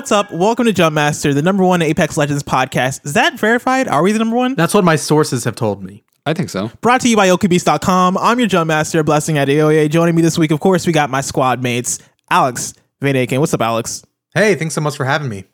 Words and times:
Yo, 0.00 0.02
what's 0.02 0.12
up? 0.12 0.32
Welcome 0.32 0.64
to 0.64 0.72
Jumpmaster, 0.72 1.34
the 1.34 1.42
number 1.42 1.62
one 1.62 1.82
Apex 1.82 2.16
Legends 2.16 2.42
podcast. 2.42 3.04
Is 3.04 3.12
that 3.12 3.38
verified? 3.38 3.86
Are 3.86 4.02
we 4.02 4.12
the 4.12 4.18
number 4.18 4.34
one? 4.34 4.54
That's 4.54 4.72
what 4.72 4.82
my 4.82 4.96
sources 4.96 5.44
have 5.44 5.54
told 5.54 5.82
me. 5.82 6.04
I 6.24 6.32
think 6.32 6.48
so. 6.48 6.70
Brought 6.80 7.02
to 7.02 7.08
you 7.10 7.16
by 7.16 7.28
OKBeast.com. 7.28 8.16
I'm 8.16 8.38
your 8.38 8.48
Jumpmaster, 8.48 9.04
Blessing 9.04 9.36
at 9.36 9.48
Adeoye. 9.48 9.90
Joining 9.90 10.14
me 10.14 10.22
this 10.22 10.38
week, 10.38 10.52
of 10.52 10.60
course, 10.60 10.86
we 10.86 10.94
got 10.94 11.10
my 11.10 11.20
squad 11.20 11.62
mates, 11.62 11.98
Alex 12.30 12.72
Van 13.02 13.14
Aken. 13.14 13.40
What's 13.40 13.52
up, 13.52 13.60
Alex? 13.60 14.02
Hey, 14.34 14.54
thanks 14.54 14.74
so 14.74 14.80
much 14.80 14.96
for 14.96 15.04
having 15.04 15.28
me. 15.28 15.44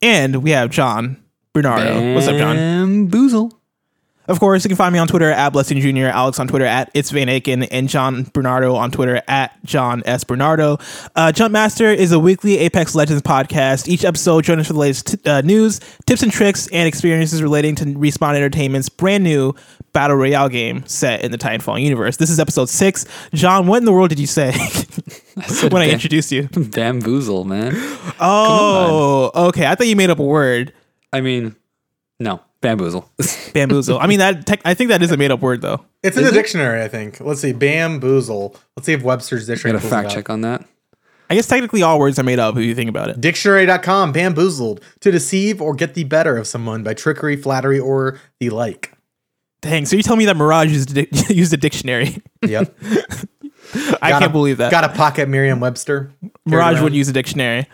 And 0.00 0.44
we 0.44 0.52
have 0.52 0.70
John 0.70 1.20
Bernardo. 1.52 2.14
What's 2.14 2.28
up, 2.28 2.36
John? 2.36 2.54
Bamboozle. 2.54 3.50
Of 4.28 4.40
course, 4.40 4.62
you 4.62 4.68
can 4.68 4.76
find 4.76 4.92
me 4.92 4.98
on 4.98 5.08
Twitter 5.08 5.30
at 5.30 5.50
Blessing 5.54 5.80
Jr., 5.80 6.06
Alex 6.08 6.38
on 6.38 6.46
Twitter 6.48 6.66
at 6.66 6.90
It's 6.92 7.10
Van 7.10 7.28
Aken, 7.28 7.66
and 7.70 7.88
John 7.88 8.24
Bernardo 8.34 8.74
on 8.74 8.90
Twitter 8.90 9.22
at 9.26 9.52
John 9.64 10.02
S. 10.04 10.22
Bernardo. 10.22 10.74
Uh, 11.16 11.32
Jumpmaster 11.34 11.96
is 11.96 12.12
a 12.12 12.18
weekly 12.18 12.58
Apex 12.58 12.94
Legends 12.94 13.22
podcast. 13.22 13.88
Each 13.88 14.04
episode, 14.04 14.44
join 14.44 14.60
us 14.60 14.66
for 14.66 14.74
the 14.74 14.78
latest 14.78 15.06
t- 15.24 15.30
uh, 15.30 15.40
news, 15.40 15.80
tips 16.06 16.22
and 16.22 16.30
tricks, 16.30 16.68
and 16.68 16.86
experiences 16.86 17.42
relating 17.42 17.74
to 17.76 17.86
Respawn 17.86 18.34
Entertainment's 18.36 18.90
brand 18.90 19.24
new 19.24 19.54
Battle 19.94 20.16
Royale 20.16 20.50
game 20.50 20.86
set 20.86 21.24
in 21.24 21.32
the 21.32 21.38
Titanfall 21.38 21.82
universe. 21.82 22.18
This 22.18 22.28
is 22.28 22.38
episode 22.38 22.68
six. 22.68 23.06
John, 23.32 23.66
what 23.66 23.78
in 23.78 23.86
the 23.86 23.92
world 23.92 24.10
did 24.10 24.18
you 24.18 24.26
say 24.26 24.52
when 25.70 25.82
I 25.82 25.88
introduced 25.88 26.30
you? 26.30 26.48
Bamboozle, 26.52 27.44
man. 27.44 27.72
Oh, 28.20 29.30
okay. 29.48 29.66
I 29.66 29.74
thought 29.74 29.86
you 29.86 29.96
made 29.96 30.10
up 30.10 30.18
a 30.18 30.24
word. 30.24 30.74
I 31.12 31.22
mean, 31.22 31.56
no, 32.20 32.42
bamboozle. 32.60 33.08
Bamboozle. 33.54 33.98
I 34.00 34.06
mean, 34.06 34.18
that 34.18 34.46
tech, 34.46 34.60
I 34.64 34.74
think 34.74 34.88
that 34.90 35.02
is 35.02 35.10
a 35.10 35.16
made 35.16 35.30
up 35.30 35.40
word, 35.40 35.62
though. 35.62 35.84
It's 36.02 36.16
in 36.16 36.24
the 36.24 36.32
dictionary, 36.32 36.82
I 36.82 36.88
think. 36.88 37.20
Let's 37.20 37.40
see. 37.40 37.52
Bamboozle. 37.52 38.54
Let's 38.76 38.86
see 38.86 38.92
if 38.92 39.02
Webster's 39.02 39.46
Got 39.46 39.54
dictionary 39.54 39.78
a 39.78 39.80
fact 39.80 40.10
check 40.10 40.28
on 40.30 40.40
that. 40.42 40.64
I 41.30 41.34
guess 41.34 41.46
technically 41.46 41.82
all 41.82 41.98
words 41.98 42.18
are 42.18 42.22
made 42.22 42.38
up 42.38 42.56
if 42.56 42.62
you 42.64 42.74
think 42.74 42.88
about 42.88 43.10
it. 43.10 43.20
Dictionary.com. 43.20 44.12
Bamboozled. 44.12 44.80
To 45.00 45.10
deceive 45.10 45.60
or 45.60 45.74
get 45.74 45.94
the 45.94 46.04
better 46.04 46.36
of 46.36 46.46
someone 46.46 46.82
by 46.82 46.94
trickery, 46.94 47.36
flattery, 47.36 47.78
or 47.78 48.18
the 48.40 48.50
like. 48.50 48.92
Dang, 49.60 49.86
so 49.86 49.96
you 49.96 50.02
tell 50.02 50.16
me 50.16 50.24
that 50.26 50.36
Mirage 50.36 50.70
used 50.72 50.90
a, 50.90 50.94
dic- 51.04 51.28
used 51.30 51.52
a 51.52 51.56
dictionary? 51.56 52.22
Yep. 52.46 52.74
I 54.00 54.10
Got 54.10 54.20
can't 54.20 54.24
a- 54.24 54.28
believe 54.30 54.58
that. 54.58 54.70
Got 54.70 54.84
a 54.84 54.88
pocket 54.90 55.28
Merriam 55.28 55.60
Webster. 55.60 56.12
Mirage 56.46 56.80
would 56.80 56.94
use 56.94 57.08
a 57.08 57.12
dictionary. 57.12 57.66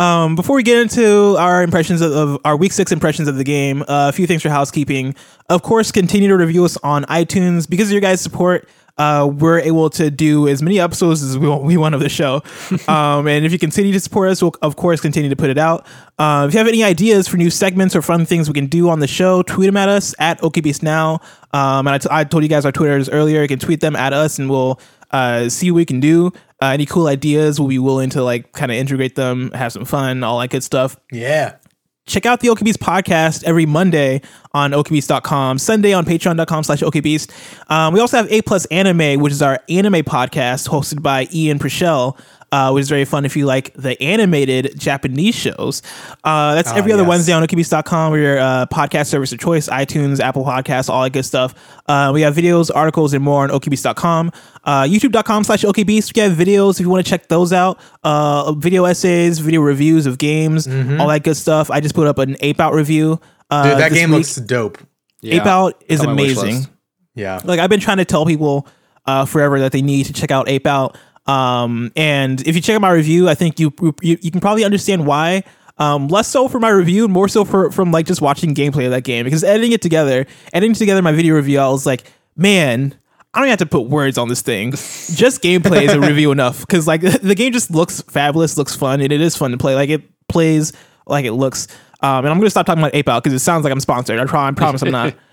Um, 0.00 0.34
before 0.34 0.56
we 0.56 0.62
get 0.62 0.78
into 0.78 1.36
our 1.36 1.62
impressions 1.62 2.00
of, 2.00 2.12
of 2.12 2.40
our 2.46 2.56
week 2.56 2.72
six 2.72 2.90
impressions 2.90 3.28
of 3.28 3.36
the 3.36 3.44
game, 3.44 3.82
uh, 3.82 4.08
a 4.08 4.12
few 4.12 4.26
things 4.26 4.40
for 4.40 4.48
housekeeping. 4.48 5.14
Of 5.50 5.62
course, 5.62 5.92
continue 5.92 6.26
to 6.28 6.38
review 6.38 6.64
us 6.64 6.78
on 6.78 7.04
iTunes 7.04 7.68
because 7.68 7.88
of 7.88 7.92
your 7.92 8.00
guys' 8.00 8.22
support. 8.22 8.66
Uh, 8.96 9.26
we're 9.26 9.60
able 9.60 9.90
to 9.90 10.10
do 10.10 10.48
as 10.48 10.62
many 10.62 10.80
episodes 10.80 11.22
as 11.22 11.36
we 11.36 11.48
want, 11.48 11.64
we 11.64 11.76
want 11.76 11.94
of 11.94 12.00
the 12.00 12.08
show. 12.08 12.42
Um, 12.88 13.28
and 13.28 13.44
if 13.44 13.52
you 13.52 13.58
continue 13.58 13.92
to 13.92 14.00
support 14.00 14.30
us, 14.30 14.42
we'll 14.42 14.54
of 14.62 14.74
course 14.74 15.00
continue 15.00 15.28
to 15.28 15.36
put 15.36 15.50
it 15.50 15.58
out. 15.58 15.86
Uh, 16.18 16.46
if 16.48 16.54
you 16.54 16.58
have 16.58 16.66
any 16.66 16.82
ideas 16.82 17.28
for 17.28 17.36
new 17.36 17.50
segments 17.50 17.94
or 17.94 18.02
fun 18.02 18.26
things 18.26 18.48
we 18.48 18.54
can 18.54 18.66
do 18.66 18.88
on 18.88 19.00
the 19.00 19.06
show, 19.06 19.42
tweet 19.42 19.66
them 19.66 19.76
at 19.76 19.88
us 19.88 20.14
at 20.18 20.40
OKBeast 20.40 20.82
Now. 20.82 21.20
Um, 21.52 21.86
and 21.86 21.94
I, 21.94 21.98
t- 21.98 22.08
I 22.10 22.24
told 22.24 22.42
you 22.42 22.48
guys 22.48 22.64
our 22.64 22.72
Twitters 22.72 23.08
earlier. 23.08 23.42
You 23.42 23.48
can 23.48 23.58
tweet 23.58 23.80
them 23.80 23.96
at 23.96 24.12
us, 24.12 24.38
and 24.38 24.48
we'll 24.48 24.80
uh, 25.10 25.48
see 25.48 25.70
what 25.70 25.76
we 25.76 25.84
can 25.84 26.00
do. 26.00 26.28
Uh, 26.62 26.66
any 26.66 26.86
cool 26.86 27.06
ideas? 27.06 27.58
We'll 27.58 27.68
be 27.68 27.78
willing 27.78 28.10
to 28.10 28.22
like 28.22 28.52
kind 28.52 28.70
of 28.70 28.76
integrate 28.78 29.16
them, 29.16 29.50
have 29.52 29.72
some 29.72 29.84
fun, 29.84 30.22
all 30.22 30.38
that 30.40 30.50
good 30.50 30.62
stuff 30.62 30.96
Yeah. 31.10 31.56
check 32.06 32.26
out 32.26 32.40
the 32.40 32.48
OKBeast 32.48 32.78
podcast 32.78 33.44
every 33.44 33.66
Monday 33.66 34.20
on 34.52 34.72
okbeast.com, 34.72 35.58
Sunday 35.58 35.92
on 35.92 36.04
patreon.com 36.04 36.64
slash 36.64 36.80
okbeast. 36.80 37.30
Um, 37.70 37.94
we 37.94 38.00
also 38.00 38.16
have 38.18 38.30
A 38.32 38.42
Plus 38.42 38.66
Anime, 38.66 39.20
which 39.20 39.32
is 39.32 39.42
our 39.42 39.60
anime 39.68 40.02
podcast 40.02 40.68
hosted 40.68 41.02
by 41.02 41.28
Ian 41.32 41.58
Prichelle, 41.58 42.18
uh, 42.52 42.70
which 42.72 42.82
is 42.82 42.88
very 42.88 43.04
fun 43.04 43.24
if 43.24 43.36
you 43.36 43.46
like 43.46 43.72
the 43.74 44.00
animated 44.02 44.78
Japanese 44.78 45.34
shows. 45.34 45.82
Uh, 46.24 46.54
that's 46.54 46.72
every 46.72 46.92
other 46.92 47.02
yes. 47.02 47.08
Wednesday 47.08 47.32
on 47.32 47.42
okbeast.com, 47.42 48.12
where 48.12 48.20
your 48.20 48.38
uh, 48.38 48.66
podcast 48.66 49.06
service 49.06 49.32
of 49.32 49.38
choice, 49.38 49.68
iTunes, 49.68 50.20
Apple 50.20 50.44
Podcasts, 50.44 50.88
all 50.88 51.02
that 51.02 51.12
good 51.12 51.24
stuff. 51.24 51.54
Uh, 51.86 52.10
we 52.12 52.22
have 52.22 52.34
videos, 52.34 52.70
articles, 52.74 53.12
and 53.14 53.22
more 53.24 53.42
on 53.42 53.50
okbeast.com. 53.50 54.32
Uh, 54.64 54.82
youtube.com 54.82 55.44
slash 55.44 55.62
okbeast. 55.62 56.14
We 56.14 56.22
have 56.22 56.32
videos 56.32 56.74
if 56.74 56.80
you 56.80 56.90
want 56.90 57.04
to 57.04 57.10
check 57.10 57.28
those 57.28 57.52
out. 57.52 57.80
Uh, 58.02 58.52
video 58.52 58.84
essays, 58.84 59.38
video 59.38 59.60
reviews 59.60 60.06
of 60.06 60.18
games, 60.18 60.66
all 60.66 61.08
that 61.08 61.22
good 61.22 61.36
stuff. 61.36 61.70
I 61.70 61.80
just 61.80 61.94
put 61.94 62.06
up 62.06 62.18
an 62.18 62.36
Ape 62.40 62.60
Out 62.60 62.74
review. 62.74 63.20
Uh, 63.50 63.70
Dude, 63.70 63.78
that 63.78 63.92
game 63.92 64.10
week. 64.10 64.18
looks 64.18 64.36
dope. 64.36 64.78
Ape 65.22 65.46
Out 65.46 65.82
is 65.88 66.00
It's 66.00 66.08
on 66.08 66.16
my 66.16 66.22
wish 66.22 66.38
amazing. 66.38 66.66
Yeah. 67.14 67.40
Like 67.44 67.60
I've 67.60 67.70
been 67.70 67.80
trying 67.80 67.98
to 67.98 68.04
tell 68.04 68.24
people 68.24 68.66
uh, 69.06 69.24
forever 69.24 69.60
that 69.60 69.72
they 69.72 69.82
need 69.82 70.06
to 70.06 70.12
check 70.12 70.30
out 70.30 70.48
Ape 70.48 70.66
Out. 70.66 70.96
Um, 71.30 71.92
and 71.94 72.44
if 72.46 72.56
you 72.56 72.60
check 72.60 72.74
out 72.74 72.80
my 72.80 72.90
review, 72.90 73.28
I 73.28 73.34
think 73.34 73.60
you 73.60 73.72
you, 74.02 74.18
you 74.20 74.30
can 74.30 74.40
probably 74.40 74.64
understand 74.64 75.06
why. 75.06 75.44
Um, 75.78 76.08
less 76.08 76.28
so 76.28 76.48
for 76.48 76.58
my 76.58 76.68
review, 76.68 77.04
and 77.04 77.12
more 77.12 77.28
so 77.28 77.44
for 77.44 77.70
from 77.70 77.92
like 77.92 78.06
just 78.06 78.20
watching 78.20 78.54
gameplay 78.54 78.86
of 78.86 78.90
that 78.90 79.04
game. 79.04 79.24
Because 79.24 79.44
editing 79.44 79.72
it 79.72 79.80
together, 79.80 80.26
editing 80.52 80.74
together 80.74 81.00
my 81.02 81.12
video 81.12 81.36
review, 81.36 81.60
I 81.60 81.68
was 81.68 81.86
like, 81.86 82.12
man, 82.36 82.94
I 83.32 83.38
don't 83.38 83.46
even 83.46 83.50
have 83.50 83.58
to 83.60 83.66
put 83.66 83.82
words 83.88 84.18
on 84.18 84.28
this 84.28 84.42
thing. 84.42 84.72
Just 84.72 85.40
gameplay 85.40 85.82
is 85.82 85.92
a 85.92 86.00
review 86.00 86.32
enough. 86.32 86.60
Because 86.60 86.86
like 86.88 87.00
the 87.22 87.34
game 87.36 87.52
just 87.52 87.70
looks 87.70 88.00
fabulous, 88.02 88.58
looks 88.58 88.74
fun, 88.74 89.00
and 89.00 89.12
it 89.12 89.20
is 89.20 89.36
fun 89.36 89.52
to 89.52 89.56
play. 89.56 89.74
Like 89.74 89.90
it 89.90 90.02
plays 90.28 90.72
like 91.06 91.24
it 91.24 91.32
looks. 91.32 91.68
Um, 92.02 92.24
and 92.24 92.28
I'm 92.28 92.38
gonna 92.38 92.50
stop 92.50 92.66
talking 92.66 92.82
about 92.82 92.94
Ape 92.94 93.08
Out 93.08 93.22
because 93.22 93.34
it 93.34 93.44
sounds 93.44 93.62
like 93.62 93.72
I'm 93.72 93.80
sponsored. 93.80 94.18
I, 94.18 94.24
try, 94.24 94.48
I 94.48 94.50
promise 94.50 94.82
I'm 94.82 94.90
not. 94.90 95.14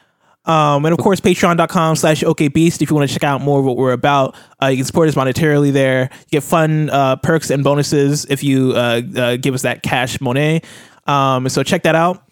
Um, 0.47 0.85
and 0.85 0.93
of 0.93 0.99
course, 0.99 1.19
patreon.com 1.19 1.97
slash 1.97 2.23
okbeast 2.23 2.81
if 2.81 2.89
you 2.89 2.95
want 2.95 3.09
to 3.09 3.13
check 3.13 3.23
out 3.23 3.41
more 3.41 3.59
of 3.59 3.65
what 3.65 3.75
we're 3.75 3.91
about. 3.91 4.35
Uh, 4.61 4.67
you 4.67 4.77
can 4.77 4.85
support 4.85 5.09
us 5.09 5.15
monetarily 5.15 5.73
there. 5.73 6.09
You 6.11 6.27
get 6.31 6.43
fun 6.43 6.89
uh, 6.89 7.17
perks 7.17 7.49
and 7.49 7.63
bonuses 7.63 8.25
if 8.29 8.43
you 8.43 8.71
uh, 8.71 9.01
uh, 9.15 9.35
give 9.35 9.53
us 9.53 9.63
that 9.63 9.83
cash 9.83 10.21
money. 10.21 10.61
Um, 11.05 11.49
so 11.49 11.63
check 11.63 11.83
that 11.83 11.95
out. 11.95 12.23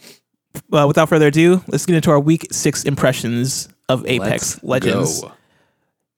Uh, 0.71 0.85
without 0.87 1.09
further 1.09 1.27
ado, 1.27 1.61
let's 1.67 1.85
get 1.85 1.97
into 1.97 2.09
our 2.09 2.19
week 2.19 2.47
six 2.51 2.85
impressions 2.85 3.67
of 3.89 4.05
Apex 4.05 4.63
Let's 4.63 4.85
Legends. 4.85 5.23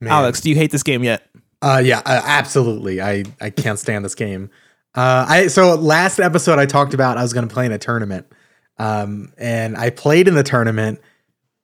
Alex, 0.06 0.42
do 0.42 0.50
you 0.50 0.56
hate 0.56 0.72
this 0.72 0.84
game 0.84 1.04
yet? 1.04 1.28
Uh, 1.62 1.82
yeah, 1.84 2.00
uh, 2.06 2.22
absolutely. 2.24 3.02
I 3.02 3.24
I 3.42 3.50
can't 3.50 3.80
stand 3.80 4.06
this 4.06 4.14
game. 4.16 4.50
Uh, 4.94 5.26
I 5.28 5.48
so 5.48 5.76
last 5.76 6.20
episode 6.20 6.60
I 6.60 6.66
talked 6.66 6.94
about 6.94 7.18
I 7.18 7.24
was 7.24 7.34
going 7.34 7.48
to 7.48 7.54
play 7.54 7.66
in 7.66 7.72
a 7.72 7.80
tournament, 7.80 8.28
um, 8.78 9.34
and 9.38 9.76
I 9.76 9.90
played 9.90 10.28
in 10.28 10.36
the 10.36 10.44
tournament, 10.44 11.02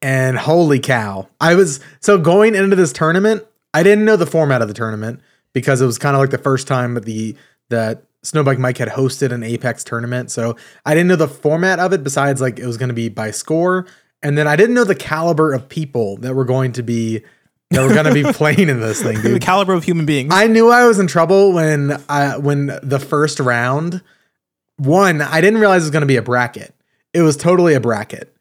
and 0.04 0.38
holy 0.38 0.80
cow, 0.80 1.30
I 1.40 1.56
was 1.56 1.80
so 2.02 2.18
going 2.18 2.56
into 2.56 2.76
this 2.76 2.92
tournament. 2.92 3.44
I 3.74 3.84
didn't 3.84 4.04
know 4.04 4.18
the 4.18 4.28
format 4.28 4.62
of 4.62 4.68
the 4.68 4.74
tournament 4.74 5.22
because 5.54 5.80
it 5.82 5.86
was 5.86 5.98
kind 5.98 6.14
of 6.16 6.20
like 6.20 6.30
the 6.30 6.38
first 6.38 6.68
time 6.68 6.94
that 6.96 7.06
the 7.06 7.36
that 7.70 8.04
Snowbike 8.24 8.58
Mike 8.58 8.78
had 8.78 8.90
hosted 8.90 9.32
an 9.32 9.44
Apex 9.44 9.84
tournament. 9.84 10.30
So 10.30 10.58
I 10.86 10.94
didn't 10.94 11.08
know 11.08 11.16
the 11.16 11.30
format 11.30 11.80
of 11.80 11.94
it. 11.94 12.04
Besides, 12.04 12.42
like 12.42 12.60
it 12.60 12.68
was 12.68 12.78
going 12.78 12.90
to 12.90 12.94
be 12.94 13.08
by 13.08 13.32
score, 13.32 13.88
and 14.22 14.38
then 14.38 14.46
I 14.46 14.58
didn't 14.58 14.76
know 14.76 14.84
the 14.84 14.94
caliber 14.94 15.54
of 15.54 15.70
people 15.70 16.18
that 16.18 16.36
were 16.36 16.46
going 16.46 16.74
to 16.74 16.84
be 16.84 17.24
that 17.72 17.82
were 17.82 17.94
going 17.94 18.06
to 18.06 18.14
be 18.14 18.24
playing 18.34 18.68
in 18.68 18.82
this 18.82 19.02
thing, 19.02 19.22
dude. 19.22 19.36
The 19.36 19.40
caliber 19.40 19.74
of 19.74 19.86
human 19.86 20.06
beings. 20.06 20.34
I 20.34 20.48
knew 20.48 20.70
I 20.70 20.86
was 20.86 21.00
in 21.00 21.08
trouble 21.08 21.54
when 21.54 21.98
I 22.10 22.38
when 22.38 22.78
the 22.84 23.00
first 23.00 23.40
round 23.40 24.02
one, 24.76 25.22
I 25.22 25.40
didn't 25.40 25.62
realize 25.62 25.84
it 25.84 25.86
was 25.86 25.92
going 25.92 26.02
to 26.02 26.08
be 26.08 26.18
a 26.18 26.22
bracket. 26.22 26.76
It 27.14 27.22
was 27.22 27.38
totally 27.38 27.74
a 27.74 27.80
bracket. 27.80 28.33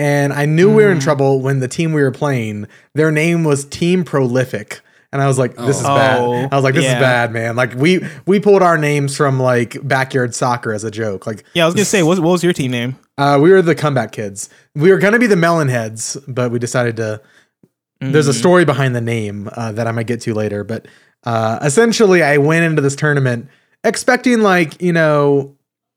And 0.00 0.32
I 0.32 0.46
knew 0.46 0.68
we 0.74 0.82
were 0.82 0.90
in 0.90 0.96
Mm. 0.98 1.02
trouble 1.02 1.40
when 1.42 1.60
the 1.60 1.68
team 1.68 1.92
we 1.92 2.02
were 2.02 2.10
playing, 2.10 2.66
their 2.94 3.10
name 3.12 3.44
was 3.44 3.66
Team 3.66 4.02
Prolific. 4.02 4.80
And 5.12 5.20
I 5.20 5.26
was 5.26 5.38
like, 5.38 5.56
this 5.56 5.78
is 5.78 5.84
Oh. 5.84 5.94
bad. 5.94 6.18
Oh, 6.20 6.48
I 6.50 6.54
was 6.54 6.64
like, 6.64 6.74
this 6.74 6.84
yeah. 6.84 6.94
is 6.96 7.00
bad, 7.00 7.32
man. 7.32 7.54
Like 7.56 7.74
we 7.74 8.00
we 8.26 8.40
pulled 8.40 8.62
our 8.62 8.78
names 8.78 9.14
from 9.16 9.38
like 9.40 9.76
backyard 9.86 10.34
soccer 10.34 10.72
as 10.72 10.84
a 10.84 10.90
joke. 10.90 11.26
Like 11.26 11.44
yeah, 11.52 11.64
I 11.64 11.66
was 11.66 11.74
gonna 11.74 11.84
say, 11.84 12.02
what, 12.02 12.18
what 12.20 12.30
was 12.30 12.42
your 12.44 12.52
team 12.54 12.70
name? 12.70 12.96
uh, 13.18 13.38
we 13.42 13.50
were 13.50 13.60
the 13.60 13.74
comeback 13.74 14.12
kids. 14.12 14.48
We 14.74 14.90
were 14.90 14.98
gonna 14.98 15.18
be 15.18 15.26
the 15.26 15.36
melon 15.36 15.68
heads, 15.68 16.16
but 16.26 16.50
we 16.50 16.58
decided 16.58 16.96
to. 16.96 17.20
There's 18.00 18.26
Mm. 18.26 18.30
a 18.30 18.32
story 18.34 18.64
behind 18.64 18.96
the 18.96 19.02
name 19.02 19.50
uh, 19.54 19.72
that 19.72 19.86
I 19.86 19.92
might 19.92 20.06
get 20.06 20.22
to 20.22 20.32
later, 20.32 20.64
but 20.64 20.86
uh, 21.24 21.58
essentially, 21.60 22.22
I 22.22 22.38
went 22.38 22.64
into 22.64 22.80
this 22.80 22.96
tournament 22.96 23.48
expecting 23.84 24.40
like 24.40 24.80
you 24.80 24.92
know 24.94 25.56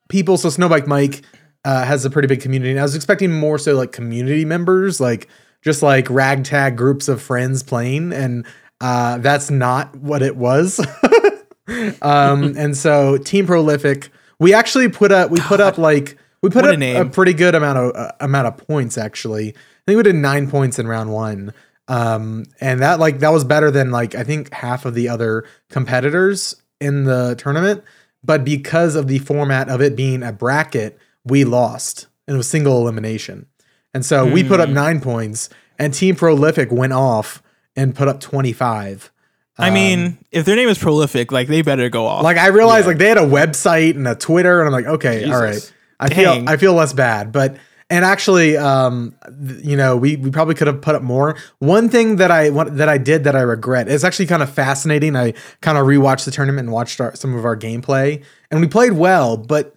people. 0.09 0.38
So 0.38 0.49
Snowbike 0.49 0.88
Mike 0.88 1.21
uh, 1.65 1.83
has 1.86 2.06
a 2.06 2.10
pretty 2.10 2.27
big 2.27 2.42
community, 2.42 2.71
and 2.71 2.80
I 2.80 2.83
was 2.83 2.95
expecting 2.95 3.31
more 3.31 3.57
so 3.57 3.75
like 3.75 3.92
community 3.92 4.45
members, 4.45 5.00
like 5.00 5.27
just 5.62 5.81
like 5.81 6.10
ragtag 6.10 6.75
groups 6.77 7.07
of 7.07 7.21
friends 7.21 7.63
playing, 7.63 8.12
and 8.13 8.45
uh, 8.81 9.18
that's 9.19 9.50
not 9.50 9.95
what 9.95 10.21
it 10.21 10.36
was. 10.36 10.80
um, 12.01 12.54
and 12.57 12.75
so 12.75 13.18
Team 13.18 13.45
Prolific, 13.45 14.10
we 14.39 14.54
actually 14.54 14.89
put 14.89 15.12
up 15.12 15.31
we 15.31 15.39
put 15.39 15.62
up 15.62 15.77
like 15.77 16.18
we 16.42 16.50
put 16.50 16.63
What 16.63 16.65
a 16.65 16.69
up 16.69 16.75
a, 16.75 16.77
name. 16.77 17.10
pretty 17.10 17.33
good 17.33 17.56
amount 17.56 17.77
of 17.77 17.95
uh, 17.95 18.12
amount 18.19 18.48
of 18.48 18.57
points 18.57 18.98
actually. 18.98 19.50
I 19.50 19.81
think 19.86 19.98
we 19.98 20.04
did 20.04 20.16
nine 20.16 20.50
points 20.50 20.80
in 20.80 20.88
round 20.88 21.12
one. 21.12 21.54
Um, 21.88 22.45
and 22.62 22.81
that 22.81 23.00
like 23.00 23.19
that 23.19 23.30
was 23.30 23.44
better 23.44 23.69
than 23.71 23.92
like 23.92 24.16
I 24.16 24.24
think 24.24 24.54
half 24.54 24.86
of 24.86 24.94
the 24.94 25.09
other 25.09 25.45
competitors 25.69 26.56
in 26.80 27.04
the 27.06 27.36
tournament. 27.38 27.83
But 28.24 28.45
because 28.45 28.95
of 28.95 29.07
the 29.07 29.19
format 29.19 29.68
of 29.69 29.81
it 29.81 29.95
being 29.95 30.24
a 30.24 30.31
bracket, 30.31 30.98
we 31.25 31.43
lost. 31.43 32.07
And 32.27 32.35
it 32.35 32.37
was 32.37 32.49
single 32.49 32.79
elimination. 32.81 33.47
And 33.93 34.05
so 34.05 34.25
we 34.25 34.43
put 34.43 34.59
up 34.59 34.69
Hmm. 34.69 34.73
nine 34.75 35.01
points, 35.01 35.49
and 35.77 35.93
Team 35.93 36.15
Prolific 36.15 36.71
went 36.71 36.93
off 36.93 37.43
and 37.75 37.93
put 37.95 38.07
up 38.07 38.19
25. 38.19 39.11
I 39.57 39.69
mean, 39.69 40.17
if 40.31 40.45
their 40.45 40.55
name 40.55 40.67
is 40.69 40.79
prolific, 40.79 41.31
like 41.31 41.47
they 41.47 41.61
better 41.61 41.87
go 41.89 42.07
off. 42.07 42.23
Like 42.23 42.37
I 42.37 42.47
realized 42.47 42.87
like 42.87 42.97
they 42.97 43.07
had 43.07 43.17
a 43.17 43.21
website 43.21 43.95
and 43.95 44.07
a 44.07 44.15
Twitter, 44.15 44.59
and 44.59 44.67
I'm 44.67 44.73
like, 44.73 44.91
okay, 44.95 45.25
all 45.25 45.39
right. 45.39 45.53
Jesus. 45.53 45.71
I 45.99 46.09
feel 46.09 46.43
I 46.47 46.57
feel 46.57 46.73
less 46.73 46.91
bad, 46.91 47.31
but 47.31 47.55
and 47.89 48.03
actually, 48.03 48.57
um, 48.57 49.13
th- 49.47 49.63
you 49.63 49.77
know, 49.77 49.95
we 49.95 50.15
we 50.15 50.31
probably 50.31 50.55
could 50.55 50.65
have 50.67 50.81
put 50.81 50.95
up 50.95 51.03
more. 51.03 51.35
One 51.59 51.87
thing 51.87 52.15
that 52.15 52.31
I 52.31 52.49
that 52.49 52.89
I 52.89 52.97
did 52.97 53.25
that 53.25 53.35
I 53.35 53.41
regret 53.41 53.87
is 53.87 54.03
actually 54.03 54.25
kind 54.25 54.41
of 54.41 54.49
fascinating. 54.51 55.15
I 55.15 55.33
kind 55.61 55.77
of 55.77 55.85
rewatched 55.85 56.25
the 56.25 56.31
tournament 56.31 56.65
and 56.65 56.71
watched 56.73 56.99
our, 56.99 57.15
some 57.15 57.35
of 57.35 57.45
our 57.45 57.55
gameplay, 57.55 58.23
and 58.49 58.59
we 58.59 58.67
played 58.67 58.93
well, 58.93 59.37
but 59.37 59.72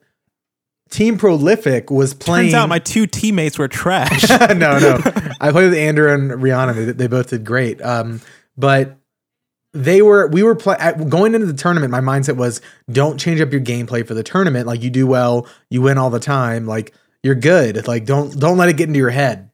Team 0.91 1.19
Prolific 1.19 1.91
was 1.91 2.15
playing. 2.15 2.47
Turns 2.47 2.55
out 2.55 2.69
my 2.69 2.79
two 2.79 3.07
teammates 3.07 3.59
were 3.59 3.69
trash. 3.69 4.29
no, 4.31 4.79
no. 4.79 5.01
I 5.41 5.51
played 5.51 5.71
with 5.71 5.75
Andrew 5.75 6.13
and 6.13 6.31
Rihanna. 6.31 6.75
They, 6.75 6.93
they 6.93 7.07
both 7.09 7.31
did 7.31 7.45
great. 7.45 7.83
Um, 7.83 8.21
but 8.57 8.97
they 9.73 10.01
were 10.01 10.29
we 10.29 10.43
were 10.43 10.55
play, 10.55 10.77
at, 10.79 11.09
going 11.09 11.35
into 11.35 11.47
the 11.47 11.53
tournament. 11.53 11.91
My 11.91 12.01
mindset 12.01 12.37
was 12.37 12.61
don't 12.91 13.19
change 13.19 13.41
up 13.41 13.53
your 13.53 13.61
gameplay 13.61 14.07
for 14.07 14.15
the 14.15 14.23
tournament. 14.23 14.67
Like 14.67 14.83
you 14.83 14.91
do 14.91 15.07
well, 15.07 15.49
you 15.71 15.83
win 15.83 15.99
all 15.99 16.11
the 16.11 16.21
time. 16.21 16.67
Like 16.67 16.95
you're 17.23 17.35
good. 17.35 17.87
Like 17.87 18.07
don't 18.07 18.39
don't 18.39 18.57
let 18.57 18.69
it 18.69 18.77
get 18.77 18.89
into 18.89 18.99
your 18.99 19.11
head. 19.11 19.51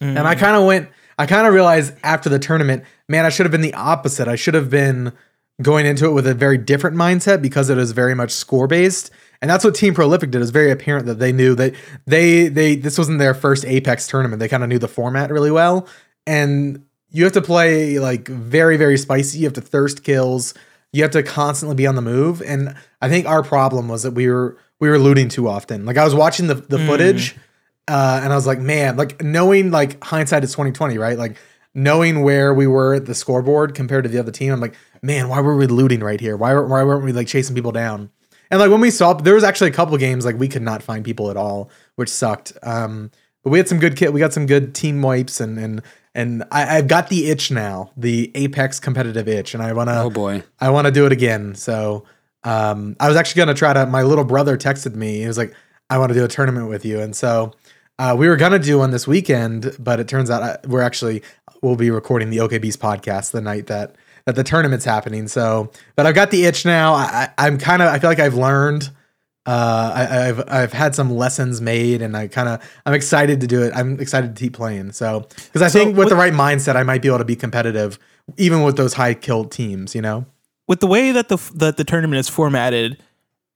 And 0.00 0.20
I 0.20 0.34
kind 0.34 0.56
of 0.56 0.66
went. 0.66 0.88
I 1.18 1.26
kind 1.26 1.46
of 1.46 1.52
realized 1.52 1.92
after 2.02 2.30
the 2.30 2.38
tournament, 2.38 2.84
man, 3.06 3.26
I 3.26 3.28
should 3.28 3.44
have 3.44 3.50
been 3.50 3.60
the 3.60 3.74
opposite. 3.74 4.28
I 4.28 4.36
should 4.36 4.54
have 4.54 4.70
been 4.70 5.12
going 5.60 5.84
into 5.84 6.06
it 6.06 6.12
with 6.12 6.26
a 6.26 6.32
very 6.32 6.56
different 6.56 6.96
mindset 6.96 7.42
because 7.42 7.68
it 7.68 7.76
was 7.76 7.92
very 7.92 8.14
much 8.14 8.30
score 8.30 8.66
based. 8.66 9.10
And 9.42 9.50
that's 9.50 9.64
what 9.64 9.74
Team 9.74 9.94
Prolific 9.94 10.30
did. 10.30 10.38
It 10.38 10.40
was 10.40 10.50
very 10.50 10.70
apparent 10.70 11.06
that 11.06 11.18
they 11.18 11.32
knew 11.32 11.54
that 11.54 11.74
they 12.06 12.48
they 12.48 12.76
this 12.76 12.98
wasn't 12.98 13.18
their 13.18 13.34
first 13.34 13.64
Apex 13.64 14.06
tournament. 14.06 14.40
They 14.40 14.48
kind 14.48 14.62
of 14.62 14.68
knew 14.68 14.78
the 14.78 14.88
format 14.88 15.30
really 15.30 15.50
well. 15.50 15.88
And 16.26 16.84
you 17.10 17.24
have 17.24 17.32
to 17.32 17.42
play 17.42 17.98
like 17.98 18.28
very 18.28 18.76
very 18.76 18.98
spicy. 18.98 19.38
You 19.38 19.44
have 19.46 19.54
to 19.54 19.60
thirst 19.62 20.04
kills. 20.04 20.54
You 20.92 21.02
have 21.02 21.12
to 21.12 21.22
constantly 21.22 21.76
be 21.76 21.86
on 21.86 21.94
the 21.94 22.02
move. 22.02 22.42
And 22.42 22.74
I 23.00 23.08
think 23.08 23.26
our 23.26 23.42
problem 23.42 23.88
was 23.88 24.02
that 24.02 24.12
we 24.12 24.28
were 24.28 24.58
we 24.78 24.88
were 24.88 24.98
looting 24.98 25.28
too 25.28 25.48
often. 25.48 25.86
Like 25.86 25.96
I 25.96 26.04
was 26.04 26.14
watching 26.14 26.46
the 26.46 26.54
the 26.54 26.78
footage 26.78 27.36
uh, 27.88 28.20
and 28.22 28.32
I 28.32 28.36
was 28.36 28.46
like, 28.46 28.60
man, 28.60 28.96
like 28.96 29.22
knowing 29.22 29.70
like 29.70 30.02
hindsight 30.04 30.44
is 30.44 30.52
twenty 30.52 30.72
twenty, 30.72 30.98
right? 30.98 31.18
Like 31.18 31.36
knowing 31.74 32.22
where 32.22 32.52
we 32.52 32.66
were 32.66 32.94
at 32.94 33.06
the 33.06 33.14
scoreboard 33.14 33.74
compared 33.74 34.04
to 34.04 34.10
the 34.10 34.18
other 34.18 34.32
team, 34.32 34.52
I'm 34.52 34.60
like, 34.60 34.76
man, 35.02 35.28
why 35.28 35.40
were 35.40 35.56
we 35.56 35.66
looting 35.66 36.00
right 36.00 36.20
here? 36.20 36.36
Why, 36.36 36.54
why 36.54 36.82
weren't 36.84 37.04
we 37.04 37.12
like 37.12 37.26
chasing 37.26 37.54
people 37.54 37.72
down? 37.72 38.10
And 38.50 38.58
like 38.58 38.70
when 38.70 38.80
we 38.80 38.90
saw, 38.90 39.12
there 39.12 39.34
was 39.34 39.44
actually 39.44 39.70
a 39.70 39.72
couple 39.74 39.96
games 39.96 40.24
like 40.24 40.38
we 40.38 40.48
could 40.48 40.62
not 40.62 40.82
find 40.82 41.04
people 41.04 41.30
at 41.30 41.36
all, 41.36 41.70
which 41.96 42.08
sucked. 42.08 42.52
Um, 42.62 43.10
but 43.42 43.50
we 43.50 43.58
had 43.58 43.68
some 43.68 43.78
good 43.78 43.96
kit. 43.96 44.12
We 44.12 44.20
got 44.20 44.32
some 44.32 44.46
good 44.46 44.74
team 44.74 45.02
wipes, 45.02 45.40
and 45.40 45.58
and 45.58 45.82
and 46.14 46.44
I, 46.50 46.76
I've 46.76 46.88
got 46.88 47.08
the 47.08 47.30
itch 47.30 47.50
now, 47.50 47.92
the 47.96 48.30
Apex 48.34 48.80
competitive 48.80 49.28
itch, 49.28 49.54
and 49.54 49.62
I 49.62 49.72
wanna, 49.72 50.02
Oh 50.02 50.10
boy. 50.10 50.42
I 50.60 50.70
want 50.70 50.86
to 50.86 50.90
do 50.90 51.06
it 51.06 51.12
again. 51.12 51.54
So 51.54 52.04
um, 52.42 52.96
I 52.98 53.08
was 53.08 53.16
actually 53.16 53.40
gonna 53.40 53.54
try 53.54 53.72
to. 53.72 53.86
My 53.86 54.02
little 54.02 54.24
brother 54.24 54.58
texted 54.58 54.94
me. 54.94 55.20
He 55.20 55.26
was 55.26 55.38
like, 55.38 55.54
"I 55.88 55.98
want 55.98 56.10
to 56.10 56.18
do 56.18 56.24
a 56.24 56.28
tournament 56.28 56.68
with 56.68 56.84
you," 56.84 57.00
and 57.00 57.14
so 57.14 57.52
uh, 57.98 58.16
we 58.18 58.28
were 58.28 58.36
gonna 58.36 58.58
do 58.58 58.78
one 58.78 58.90
this 58.90 59.06
weekend, 59.06 59.76
but 59.78 60.00
it 60.00 60.08
turns 60.08 60.28
out 60.28 60.42
I, 60.42 60.58
we're 60.66 60.82
actually 60.82 61.22
we'll 61.62 61.76
be 61.76 61.90
recording 61.90 62.30
the 62.30 62.38
OKBeast 62.38 62.78
podcast 62.78 63.32
the 63.32 63.40
night 63.40 63.66
that 63.66 63.94
that 64.26 64.36
the 64.36 64.44
tournament's 64.44 64.84
happening. 64.84 65.28
So, 65.28 65.70
but 65.96 66.06
I've 66.06 66.14
got 66.14 66.30
the 66.30 66.44
itch 66.44 66.64
now. 66.64 66.94
I, 66.94 67.30
I'm 67.38 67.58
kind 67.58 67.82
of. 67.82 67.88
I 67.88 67.98
feel 67.98 68.10
like 68.10 68.20
I've 68.20 68.34
learned. 68.34 68.90
Uh, 69.46 69.92
I, 69.94 70.28
I've 70.28 70.48
I've 70.48 70.72
had 70.72 70.94
some 70.94 71.10
lessons 71.10 71.60
made, 71.60 72.02
and 72.02 72.16
I 72.16 72.28
kind 72.28 72.48
of 72.48 72.62
I'm 72.84 72.94
excited 72.94 73.40
to 73.40 73.46
do 73.46 73.62
it. 73.62 73.72
I'm 73.74 73.98
excited 73.98 74.36
to 74.36 74.40
keep 74.40 74.52
playing. 74.52 74.92
So 74.92 75.26
because 75.36 75.62
I 75.62 75.68
So 75.68 75.78
think 75.78 75.96
with 75.96 76.08
the 76.08 76.16
right 76.16 76.32
mindset, 76.32 76.76
I 76.76 76.82
might 76.82 77.02
be 77.02 77.08
able 77.08 77.18
to 77.18 77.24
be 77.24 77.36
competitive, 77.36 77.98
even 78.36 78.62
with 78.62 78.76
those 78.76 78.94
high 78.94 79.14
kill 79.14 79.44
teams. 79.46 79.94
You 79.94 80.02
know. 80.02 80.26
With 80.68 80.80
the 80.80 80.86
way 80.86 81.10
that 81.10 81.28
the 81.28 81.38
that 81.54 81.78
the 81.78 81.84
tournament 81.84 82.20
is 82.20 82.28
formatted, 82.28 83.02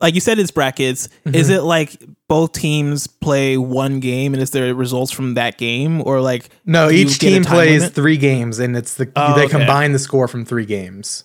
like 0.04 0.14
you 0.14 0.20
said, 0.20 0.38
it's 0.38 0.50
brackets. 0.52 1.08
Is 1.24 1.48
Mm-hmm. 1.48 1.56
it 1.56 1.62
like 1.62 1.96
both 2.28 2.52
teams 2.52 3.06
play 3.06 3.56
one 3.56 4.00
game 4.00 4.34
and 4.34 4.42
is 4.42 4.50
there 4.50 4.72
results 4.74 5.10
from 5.12 5.34
that 5.34 5.58
game, 5.58 6.00
or 6.06 6.20
like 6.20 6.50
No, 6.64 6.90
each 6.90 7.18
team 7.18 7.42
plays 7.44 7.80
limit? 7.80 7.94
three 7.94 8.16
games, 8.18 8.58
and 8.58 8.76
it's 8.76 8.94
the 8.94 9.10
Oh, 9.16 9.34
they 9.34 9.44
okay. 9.46 9.50
combine 9.58 9.92
the 9.92 9.98
score 9.98 10.28
from 10.28 10.44
three 10.44 10.66
games. 10.66 11.24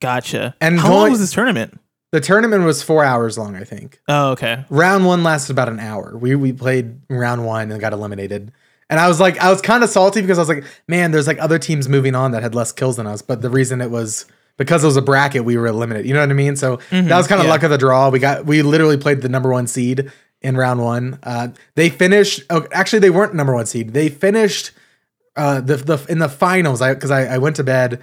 Gotcha. 0.00 0.54
And 0.60 0.78
how 0.78 0.92
long 0.92 1.10
was 1.10 1.20
this 1.20 1.32
tournament? 1.32 1.80
The 2.12 2.20
tournament 2.20 2.64
was 2.64 2.82
four 2.82 3.04
hours 3.04 3.36
long, 3.38 3.56
I 3.56 3.64
think. 3.64 3.98
Oh, 4.08 4.30
okay. 4.32 4.64
Round 4.70 5.04
one 5.06 5.22
lasted 5.22 5.52
about 5.52 5.68
an 5.68 5.80
hour. 5.80 6.16
We 6.16 6.34
we 6.34 6.52
played 6.52 7.00
round 7.10 7.44
one 7.46 7.70
and 7.70 7.80
got 7.80 7.92
eliminated. 7.92 8.52
And 8.88 9.00
I 9.00 9.08
was 9.08 9.18
like, 9.18 9.38
I 9.38 9.50
was 9.50 9.60
kind 9.60 9.82
of 9.82 9.90
salty 9.90 10.20
because 10.20 10.38
I 10.38 10.42
was 10.42 10.48
like, 10.48 10.64
man, 10.86 11.10
there's 11.10 11.26
like 11.26 11.40
other 11.40 11.58
teams 11.58 11.88
moving 11.88 12.14
on 12.14 12.30
that 12.32 12.42
had 12.42 12.54
less 12.54 12.70
kills 12.72 12.96
than 12.96 13.06
us. 13.06 13.20
But 13.22 13.42
the 13.42 13.50
reason 13.50 13.80
it 13.80 13.90
was 13.90 14.26
because 14.56 14.82
it 14.82 14.86
was 14.86 14.96
a 14.96 15.02
bracket, 15.02 15.44
we 15.44 15.56
were 15.56 15.66
eliminated. 15.66 16.06
You 16.06 16.14
know 16.14 16.20
what 16.20 16.30
I 16.30 16.34
mean? 16.34 16.56
So 16.56 16.76
that 16.90 17.16
was 17.16 17.26
kind 17.26 17.40
of 17.40 17.46
yeah. 17.46 17.52
luck 17.52 17.62
of 17.62 17.70
the 17.70 17.78
draw. 17.78 18.08
We 18.10 18.18
got 18.18 18.46
we 18.46 18.62
literally 18.62 18.96
played 18.96 19.22
the 19.22 19.28
number 19.28 19.50
one 19.50 19.66
seed 19.66 20.10
in 20.40 20.56
round 20.56 20.80
one. 20.80 21.18
Uh, 21.22 21.48
they 21.74 21.90
finished. 21.90 22.42
Oh, 22.50 22.66
actually, 22.72 23.00
they 23.00 23.10
weren't 23.10 23.34
number 23.34 23.54
one 23.54 23.66
seed. 23.66 23.92
They 23.92 24.08
finished 24.08 24.72
uh, 25.36 25.60
the 25.60 25.76
the 25.76 26.06
in 26.08 26.18
the 26.18 26.28
finals. 26.28 26.80
I 26.80 26.94
because 26.94 27.10
I, 27.10 27.24
I 27.26 27.38
went 27.38 27.56
to 27.56 27.64
bed. 27.64 28.02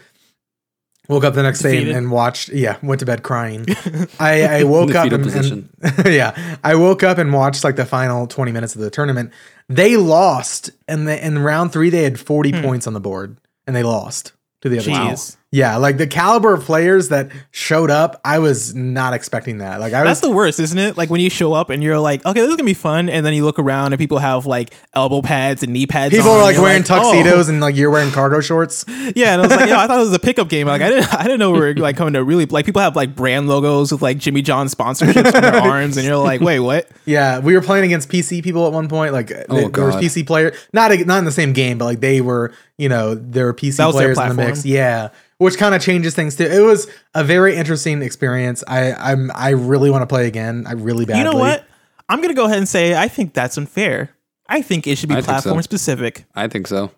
Woke 1.10 1.26
up 1.26 1.34
the 1.34 1.44
next 1.44 1.60
day 1.60 1.82
and, 1.82 1.92
and 1.92 2.12
watched. 2.12 2.48
Yeah, 2.50 2.78
went 2.82 3.00
to 3.00 3.06
bed 3.06 3.24
crying. 3.24 3.66
I, 4.22 4.60
I 4.60 4.64
woke 4.64 4.96
up 4.96 5.12
and, 5.12 5.26
and 5.26 5.70
yeah, 6.06 6.58
I 6.64 6.76
woke 6.76 7.04
up 7.04 7.18
and 7.18 7.34
watched 7.34 7.66
like 7.66 7.76
the 7.76 7.86
final 7.86 8.26
twenty 8.26 8.54
minutes 8.54 8.74
of 8.74 8.80
the 8.80 8.90
tournament. 8.90 9.34
They 9.68 9.98
lost, 9.98 10.70
and 10.88 11.06
the, 11.08 11.26
in 11.26 11.40
round 11.40 11.74
three 11.74 11.90
they 11.90 12.04
had 12.04 12.20
forty 12.20 12.54
points 12.54 12.88
on 12.88 12.94
the 12.94 13.02
board, 13.02 13.38
and 13.68 13.76
they 13.76 13.84
lost 13.84 14.32
to 14.62 14.70
the 14.70 14.78
other 14.78 14.86
team. 14.86 14.96
Jeez. 14.96 15.36
Yeah, 15.54 15.78
like 15.78 15.98
the 15.98 16.08
caliber 16.08 16.56
of 16.56 16.64
players 16.64 17.10
that 17.10 17.30
showed 17.52 17.92
up, 17.92 18.20
I 18.26 18.40
was 18.40 18.74
not 18.74 19.14
expecting 19.14 19.60
that. 19.60 19.80
Like 19.80 19.94
I 19.94 20.02
was 20.02 20.10
That's 20.10 20.22
the 20.22 20.32
worst, 20.32 20.60
isn't 20.60 20.80
it? 20.80 20.98
Like 20.98 21.12
when 21.12 21.22
you 21.22 21.30
show 21.30 21.54
up 21.54 21.70
and 21.70 21.84
you're 21.84 22.00
like, 22.00 22.26
okay, 22.26 22.40
this 22.40 22.50
is 22.50 22.56
gonna 22.56 22.66
be 22.66 22.74
fun, 22.74 23.08
and 23.08 23.24
then 23.24 23.36
you 23.36 23.46
look 23.46 23.60
around 23.60 23.94
and 23.94 24.00
people 24.00 24.18
have 24.18 24.48
like 24.48 24.74
elbow 24.96 25.22
pads 25.22 25.62
and 25.62 25.72
knee 25.72 25.86
pads. 25.86 26.16
people 26.16 26.32
on, 26.32 26.38
were 26.38 26.42
and 26.42 26.46
like 26.48 26.56
you're 26.56 26.64
wearing 26.64 26.82
oh. 26.82 26.86
tuxedos 26.86 27.50
and 27.50 27.62
like 27.62 27.76
you're 27.76 27.92
wearing 27.92 28.10
cargo 28.12 28.42
shorts. 28.42 28.84
Yeah, 29.16 29.34
and 29.34 29.42
I 29.42 29.46
was 29.48 29.56
like, 29.56 29.70
yo, 29.70 29.76
I 29.76 29.86
thought 29.86 29.98
it 29.98 30.06
was 30.06 30.14
a 30.14 30.18
pickup 30.20 30.50
game. 30.50 30.66
Like 30.66 30.82
I 30.82 30.90
didn't, 30.90 31.14
I 31.14 31.24
didn't 31.24 31.38
know 31.38 31.52
we 31.52 31.60
were 31.60 31.74
like 31.78 31.98
coming 31.98 32.14
to 32.14 32.24
really 32.24 32.48
like 32.48 32.66
people 32.66 32.82
have 32.82 32.96
like 32.96 33.16
brand 33.16 33.48
logos 33.48 33.92
with 33.92 34.02
like 34.02 34.18
Jimmy 34.18 34.42
John 34.42 34.68
sponsorships 34.68 35.36
on 35.36 35.42
their 35.42 35.54
arms, 35.62 35.98
and 35.98 36.06
you're 36.08 36.18
like, 36.18 36.42
wait, 36.42 36.62
what? 36.62 36.90
Yeah, 37.06 37.40
we 37.40 37.54
were 37.54 37.62
playing 37.62 37.86
against 37.86 38.10
PC 38.10 38.44
people 38.44 38.66
at 38.66 38.74
one 38.74 38.88
point. 38.88 39.14
Like 39.14 39.28
there- 39.28 39.46
there 39.48 39.86
was 39.86 39.96
God. 39.96 40.04
PC 40.04 40.26
player, 40.26 40.56
not 40.72 40.98
not 41.06 41.20
in 41.20 41.26
the 41.26 41.32
same 41.32 41.54
game, 41.54 41.78
but 41.78 41.86
like 41.86 42.00
they 42.00 42.22
were, 42.22 42.54
you 42.78 42.90
know, 42.90 43.14
there 43.14 43.46
were 43.46 43.54
PC 43.54 43.78
That 43.78 43.88
was 43.88 43.98
their 43.98 44.16
players 44.16 44.32
in 44.32 44.38
the 44.38 44.44
mix. 44.44 44.62
platform. 44.62 44.74
Yeah, 44.74 45.10
which 45.38 45.58
kind 45.58 45.74
of 45.76 45.82
changes 45.82 46.16
things 46.16 46.36
too. 46.36 46.44
It 46.46 46.62
was 46.62 46.90
a 47.14 47.24
very 47.24 47.56
interesting 47.56 48.02
experience. 48.02 48.64
I 48.68 48.94
I'm 48.94 49.32
I 49.36 49.50
really 49.50 49.90
want 49.90 50.02
to 50.04 50.08
play 50.08 50.28
again. 50.28 50.66
I 50.68 50.74
really 50.74 51.06
badly. 51.06 51.24
You 51.24 51.32
know 51.32 51.38
what? 51.38 51.66
I'm 52.10 52.22
gonna 52.22 52.34
go 52.34 52.46
ahead 52.46 52.58
and 52.58 52.68
say 52.68 52.96
I 52.96 53.08
think 53.08 53.34
that's 53.34 53.58
unfair. 53.58 54.12
I 54.48 54.62
think 54.62 54.88
it 54.88 54.98
should 54.98 55.10
be 55.10 55.16
I 55.16 55.18
think 55.18 55.26
so. 55.28 55.32
platform 55.42 55.62
specific, 55.64 56.26
I 56.36 56.48
think 56.48 56.68
so. 56.68 56.92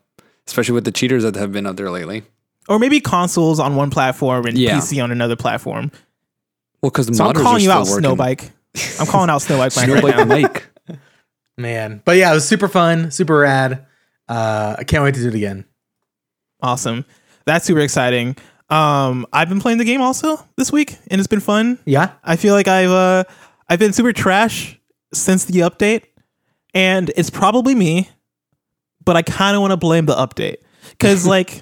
Especially 0.47 0.73
with 0.73 0.83
the 0.85 0.91
cheaters 0.91 1.23
that 1.23 1.35
have 1.35 1.51
been 1.51 1.65
out 1.67 1.75
there 1.77 1.89
lately. 1.91 2.23
or 2.67 2.79
maybe 2.79 2.99
consoles 2.99 3.59
on 3.59 3.75
one 3.75 3.89
platform 3.91 4.45
and 4.45 4.57
Yeah. 4.57 4.77
PC 4.79 5.01
on 5.03 5.11
another 5.11 5.35
platform. 5.35 5.91
Well, 6.81 6.89
because 6.91 7.07
the 7.07 7.13
So 7.15 7.25
I'm 7.25 7.33
calling 7.35 7.63
you 7.63 7.71
out, 7.71 7.87
working. 7.87 8.03
Snowbike. 8.09 8.49
I'm 8.99 9.07
calling 9.07 9.29
out 9.29 9.41
Snowbike. 9.41 9.73
Blank 9.73 10.03
right 10.03 10.03
Snowbike 10.15 10.17
now. 10.17 10.93
the. 10.95 10.99
Man, 11.57 12.01
but 12.03 12.17
yeah, 12.17 12.31
it 12.31 12.33
was 12.35 12.47
super 12.47 12.67
fun, 12.67 13.11
super 13.11 13.37
rad. 13.37 13.85
Uh, 14.27 14.75
I 14.79 14.83
can't 14.83 15.03
wait 15.03 15.15
to 15.15 15.21
do 15.21 15.29
it 15.29 15.35
again. 15.35 15.65
Awesome. 16.61 17.05
That's 17.45 17.65
super 17.65 17.81
exciting. 17.81 18.35
Um, 18.69 19.27
I've 19.31 19.49
been 19.49 19.59
playing 19.59 19.77
the 19.77 19.85
game 19.85 20.01
also 20.01 20.43
this 20.57 20.71
week, 20.71 20.97
and 21.09 21.19
it's 21.19 21.27
been 21.27 21.39
fun. 21.39 21.77
Yeah, 21.85 22.11
I 22.23 22.35
feel 22.35 22.53
like 22.53 22.67
I've 22.67 22.89
uh, 22.89 23.23
I've 23.69 23.79
been 23.79 23.93
super 23.93 24.13
trash 24.13 24.79
since 25.13 25.45
the 25.45 25.59
update, 25.59 26.03
and 26.73 27.11
it's 27.15 27.29
probably 27.29 27.75
me, 27.75 28.09
but 29.03 29.15
I 29.15 29.21
kind 29.21 29.55
of 29.55 29.61
want 29.61 29.71
to 29.71 29.77
blame 29.77 30.07
the 30.07 30.15
update 30.15 30.57
because 30.89 31.27
like 31.27 31.61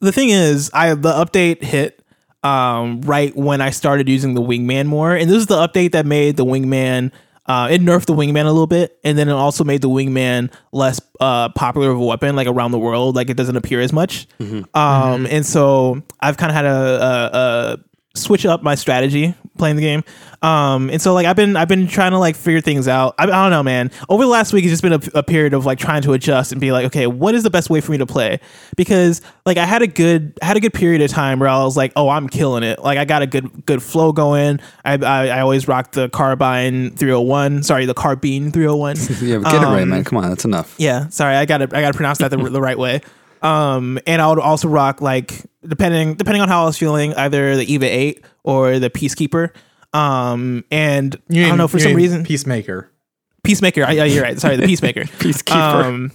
the 0.00 0.12
thing 0.12 0.30
is, 0.30 0.70
I 0.72 0.94
the 0.94 1.12
update 1.12 1.62
hit 1.62 2.02
um, 2.42 3.02
right 3.02 3.36
when 3.36 3.60
I 3.60 3.70
started 3.70 4.08
using 4.08 4.34
the 4.34 4.42
wingman 4.42 4.86
more, 4.86 5.14
and 5.14 5.28
this 5.28 5.36
is 5.36 5.46
the 5.46 5.56
update 5.66 5.92
that 5.92 6.06
made 6.06 6.36
the 6.36 6.44
wingman. 6.46 7.12
Uh, 7.46 7.68
it 7.70 7.80
nerfed 7.80 8.06
the 8.06 8.14
wingman 8.14 8.42
a 8.44 8.52
little 8.52 8.66
bit, 8.68 8.98
and 9.02 9.18
then 9.18 9.28
it 9.28 9.32
also 9.32 9.64
made 9.64 9.82
the 9.82 9.88
wingman 9.88 10.52
less 10.70 11.00
uh, 11.20 11.48
popular 11.50 11.90
of 11.90 11.98
a 11.98 12.04
weapon, 12.04 12.36
like 12.36 12.46
around 12.46 12.70
the 12.70 12.78
world. 12.78 13.16
Like 13.16 13.30
it 13.30 13.36
doesn't 13.36 13.56
appear 13.56 13.80
as 13.80 13.92
much. 13.92 14.28
Um, 14.74 15.26
and 15.26 15.44
so 15.44 16.02
I've 16.20 16.36
kind 16.36 16.50
of 16.50 16.54
had 16.56 16.64
a, 16.66 16.70
a, 17.02 17.38
a 17.38 17.78
switch 18.14 18.44
up 18.46 18.62
my 18.62 18.74
strategy 18.74 19.34
playing 19.58 19.76
the 19.76 19.82
game. 19.82 20.02
Um, 20.40 20.90
and 20.90 21.00
so 21.00 21.14
like 21.14 21.24
I've 21.26 21.36
been 21.36 21.56
I've 21.56 21.68
been 21.68 21.86
trying 21.86 22.10
to 22.12 22.18
like 22.18 22.34
figure 22.36 22.60
things 22.60 22.88
out. 22.88 23.14
I, 23.18 23.24
I 23.24 23.26
don't 23.26 23.50
know, 23.50 23.62
man. 23.62 23.90
Over 24.08 24.24
the 24.24 24.30
last 24.30 24.52
week, 24.52 24.64
it's 24.64 24.72
just 24.72 24.82
been 24.82 24.92
a, 24.94 25.00
a 25.18 25.22
period 25.22 25.54
of 25.54 25.64
like 25.64 25.78
trying 25.78 26.02
to 26.02 26.12
adjust 26.14 26.50
and 26.52 26.60
be 26.60 26.72
like, 26.72 26.86
okay, 26.86 27.06
what 27.06 27.34
is 27.34 27.42
the 27.42 27.50
best 27.50 27.70
way 27.70 27.80
for 27.80 27.92
me 27.92 27.98
to 27.98 28.06
play? 28.06 28.40
Because 28.76 29.20
like 29.46 29.56
I 29.56 29.64
had 29.64 29.82
a 29.82 29.86
good 29.86 30.36
I 30.42 30.46
had 30.46 30.56
a 30.56 30.60
good 30.60 30.74
period 30.74 31.00
of 31.00 31.10
time 31.10 31.38
where 31.38 31.48
I 31.48 31.62
was 31.62 31.76
like, 31.76 31.92
oh, 31.96 32.08
I'm 32.08 32.28
killing 32.28 32.64
it. 32.64 32.80
Like 32.80 32.98
I 32.98 33.04
got 33.04 33.22
a 33.22 33.26
good 33.26 33.64
good 33.66 33.82
flow 33.82 34.12
going. 34.12 34.58
I 34.84 34.94
I, 34.94 35.28
I 35.28 35.40
always 35.40 35.68
rock 35.68 35.92
the 35.92 36.08
carbine 36.08 36.90
301. 36.96 37.62
Sorry, 37.62 37.86
the 37.86 37.94
carbine 37.94 38.50
301. 38.52 38.96
Yeah, 39.22 39.38
but 39.38 39.52
get 39.52 39.62
it 39.62 39.66
right, 39.66 39.82
Um, 39.82 39.90
man. 39.90 40.04
Come 40.04 40.18
on, 40.18 40.28
that's 40.28 40.44
enough. 40.44 40.74
Yeah, 40.78 41.08
sorry, 41.08 41.36
I 41.36 41.44
got 41.44 41.58
to 41.58 41.64
I 41.64 41.80
got 41.82 41.92
to 41.92 41.96
pronounce 41.96 42.18
that 42.18 42.30
the, 42.30 42.36
the 42.38 42.60
right 42.60 42.78
way. 42.78 43.00
Um, 43.42 43.98
and 44.06 44.22
I 44.22 44.28
would 44.28 44.38
also 44.38 44.68
rock 44.68 45.00
like 45.00 45.32
depending 45.66 46.14
depending 46.14 46.42
on 46.42 46.48
how 46.48 46.62
I 46.62 46.66
was 46.66 46.78
feeling, 46.78 47.14
either 47.14 47.56
the 47.56 47.72
Eva 47.72 47.86
Eight 47.86 48.24
or 48.44 48.78
the 48.78 48.90
Peacekeeper. 48.90 49.50
Um, 49.94 50.64
and 50.70 51.16
You 51.28 51.44
I 51.44 51.48
don't 51.48 51.58
know 51.58 51.68
for 51.68 51.78
some 51.78 51.94
reason 51.94 52.24
Peacemaker. 52.24 52.88
Peacemaker. 53.44 53.84
I, 53.84 53.92
yeah, 53.92 54.04
you're 54.04 54.22
right. 54.22 54.38
Sorry, 54.38 54.56
the 54.56 54.66
Peacemaker. 54.66 55.02
Peacekeeper. 55.02 55.84
Um, 55.84 56.12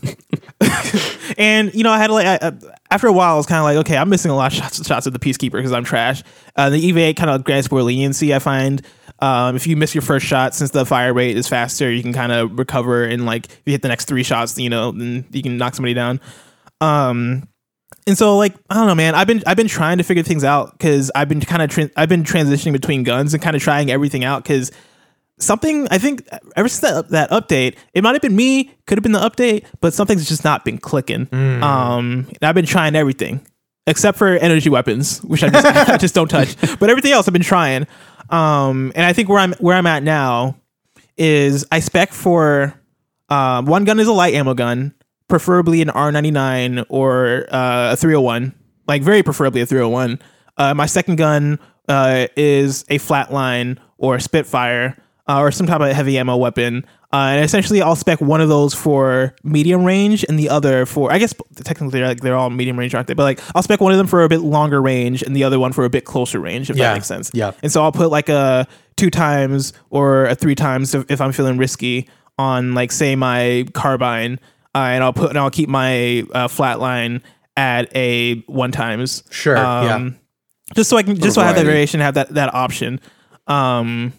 and 1.37 1.73
you 1.73 1.83
know, 1.83 1.91
I 1.91 1.97
had 1.97 2.09
like 2.09 2.25
I, 2.25 2.47
I- 2.47 2.53
after 2.89 3.07
a 3.07 3.11
while, 3.13 3.33
I 3.33 3.37
was 3.37 3.45
kind 3.45 3.59
of 3.59 3.65
like, 3.65 3.77
okay, 3.85 3.97
I'm 3.97 4.07
missing 4.09 4.31
a 4.31 4.35
lot 4.35 4.51
of 4.53 4.57
shots, 4.57 4.85
shots 4.87 5.07
of 5.07 5.13
the 5.13 5.19
Peacekeeper 5.19 5.51
because 5.53 5.73
I'm 5.73 5.83
trash. 5.83 6.23
Uh, 6.55 6.69
the 6.69 6.79
EVA 6.79 6.99
Eight 7.01 7.17
kind 7.17 7.29
of 7.29 7.43
grants 7.43 7.69
more 7.69 7.83
leniency. 7.83 8.33
I 8.33 8.39
find 8.39 8.81
um, 9.19 9.55
if 9.57 9.67
you 9.67 9.75
miss 9.75 9.93
your 9.93 10.01
first 10.03 10.25
shot, 10.25 10.55
since 10.55 10.71
the 10.71 10.85
fire 10.85 11.13
rate 11.13 11.35
is 11.35 11.47
faster, 11.47 11.91
you 11.91 12.01
can 12.01 12.13
kind 12.13 12.31
of 12.31 12.57
recover 12.57 13.03
and 13.03 13.25
like 13.25 13.47
if 13.47 13.61
you 13.65 13.73
hit 13.73 13.81
the 13.81 13.89
next 13.89 14.05
three 14.05 14.23
shots, 14.23 14.57
you 14.57 14.69
know, 14.69 14.91
then 14.91 15.25
you 15.31 15.43
can 15.43 15.57
knock 15.57 15.75
somebody 15.75 15.93
down. 15.93 16.21
Um, 16.79 17.47
and 18.05 18.17
so 18.17 18.37
like 18.37 18.55
I 18.69 18.75
don't 18.75 18.87
know, 18.87 18.95
man. 18.95 19.15
I've 19.15 19.27
been 19.27 19.43
I've 19.45 19.57
been 19.57 19.67
trying 19.67 19.97
to 19.97 20.03
figure 20.03 20.23
things 20.23 20.43
out 20.43 20.71
because 20.77 21.11
I've 21.15 21.29
been 21.29 21.41
kind 21.41 21.61
of 21.61 21.69
tran 21.69 21.91
I've 21.95 22.09
been 22.09 22.23
transitioning 22.23 22.73
between 22.73 23.03
guns 23.03 23.33
and 23.33 23.41
kind 23.41 23.55
of 23.55 23.61
trying 23.61 23.91
everything 23.91 24.23
out 24.23 24.43
because 24.43 24.71
something 25.39 25.87
I 25.89 25.97
think 25.97 26.27
ever 26.55 26.67
since 26.67 26.79
that, 26.81 27.09
that 27.09 27.29
update, 27.29 27.75
it 27.93 28.03
might 28.03 28.13
have 28.13 28.21
been 28.21 28.35
me, 28.35 28.75
could 28.85 28.97
have 28.97 29.03
been 29.03 29.11
the 29.11 29.19
update, 29.19 29.65
but 29.81 29.93
something's 29.93 30.27
just 30.27 30.43
not 30.43 30.65
been 30.65 30.77
clicking. 30.77 31.27
Um, 31.63 32.27
and 32.27 32.39
I've 32.41 32.55
been 32.55 32.65
trying 32.65 32.95
everything 32.95 33.45
except 33.85 34.17
for 34.17 34.27
energy 34.27 34.69
weapons, 34.69 35.19
which 35.23 35.43
I 35.43 35.49
just, 35.49 35.65
I 35.89 35.97
just 35.97 36.15
don't 36.15 36.27
touch. 36.27 36.55
But 36.79 36.89
everything 36.89 37.11
else 37.11 37.27
I've 37.27 37.33
been 37.33 37.41
trying. 37.41 37.87
Um, 38.29 38.91
and 38.95 39.05
I 39.05 39.13
think 39.13 39.29
where 39.29 39.39
I'm 39.39 39.53
where 39.53 39.75
I'm 39.75 39.87
at 39.87 40.03
now 40.03 40.57
is 41.17 41.65
I 41.71 41.79
spec 41.79 42.11
for 42.11 42.73
um, 43.29 43.65
one 43.65 43.85
gun 43.85 43.99
is 43.99 44.07
a 44.07 44.13
light 44.13 44.33
ammo 44.33 44.53
gun, 44.53 44.93
preferably 45.27 45.81
an 45.81 45.89
R99 45.89 46.85
or 46.89 47.45
uh, 47.53 47.93
a 47.93 47.95
301, 47.97 48.53
like 48.87 49.01
very 49.01 49.23
preferably 49.23 49.61
a 49.61 49.65
301. 49.65 50.19
Uh, 50.57 50.73
my 50.73 50.85
second 50.85 51.17
gun 51.17 51.59
uh, 51.87 52.27
is 52.35 52.83
a 52.89 52.97
flatline 52.99 53.77
or 53.97 54.15
a 54.15 54.21
Spitfire 54.21 54.95
uh, 55.27 55.39
or 55.39 55.51
some 55.51 55.67
type 55.67 55.81
of 55.81 55.91
heavy 55.91 56.17
ammo 56.17 56.35
weapon. 56.37 56.85
Uh, 57.13 57.31
and 57.31 57.45
essentially, 57.45 57.81
I'll 57.81 57.95
spec 57.95 58.19
one 58.19 58.41
of 58.41 58.49
those 58.49 58.73
for 58.73 59.33
medium 59.41 59.85
range 59.85 60.25
and 60.27 60.37
the 60.37 60.49
other 60.49 60.85
for, 60.85 61.09
I 61.11 61.19
guess 61.19 61.33
technically 61.63 61.99
they're, 61.99 62.07
like, 62.09 62.19
they're 62.19 62.35
all 62.35 62.49
medium 62.49 62.77
range, 62.77 62.93
aren't 62.93 63.07
they? 63.07 63.13
But 63.13 63.23
like, 63.23 63.39
I'll 63.55 63.63
spec 63.63 63.79
one 63.79 63.93
of 63.93 63.97
them 63.97 64.07
for 64.07 64.23
a 64.23 64.29
bit 64.29 64.41
longer 64.41 64.81
range 64.81 65.23
and 65.23 65.33
the 65.33 65.45
other 65.45 65.57
one 65.57 65.71
for 65.71 65.85
a 65.85 65.89
bit 65.89 66.03
closer 66.03 66.39
range, 66.41 66.69
if 66.69 66.75
Yeah, 66.75 66.89
that 66.89 66.95
makes 66.95 67.07
sense. 67.07 67.31
yeah. 67.33 67.51
And 67.63 67.71
so 67.71 67.81
I'll 67.81 67.93
put 67.93 68.11
like 68.11 68.27
a 68.27 68.67
two 68.97 69.09
times 69.09 69.71
or 69.89 70.25
a 70.25 70.35
three 70.35 70.55
times 70.55 70.93
if, 70.95 71.09
if 71.09 71.21
I'm 71.21 71.31
feeling 71.31 71.57
risky 71.57 72.09
on 72.37 72.73
like 72.73 72.91
say 72.91 73.15
my 73.15 73.65
carbine, 73.73 74.39
uh, 74.77 74.89
and 74.93 75.03
I'll 75.03 75.13
put 75.13 75.29
and 75.29 75.37
I'll 75.39 75.49
keep 75.51 75.69
my 75.69 76.23
uh, 76.33 76.47
flatline 76.47 77.21
at 77.55 77.93
a 77.95 78.41
one 78.47 78.71
times. 78.71 79.23
Sure, 79.31 79.55
yeah. 79.57 80.09
Just 80.75 80.89
so 80.89 80.97
I 80.97 81.03
can 81.03 81.15
just 81.15 81.35
so 81.35 81.41
I 81.41 81.45
have 81.45 81.55
that 81.55 81.65
variation, 81.65 81.99
have 82.01 82.13
that 82.15 82.29
that 82.35 82.53
option. 82.53 82.99
Um, 83.47 84.13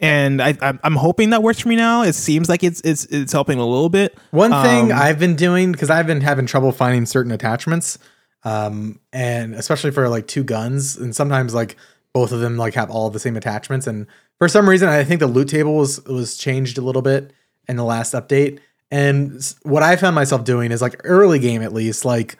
and 0.00 0.42
I 0.42 0.56
I'm- 0.60 0.80
I'm 0.82 0.96
hoping 0.96 1.30
that 1.30 1.42
works 1.42 1.60
for 1.60 1.68
me 1.68 1.76
now. 1.76 2.02
It 2.02 2.14
seems 2.14 2.48
like 2.48 2.62
it's 2.64 2.80
it's 2.82 3.04
it's 3.06 3.32
helping 3.32 3.58
a 3.58 3.64
little 3.66 3.88
bit. 3.88 4.18
One 4.30 4.50
thing 4.50 4.92
Um, 4.92 4.98
I've 4.98 5.18
been 5.18 5.36
doing 5.36 5.72
because 5.72 5.90
I've 5.90 6.06
been 6.06 6.20
having 6.20 6.46
trouble 6.46 6.72
finding 6.72 7.06
certain 7.06 7.32
attachments, 7.32 7.98
um, 8.44 8.98
and 9.12 9.54
especially 9.54 9.90
for 9.92 10.08
like 10.08 10.26
two 10.26 10.44
guns, 10.44 10.96
and 10.96 11.14
sometimes 11.14 11.54
like 11.54 11.76
both 12.12 12.32
of 12.32 12.40
them 12.40 12.56
like 12.56 12.74
have 12.74 12.90
all 12.90 13.10
the 13.10 13.20
same 13.20 13.36
attachments, 13.36 13.86
and 13.86 14.06
for 14.38 14.48
some 14.48 14.68
reason 14.68 14.88
I 14.88 15.04
think 15.04 15.20
the 15.20 15.26
loot 15.28 15.48
table 15.48 15.76
was 15.76 16.04
was 16.04 16.36
changed 16.36 16.78
a 16.78 16.82
little 16.82 17.02
bit 17.02 17.32
in 17.68 17.76
the 17.76 17.84
last 17.84 18.12
update. 18.12 18.58
And 18.92 19.42
what 19.62 19.82
I 19.82 19.96
found 19.96 20.14
myself 20.14 20.44
doing 20.44 20.70
is 20.70 20.82
like 20.82 21.00
early 21.02 21.38
game 21.38 21.62
at 21.62 21.72
least, 21.72 22.04
like 22.04 22.36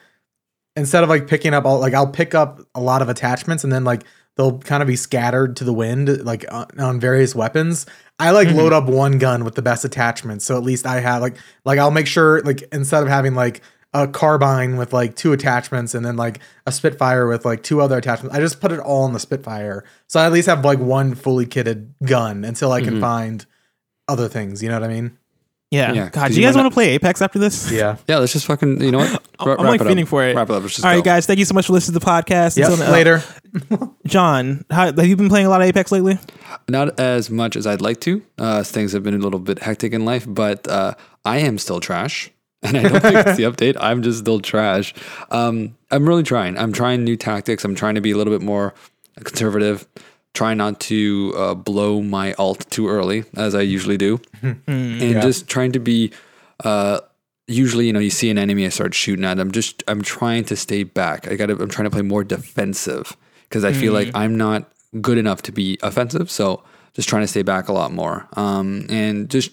instead 0.76 1.02
of 1.02 1.09
like 1.09 1.26
picking 1.26 1.54
up 1.54 1.64
all 1.64 1.80
like 1.80 1.94
I'll 1.94 2.06
pick 2.06 2.35
up 2.35 2.61
a 2.75 2.80
lot 2.80 3.00
of 3.00 3.09
attachments 3.09 3.64
and 3.64 3.73
then 3.73 3.85
like 3.85 4.04
they'll 4.37 4.59
kind 4.59 4.82
of 4.82 4.87
be 4.87 4.97
scattered 4.97 5.56
to 5.56 5.64
the 5.64 5.73
wind 5.73 6.25
like 6.25 6.44
on, 6.52 6.68
on 6.78 7.00
various 7.00 7.35
weapons. 7.35 7.87
I 8.18 8.32
like 8.32 8.49
mm-hmm. 8.49 8.59
load 8.59 8.75
up 8.75 8.85
one 8.85 9.16
gun 9.16 9.47
with 9.47 9.54
the 9.54 9.62
best 9.62 9.87
attachments, 9.87 10.44
so 10.44 10.59
at 10.59 10.62
least 10.62 10.87
I 10.87 11.00
have 11.00 11.23
like 11.23 11.38
like 11.64 11.78
I'll 11.78 11.90
make 11.90 12.06
sure 12.06 12.42
like 12.42 12.62
instead 12.71 13.02
of 13.02 13.09
having 13.09 13.35
like 13.35 13.62
a 13.94 14.06
carbine 14.06 14.76
with 14.76 14.92
like 14.92 15.16
two 15.16 15.32
attachments 15.32 15.94
and 15.94 16.04
then 16.04 16.16
like 16.16 16.40
a 16.66 16.73
Spitfire 16.73 17.26
with 17.28 17.47
like 17.47 17.62
two 17.62 17.80
other 17.80 17.97
attachments, 17.97 18.37
I 18.37 18.40
just 18.40 18.61
put 18.61 18.73
it 18.73 18.78
all 18.78 19.06
in 19.06 19.14
the 19.14 19.21
Spitfire, 19.21 19.85
so 20.06 20.21
I 20.21 20.26
at 20.26 20.32
least 20.32 20.49
have 20.49 20.66
like 20.66 20.80
one 20.80 21.14
fully 21.14 21.47
kitted 21.47 21.94
gun 22.04 22.44
until 22.44 22.73
I 22.73 22.82
can 22.82 22.94
mm-hmm. 22.94 23.00
find 23.00 23.47
other 24.06 24.28
things. 24.28 24.62
You 24.62 24.68
know 24.68 24.78
what 24.78 24.90
I 24.90 24.92
mean? 24.92 25.16
Yeah. 25.72 25.92
Yeah, 25.92 26.10
God, 26.10 26.12
'cause 26.12 26.28
do 26.28 26.34
you 26.34 26.42
you 26.42 26.46
guys 26.46 26.54
want 26.54 26.66
to 26.66 26.70
play 26.74 26.90
Apex 26.90 27.22
after 27.22 27.38
this? 27.38 27.72
Yeah. 27.72 27.96
Yeah, 28.06 28.18
let's 28.18 28.32
just 28.34 28.46
fucking. 28.46 28.80
You 28.82 28.90
know 28.92 28.98
what? 28.98 29.22
Wra- 29.44 29.56
I'm 29.58 29.66
like 29.66 29.80
it 29.80 29.86
feeling 29.86 30.04
for 30.06 30.22
it. 30.22 30.36
Wrap 30.36 30.50
it 30.50 30.52
up. 30.52 30.62
Let's 30.62 30.74
just 30.74 30.84
All 30.84 30.90
right, 30.92 30.98
go. 30.98 31.02
guys. 31.02 31.24
Thank 31.26 31.38
you 31.38 31.44
so 31.46 31.54
much 31.54 31.66
for 31.66 31.72
listening 31.72 31.98
to 31.98 32.04
the 32.04 32.06
podcast. 32.06 32.56
Yep. 32.58 32.70
Until, 32.70 32.86
uh, 32.86 32.92
Later. 32.92 33.22
John, 34.06 34.64
how, 34.70 34.86
have 34.86 35.06
you 35.06 35.16
been 35.16 35.28
playing 35.30 35.46
a 35.46 35.48
lot 35.50 35.60
of 35.62 35.66
Apex 35.66 35.90
lately? 35.90 36.18
Not 36.68 37.00
as 37.00 37.30
much 37.30 37.56
as 37.56 37.66
I'd 37.66 37.80
like 37.80 38.00
to. 38.02 38.22
Uh, 38.38 38.62
things 38.62 38.92
have 38.92 39.02
been 39.02 39.14
a 39.14 39.18
little 39.18 39.40
bit 39.40 39.58
hectic 39.60 39.92
in 39.94 40.04
life, 40.04 40.26
but 40.28 40.68
uh, 40.68 40.94
I 41.24 41.38
am 41.38 41.56
still 41.58 41.80
trash. 41.80 42.30
And 42.62 42.76
I 42.76 42.82
don't 42.88 43.00
think 43.00 43.14
it's 43.26 43.36
the 43.36 43.42
update. 43.44 43.76
I'm 43.80 44.02
just 44.02 44.20
still 44.20 44.38
trash. 44.40 44.94
Um, 45.32 45.74
I'm 45.90 46.06
really 46.06 46.22
trying. 46.22 46.56
I'm 46.56 46.72
trying 46.72 47.02
new 47.02 47.16
tactics. 47.16 47.64
I'm 47.64 47.74
trying 47.74 47.96
to 47.96 48.00
be 48.00 48.12
a 48.12 48.16
little 48.16 48.32
bit 48.32 48.40
more 48.42 48.72
conservative. 49.24 49.86
Try 50.34 50.54
not 50.54 50.80
to 50.80 51.34
uh, 51.36 51.54
blow 51.54 52.00
my 52.00 52.32
alt 52.34 52.66
too 52.70 52.88
early, 52.88 53.24
as 53.36 53.54
I 53.54 53.60
usually 53.60 53.98
do, 53.98 54.20
and 54.66 55.22
just 55.22 55.48
trying 55.48 55.72
to 55.72 55.78
be. 55.78 56.12
Uh, 56.64 57.00
usually, 57.48 57.86
you 57.86 57.92
know, 57.92 57.98
you 57.98 58.10
see 58.10 58.30
an 58.30 58.38
enemy, 58.38 58.64
I 58.64 58.70
start 58.70 58.94
shooting 58.94 59.24
at. 59.24 59.38
I'm 59.38 59.50
just, 59.50 59.82
I'm 59.88 60.00
trying 60.02 60.44
to 60.44 60.56
stay 60.56 60.84
back. 60.84 61.28
I 61.28 61.36
got 61.36 61.50
I'm 61.50 61.68
trying 61.68 61.84
to 61.84 61.90
play 61.90 62.02
more 62.02 62.24
defensive 62.24 63.16
because 63.48 63.64
I 63.64 63.72
feel 63.72 63.92
like 63.92 64.10
I'm 64.14 64.36
not 64.36 64.70
good 65.00 65.18
enough 65.18 65.42
to 65.42 65.52
be 65.52 65.78
offensive. 65.82 66.30
So 66.30 66.62
just 66.94 67.08
trying 67.08 67.22
to 67.22 67.28
stay 67.28 67.42
back 67.42 67.68
a 67.68 67.72
lot 67.72 67.92
more. 67.92 68.28
Um, 68.34 68.86
and 68.88 69.28
just, 69.28 69.50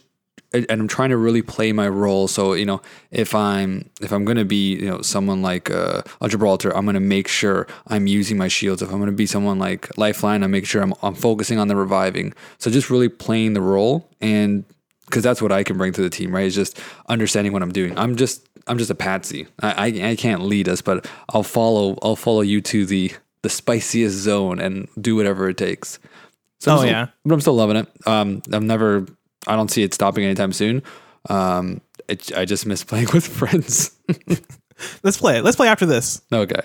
and 0.51 0.65
I'm 0.69 0.87
trying 0.87 1.09
to 1.09 1.17
really 1.17 1.41
play 1.41 1.71
my 1.71 1.87
role. 1.87 2.27
So 2.27 2.53
you 2.53 2.65
know, 2.65 2.81
if 3.11 3.35
I'm 3.35 3.89
if 4.01 4.11
I'm 4.11 4.25
gonna 4.25 4.45
be 4.45 4.75
you 4.75 4.87
know 4.89 5.01
someone 5.01 5.41
like 5.41 5.69
uh, 5.69 6.01
a 6.21 6.29
Gibraltar, 6.29 6.75
I'm 6.75 6.85
gonna 6.85 6.99
make 6.99 7.27
sure 7.27 7.67
I'm 7.87 8.07
using 8.07 8.37
my 8.37 8.47
shields. 8.47 8.81
If 8.81 8.91
I'm 8.91 8.99
gonna 8.99 9.11
be 9.11 9.25
someone 9.25 9.59
like 9.59 9.95
Lifeline, 9.97 10.43
I 10.43 10.47
make 10.47 10.65
sure 10.65 10.81
I'm 10.81 10.93
I'm 11.03 11.15
focusing 11.15 11.59
on 11.59 11.67
the 11.67 11.75
reviving. 11.75 12.33
So 12.57 12.71
just 12.71 12.89
really 12.89 13.09
playing 13.09 13.53
the 13.53 13.61
role 13.61 14.09
and 14.21 14.63
because 15.05 15.23
that's 15.23 15.41
what 15.41 15.51
I 15.51 15.63
can 15.63 15.77
bring 15.77 15.91
to 15.93 16.01
the 16.03 16.09
team, 16.09 16.33
right? 16.33 16.45
Is 16.45 16.53
just 16.55 16.79
understanding 17.07 17.51
what 17.53 17.61
I'm 17.63 17.71
doing. 17.71 17.97
I'm 17.97 18.15
just 18.15 18.47
I'm 18.67 18.77
just 18.77 18.91
a 18.91 18.95
patsy. 18.95 19.47
I, 19.61 19.87
I 19.87 20.09
I 20.11 20.15
can't 20.15 20.43
lead 20.43 20.67
us, 20.69 20.81
but 20.81 21.07
I'll 21.33 21.43
follow 21.43 21.97
I'll 22.03 22.15
follow 22.15 22.41
you 22.41 22.61
to 22.61 22.85
the 22.85 23.11
the 23.41 23.49
spiciest 23.49 24.15
zone 24.17 24.59
and 24.59 24.87
do 24.99 25.15
whatever 25.15 25.47
it 25.49 25.57
takes. 25.57 25.97
So 26.59 26.71
I'm 26.71 26.77
Oh, 26.77 26.81
still- 26.81 26.91
yeah. 26.91 27.07
but 27.23 27.33
I'm 27.33 27.41
still 27.41 27.55
loving 27.55 27.77
it. 27.77 27.87
Um, 28.05 28.41
I'm 28.51 28.67
never 28.67 29.05
I 29.49 29.55
don't 29.55 29.69
see 29.69 29.83
it 29.83 29.93
stopping 29.93 30.23
anytime 30.23 30.53
soon. 30.53 30.83
Um, 31.29 31.81
it, 32.07 32.31
I 32.37 32.45
just 32.45 32.65
miss 32.65 32.83
playing 32.85 33.07
with 33.13 33.27
friends. 33.27 33.97
Let's 35.03 35.17
play 35.17 35.37
it. 35.39 35.43
Let's 35.43 35.57
play 35.57 35.67
after 35.67 35.85
this. 35.85 36.21
okay, 36.31 36.61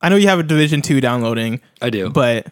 I 0.00 0.08
know 0.08 0.16
you 0.16 0.28
have 0.28 0.38
a 0.38 0.42
Division 0.42 0.80
Two 0.80 1.00
downloading, 1.00 1.60
I 1.82 1.90
do. 1.90 2.08
but 2.10 2.46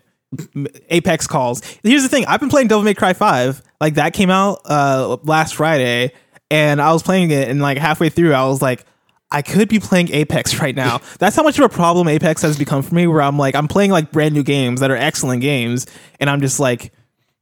Apex 0.91 1.27
calls. 1.27 1.63
Here's 1.83 2.03
the 2.03 2.09
thing: 2.09 2.27
I've 2.27 2.41
been 2.41 2.51
playing 2.51 2.69
Devil 2.69 2.85
May 2.85 2.95
Cry 2.95 3.13
Five. 3.15 3.63
Like 3.81 3.95
that 3.95 4.13
came 4.13 4.31
out 4.31 4.61
uh, 4.67 5.17
last 5.23 5.55
Friday, 5.55 6.13
and 6.51 6.81
I 6.83 6.93
was 6.93 7.03
playing 7.03 7.31
it, 7.31 7.49
and 7.49 7.61
like 7.61 7.79
halfway 7.79 8.11
through, 8.11 8.35
I 8.35 8.45
was 8.45 8.61
like, 8.61 8.85
I 9.31 9.43
could 9.43 9.69
be 9.69 9.81
playing 9.81 10.11
Apex 10.13 10.61
right 10.61 10.75
now. 10.75 11.01
That's 11.19 11.37
how 11.37 11.43
much 11.43 11.59
of 11.59 11.65
a 11.65 11.69
problem 11.71 12.09
Apex 12.09 12.43
has 12.43 12.59
become 12.59 12.83
for 12.83 12.95
me. 12.95 13.07
Where 13.07 13.23
I'm 13.23 13.39
like, 13.39 13.55
I'm 13.55 13.69
playing 13.69 13.93
like 13.93 14.13
brand 14.13 14.35
new 14.35 14.43
games 14.43 14.81
that 14.81 14.91
are 14.91 14.97
excellent 14.97 15.41
games, 15.41 15.87
and 16.21 16.29
I'm 16.29 16.41
just 16.43 16.61
like, 16.61 16.93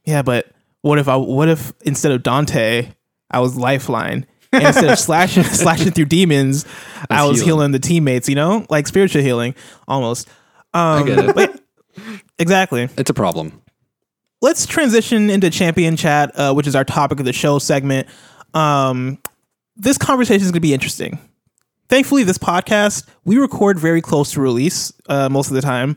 yeah, 0.05 0.23
but 0.23 0.47
what 0.85 0.99
if 0.99 1.09
I? 1.09 1.17
What 1.17 1.49
if 1.49 1.73
instead 1.87 2.13
of 2.13 2.23
Dante, 2.23 2.93
I 3.31 3.41
was 3.41 3.57
Lifeline? 3.57 4.27
And 4.53 4.63
instead 4.65 4.91
of 4.91 4.99
slashing 5.09 5.43
slashing 5.45 5.93
through 5.93 6.05
demons, 6.05 6.67
I 7.09 7.25
was 7.27 7.39
healing. 7.39 7.47
healing 7.49 7.71
the 7.73 7.79
teammates. 7.79 8.29
You 8.29 8.35
know, 8.35 8.67
like 8.69 8.87
spiritual 8.87 9.23
healing 9.23 9.55
almost. 9.89 10.29
Um, 10.75 11.03
I 11.03 11.07
get 11.07 11.19
it. 11.21 11.35
but- 11.35 11.61
exactly. 12.39 12.89
It's 12.99 13.09
a 13.09 13.15
problem. 13.15 13.63
Let's 14.43 14.67
transition 14.67 15.31
into 15.31 15.49
champion 15.49 15.97
chat, 15.97 16.39
uh, 16.39 16.53
which 16.53 16.67
is 16.67 16.77
our 16.77 16.85
topic 16.85 17.19
of 17.19 17.25
the 17.25 17.33
show 17.33 17.59
segment. 17.59 18.07
Um, 18.53 19.19
this 19.77 19.97
conversation 19.97 20.43
is 20.43 20.49
going 20.51 20.55
to 20.55 20.61
be 20.61 20.75
interesting. 20.75 21.19
Thankfully, 21.89 22.25
this 22.25 22.37
podcast 22.37 23.07
we 23.25 23.39
record 23.39 23.79
very 23.79 24.03
close 24.03 24.33
to 24.33 24.43
release 24.43 24.93
uh, 25.09 25.31
most 25.31 25.49
of 25.49 25.55
the 25.55 25.63
time. 25.63 25.97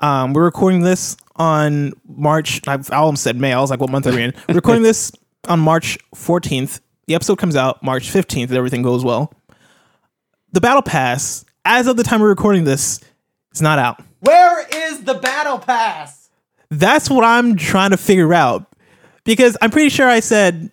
Um, 0.00 0.32
we're 0.32 0.44
recording 0.44 0.80
this 0.80 1.16
on 1.36 1.92
March. 2.06 2.60
I 2.66 2.74
I 2.90 2.96
almost 2.96 3.22
said 3.22 3.36
May. 3.36 3.52
I 3.52 3.60
was 3.60 3.70
like, 3.70 3.80
what 3.80 3.90
month 3.90 4.06
are 4.06 4.12
we 4.12 4.22
in? 4.22 4.34
We're 4.48 4.56
recording 4.56 4.82
this 4.82 5.12
on 5.48 5.60
March 5.60 5.98
14th. 6.14 6.80
The 7.06 7.14
episode 7.14 7.38
comes 7.38 7.56
out 7.56 7.82
March 7.82 8.10
15th. 8.10 8.44
If 8.44 8.52
everything 8.52 8.82
goes 8.82 9.04
well. 9.04 9.32
The 10.52 10.60
battle 10.60 10.82
pass, 10.82 11.44
as 11.64 11.86
of 11.86 11.96
the 11.96 12.02
time 12.02 12.20
we're 12.20 12.28
recording 12.28 12.64
this, 12.64 13.00
is 13.52 13.60
not 13.60 13.78
out. 13.78 14.02
Where 14.20 14.66
is 14.66 15.04
the 15.04 15.14
battle 15.14 15.58
pass? 15.58 16.30
That's 16.70 17.10
what 17.10 17.24
I'm 17.24 17.56
trying 17.56 17.90
to 17.90 17.96
figure 17.96 18.32
out. 18.32 18.66
Because 19.24 19.56
I'm 19.60 19.70
pretty 19.70 19.90
sure 19.90 20.08
I 20.08 20.20
said 20.20 20.70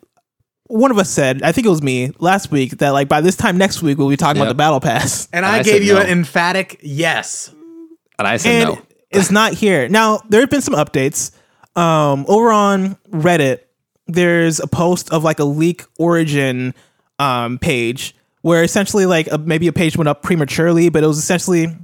one 0.67 0.91
of 0.91 0.97
us 0.97 1.09
said, 1.09 1.43
I 1.43 1.51
think 1.51 1.67
it 1.67 1.69
was 1.69 1.81
me 1.83 2.11
last 2.19 2.51
week, 2.51 2.77
that 2.77 2.89
like 2.89 3.07
by 3.07 3.21
this 3.21 3.35
time 3.35 3.57
next 3.57 3.81
week 3.81 3.97
we'll 3.97 4.09
be 4.09 4.17
talking 4.17 4.41
about 4.41 4.49
the 4.49 4.55
battle 4.55 4.79
pass. 4.79 5.27
And 5.31 5.45
And 5.45 5.45
I, 5.45 5.59
I 5.59 5.63
gave 5.63 5.83
you 5.83 5.93
no. 5.93 6.01
an 6.01 6.07
emphatic 6.07 6.79
yes. 6.81 7.53
And 8.17 8.27
I 8.27 8.37
said 8.37 8.67
and 8.67 8.75
no. 8.75 8.84
It's 9.11 9.31
not 9.31 9.53
here. 9.53 9.87
Now, 9.89 10.21
there 10.29 10.41
have 10.41 10.49
been 10.49 10.61
some 10.61 10.73
updates. 10.75 11.31
Um, 11.75 12.25
over 12.27 12.51
on 12.51 12.95
Reddit, 13.09 13.59
there's 14.07 14.59
a 14.59 14.67
post 14.67 15.11
of 15.11 15.23
like 15.23 15.39
a 15.39 15.43
leak 15.43 15.83
origin 15.99 16.73
um, 17.19 17.57
page 17.59 18.15
where 18.41 18.63
essentially 18.63 19.05
like 19.05 19.27
a, 19.31 19.37
maybe 19.37 19.67
a 19.67 19.73
page 19.73 19.97
went 19.97 20.07
up 20.07 20.21
prematurely, 20.21 20.89
but 20.89 21.03
it 21.03 21.07
was 21.07 21.17
essentially, 21.17 21.63
and 21.65 21.83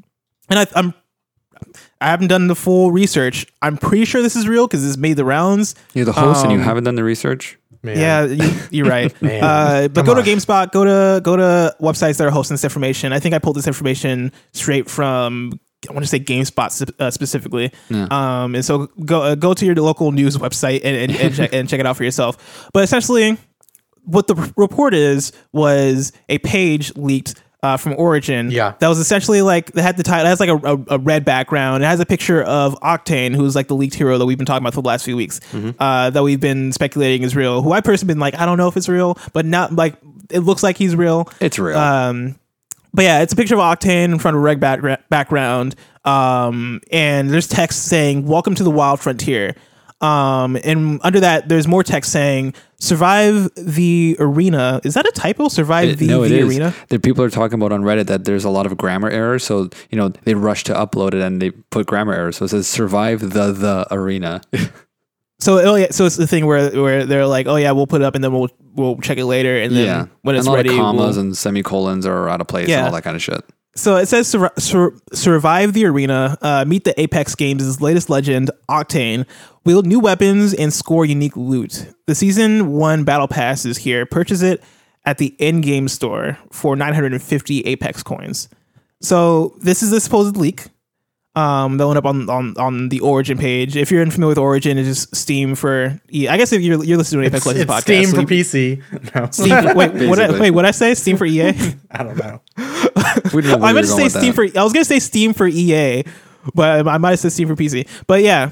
I, 0.50 0.66
I'm 0.76 0.94
I 2.00 2.08
haven't 2.08 2.28
done 2.28 2.48
the 2.48 2.56
full 2.56 2.92
research. 2.92 3.46
I'm 3.62 3.78
pretty 3.78 4.06
sure 4.06 4.22
this 4.22 4.36
is 4.36 4.48
real 4.48 4.66
because 4.68 4.86
it's 4.88 4.98
made 4.98 5.14
the 5.18 5.26
rounds. 5.26 5.76
You're 5.94 6.06
the 6.06 6.12
host 6.14 6.44
and 6.44 6.52
you 6.52 6.58
Um, 6.60 6.64
haven't 6.64 6.84
done 6.86 6.96
the 6.96 7.04
research. 7.04 7.58
Man. 7.84 7.98
Yeah, 7.98 8.26
you, 8.26 8.60
you're 8.70 8.86
right. 8.88 9.22
Man, 9.22 9.44
uh, 9.44 9.88
but 9.88 10.06
come 10.06 10.06
go 10.06 10.14
to 10.14 10.22
on. 10.22 10.26
GameSpot. 10.38 10.72
Go 10.72 10.84
to 10.86 11.22
go 11.22 11.36
to 11.36 11.76
websites 11.82 12.18
that 12.18 12.28
are 12.28 12.32
hosting 12.32 12.54
this 12.54 12.64
information. 12.64 13.12
I 13.14 13.20
think 13.20 13.34
I 13.36 13.40
pulled 13.40 13.56
this 13.58 13.68
information 13.68 14.32
straight 14.54 14.90
from. 14.90 15.60
I 15.90 15.94
want 15.94 16.04
to 16.06 16.10
say 16.10 16.20
GameSpot 16.20 16.92
uh, 17.00 17.10
specifically. 17.12 17.72
Um, 17.92 18.56
and 18.56 18.64
so 18.64 18.88
go 19.04 19.22
uh, 19.24 19.36
go 19.36 19.54
to 19.54 19.66
your 19.66 19.76
local 19.76 20.12
news 20.12 20.38
website 20.38 20.82
and 20.84 20.96
and, 20.96 21.20
and, 21.20 21.36
check, 21.36 21.54
and 21.54 21.68
check 21.70 21.80
it 21.80 21.86
out 21.88 21.98
for 21.98 22.04
yourself. 22.04 22.70
But 22.74 22.84
essentially, 22.84 23.38
what 24.04 24.28
the 24.28 24.36
r- 24.36 24.50
report 24.58 24.94
is 24.94 25.32
was 25.52 26.12
a 26.30 26.38
page 26.40 26.96
leaked 26.96 27.36
uh, 27.64 27.78
from 27.78 27.94
Origin. 27.98 28.50
Yeah. 28.52 28.74
that 28.80 28.88
was 28.88 28.98
essentially 29.00 29.42
like 29.42 29.72
they 29.74 29.82
had 29.82 29.98
the 29.98 30.04
title. 30.04 30.26
It 30.26 30.30
has 30.30 30.40
like 30.40 30.50
a, 30.50 30.58
a, 30.58 30.96
a 30.96 31.00
red 31.00 31.26
background. 31.26 31.84
It 31.84 31.88
has 31.88 32.00
a 32.00 32.06
picture 32.06 32.42
of 32.44 32.74
Octane, 32.82 33.36
who's 33.36 33.56
like 33.56 33.68
the 33.68 33.76
leaked 33.76 33.96
hero 33.96 34.18
that 34.18 34.26
we've 34.26 34.38
been 34.38 34.46
talking 34.48 34.64
about 34.64 34.74
for 34.74 34.82
the 34.82 34.88
last 34.88 35.06
few 35.06 35.16
weeks. 35.16 35.40
Uh, 35.80 36.10
that 36.10 36.24
we've 36.24 36.40
been 36.40 36.72
speculating 36.72 37.24
is 37.24 37.36
real. 37.36 37.62
Who 37.62 37.72
I 37.72 37.82
personally 37.82 38.14
been 38.14 38.20
like, 38.20 38.36
I 38.36 38.46
don't 38.46 38.58
know 38.58 38.68
if 38.68 38.78
it's 38.78 38.90
real, 38.90 39.18
but 39.34 39.46
not 39.46 39.74
like 39.76 39.96
it 40.30 40.40
looks 40.40 40.64
like 40.64 40.78
he's 40.78 40.96
real. 40.96 41.30
It's 41.40 41.60
real. 41.60 41.78
Um, 41.78 42.36
but 42.94 43.04
yeah, 43.04 43.22
it's 43.22 43.34
a 43.34 43.36
picture 43.36 43.56
of 43.56 43.62
Octane 43.62 44.06
in 44.06 44.20
front 44.20 44.36
of 44.38 44.42
a 44.42 44.44
red 44.44 44.60
back- 44.60 45.10
background. 45.10 45.76
Um, 46.06 46.82
and 46.92 47.30
there's 47.30 47.48
text 47.48 47.86
saying, 47.86 48.26
Welcome 48.26 48.56
to 48.56 48.64
the 48.64 48.72
Wild 48.72 49.00
Frontier. 49.00 49.56
Um, 50.02 50.58
and 50.64 51.00
under 51.04 51.20
that, 51.20 51.48
there's 51.48 51.68
more 51.68 51.84
text 51.84 52.12
saying, 52.12 52.56
Survive 52.80 53.50
the 53.56 54.18
arena. 54.20 54.82
Is 54.84 54.96
that 54.96 55.06
a 55.08 55.12
typo? 55.12 55.48
Survive 55.48 55.90
It- 55.90 55.98
the, 56.00 56.08
no, 56.08 56.28
the 56.28 56.42
arena? 56.42 56.74
The 56.90 56.98
people 57.00 57.24
are 57.24 57.30
talking 57.30 57.60
about 57.60 57.72
on 57.72 57.84
Reddit 57.84 58.08
that 58.08 58.26
there's 58.26 58.44
a 58.44 58.50
lot 58.50 58.66
of 58.66 58.76
grammar 58.78 59.10
errors. 59.10 59.44
So 59.44 59.70
you 59.92 59.98
know 59.98 60.10
they 60.10 60.34
rush 60.34 60.64
to 60.66 60.74
upload 60.74 61.10
it 61.14 61.22
and 61.22 61.40
they 61.42 61.52
put 61.52 61.86
grammar 61.86 62.14
errors. 62.14 62.38
So 62.38 62.46
it 62.46 62.50
says 62.50 62.68
survive 62.68 63.20
the 63.20 63.52
the 63.52 63.86
arena. 63.92 64.42
So, 65.42 65.60
oh 65.60 65.76
yeah, 65.76 65.88
so 65.90 66.06
it's 66.06 66.18
the 66.18 66.28
thing 66.28 66.46
where 66.46 66.70
where 66.80 67.06
they're 67.06 67.26
like, 67.26 67.48
oh 67.48 67.56
yeah, 67.56 67.72
we'll 67.72 67.88
put 67.88 68.02
it 68.02 68.06
up 68.06 68.14
and 68.16 68.24
then 68.24 68.32
we'll 68.32 68.50
we'll 68.76 68.98
check 68.98 69.18
it 69.18 69.26
later, 69.26 69.58
and 69.58 69.76
then 69.76 69.86
yeah, 69.86 70.06
when 70.22 70.36
it's 70.36 70.46
and 70.46 70.50
a 70.50 70.52
lot 70.52 70.58
ready, 70.58 70.70
of 70.70 70.76
commas 70.76 71.16
we'll- 71.18 71.26
and 71.26 71.36
semicolons 71.38 72.06
are 72.06 72.30
out 72.30 72.42
of 72.42 72.48
place 72.48 72.70
Yeah. 72.70 72.78
and 72.80 72.86
all 72.88 72.94
that 72.94 73.04
kind 73.04 73.16
of 73.16 73.22
shit. 73.24 73.44
So 73.76 73.96
it 73.96 74.08
says 74.08 74.28
sur- 74.28 74.52
sur- 74.60 74.94
survive 75.14 75.74
the 75.74 75.86
arena, 75.86 76.38
uh, 76.42 76.66
meet 76.68 76.84
the 76.84 77.00
Apex 77.00 77.36
Games' 77.36 77.82
latest 77.82 78.10
legend, 78.10 78.52
Octane, 78.70 79.26
wield 79.66 79.88
new 79.88 80.00
weapons, 80.00 80.54
and 80.54 80.72
score 80.74 81.06
unique 81.06 81.36
loot. 81.38 81.88
The 82.06 82.14
season 82.14 82.74
one 82.74 83.04
battle 83.06 83.30
pass 83.30 83.66
is 83.66 83.78
here. 83.78 84.06
Purchase 84.06 84.42
it 84.42 84.62
at 85.06 85.18
the 85.20 85.28
in-game 85.40 85.88
store 85.88 86.38
for 86.52 86.76
950 86.76 87.62
Apex 87.62 88.04
coins. 88.04 88.50
So 89.02 89.56
this 89.62 89.82
is 89.82 89.90
the 89.90 90.02
supposed 90.02 90.36
leak. 90.38 90.66
Um, 91.34 91.78
that 91.78 91.88
went 91.88 91.98
up 91.98 92.06
on, 92.06 92.30
on 92.30 92.56
on 92.58 92.90
the 92.90 93.00
Origin 93.00 93.38
page. 93.38 93.78
If 93.78 93.90
you're 93.90 94.02
unfamiliar 94.02 94.32
with 94.32 94.38
Origin, 94.38 94.78
it's 94.78 94.88
just 94.88 95.16
Steam 95.16 95.56
for. 95.56 95.98
I 96.14 96.36
guess 96.38 96.52
if 96.52 96.62
you're 96.62 96.84
you're 96.84 96.98
listening 96.98 97.22
to 97.22 97.28
an 97.28 97.34
Apex 97.34 97.46
It's, 97.46 97.46
Legends 97.46 97.72
it's 97.72 97.72
podcast, 97.72 97.82
Steam 97.84 98.06
so 98.06 98.16
for 98.16 98.22
you- 98.22 98.44
PC. 98.44 99.16
No, 99.16 99.28
Steam, 99.32 99.76
wait, 99.78 100.10
what? 100.10 100.20
I, 100.20 100.38
wait, 100.40 100.52
what 100.52 100.66
I 100.66 100.72
say? 100.72 100.94
Steam 100.94 101.16
for 101.16 101.26
EA? 101.26 101.54
I 101.92 102.04
don't 102.04 102.18
know. 102.18 102.42
We 103.34 103.42
didn't 103.44 103.60
know 103.62 103.66
I 103.66 103.70
we 103.70 103.74
meant 103.76 103.88
to 103.88 103.94
say 103.94 104.10
Steam 104.10 104.34
that. 104.34 104.52
for. 104.52 104.60
I 104.60 104.64
was 104.64 104.74
gonna 104.74 104.84
say 104.84 105.00
Steam 105.00 105.34
for 105.34 105.48
EA, 105.48 106.04
but 106.54 106.86
I 106.86 106.98
might 106.98 107.12
have 107.12 107.20
said 107.20 107.32
Steam 107.32 107.48
for 107.48 107.56
PC. 107.56 107.88
But 108.08 108.24
yeah, 108.24 108.52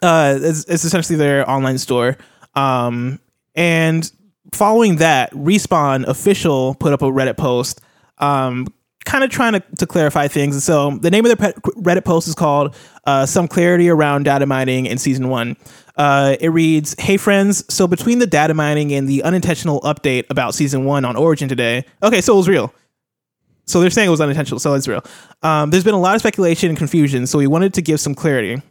uh, 0.00 0.38
it's, 0.40 0.66
it's 0.66 0.84
essentially 0.84 1.16
their 1.18 1.48
online 1.50 1.78
store. 1.78 2.16
Um, 2.54 3.18
and 3.56 4.08
following 4.52 4.96
that, 4.96 5.32
Respawn 5.32 6.06
official 6.06 6.76
put 6.76 6.92
up 6.92 7.02
a 7.02 7.06
Reddit 7.06 7.36
post, 7.36 7.80
um, 8.18 8.68
kind 9.08 9.24
of 9.24 9.30
trying 9.30 9.54
to, 9.54 9.60
to 9.78 9.86
clarify 9.86 10.28
things. 10.28 10.54
And 10.54 10.62
so 10.62 10.98
the 10.98 11.10
name 11.10 11.24
of 11.24 11.36
their 11.36 11.52
Reddit 11.52 12.04
post 12.04 12.28
is 12.28 12.34
called 12.34 12.76
uh, 13.06 13.26
"Some 13.26 13.48
Clarity 13.48 13.88
Around 13.88 14.24
Data 14.24 14.46
Mining 14.46 14.86
in 14.86 14.98
Season 14.98 15.28
One." 15.28 15.56
Uh, 15.96 16.36
it 16.40 16.50
reads, 16.50 16.94
"Hey 16.98 17.16
friends, 17.16 17.64
so 17.72 17.86
between 17.86 18.18
the 18.20 18.26
data 18.26 18.54
mining 18.54 18.92
and 18.92 19.08
the 19.08 19.22
unintentional 19.22 19.80
update 19.80 20.26
about 20.30 20.54
Season 20.54 20.84
One 20.84 21.04
on 21.04 21.16
Origin 21.16 21.48
today, 21.48 21.84
okay, 22.02 22.20
so 22.20 22.34
it 22.34 22.36
was 22.36 22.48
real." 22.48 22.72
So 23.66 23.80
they're 23.80 23.90
saying 23.90 24.08
it 24.08 24.10
was 24.10 24.20
unintentional, 24.20 24.60
so 24.60 24.74
it's 24.74 24.88
real. 24.88 25.04
Um, 25.42 25.70
there's 25.70 25.84
been 25.84 25.94
a 25.94 26.00
lot 26.00 26.14
of 26.14 26.20
speculation 26.20 26.70
and 26.70 26.78
confusion, 26.78 27.26
so 27.26 27.38
we 27.38 27.46
wanted 27.46 27.74
to 27.74 27.82
give 27.82 28.00
some 28.00 28.14
clarity. 28.14 28.62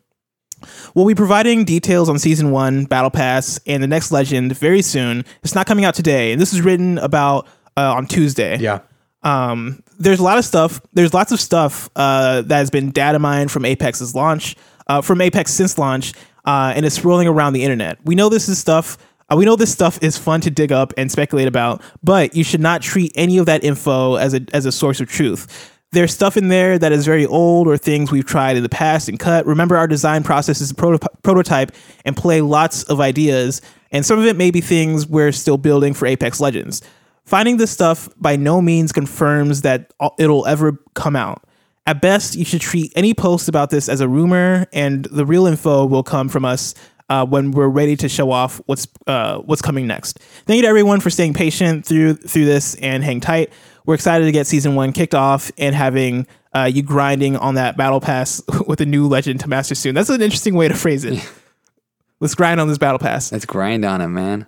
We'll 0.96 1.06
be 1.06 1.14
providing 1.14 1.66
details 1.66 2.10
on 2.10 2.18
season 2.18 2.50
one, 2.50 2.86
Battle 2.86 3.12
Pass, 3.12 3.60
and 3.68 3.84
the 3.84 3.88
next 3.88 4.12
Legend 4.12 4.58
very 4.58 4.82
soon. 4.82 5.24
It's 5.44 5.54
not 5.54 5.68
coming 5.68 5.86
out 5.86 5.94
today, 5.94 6.32
and 6.32 6.42
this 6.42 6.52
is 6.52 6.62
written 6.62 6.98
about 6.98 7.48
uh, 7.76 7.94
on 7.94 8.08
Tuesday. 8.08 8.58
Yeah. 8.58 8.80
Um, 9.22 9.84
there's 9.98 10.20
a 10.20 10.24
lot 10.24 10.38
of 10.38 10.46
stuff. 10.46 10.82
There's 10.94 11.14
lots 11.14 11.32
of 11.32 11.40
stuff 11.40 11.90
uh, 11.96 12.42
that 12.42 12.58
has 12.58 12.70
been 12.70 12.92
data 12.92 13.20
mined 13.20 13.52
from 13.52 13.66
Apex's 13.66 14.16
launch, 14.16 14.56
uh, 14.88 15.02
from 15.02 15.22
Apex 15.22 15.54
since 15.54 15.78
launch, 15.78 16.14
uh, 16.46 16.74
and 16.76 16.86
it's 16.86 17.04
rolling 17.04 17.28
around 17.28 17.54
the 17.54 17.64
internet. 17.64 17.98
We 18.06 18.16
know 18.16 18.30
this 18.30 18.48
is 18.48 18.58
stuff. 18.58 18.98
Uh, 19.30 19.36
we 19.36 19.46
know 19.46 19.56
this 19.56 19.72
stuff 19.72 20.00
is 20.02 20.18
fun 20.18 20.40
to 20.42 20.50
dig 20.50 20.72
up 20.72 20.94
and 20.98 21.12
speculate 21.12 21.48
about, 21.48 21.82
but 22.04 22.36
you 22.36 22.44
should 22.44 22.62
not 22.62 22.82
treat 22.82 23.12
any 23.16 23.38
of 23.38 23.46
that 23.48 23.64
info 23.64 24.16
as 24.16 24.34
a 24.34 24.42
as 24.54 24.66
a 24.66 24.72
source 24.72 25.02
of 25.02 25.10
truth. 25.10 25.74
There's 25.92 26.14
stuff 26.14 26.36
in 26.36 26.50
there 26.50 26.78
that 26.78 26.92
is 26.92 27.06
very 27.06 27.26
old 27.26 27.68
or 27.68 27.78
things 27.78 28.12
we've 28.12 28.26
tried 28.26 28.58
in 28.58 28.64
the 28.64 28.70
past 28.70 29.08
and 29.08 29.18
cut. 29.18 29.46
Remember, 29.46 29.78
our 29.78 29.88
design 29.88 30.22
process 30.24 30.60
is 30.60 30.72
a 30.72 30.76
proto- 30.76 31.08
prototype 31.24 31.72
and 32.06 32.16
play 32.16 32.42
lots 32.42 32.84
of 32.84 33.00
ideas, 33.00 33.62
and 33.92 34.06
some 34.06 34.20
of 34.20 34.26
it 34.26 34.36
may 34.36 34.52
be 34.52 34.62
things 34.62 35.08
we're 35.08 35.32
still 35.32 35.58
building 35.58 35.94
for 35.94 36.06
Apex 36.06 36.40
Legends. 36.40 36.82
Finding 37.28 37.58
this 37.58 37.72
stuff 37.72 38.08
by 38.16 38.38
no 38.38 38.62
means 38.62 38.94
confirms 38.94 39.64
that 39.64 39.94
it'll 40.18 40.46
ever 40.46 40.82
come 40.94 41.14
out. 41.14 41.44
At 41.86 42.02
best, 42.02 42.36
you 42.36 42.46
should 42.46 42.62
treat 42.62 42.94
any 42.96 43.14
post 43.14 43.50
about 43.50 43.70
this 43.70 43.90
as 43.90 44.00
a 44.00 44.08
rumor, 44.08 44.66
and 44.72 45.04
the 45.06 45.26
real 45.26 45.46
info 45.46 45.86
will 45.86 46.04
come 46.04 46.30
from 46.30 46.46
us 46.46 46.74
uh, 47.10 47.26
when 47.26 47.52
we're 47.52 47.68
ready 47.68 47.98
to 47.98 48.08
show 48.08 48.32
off 48.32 48.62
what's 48.66 48.88
uh, 49.08 49.40
what's 49.40 49.62
coming 49.62 49.88
next. 49.88 50.20
Thank 50.46 50.56
you 50.56 50.62
to 50.62 50.70
everyone 50.70 51.02
for 51.02 51.10
staying 51.10 51.34
patient 51.34 51.86
through 51.86 52.14
through 52.14 52.46
this 52.46 52.76
and 52.76 53.04
hang 53.04 53.20
tight. 53.20 53.52
We're 53.86 53.96
excited 53.96 54.24
to 54.24 54.32
get 54.32 54.48
season 54.48 54.76
one 54.76 54.94
kicked 54.94 55.14
off 55.14 55.52
and 55.58 55.76
having 55.76 56.28
uh, 56.56 56.70
you 56.74 56.82
grinding 56.82 57.36
on 57.36 57.56
that 57.56 57.76
battle 57.76 58.00
pass 58.00 58.42
with 58.68 58.80
a 58.80 58.86
new 58.86 59.06
legend 59.06 59.42
to 59.42 59.50
master 59.50 59.76
soon. 59.76 59.96
That's 59.96 60.10
an 60.10 60.22
interesting 60.22 60.56
way 60.56 60.70
to 60.70 60.76
phrase 60.76 61.04
it. 61.04 61.30
Let's 62.22 62.36
grind 62.36 62.62
on 62.62 62.70
this 62.70 62.78
battle 62.78 63.00
pass. 63.00 63.34
Let's 63.34 63.46
grind 63.46 63.84
on 63.84 64.00
it, 64.00 64.08
man. 64.08 64.48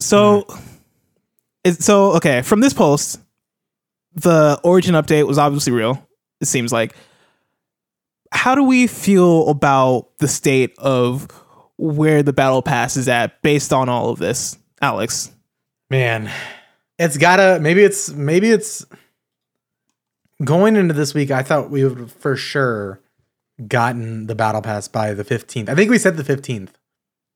So, 0.00 0.46
it's 1.64 1.84
so 1.84 2.12
okay. 2.12 2.42
From 2.42 2.60
this 2.60 2.72
post, 2.72 3.20
the 4.14 4.60
origin 4.62 4.94
update 4.94 5.26
was 5.26 5.38
obviously 5.38 5.72
real. 5.72 6.06
It 6.40 6.46
seems 6.46 6.72
like. 6.72 6.94
How 8.30 8.54
do 8.54 8.62
we 8.62 8.86
feel 8.86 9.48
about 9.48 10.18
the 10.18 10.28
state 10.28 10.74
of 10.78 11.28
where 11.78 12.22
the 12.22 12.32
battle 12.34 12.60
pass 12.60 12.96
is 12.96 13.08
at 13.08 13.40
based 13.40 13.72
on 13.72 13.88
all 13.88 14.10
of 14.10 14.18
this, 14.18 14.58
Alex? 14.82 15.32
Man, 15.88 16.30
it's 16.98 17.16
gotta 17.16 17.58
maybe 17.60 17.82
it's 17.82 18.10
maybe 18.10 18.50
it's 18.50 18.84
going 20.44 20.76
into 20.76 20.92
this 20.92 21.14
week. 21.14 21.30
I 21.30 21.42
thought 21.42 21.70
we 21.70 21.84
would 21.84 22.10
for 22.12 22.36
sure 22.36 23.00
gotten 23.66 24.26
the 24.26 24.34
battle 24.34 24.62
pass 24.62 24.88
by 24.88 25.14
the 25.14 25.24
15th. 25.24 25.68
I 25.68 25.74
think 25.74 25.90
we 25.90 25.98
said 25.98 26.16
the 26.16 26.22
15th. 26.22 26.70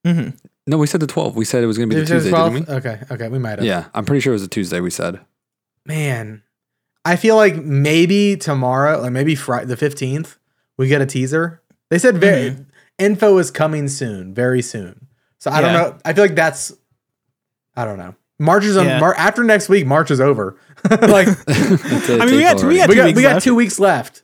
hmm 0.05 0.29
No, 0.65 0.77
we 0.77 0.87
said 0.87 1.01
the 1.01 1.07
12th. 1.07 1.33
We 1.35 1.43
said 1.45 1.63
it 1.63 1.67
was 1.67 1.77
going 1.77 1.89
to 1.89 1.95
be 1.95 1.99
the 2.01 2.05
Did 2.07 2.13
Tuesday, 2.13 2.31
the 2.31 2.49
didn't 2.49 2.67
12th? 2.67 2.85
Okay, 2.85 2.99
okay, 3.11 3.27
we 3.27 3.37
might 3.39 3.59
have. 3.59 3.63
Yeah, 3.63 3.85
I'm 3.93 4.05
pretty 4.05 4.21
sure 4.21 4.31
it 4.31 4.35
was 4.35 4.43
a 4.43 4.47
Tuesday. 4.47 4.79
We 4.79 4.89
said. 4.89 5.19
Man, 5.85 6.41
I 7.03 7.17
feel 7.17 7.35
like 7.35 7.57
maybe 7.57 8.37
tomorrow, 8.37 9.01
like 9.01 9.11
maybe 9.11 9.35
Friday 9.35 9.65
the 9.65 9.75
15th, 9.75 10.37
we 10.77 10.87
get 10.87 11.01
a 11.01 11.05
teaser. 11.05 11.61
They 11.89 11.99
said 11.99 12.17
very 12.17 12.51
mm-hmm. 12.51 12.63
info 12.97 13.37
is 13.37 13.51
coming 13.51 13.87
soon, 13.89 14.33
very 14.33 14.61
soon. 14.61 15.07
So 15.39 15.51
I 15.51 15.59
don't 15.59 15.73
know. 15.73 15.97
I 16.05 16.13
feel 16.13 16.23
like 16.23 16.35
that's 16.35 16.71
I 17.75 17.83
don't 17.83 17.97
know. 17.97 18.15
March 18.39 18.63
is 18.63 18.77
on 18.77 18.85
Yeah. 18.85 18.99
Mar- 18.99 19.15
after 19.15 19.43
next 19.43 19.67
week. 19.67 19.85
March 19.85 20.09
is 20.11 20.21
over. 20.21 20.57
like 20.89 21.27
I 21.47 22.25
mean, 22.25 22.35
we 22.37 22.41
got- 22.43 22.63
we 22.63 22.77
got- 22.77 22.89
we 22.89 22.95
two 22.95 22.95
got 22.95 23.05
weeks 23.05 23.15
we 23.17 23.21
got 23.21 23.33
left. 23.33 23.43
two 23.43 23.55
weeks 23.55 23.79
left. 23.79 24.23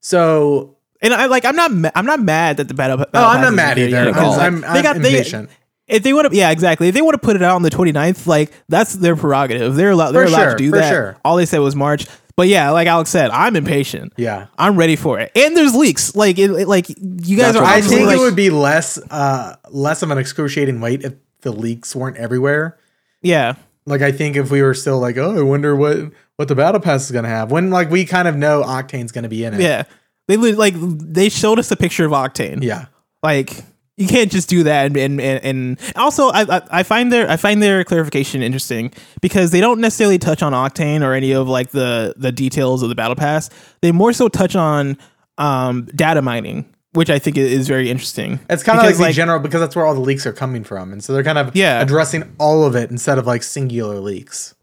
So 0.00 0.76
And 1.00 1.12
I 1.14 1.26
like 1.26 1.44
I'm 1.46 1.56
not 1.56 1.72
ma- 1.72 1.90
I'm 1.94 2.06
not 2.06 2.20
mad 2.20 2.58
that 2.58 2.68
the 2.68 2.74
battle. 2.74 3.00
oh, 3.00 3.26
I'm 3.26 3.40
not 3.40 3.54
mad 3.54 3.78
here 3.78 3.88
either. 3.88 4.04
yet. 4.04 4.08
at 4.08 4.16
all. 4.18 4.34
I'm, 4.34 4.62
I'm, 4.64 4.74
They 4.74 4.82
got- 4.82 4.96
I'm 4.96 5.02
they- 5.02 5.16
impatient. 5.16 5.50
If 5.90 6.02
they 6.02 6.12
want 6.12 6.30
to, 6.30 6.36
yeah, 6.36 6.50
exactly. 6.50 6.88
If 6.88 6.94
they 6.94 7.02
want 7.02 7.14
to 7.14 7.18
put 7.26 7.36
it 7.36 7.42
out 7.42 7.56
on 7.56 7.62
the 7.62 7.70
29th, 7.70 8.26
like 8.26 8.52
that's 8.68 8.94
their 8.94 9.16
prerogative. 9.16 9.74
They're 9.74 9.90
allowed. 9.90 10.12
They're 10.12 10.26
For 10.26 10.32
allowed 10.32 10.42
sure, 10.42 10.50
to 10.52 10.56
do 10.64 10.70
that. 10.72 10.90
sure. 10.90 11.16
All 11.24 11.36
they 11.36 11.46
said 11.46 11.58
was 11.58 11.74
March. 11.76 12.06
But 12.36 12.48
yeah, 12.48 12.70
like 12.70 12.86
Alex 12.86 13.10
said, 13.10 13.30
I'm 13.30 13.54
impatient. 13.54 14.14
Yeah. 14.16 14.46
I'm 14.56 14.76
ready 14.76 14.96
for 14.96 15.18
it. 15.20 15.30
And 15.34 15.54
there's 15.54 15.74
leaks. 15.74 16.14
Like 16.16 16.38
it, 16.38 16.50
it- 16.50 16.68
like 16.68 16.88
you 16.88 17.36
guys 17.36 17.54
That's 17.54 17.56
are. 17.58 17.64
I 17.64 17.80
think 17.82 18.06
like, 18.06 18.16
it 18.16 18.20
would 18.20 18.36
be 18.36 18.48
less 18.50 18.98
uh 19.10 19.56
less 19.70 20.02
of 20.02 20.10
an 20.10 20.16
excruciating 20.18 20.80
wait 20.80 21.02
if 21.04 21.14
the 21.42 21.52
leaks 21.52 21.94
weren't 21.94 22.16
everywhere. 22.16 22.78
Yeah. 23.20 23.56
Like 23.84 24.00
I 24.00 24.12
think 24.12 24.36
if 24.36 24.50
we 24.50 24.62
were 24.62 24.74
still 24.74 25.00
like, 25.00 25.18
oh, 25.18 25.36
I 25.38 25.42
wonder 25.42 25.76
what 25.76 25.98
what 26.36 26.48
the 26.48 26.54
battle 26.54 26.80
pass 26.80 27.04
is 27.04 27.10
gonna 27.10 27.28
have. 27.28 27.50
When 27.50 27.68
like 27.70 27.90
we 27.90 28.06
kind 28.06 28.26
of 28.28 28.36
know 28.36 28.62
Octane's 28.62 29.12
gonna 29.12 29.28
be 29.28 29.44
in 29.44 29.52
it. 29.54 29.60
Yeah. 29.60 29.82
they 30.28 30.36
like 30.38 30.74
they 30.78 31.28
showed 31.28 31.58
us 31.58 31.70
a 31.70 31.76
picture 31.76 32.06
of 32.06 32.12
Octane. 32.12 32.62
Yeah. 32.62 32.86
Like 33.22 33.64
you 34.00 34.08
can't 34.08 34.32
just 34.32 34.48
do 34.48 34.62
that 34.62 34.96
and 34.96 35.20
and, 35.20 35.44
and, 35.44 35.80
also 35.94 36.28
I, 36.28 36.56
I 36.56 36.62
I 36.70 36.82
find 36.82 37.12
their 37.12 37.30
I 37.30 37.36
find 37.36 37.62
their 37.62 37.84
clarification 37.84 38.42
interesting 38.42 38.92
because 39.20 39.50
they 39.50 39.60
don't 39.60 39.80
necessarily 39.80 40.18
touch 40.18 40.42
on 40.42 40.52
Octane 40.52 41.02
or 41.02 41.12
any 41.12 41.32
of 41.32 41.48
like 41.48 41.70
the 41.70 42.14
the 42.16 42.32
details 42.32 42.82
of 42.82 42.88
the 42.88 42.94
battle 42.94 43.14
pass. 43.14 43.50
They 43.82 43.92
more 43.92 44.12
so 44.12 44.28
touch 44.28 44.56
on 44.56 44.96
um 45.36 45.84
data 45.94 46.22
mining, 46.22 46.64
which 46.92 47.10
I 47.10 47.18
think 47.18 47.36
is 47.36 47.68
very 47.68 47.90
interesting. 47.90 48.40
It's 48.48 48.62
kind 48.62 48.78
of 48.78 48.84
like 48.84 48.96
the 48.96 49.12
general 49.12 49.38
because 49.38 49.60
that's 49.60 49.76
where 49.76 49.84
all 49.84 49.94
the 49.94 50.00
leaks 50.00 50.26
are 50.26 50.32
coming 50.32 50.64
from, 50.64 50.92
and 50.92 51.04
so 51.04 51.12
they're 51.12 51.22
kind 51.24 51.38
of 51.38 51.54
Yeah. 51.54 51.80
addressing 51.82 52.34
all 52.38 52.64
of 52.64 52.74
it 52.74 52.90
instead 52.90 53.18
of 53.18 53.26
like 53.26 53.42
singular 53.42 54.00
leaks. 54.00 54.54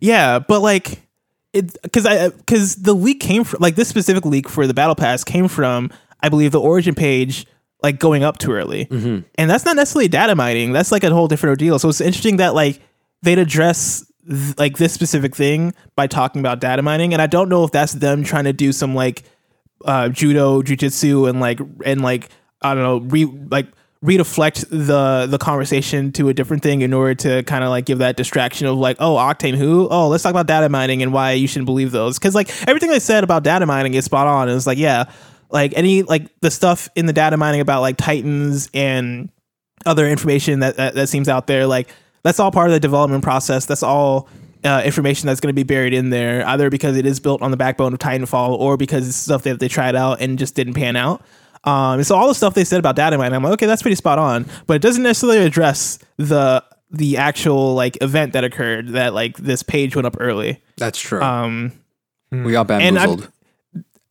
Yeah, 0.00 0.40
but 0.40 0.60
like 0.60 1.02
it 1.52 1.80
because 1.82 2.04
I 2.04 2.30
because 2.30 2.76
the 2.76 2.94
leak 2.94 3.20
came 3.20 3.44
from 3.44 3.60
like 3.60 3.76
this 3.76 3.88
specific 3.88 4.24
leak 4.26 4.48
for 4.48 4.66
the 4.66 4.74
battle 4.74 4.96
pass 4.96 5.22
came 5.22 5.46
from 5.46 5.90
I 6.20 6.28
believe 6.28 6.50
the 6.50 6.60
origin 6.60 6.94
page 6.94 7.46
like 7.84 7.98
going 8.00 8.24
up 8.24 8.38
too 8.38 8.50
early, 8.52 8.86
Mm-hmm. 8.86 9.20
and 9.36 9.50
that's 9.50 9.64
not 9.64 9.76
necessarily 9.76 10.08
data 10.08 10.34
mining. 10.34 10.72
That's 10.72 10.90
like 10.90 11.04
a 11.04 11.10
whole 11.10 11.28
different 11.28 11.50
ordeal. 11.52 11.78
So 11.78 11.88
it's 11.88 12.00
interesting 12.00 12.38
that 12.38 12.54
like 12.54 12.80
they'd 13.22 13.38
address 13.38 14.04
th- 14.28 14.58
like 14.58 14.78
this 14.78 14.92
specific 14.92 15.36
thing 15.36 15.72
by 15.94 16.06
talking 16.08 16.40
about 16.40 16.60
data 16.60 16.82
mining, 16.82 17.12
and 17.12 17.22
I 17.22 17.26
don't 17.28 17.48
know 17.48 17.62
if 17.64 17.70
that's 17.70 17.92
them 17.92 18.24
trying 18.24 18.44
to 18.44 18.52
do 18.52 18.72
some 18.72 18.94
like 18.94 19.22
uh, 19.84 20.08
judo, 20.08 20.62
jujitsu, 20.62 21.28
and 21.28 21.40
like 21.40 21.60
and 21.84 22.00
like 22.02 22.30
I 22.62 22.74
don't 22.74 22.82
know, 22.82 22.98
re 23.08 23.26
like 23.50 23.68
redeflect 24.04 24.66
the 24.70 25.26
the 25.26 25.38
conversation 25.38 26.12
to 26.12 26.28
a 26.28 26.34
different 26.34 26.62
thing 26.62 26.82
in 26.82 26.92
order 26.92 27.14
to 27.14 27.42
kind 27.44 27.64
of 27.64 27.70
like 27.70 27.86
give 27.86 27.98
that 27.98 28.16
distraction 28.16 28.66
of 28.66 28.76
like, 28.76 28.96
oh, 29.00 29.16
Octane 29.16 29.54
who? 29.56 29.88
Oh, 29.90 30.08
let's 30.08 30.22
talk 30.22 30.30
about 30.30 30.46
data 30.46 30.68
mining 30.68 31.02
and 31.02 31.12
why 31.12 31.32
you 31.32 31.46
shouldn't 31.46 31.66
believe 31.66 31.90
those. 31.90 32.18
Because 32.18 32.34
like 32.34 32.50
everything 32.68 32.90
they 32.90 32.98
said 33.00 33.24
about 33.24 33.44
data 33.44 33.64
mining 33.66 33.94
is 33.94 34.04
spot 34.04 34.26
on. 34.26 34.48
And 34.48 34.56
it's 34.56 34.66
like, 34.66 34.76
yeah, 34.78 35.04
like 35.50 35.72
any 35.76 36.02
like 36.02 36.28
the 36.40 36.50
stuff 36.50 36.88
in 36.94 37.06
the 37.06 37.12
data 37.12 37.36
mining 37.36 37.60
about 37.60 37.80
like 37.80 37.96
Titans 37.96 38.68
and 38.74 39.30
other 39.86 40.06
information 40.06 40.60
that, 40.60 40.76
that 40.76 40.94
that 40.94 41.08
seems 41.08 41.28
out 41.28 41.46
there 41.46 41.66
like 41.66 41.88
that's 42.22 42.40
all 42.40 42.50
part 42.50 42.68
of 42.68 42.72
the 42.72 42.80
development 42.80 43.22
process 43.22 43.66
that's 43.66 43.82
all 43.82 44.28
uh, 44.64 44.80
information 44.84 45.26
that's 45.26 45.40
going 45.40 45.50
to 45.50 45.54
be 45.54 45.62
buried 45.62 45.92
in 45.92 46.08
there 46.08 46.46
either 46.48 46.70
because 46.70 46.96
it 46.96 47.04
is 47.04 47.20
built 47.20 47.42
on 47.42 47.50
the 47.50 47.56
backbone 47.56 47.92
of 47.92 47.98
titanfall 47.98 48.58
or 48.58 48.78
because 48.78 49.06
it's 49.06 49.16
stuff 49.16 49.42
that 49.42 49.60
they 49.60 49.68
tried 49.68 49.94
out 49.94 50.22
and 50.22 50.38
just 50.38 50.54
didn't 50.54 50.72
pan 50.74 50.96
out 50.96 51.22
um, 51.64 51.98
and 51.98 52.06
so 52.06 52.16
all 52.16 52.28
the 52.28 52.34
stuff 52.34 52.54
they 52.54 52.64
said 52.64 52.78
about 52.78 52.96
data 52.96 53.18
mining 53.18 53.34
i'm 53.34 53.42
like 53.42 53.52
okay 53.52 53.66
that's 53.66 53.82
pretty 53.82 53.94
spot 53.94 54.18
on 54.18 54.46
but 54.66 54.74
it 54.74 54.82
doesn't 54.82 55.02
necessarily 55.02 55.44
address 55.44 55.98
the 56.16 56.64
the 56.90 57.18
actual 57.18 57.74
like 57.74 57.98
event 58.00 58.32
that 58.32 58.44
occurred 58.44 58.88
that 58.90 59.12
like 59.12 59.36
this 59.36 59.62
page 59.62 59.94
went 59.94 60.06
up 60.06 60.16
early 60.18 60.62
That's 60.78 60.98
true. 60.98 61.20
um 61.20 61.72
we 62.30 62.52
got 62.52 62.66
bamboozled. 62.66 63.30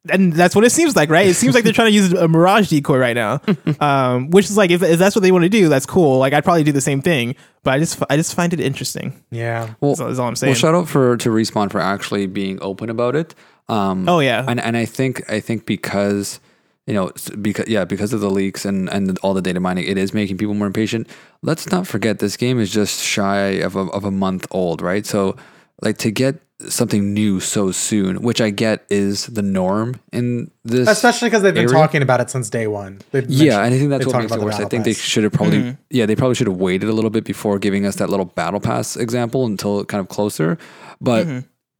And 0.09 0.33
that's 0.33 0.55
what 0.55 0.65
it 0.65 0.71
seems 0.71 0.95
like, 0.95 1.09
right? 1.09 1.27
It 1.27 1.35
seems 1.35 1.55
like 1.55 1.63
they're 1.63 1.73
trying 1.73 1.89
to 1.91 1.93
use 1.95 2.11
a 2.13 2.27
mirage 2.27 2.69
decoy 2.69 2.97
right 2.97 3.15
now, 3.15 3.41
um, 3.79 4.29
which 4.31 4.45
is 4.45 4.57
like 4.57 4.69
if, 4.71 4.83
if 4.83 4.99
that's 4.99 5.15
what 5.15 5.21
they 5.21 5.31
want 5.31 5.43
to 5.43 5.49
do, 5.49 5.69
that's 5.69 5.85
cool. 5.85 6.17
Like 6.19 6.33
I'd 6.33 6.43
probably 6.43 6.63
do 6.63 6.71
the 6.73 6.81
same 6.81 7.01
thing, 7.01 7.35
but 7.63 7.73
I 7.75 7.79
just 7.79 8.01
I 8.09 8.17
just 8.17 8.35
find 8.35 8.53
it 8.53 8.59
interesting. 8.59 9.23
Yeah. 9.31 9.73
Well, 9.79 9.91
That's 9.91 10.01
all, 10.01 10.07
that's 10.07 10.19
all 10.19 10.27
I'm 10.27 10.35
saying. 10.35 10.51
Well, 10.51 10.59
shout 10.59 10.75
out 10.75 10.89
for 10.89 11.15
to 11.17 11.29
respawn 11.29 11.71
for 11.71 11.79
actually 11.79 12.27
being 12.27 12.59
open 12.61 12.89
about 12.89 13.15
it. 13.15 13.33
Um, 13.69 14.07
Oh, 14.09 14.19
yeah. 14.19 14.43
and 14.47 14.59
and 14.59 14.75
I 14.75 14.85
think 14.85 15.29
I 15.31 15.39
think 15.39 15.65
because 15.65 16.39
you 16.85 16.93
know 16.93 17.11
because 17.41 17.67
yeah 17.69 17.85
because 17.85 18.11
of 18.11 18.19
the 18.19 18.29
leaks 18.29 18.65
and 18.65 18.89
and 18.89 19.17
all 19.19 19.33
the 19.33 19.41
data 19.41 19.61
mining, 19.61 19.85
it 19.85 19.97
is 19.97 20.13
making 20.13 20.37
people 20.37 20.53
more 20.53 20.67
impatient. 20.67 21.07
Let's 21.41 21.71
not 21.71 21.87
forget 21.87 22.19
this 22.19 22.35
game 22.35 22.59
is 22.59 22.71
just 22.71 23.01
shy 23.01 23.37
of 23.63 23.75
a, 23.77 23.81
of 23.91 24.03
a 24.03 24.11
month 24.11 24.47
old, 24.51 24.81
right? 24.81 25.05
So 25.05 25.37
like 25.81 25.97
to 25.99 26.11
get 26.11 26.35
something 26.69 27.13
new 27.13 27.39
so 27.41 27.71
soon, 27.71 28.21
which 28.21 28.39
I 28.39 28.49
get 28.49 28.85
is 28.89 29.25
the 29.27 29.41
norm 29.41 29.99
in 30.13 30.49
this. 30.63 30.87
Especially 30.87 31.27
because 31.27 31.41
they've 31.43 31.53
been 31.53 31.63
area? 31.65 31.73
talking 31.75 32.01
about 32.01 32.21
it 32.21 32.29
since 32.29 32.49
day 32.49 32.67
one. 32.67 33.01
They've 33.11 33.29
Yeah, 33.29 33.63
and 33.63 33.73
I 33.73 33.77
think 33.77 33.89
that's 33.89 34.05
what 34.05 34.17
makes 34.19 34.31
it 34.31 34.39
worse. 34.39 34.53
I 34.55 34.57
battle 34.59 34.69
think 34.69 34.85
they 34.85 34.93
should 34.93 35.23
have 35.25 35.33
probably, 35.33 35.57
Mm-hmm. 35.59 35.81
yeah, 35.89 36.05
they 36.05 36.15
probably 36.15 36.35
should 36.35 36.47
have 36.47 36.55
waited 36.57 36.87
a 36.89 36.93
little 36.93 37.09
bit 37.09 37.25
before 37.25 37.59
giving 37.59 37.85
us 37.85 37.95
that 37.97 38.09
little 38.09 38.25
battle 38.25 38.59
pass 38.61 38.95
example 38.95 39.45
until 39.45 39.83
kind 39.85 39.99
of 39.99 40.07
closer. 40.07 40.57
But 41.01 41.27
Mm-hmm. 41.27 41.39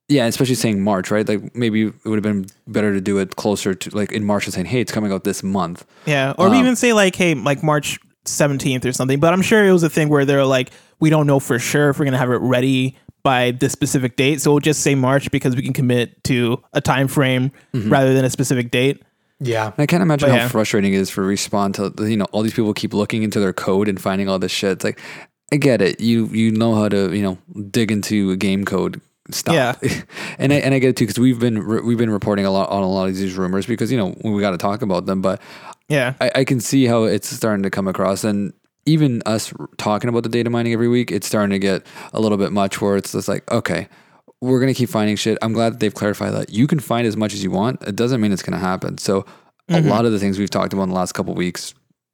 yeah, 0.10 0.26
especially 0.26 0.56
saying 0.56 0.82
March, 0.84 1.12
right? 1.12 1.26
Like 1.28 1.56
maybe 1.56 1.84
it 1.84 1.94
would 2.04 2.16
have 2.18 2.24
been 2.24 2.48
better 2.68 2.92
to 2.94 3.00
do 3.00 3.20
it 3.20 3.38
closer 3.38 3.74
to 3.74 3.96
like 3.96 4.12
in 4.12 4.26
March 4.26 4.46
and 4.46 4.54
saying, 4.54 4.66
hey, 4.66 4.82
it's 4.82 4.92
coming 4.92 5.14
out 5.14 5.24
this 5.24 5.44
month. 5.44 5.86
yeah, 6.06 6.34
or 6.38 6.48
Um, 6.48 6.56
even 6.56 6.76
say 6.76 6.92
like, 6.92 7.16
hey, 7.16 7.36
like 7.36 7.64
March 7.64 8.00
17th 8.26 8.84
or 8.86 8.92
something. 8.92 9.20
But 9.20 9.32
I'm 9.34 9.42
sure 9.42 9.66
it 9.66 9.72
was 9.72 9.84
a 9.84 9.90
thing 9.90 10.10
where 10.10 10.26
they're 10.26 10.46
like, 10.46 10.72
we 11.00 11.10
don't 11.10 11.28
know 11.28 11.40
for 11.40 11.60
sure 11.60 11.90
if 11.90 12.00
we're 12.00 12.06
gonna 12.06 12.18
have 12.18 12.32
it 12.32 12.40
ready 12.42 12.98
by 13.24 13.52
this 13.52 13.72
specific 13.72 14.16
date, 14.18 14.42
so 14.42 14.52
we'll 14.52 14.60
just 14.60 14.82
say 14.82 14.96
March 14.96 15.32
because 15.32 15.56
we 15.56 15.62
can 15.62 15.74
commit 15.74 16.24
to 16.26 16.62
a 16.74 16.82
time 16.82 17.08
frame 17.08 17.52
Mm-hmm. 17.74 17.90
rather 17.92 18.14
than 18.14 18.26
a 18.26 18.30
specific 18.30 18.70
date. 18.72 19.02
Yeah. 19.40 19.72
I 19.78 19.86
can't 19.86 20.02
imagine 20.04 20.30
But 20.30 20.36
how 20.36 20.42
yeah. 20.44 20.48
frustrating 20.50 20.94
it 20.94 20.98
is 20.98 21.10
for 21.10 21.24
respawn 21.24 21.74
to 21.98 22.10
you 22.10 22.16
know 22.18 22.26
all 22.32 22.44
these 22.44 22.54
people 22.54 22.74
keep 22.74 22.94
looking 22.94 23.24
into 23.24 23.40
their 23.40 23.54
code 23.54 23.88
and 23.88 24.00
finding 24.02 24.30
all 24.30 24.40
this 24.40 24.52
shit. 24.52 24.72
It's 24.74 24.84
like 24.84 25.00
I 25.52 25.58
get 25.58 25.82
it. 25.82 26.00
You 26.00 26.28
you 26.28 26.52
know 26.52 26.76
how 26.76 26.88
to 26.90 27.14
you 27.16 27.22
know 27.24 27.38
dig 27.72 27.92
into 27.92 28.32
a 28.32 28.38
game 28.38 28.64
code. 28.66 29.02
Stop. 29.32 29.56
Yeah. 29.56 29.76
and 30.38 30.54
I 30.54 30.58
and 30.58 30.74
I 30.74 30.80
get 30.80 30.90
it 30.90 30.98
too 30.98 31.06
because 31.06 31.20
we've 31.20 31.40
been 31.40 31.60
re- 31.60 31.82
we've 31.82 31.98
been 31.98 32.10
reporting 32.12 32.46
a 32.46 32.52
lot 32.52 32.70
on 32.70 32.84
a 32.84 32.90
lot 32.90 33.10
of 33.10 33.16
these 33.16 33.36
rumors 33.36 33.66
because 33.66 33.92
you 33.92 33.98
know 33.98 34.16
we 34.24 34.40
got 34.42 34.52
to 34.52 34.58
talk 34.58 34.82
about 34.82 35.06
them. 35.08 35.22
But 35.22 35.42
Yeah, 35.90 36.14
I, 36.22 36.32
I 36.36 36.44
can 36.46 36.60
see 36.60 36.86
how 36.86 37.04
it's 37.04 37.28
starting 37.30 37.64
to 37.64 37.70
come 37.70 37.88
across 37.88 38.24
and 38.24 38.54
even 38.86 39.22
us 39.26 39.54
talking 39.78 40.10
about 40.10 40.24
the 40.24 40.30
data 40.30 40.50
mining 40.50 40.74
every 40.74 40.88
week, 40.88 41.12
it's 41.12 41.28
starting 41.28 41.52
to 41.52 41.60
get 41.60 41.86
a 42.14 42.20
little 42.20 42.38
bit 42.38 42.52
much 42.52 42.82
where 42.82 42.98
it's 42.98 43.12
just 43.14 43.28
like, 43.28 43.50
okay, 43.52 43.88
we're 44.42 44.60
going 44.60 44.74
to 44.74 44.78
keep 44.78 44.90
finding 44.90 45.16
shit. 45.16 45.38
I'm 45.42 45.54
glad 45.54 45.74
that 45.74 45.80
they've 45.80 45.94
clarified 45.94 46.34
that 46.34 46.50
you 46.50 46.68
can 46.68 46.80
find 46.80 47.08
as 47.08 47.16
much 47.16 47.34
as 47.34 47.44
you 47.44 47.52
want. 47.52 47.82
It 47.84 47.96
doesn't 47.96 48.20
mean 48.20 48.32
it's 48.34 48.44
going 48.44 48.60
to 48.60 48.66
happen. 48.66 48.98
So 48.98 49.26
a 49.70 49.74
mm-hmm. 49.74 49.88
lot 49.88 50.06
of 50.06 50.12
the 50.12 50.20
things 50.20 50.38
we've 50.38 50.50
talked 50.50 50.74
about 50.74 50.84
in 50.84 50.90
the 50.90 50.96
last 50.96 51.14
couple 51.14 51.32
of 51.32 51.38
weeks, 51.38 51.74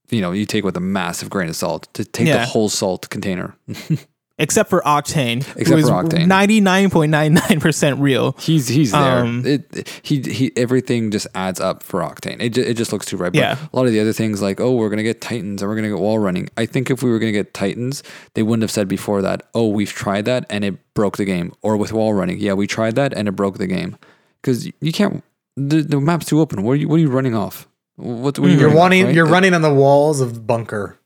you 0.09 0.21
know, 0.21 0.31
you 0.31 0.45
take 0.45 0.63
with 0.63 0.77
a 0.77 0.81
massive 0.81 1.29
grain 1.29 1.49
of 1.49 1.55
salt 1.55 1.87
to 1.93 2.05
take 2.05 2.27
Yeah. 2.27 2.37
the 2.37 2.45
whole 2.45 2.69
salt 2.69 3.09
container. 3.09 3.55
except 4.39 4.69
for 4.69 4.81
Octane, 4.81 5.39
Except 5.55 5.67
who 5.69 5.77
is 5.77 5.89
for 5.89 6.03
Octane. 6.03 6.25
99.99% 6.27 7.99
real. 7.99 8.35
He's 8.39 8.67
he's 8.67 8.91
there. 8.91 9.19
Um, 9.19 9.43
it 9.45 9.99
he 10.03 10.21
he 10.21 10.51
everything 10.55 11.11
just 11.11 11.27
adds 11.35 11.59
up 11.59 11.83
for 11.83 12.01
Octane. 12.01 12.37
It 12.41 12.57
it 12.57 12.75
just 12.77 12.91
looks 12.91 13.05
too 13.05 13.17
right. 13.17 13.31
But 13.31 13.39
Yeah. 13.39 13.57
a 13.71 13.75
lot 13.75 13.85
of 13.85 13.91
the 13.91 13.99
other 13.99 14.13
things 14.13 14.41
like 14.41 14.59
oh 14.59 14.73
we're 14.75 14.89
gonna 14.89 15.03
get 15.03 15.21
Titans 15.21 15.61
and 15.61 15.69
we're 15.69 15.75
gonna 15.75 15.89
get 15.89 15.99
wall 15.99 16.19
running. 16.19 16.49
I 16.57 16.65
think 16.65 16.89
if 16.89 17.03
we 17.03 17.09
were 17.09 17.19
gonna 17.19 17.31
get 17.31 17.53
Titans, 17.53 18.03
they 18.33 18.43
wouldn't 18.43 18.63
have 18.63 18.71
said 18.71 18.87
before 18.87 19.21
that 19.21 19.43
oh 19.53 19.67
we've 19.67 19.91
tried 19.91 20.25
that 20.25 20.45
and 20.49 20.63
it 20.63 20.93
broke 20.93 21.17
the 21.17 21.25
game. 21.25 21.53
Or 21.61 21.77
with 21.77 21.93
wall 21.93 22.13
running, 22.13 22.39
yeah 22.39 22.53
we 22.53 22.67
tried 22.67 22.95
that 22.95 23.13
and 23.13 23.27
it 23.27 23.33
broke 23.33 23.57
the 23.57 23.67
game 23.67 23.97
because 24.41 24.65
you 24.81 24.91
can't. 24.91 25.23
The, 25.57 25.81
the 25.81 25.99
map's 25.99 26.27
too 26.27 26.39
open. 26.39 26.63
What 26.63 26.73
are 26.73 26.75
you 26.75 26.87
what 26.87 26.95
are 26.95 26.99
you 26.99 27.09
running 27.09 27.35
off? 27.35 27.67
What, 27.97 28.39
what 28.39 28.49
are 28.49 28.53
you 28.53 28.59
You're 28.59 28.69
running 28.69 29.01
off, 29.01 29.07
right? 29.07 29.15
You're 29.15 29.25
running 29.25 29.53
on 29.53 29.61
the 29.61 29.73
walls 29.73 30.21
of 30.21 30.47
bunker. 30.47 30.97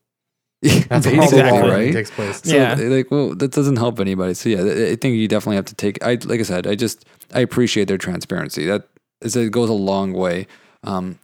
That's 0.88 1.06
Basically, 1.06 1.16
how 1.16 1.28
the 1.30 1.36
wall 1.36 1.40
Exactly. 1.40 1.60
running 1.70 1.84
right? 1.86 1.92
takes 1.92 2.10
place. 2.10 2.40
So 2.44 2.56
Yeah. 2.56 2.74
like, 2.74 3.10
well, 3.10 3.34
that 3.34 3.50
doesn't 3.52 3.76
help 3.76 4.00
anybody. 4.00 4.34
So 4.34 4.48
yeah, 4.48 4.62
I 4.62 4.92
I 4.92 4.96
think 4.96 5.16
you 5.16 5.28
definitely 5.28 5.56
have 5.56 5.66
to 5.66 5.74
take. 5.74 6.02
I 6.02 6.18
like 6.24 6.40
I 6.40 6.44
said, 6.44 6.66
I 6.66 6.74
just 6.74 7.04
I 7.34 7.40
appreciate 7.40 7.86
their 7.88 7.98
transparency. 7.98 8.66
That 8.66 8.88
is 9.20 9.36
it 9.36 9.52
goes 9.52 9.68
a 9.68 9.74
long 9.74 10.12
way. 10.12 10.46
Um, 10.82 11.18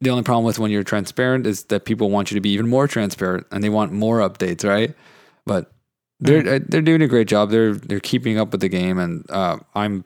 the 0.00 0.10
only 0.10 0.22
problem 0.22 0.44
with 0.44 0.58
when 0.58 0.70
you're 0.70 0.82
transparent 0.82 1.46
is 1.46 1.64
that 1.64 1.84
people 1.84 2.10
want 2.10 2.30
you 2.30 2.34
to 2.36 2.40
be 2.40 2.50
even 2.50 2.68
more 2.68 2.88
transparent 2.88 3.46
and 3.52 3.62
they 3.62 3.68
want 3.68 3.92
more 3.92 4.18
updates, 4.20 4.64
right? 4.68 4.94
But 5.46 5.70
they're 6.20 6.46
uh, 6.56 6.58
they're 6.66 6.82
doing 6.82 7.02
a 7.02 7.08
great 7.08 7.28
job. 7.28 7.50
They're 7.50 7.74
they're 7.74 8.00
keeping 8.00 8.38
up 8.38 8.50
with 8.52 8.60
the 8.60 8.68
game, 8.68 8.98
and 8.98 9.24
uh, 9.30 9.58
I'm 9.74 10.04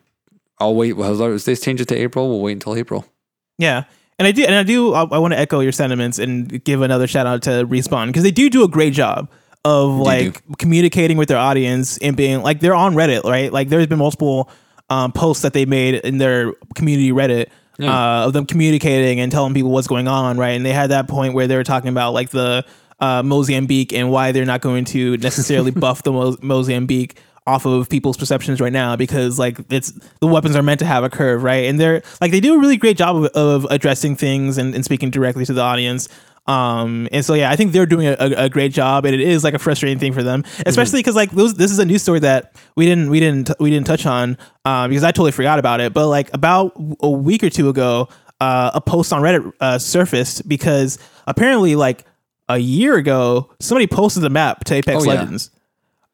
I'll 0.59 0.75
wait. 0.75 0.93
Well, 0.95 1.21
if 1.35 1.45
they 1.45 1.55
change 1.57 1.81
it 1.81 1.89
to 1.89 1.97
April, 1.97 2.29
we'll 2.29 2.41
wait 2.41 2.53
until 2.53 2.77
April. 2.77 3.05
Yeah. 3.59 3.85
And 4.19 4.29
I 4.29 4.33
do, 4.33 4.45
and 4.45 4.55
I 4.55 4.63
do, 4.63 4.95
I, 4.95 5.03
I 5.03 5.19
want 5.19 5.33
to 5.33 5.39
echo 5.39 5.61
your 5.61 5.73
sentiments 5.73 6.19
and 6.19 6.63
give 6.65 6.83
another 6.83 7.07
shout 7.07 7.27
out 7.27 7.43
to 7.43 7.67
Respawn 7.67 8.07
because 8.07 8.23
they 8.23 8.31
do 8.31 8.49
do 8.49 8.63
a 8.65 8.69
great 8.69 8.93
job 8.93 9.29
of 9.65 9.97
like 9.97 10.43
communicating 10.59 11.17
with 11.17 11.29
their 11.29 11.39
audience 11.39 11.99
and 11.99 12.17
being 12.17 12.43
like 12.43 12.61
they're 12.61 12.75
on 12.75 12.95
Reddit, 12.95 13.25
right? 13.25 13.53
Like 13.53 13.71
there's 13.71 13.87
been 13.87 13.99
multiple 13.99 14.51
um, 14.91 15.11
posts 15.13 15.43
that 15.43 15.53
they 15.53 15.65
made 15.65 15.95
in 15.97 16.19
their 16.19 16.53
community 16.75 17.11
Reddit 17.11 17.47
uh, 17.89 18.27
of 18.27 18.33
them 18.35 18.47
communicating 18.47 19.21
and 19.21 19.33
telling 19.33 19.55
people 19.55 19.71
what's 19.71 19.89
going 19.89 20.07
on, 20.07 20.37
right? 20.39 20.51
And 20.51 20.65
they 20.65 20.73
had 20.73 20.91
that 20.91 21.09
point 21.09 21.35
where 21.35 21.47
they 21.47 21.57
were 21.57 21.65
talking 21.65 21.89
about 21.89 22.13
like 22.13 22.31
the 22.31 22.65
uh, 23.01 23.23
Mozambique 23.23 23.93
and 23.93 24.11
why 24.11 24.33
they're 24.33 24.45
not 24.45 24.61
going 24.61 24.85
to 24.87 25.17
necessarily 25.17 25.71
buff 25.73 26.03
the 26.03 26.13
Mo- 26.13 26.37
Mozambique 26.41 27.19
off 27.47 27.67
of 27.67 27.89
people's 27.91 28.17
perceptions 28.17 28.61
right 28.61 28.73
now 28.73 28.97
because 28.97 29.39
like 29.39 29.59
it's 29.71 29.93
the 30.21 30.27
weapons 30.27 30.57
are 30.57 30.63
meant 30.63 30.79
to 30.81 30.87
have 30.87 31.05
a 31.05 31.11
curve 31.11 31.43
right? 31.43 31.65
And 31.67 31.79
they're 31.79 32.03
like 32.21 32.31
they 32.31 32.41
do 32.41 32.55
a 32.55 32.59
really 32.59 32.77
great 32.77 32.97
job 32.97 33.17
of, 33.17 33.25
of 33.27 33.67
addressing 33.71 34.17
things 34.17 34.57
and, 34.59 34.75
and 34.75 34.85
speaking 34.85 35.11
directly 35.11 35.45
to 35.45 35.53
the 35.53 35.61
audience. 35.61 36.09
Um 36.47 37.09
and 37.11 37.25
so 37.25 37.33
yeah 37.33 37.51
i 37.51 37.57
think 37.57 37.73
they're 37.73 37.87
doing 37.87 38.07
a, 38.07 38.17
a, 38.21 38.45
a 38.45 38.49
great 38.51 38.71
job 38.73 39.07
and 39.07 39.15
it 39.15 39.21
is 39.23 39.43
like 39.45 39.55
a 39.55 39.59
frustrating 39.59 39.99
thing 39.99 40.13
for 40.13 40.23
them 40.23 40.45
especially 40.67 40.99
because 40.99 41.15
like 41.17 41.31
those 41.31 41.55
this 41.55 41.71
is 41.71 41.79
a 41.79 41.87
news 41.87 42.03
story 42.03 42.19
that 42.21 42.55
we 42.77 42.85
didn't 42.85 43.09
we 43.09 43.19
didn't 43.19 43.51
we 43.61 43.71
didn't 43.71 43.87
touch 43.87 44.05
on 44.05 44.37
uh, 44.67 44.87
because 44.87 45.05
i 45.05 45.11
totally 45.11 45.33
forgot 45.33 45.59
about 45.59 45.81
it. 45.81 45.95
But 45.95 46.09
like 46.09 46.29
about 46.35 46.73
a 47.01 47.09
week 47.09 47.43
or 47.43 47.49
two 47.49 47.71
ago 47.71 48.09
uh, 48.43 48.73
a 48.75 48.81
post 48.83 49.11
on 49.11 49.23
reddit 49.23 49.51
uh, 49.61 49.79
surfaced 49.79 50.47
because 50.47 50.99
apparently 51.27 51.77
like 51.77 52.05
a 52.51 52.59
year 52.59 52.97
ago 52.97 53.51
somebody 53.59 53.87
posted 53.87 54.23
a 54.25 54.29
map 54.31 54.65
to 54.65 54.75
apex 54.75 55.03
Oh, 55.03 55.09
legends 55.09 55.51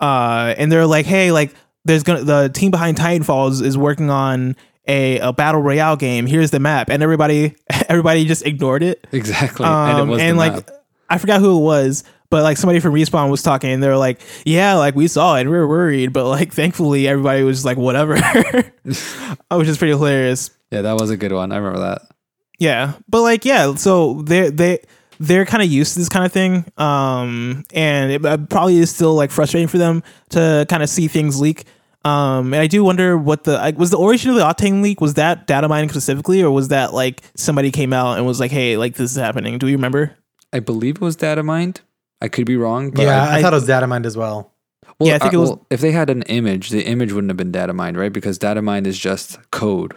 uh, 0.01 0.55
and 0.57 0.71
they're 0.71 0.87
like, 0.87 1.07
hey, 1.07 1.33
like 1.33 1.55
there's 1.85 2.03
gonna 2.03 2.25
the 2.25 2.49
team 2.49 2.71
behind 2.71 2.97
Titanfall 2.97 3.51
is, 3.51 3.61
is 3.61 3.79
working 3.79 4.11
on 4.11 4.57
a, 4.87 5.19
a 5.19 5.33
battle 5.33 5.63
royale 5.63 5.97
game. 5.97 6.27
Here's 6.27 6.51
the 6.51 6.61
map, 6.61 6.89
and 6.91 7.03
everybody 7.03 7.55
everybody 7.89 8.25
just 8.25 8.45
ignored 8.47 8.83
it. 8.83 9.07
Exactly. 9.13 9.67
Um, 9.67 9.73
and 9.73 9.99
it 9.99 10.13
was 10.13 10.23
and 10.23 10.37
like 10.37 10.53
map. 10.55 10.71
I 11.09 11.19
forgot 11.19 11.41
who 11.41 11.59
it 11.59 11.63
was, 11.63 12.05
but 12.31 12.43
like 12.43 12.57
somebody 12.57 12.81
from 12.81 12.95
Respawn 12.95 13.31
was 13.31 13.43
talking, 13.43 13.71
and 13.71 13.83
they 13.83 13.89
were 13.89 13.97
like, 13.97 14.21
"Yeah, 14.45 14.75
like 14.75 14.95
we 14.95 15.09
saw 15.09 15.37
it, 15.37 15.43
and 15.43 15.51
we 15.51 15.57
were 15.57 15.69
worried, 15.69 16.13
but 16.13 16.29
like 16.29 16.53
thankfully 16.53 17.09
everybody 17.09 17.43
was 17.43 17.59
just 17.59 17.67
like 17.67 17.77
whatever," 17.77 18.15
which 18.85 19.69
is 19.69 19.79
pretty 19.79 19.93
hilarious. 19.93 20.51
Yeah, 20.71 20.83
that 20.83 20.97
was 20.97 21.11
a 21.11 21.17
good 21.17 21.33
one. 21.33 21.53
I 21.53 21.57
remember 21.57 21.81
that. 21.81 22.03
Yeah, 22.59 22.95
but 23.09 23.23
like 23.23 23.45
yeah, 23.45 23.75
so 23.75 24.23
they 24.23 24.51
they 24.51 24.79
they're 25.21 25.45
kind 25.45 25.63
of 25.63 25.71
used 25.71 25.93
to 25.93 25.99
this 26.01 26.09
kind 26.09 26.25
of 26.27 26.33
thing, 26.33 26.65
um, 26.79 27.63
and 27.73 28.11
it 28.11 28.25
uh, 28.25 28.39
probably 28.49 28.79
is 28.79 28.91
still 28.91 29.15
like 29.15 29.31
frustrating 29.31 29.69
for 29.69 29.79
them 29.79 30.03
to 30.31 30.67
kind 30.69 30.83
of 30.83 30.89
see 30.89 31.07
things 31.09 31.41
leak. 31.41 31.65
Um, 32.03 32.55
and 32.55 32.63
I 32.63 32.67
do 32.67 32.83
wonder 32.83 33.19
what 33.19 33.45
the 33.45 33.53
like, 33.59 33.79
was 33.79 33.91
the 33.91 33.99
origin 33.99 34.31
of 34.31 34.37
the 34.37 34.43
Octane 34.43 34.83
leak. 34.83 35.03
Was 35.03 35.15
that 35.15 35.47
data 35.47 35.69
mining 35.69 35.91
specifically, 35.91 36.43
or 36.43 36.51
was 36.51 36.69
that 36.69 36.95
like 36.95 37.21
somebody 37.37 37.71
came 37.71 37.93
out 37.93 38.17
and 38.17 38.27
was 38.27 38.41
like, 38.41 38.51
"Hey, 38.51 38.79
like 38.79 38.95
this 38.95 39.11
is 39.11 39.17
happening"? 39.19 39.59
Do 39.59 39.69
you 39.69 39.77
remember? 39.77 40.17
I 40.53 40.61
believe 40.61 40.97
it 40.97 41.03
was 41.03 41.17
data 41.17 41.43
mined. 41.43 41.83
I 42.23 42.29
could 42.29 42.47
be 42.47 42.57
wrong. 42.57 42.91
But 42.91 43.03
yeah, 43.03 43.23
I, 43.23 43.27
I, 43.27 43.37
I- 43.37 43.43
thought 43.43 43.53
it 43.53 43.57
was 43.57 43.67
data 43.67 43.87
mined 43.87 44.07
as 44.07 44.17
well. 44.17 44.53
well, 44.99 45.09
Yeah, 45.11 45.17
I 45.17 45.19
think 45.19 45.35
uh, 45.35 45.37
it 45.37 45.41
was- 45.41 45.51
well, 45.51 45.67
if 45.71 45.81
they 45.83 45.93
had 45.93 46.09
an 46.09 46.23
image, 46.23 46.71
the 46.71 46.87
image 46.87 47.13
wouldn't 47.13 47.31
have 47.31 47.37
been 47.37 47.53
data 47.53 47.75
mined, 47.75 47.99
right? 47.99 48.13
Because 48.13 48.39
data 48.39 48.63
mined 48.63 48.87
is 48.87 48.99
just 48.99 49.39
code. 49.51 49.95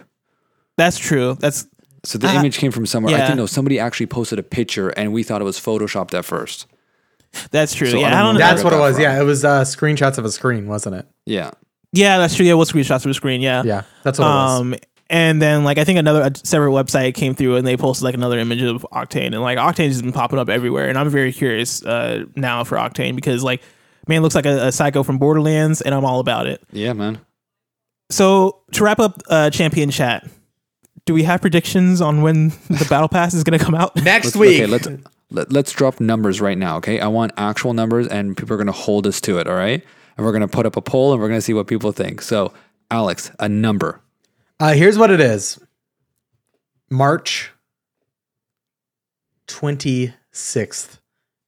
That's 0.76 0.98
true. 0.98 1.36
That's 1.40 1.66
So 2.04 2.18
the 2.18 2.28
Uh, 2.28 2.34
image 2.40 2.58
came 2.58 2.70
from 2.70 2.86
somewhere. 2.86 3.14
I 3.16 3.26
think 3.26 3.36
no, 3.36 3.46
somebody 3.46 3.78
actually 3.78 4.06
posted 4.06 4.38
a 4.38 4.42
picture, 4.42 4.90
and 4.90 5.12
we 5.12 5.22
thought 5.22 5.40
it 5.40 5.44
was 5.44 5.58
photoshopped 5.58 6.14
at 6.14 6.24
first. 6.24 6.66
that's 7.50 7.74
true. 7.74 7.90
So 7.90 7.98
I 7.98 8.00
yeah, 8.02 8.10
don't 8.10 8.18
I 8.18 8.22
don't 8.22 8.34
know 8.34 8.38
That's 8.40 8.62
what 8.64 8.72
it 8.72 8.78
was. 8.78 8.94
from. 8.94 9.02
Yeah, 9.02 9.20
it 9.20 9.24
was 9.24 9.44
uh, 9.44 9.62
screenshots 9.62 10.18
of 10.18 10.24
a 10.24 10.30
screen, 10.30 10.66
wasn't 10.68 10.96
it? 10.96 11.06
Yeah, 11.26 11.50
Yeah, 11.92 12.18
that's 12.18 12.34
true. 12.36 12.44
Yeah, 12.46 12.54
what 12.54 12.68
screenshots 12.68 13.04
of 13.04 13.10
a 13.10 13.14
screen? 13.14 13.40
Yeah. 13.40 13.62
Yeah, 13.64 13.82
that's 14.02 14.18
what 14.18 14.26
it 14.26 14.30
was. 14.30 14.60
Um, 14.60 14.74
and 15.10 15.40
then 15.42 15.64
like 15.64 15.78
I 15.78 15.84
think 15.84 15.98
another 15.98 16.22
a 16.22 16.30
separate 16.46 16.70
website 16.70 17.14
came 17.14 17.34
through 17.34 17.56
and 17.56 17.66
they 17.66 17.76
posted 17.76 18.04
like 18.04 18.14
another 18.14 18.38
image 18.38 18.62
of 18.62 18.86
Octane 18.92 19.26
and 19.34 19.40
like 19.42 19.58
Octane 19.58 19.88
has 19.88 20.00
been 20.00 20.12
popping 20.12 20.38
up 20.38 20.48
everywhere 20.48 20.88
and 20.88 20.96
I'm 20.98 21.10
very 21.10 21.30
curious 21.32 21.84
uh 21.84 22.24
now 22.36 22.64
for 22.64 22.76
Octane 22.78 23.14
because 23.14 23.42
like 23.44 23.62
man 24.08 24.22
looks 24.22 24.34
like 24.34 24.46
a, 24.46 24.68
a 24.68 24.72
psycho 24.72 25.02
from 25.02 25.18
Borderlands 25.18 25.82
and 25.82 25.94
I'm 25.94 26.04
all 26.06 26.20
about 26.20 26.46
it. 26.46 26.62
yeah, 26.72 26.94
man. 26.94 27.18
So 28.10 28.60
to 28.72 28.84
wrap 28.84 28.98
up 28.98 29.20
uh 29.28 29.50
champion 29.50 29.90
chat, 29.90 30.26
do 31.06 31.14
we 31.14 31.22
have 31.24 31.40
predictions 31.40 32.00
on 32.00 32.22
when 32.22 32.48
the 32.68 32.86
battle 32.88 33.08
pass 33.08 33.34
is 33.34 33.44
gonna 33.44 33.58
come 33.58 33.74
out? 33.74 33.94
Next 34.02 34.26
Let's, 34.26 34.36
week. 34.36 34.62
okay, 34.62 34.66
let's 34.66 34.88
let, 35.30 35.52
let's 35.52 35.72
drop 35.72 36.00
numbers 36.00 36.40
right 36.40 36.56
now. 36.56 36.76
Okay, 36.78 37.00
I 37.00 37.08
want 37.08 37.32
actual 37.36 37.74
numbers, 37.74 38.06
and 38.08 38.36
people 38.36 38.54
are 38.54 38.56
going 38.56 38.66
to 38.66 38.72
hold 38.72 39.06
us 39.06 39.20
to 39.22 39.38
it. 39.38 39.46
All 39.46 39.54
right, 39.54 39.84
and 40.16 40.24
we're 40.24 40.32
going 40.32 40.42
to 40.42 40.48
put 40.48 40.66
up 40.66 40.76
a 40.76 40.82
poll, 40.82 41.12
and 41.12 41.20
we're 41.20 41.28
going 41.28 41.38
to 41.38 41.42
see 41.42 41.54
what 41.54 41.66
people 41.66 41.92
think. 41.92 42.22
So, 42.22 42.52
Alex, 42.90 43.30
a 43.40 43.48
number. 43.48 44.00
Uh, 44.60 44.72
here's 44.74 44.96
what 44.96 45.10
it 45.10 45.20
is. 45.20 45.58
March 46.90 47.50
26th. 49.48 50.98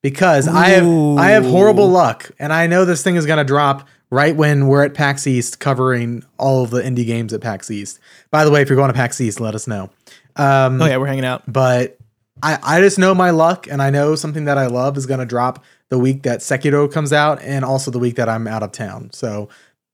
Because 0.02 0.46
I 0.46 0.68
have 0.68 0.86
I 1.18 1.30
have 1.30 1.44
horrible 1.44 1.88
luck 1.88 2.30
and 2.38 2.52
I 2.52 2.68
know 2.68 2.84
this 2.84 3.02
thing 3.02 3.16
is 3.16 3.26
going 3.26 3.38
to 3.38 3.44
drop 3.44 3.88
right 4.10 4.34
when 4.36 4.66
we're 4.68 4.84
at 4.84 4.94
PAX 4.94 5.26
East 5.26 5.58
covering 5.60 6.24
all 6.38 6.62
of 6.62 6.70
the 6.70 6.80
indie 6.82 7.06
games 7.06 7.32
at 7.32 7.40
PAX 7.40 7.70
East. 7.70 7.98
By 8.30 8.44
the 8.44 8.50
way, 8.50 8.62
if 8.62 8.68
you're 8.68 8.76
going 8.76 8.88
to 8.88 8.94
PAX 8.94 9.20
East, 9.20 9.40
let 9.40 9.54
us 9.54 9.66
know. 9.66 9.90
Um, 10.36 10.80
Oh 10.80 10.86
yeah, 10.86 10.96
we're 10.98 11.06
hanging 11.06 11.24
out. 11.24 11.42
but 11.50 11.98
I, 12.42 12.58
I 12.62 12.80
just 12.80 12.98
know 12.98 13.14
my 13.14 13.30
luck 13.30 13.66
and 13.68 13.80
I 13.82 13.90
know 13.90 14.14
something 14.14 14.44
that 14.44 14.58
I 14.58 14.66
love 14.66 14.96
is 14.96 15.06
going 15.06 15.20
to 15.20 15.26
drop 15.26 15.64
the 15.88 15.98
week 15.98 16.24
that 16.24 16.40
Sekiro 16.40 16.92
comes 16.92 17.12
out 17.12 17.40
and 17.42 17.64
also 17.64 17.90
the 17.90 17.98
week 17.98 18.16
that 18.16 18.28
I'm 18.28 18.46
out 18.46 18.62
of 18.62 18.72
town. 18.72 19.10
So 19.12 19.48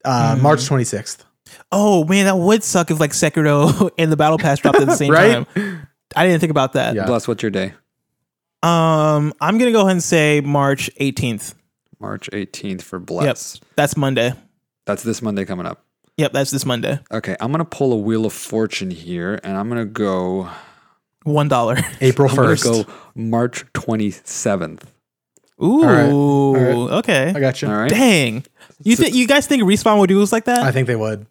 uh, 0.05 0.35
Hmm. 0.37 0.43
March 0.43 0.61
26th. 0.61 1.19
Oh 1.71 2.05
man, 2.05 2.25
that 2.25 2.37
would 2.37 2.65
suck 2.65 2.91
if 2.91 2.99
like 2.99 3.13
Sekiro 3.13 3.91
and 3.99 4.11
the 4.11 4.17
battle 4.17 4.39
pass 4.39 4.59
dropped 4.59 4.81
at 4.81 4.87
the 4.87 4.97
same 4.97 5.11
Right? 5.13 5.47
time. 5.55 5.87
I 6.17 6.27
didn't 6.27 6.41
think 6.41 6.51
about 6.51 6.73
that. 6.75 6.95
Yeah. 6.97 7.07
Bless, 7.07 7.29
what's 7.29 7.43
your 7.43 7.51
day? 7.51 7.75
Um, 8.63 9.33
I'm 9.41 9.59
gonna 9.59 9.73
go 9.73 9.81
ahead 9.81 9.93
and 9.93 10.03
say 10.03 10.41
March 10.41 10.91
18th. 11.01 11.55
March 12.03 12.29
18th 12.33 12.83
for 12.83 12.99
Bless. 12.99 13.55
Yep. 13.55 13.65
That's 13.77 13.97
Monday. 13.97 14.35
That's 14.85 15.03
this 15.03 15.23
Monday 15.23 15.45
coming 15.47 15.65
up. 15.65 15.85
Yep, 16.19 16.33
that's 16.33 16.51
this 16.51 16.67
Monday. 16.67 16.99
Okay, 17.11 17.37
I'm 17.41 17.51
going 17.53 17.61
to 17.61 17.65
pull 17.65 17.93
a 17.93 17.97
wheel 17.97 18.27
of 18.27 18.35
fortune 18.35 18.91
here, 18.91 19.41
and 19.43 19.57
I'm 19.57 19.69
going 19.71 19.81
to 19.81 19.87
go. 19.87 20.51
One 21.23 21.49
dollar. 21.49 21.79
April 22.01 22.29
I'm 22.29 22.37
going 22.37 22.49
1st. 22.49 22.63
to 22.63 22.85
go 22.85 22.93
March. 23.15 23.65
March 23.65 23.73
27th. 23.73 24.83
Ooh, 25.63 25.85
right, 25.85 26.11
all 26.11 26.55
right. 26.55 26.99
okay. 26.99 27.33
I 27.35 27.39
got 27.41 27.63
you. 27.63 27.69
All 27.69 27.77
right. 27.77 27.89
Dang. 27.89 28.45
You 28.83 28.97
think 28.97 29.15
you 29.15 29.29
guys 29.29 29.47
think 29.47 29.63
respawn 29.63 29.99
would 30.01 30.09
do 30.09 30.19
this 30.19 30.33
like 30.33 30.47
that? 30.47 30.65
I 30.65 30.73
think 30.73 30.89
they 30.89 30.97
would. 30.97 31.27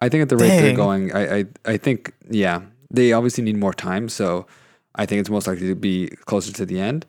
I 0.00 0.10
think 0.10 0.22
at 0.22 0.28
the 0.28 0.36
rate 0.36 0.48
they're 0.48 0.76
going, 0.76 1.12
I, 1.12 1.38
I 1.38 1.44
I 1.64 1.76
think 1.78 2.12
yeah, 2.28 2.60
they 2.90 3.12
obviously 3.12 3.42
need 3.44 3.56
more 3.56 3.72
time, 3.72 4.10
so 4.10 4.46
I 4.94 5.06
think 5.06 5.20
it's 5.20 5.30
most 5.30 5.46
likely 5.46 5.68
to 5.68 5.74
be 5.74 6.08
closer 6.26 6.52
to 6.52 6.66
the 6.66 6.78
end. 6.78 7.06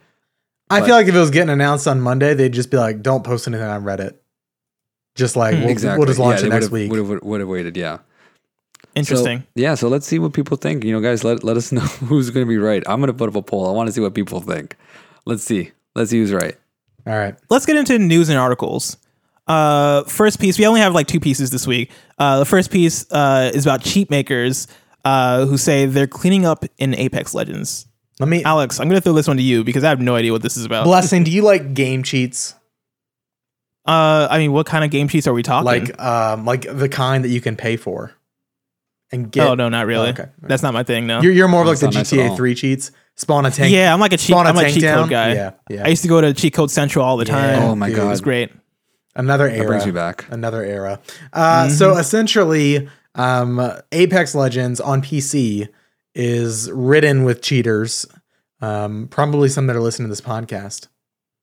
I 0.73 0.79
But- 0.79 0.85
feel 0.87 0.95
like 0.95 1.07
if 1.07 1.15
it 1.15 1.19
was 1.19 1.29
getting 1.31 1.49
announced 1.49 1.87
on 1.87 2.01
Monday, 2.01 2.33
they'd 2.33 2.53
just 2.53 2.69
be 2.71 2.77
like, 2.77 3.01
"Don't 3.01 3.23
post 3.23 3.47
anything 3.47 3.65
on 3.67 3.83
Reddit." 3.83 4.13
Just 5.15 5.35
like 5.35 5.55
Hmm. 5.55 5.61
we'll, 5.61 5.69
exactly. 5.69 5.97
we'll 5.99 6.07
just 6.07 6.19
launch 6.19 6.41
yeah, 6.41 6.47
it 6.47 6.49
next 6.49 6.69
would've- 6.69 6.71
week. 6.73 6.91
Would 6.91 6.99
have 7.11 7.23
would 7.23 7.39
have 7.39 7.49
waited. 7.49 7.77
Yeah. 7.77 7.99
Interesting. 8.95 9.39
So, 9.39 9.45
yeah. 9.55 9.75
So 9.75 9.87
let's 9.87 10.05
see 10.05 10.19
what 10.19 10.33
people 10.33 10.57
think. 10.57 10.83
You 10.83 10.91
know, 10.93 11.01
guys, 11.01 11.23
let 11.23 11.43
let 11.43 11.57
us 11.57 11.71
know 11.71 11.81
who's 11.81 12.29
going 12.29 12.45
to 12.45 12.49
be 12.49 12.57
right. 12.57 12.83
I'm 12.87 12.99
going 12.99 13.07
to 13.07 13.13
put 13.13 13.29
up 13.29 13.35
a 13.35 13.41
poll. 13.41 13.67
I 13.67 13.71
want 13.71 13.87
to 13.87 13.93
see 13.93 14.01
what 14.01 14.13
people 14.13 14.39
think. 14.41 14.75
Let's 15.25 15.43
see. 15.43 15.71
Let's 15.95 16.11
see 16.11 16.19
who's 16.19 16.33
right. 16.33 16.55
All 17.07 17.15
right. 17.15 17.35
Let's 17.49 17.65
get 17.65 17.75
into 17.75 17.97
news 17.99 18.29
and 18.29 18.37
articles. 18.37 18.97
Uh, 19.47 20.03
first 20.05 20.39
piece. 20.39 20.57
We 20.57 20.65
only 20.65 20.79
have 20.81 20.93
like 20.93 21.07
two 21.07 21.19
pieces 21.19 21.49
this 21.49 21.67
week. 21.67 21.91
Uh, 22.17 22.39
the 22.39 22.45
first 22.45 22.71
piece 22.71 23.05
uh, 23.11 23.51
is 23.53 23.65
about 23.65 23.81
cheat 23.81 24.09
makers 24.09 24.67
uh, 25.05 25.45
who 25.45 25.57
say 25.57 25.85
they're 25.85 26.07
cleaning 26.07 26.45
up 26.45 26.63
in 26.77 26.95
Apex 26.95 27.33
Legends. 27.33 27.85
Let 28.19 28.29
me. 28.29 28.43
Alex, 28.43 28.79
I'm 28.79 28.87
gonna 28.89 29.01
throw 29.01 29.13
this 29.13 29.27
one 29.27 29.37
to 29.37 29.43
you 29.43 29.63
because 29.63 29.83
I 29.83 29.89
have 29.89 29.99
no 30.01 30.15
idea 30.15 30.31
what 30.31 30.41
this 30.41 30.55
is 30.57 30.65
about. 30.65 30.83
Blessing. 30.85 31.23
Do 31.23 31.31
you 31.31 31.41
like 31.41 31.73
game 31.73 32.03
cheats? 32.03 32.53
Uh, 33.85 34.27
I 34.29 34.37
mean, 34.37 34.53
what 34.53 34.65
kind 34.65 34.83
of 34.85 34.91
game 34.91 35.07
cheats 35.09 35.27
are 35.27 35.33
we 35.33 35.43
talking? 35.43 35.65
Like, 35.65 35.99
um, 36.01 36.45
like 36.45 36.61
the 36.61 36.87
kind 36.87 37.23
that 37.25 37.29
you 37.29 37.41
can 37.41 37.55
pay 37.57 37.75
for 37.75 38.13
and 39.11 39.29
get? 39.31 39.45
oh 39.47 39.55
no, 39.55 39.67
not 39.67 39.87
really. 39.87 40.07
Oh, 40.07 40.11
okay. 40.11 40.29
That's 40.41 40.63
not 40.63 40.73
my 40.73 40.83
thing. 40.83 41.05
No. 41.05 41.21
You're, 41.21 41.33
you're 41.33 41.47
more 41.49 41.61
of 41.61 41.67
like 41.67 41.79
the 41.79 41.87
not 41.87 41.95
nice 41.95 42.11
GTA 42.11 42.35
3 42.37 42.55
cheats. 42.55 42.91
Spawn 43.15 43.45
a 43.45 43.51
tank. 43.51 43.71
yeah, 43.73 43.93
I'm 43.93 43.99
like 43.99 44.13
a 44.13 44.17
cheat. 44.17 44.27
Spawn 44.33 44.45
a 44.45 44.49
I'm 44.49 44.57
a 44.57 44.61
tank 44.61 44.73
cheat 44.75 44.83
down. 44.83 45.03
code 45.03 45.09
guy. 45.09 45.33
Yeah. 45.33 45.51
Yeah. 45.69 45.85
I 45.85 45.89
used 45.89 46.01
to 46.03 46.07
go 46.07 46.19
to 46.21 46.33
Cheat 46.33 46.53
Code 46.53 46.71
Central 46.71 47.03
all 47.05 47.17
the 47.17 47.25
time. 47.25 47.59
Yeah, 47.61 47.67
Oh 47.69 47.75
my 47.75 47.87
dude. 47.89 47.97
God. 47.97 48.05
It 48.05 48.09
was 48.09 48.21
great. 48.21 48.51
Another 49.15 49.47
That 49.49 49.57
era. 49.57 49.67
brings 49.67 49.85
me 49.85 49.91
back. 49.91 50.25
Another 50.31 50.63
era. 50.63 50.99
Uh, 51.33 51.65
Mm-hmm. 51.65 51.73
So 51.73 51.97
essentially, 51.97 52.89
um, 53.15 53.61
Apex 53.91 54.33
Legends 54.33 54.79
on 54.81 55.01
PC 55.03 55.67
is 56.15 56.69
ridden 56.71 57.23
with 57.23 57.41
cheaters. 57.41 58.05
Um, 58.61 59.07
probably 59.09 59.49
some 59.49 59.67
that 59.67 59.75
are 59.75 59.81
listening 59.81 60.07
to 60.07 60.11
this 60.11 60.21
podcast. 60.21 60.87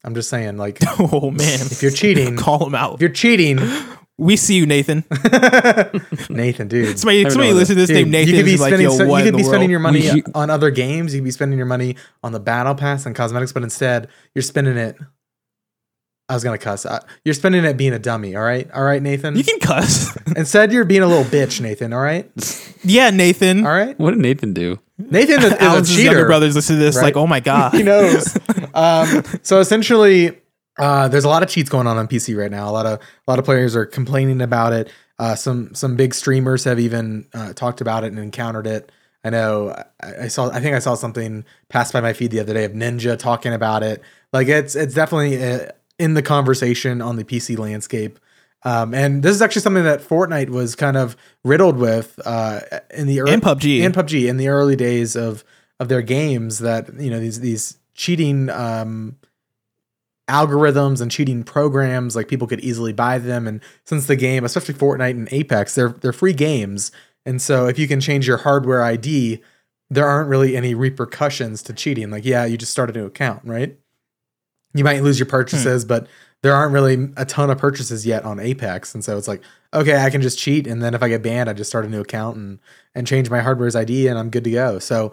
I'm 0.05 0.15
just 0.15 0.31
saying, 0.31 0.57
like, 0.57 0.79
Oh 0.99 1.31
man, 1.31 1.61
if 1.61 1.83
you're 1.83 1.91
cheating, 1.91 2.37
call 2.39 2.59
them 2.59 2.75
out. 2.75 2.95
if 2.95 3.01
you're 3.01 3.11
cheating, 3.11 3.59
We 4.19 4.37
see 4.37 4.57
you, 4.57 4.67
Nathan. 4.67 5.03
Nathan, 6.29 6.69
dude. 6.69 6.99
Somebody, 6.99 7.23
don't 7.23 7.33
somebody 7.33 7.55
listen 7.55 7.75
to 7.77 7.81
this 7.81 7.89
Dude, 7.89 7.97
name 7.97 8.11
Nathan. 8.11 8.29
you 8.35 8.41
could 8.41 8.45
be 8.45 8.53
is 8.55 8.61
like, 8.61 8.69
spending, 8.75 8.89
yo, 8.91 8.97
so- 8.97 9.17
you 9.17 9.25
could 9.25 9.37
be 9.37 9.43
spending 9.43 9.71
your 9.71 9.81
money 9.81 10.01
We- 10.13 10.23
on 10.35 10.51
other 10.51 10.71
games. 10.71 11.15
You 11.15 11.21
could 11.21 11.25
be 11.25 11.31
spending 11.31 11.57
your 11.57 11.67
money 11.67 11.97
on 12.23 12.33
the 12.33 12.41
battle 12.41 12.75
pass 12.75 13.07
and 13.07 13.15
cosmetics, 13.17 13.53
but 13.55 13.63
instead 13.63 14.09
you're 14.35 14.43
spending 14.43 14.77
it. 14.77 14.97
I 16.31 16.35
was 16.35 16.45
gonna 16.45 16.59
cuss. 16.59 16.87
Uh, 16.87 17.01
You're 17.25 17.35
spending 17.35 17.65
it 17.65 17.77
being 17.77 17.93
a 17.93 17.99
dummy. 17.99 18.37
All 18.37 18.43
right, 18.43 18.71
all 18.71 18.85
right, 18.85 19.03
Nathan. 19.03 19.35
You 19.35 19.43
can 19.43 19.59
cuss. 19.59 20.17
instead, 20.37 20.73
you're 20.73 20.85
being 20.85 21.03
a 21.03 21.09
little 21.09 21.25
bitch, 21.25 21.61
Nathan. 21.61 21.93
All 21.93 22.01
right, 22.01 22.31
yeah, 22.85 23.11
Nathan. 23.11 23.67
all 23.67 23.73
right. 23.73 23.99
What 23.99 24.13
did 24.13 24.21
Nathan 24.21 24.55
do? 24.55 24.79
Nathan 24.97 25.41
is, 25.41 25.45
is 25.47 25.53
a 25.55 25.63
Alex's 25.63 25.97
younger 25.97 26.21
cheater. 26.21 26.27
brothers 26.27 26.55
listen 26.55 26.77
to 26.77 26.81
this, 26.83 26.95
right? 26.95 27.03
like, 27.03 27.17
oh 27.17 27.27
my 27.27 27.41
god. 27.41 27.73
he 27.75 27.83
knows. 27.83 28.39
Um, 28.75 29.25
so 29.43 29.59
essentially, 29.59 30.39
uh, 30.79 31.09
there's 31.09 31.25
a 31.25 31.29
lot 31.29 31.43
of 31.43 31.49
cheats 31.49 31.69
going 31.69 31.89
on 31.89 31.99
on 31.99 32.07
PC 32.07 32.39
right 32.39 32.51
now. 32.51 32.69
A 32.69 32.71
lot 32.71 32.87
of 32.87 33.01
a 33.01 33.31
lot 33.31 33.41
of 33.41 33.45
players 33.45 33.75
are 33.75 33.85
complaining 33.85 34.41
about 34.41 34.73
it. 34.73 34.89
Uh, 35.19 35.35
some 35.35 35.75
some 35.75 35.97
big 35.97 36.15
streamers 36.15 36.63
have 36.63 36.79
even 36.79 37.27
uh, 37.35 37.55
talked 37.55 37.81
about 37.81 38.05
it 38.05 38.09
and 38.09 38.21
encountered 38.21 38.69
it. 38.69 38.93
I 39.25 39.31
know. 39.31 39.75
I, 40.01 40.25
I 40.25 40.29
saw. 40.29 40.49
I 40.51 40.61
think 40.61 40.77
I 40.77 40.79
saw 40.79 40.95
something 40.95 41.45
pass 41.69 41.91
by 41.91 42.01
my 42.01 42.13
feed 42.13 42.31
the 42.31 42.39
other 42.39 42.55
day 42.55 42.65
of 42.65 42.73
Ninja 42.73 43.19
talking 43.19 43.53
about 43.53 43.83
it. 43.83 44.01
Like 44.33 44.47
it's 44.47 44.77
it's 44.77 44.95
definitely 44.95 45.43
uh, 45.43 45.71
in 46.01 46.15
the 46.15 46.23
conversation 46.23 47.01
on 47.03 47.17
the 47.17 47.25
PC 47.25 47.59
landscape. 47.59 48.19
Um, 48.63 48.93
and 48.93 49.23
this 49.23 49.35
is 49.35 49.43
actually 49.43 49.63
something 49.63 49.85
that 49.85 50.01
Fortnite 50.01 50.51
was 50.51 50.75
kind 50.75 50.97
of 50.97 51.17
riddled 51.45 51.77
with 51.77 52.19
uh, 52.25 52.61
in 52.93 53.07
the 53.07 53.21
early 53.21 53.33
And 53.33 53.43
PUBG. 53.43 53.85
and 53.85 53.95
PUBG 53.95 54.29
in 54.29 54.37
the 54.37 54.49
early 54.49 54.77
days 54.77 55.17
of 55.17 55.45
of 55.79 55.89
their 55.89 56.03
games. 56.03 56.59
That 56.59 56.93
you 57.01 57.11
know 57.11 57.21
these 57.21 57.41
these 57.41 57.79
cheating 57.95 58.51
um, 58.51 59.17
algorithms 60.29 61.01
and 61.01 61.11
cheating 61.11 61.43
programs, 61.43 62.15
like 62.15 62.29
people 62.29 62.47
could 62.47 62.61
easily 62.61 62.93
buy 62.93 63.19
them. 63.19 63.47
And 63.47 63.61
since 63.85 64.07
the 64.07 64.17
game, 64.17 64.45
especially 64.45 64.75
Fortnite 64.75 65.11
and 65.11 65.29
Apex, 65.33 65.75
they're 65.75 65.91
they're 65.91 66.13
free 66.13 66.35
games. 66.35 66.93
And 67.27 67.41
so 67.41 67.67
if 67.67 67.79
you 67.79 67.89
can 67.89 68.01
change 68.01 68.27
your 68.27 68.39
hardware 68.39 68.83
ID, 68.83 69.43
there 69.91 70.07
aren't 70.07 70.29
really 70.29 70.57
any 70.57 70.75
repercussions 70.75 71.63
to 71.65 71.73
cheating. 71.73 72.11
Like, 72.11 72.25
yeah, 72.25 72.45
you 72.45 72.57
just 72.57 72.73
start 72.73 72.91
a 72.91 72.93
new 72.93 73.07
account, 73.07 73.43
right? 73.45 73.79
You 74.75 74.85
might 74.85 75.03
lose 75.03 75.19
your 75.19 75.27
purchases, 75.27 75.85
but 75.85 76.07
there 76.43 76.55
aren't 76.55 76.73
really 76.73 77.13
a 77.17 77.25
ton 77.25 77.51
of 77.51 77.59
purchases 77.59 78.07
yet 78.07 78.25
on 78.25 78.41
Apex, 78.41 78.95
and 78.95 79.05
so 79.05 79.19
it's 79.19 79.29
like, 79.29 79.43
okay, 79.75 80.03
I 80.03 80.11
can 80.11 80.23
just 80.23 80.39
cheat, 80.39 80.67
and 80.67 80.83
then 80.83 80.95
if 80.95 81.03
I 81.03 81.09
get 81.09 81.23
banned, 81.23 81.51
I 81.51 81.53
just 81.53 81.71
start 81.71 81.85
a 81.85 81.89
new 81.89 82.01
account 82.01 82.37
and 82.37 82.59
and 82.95 83.07
change 83.07 83.31
my 83.31 83.41
hardware's 83.41 83.77
ID, 83.77 84.09
and 84.09 84.19
I'm 84.19 84.31
good 84.31 84.45
to 84.45 84.51
go. 84.51 84.79
So, 84.79 85.13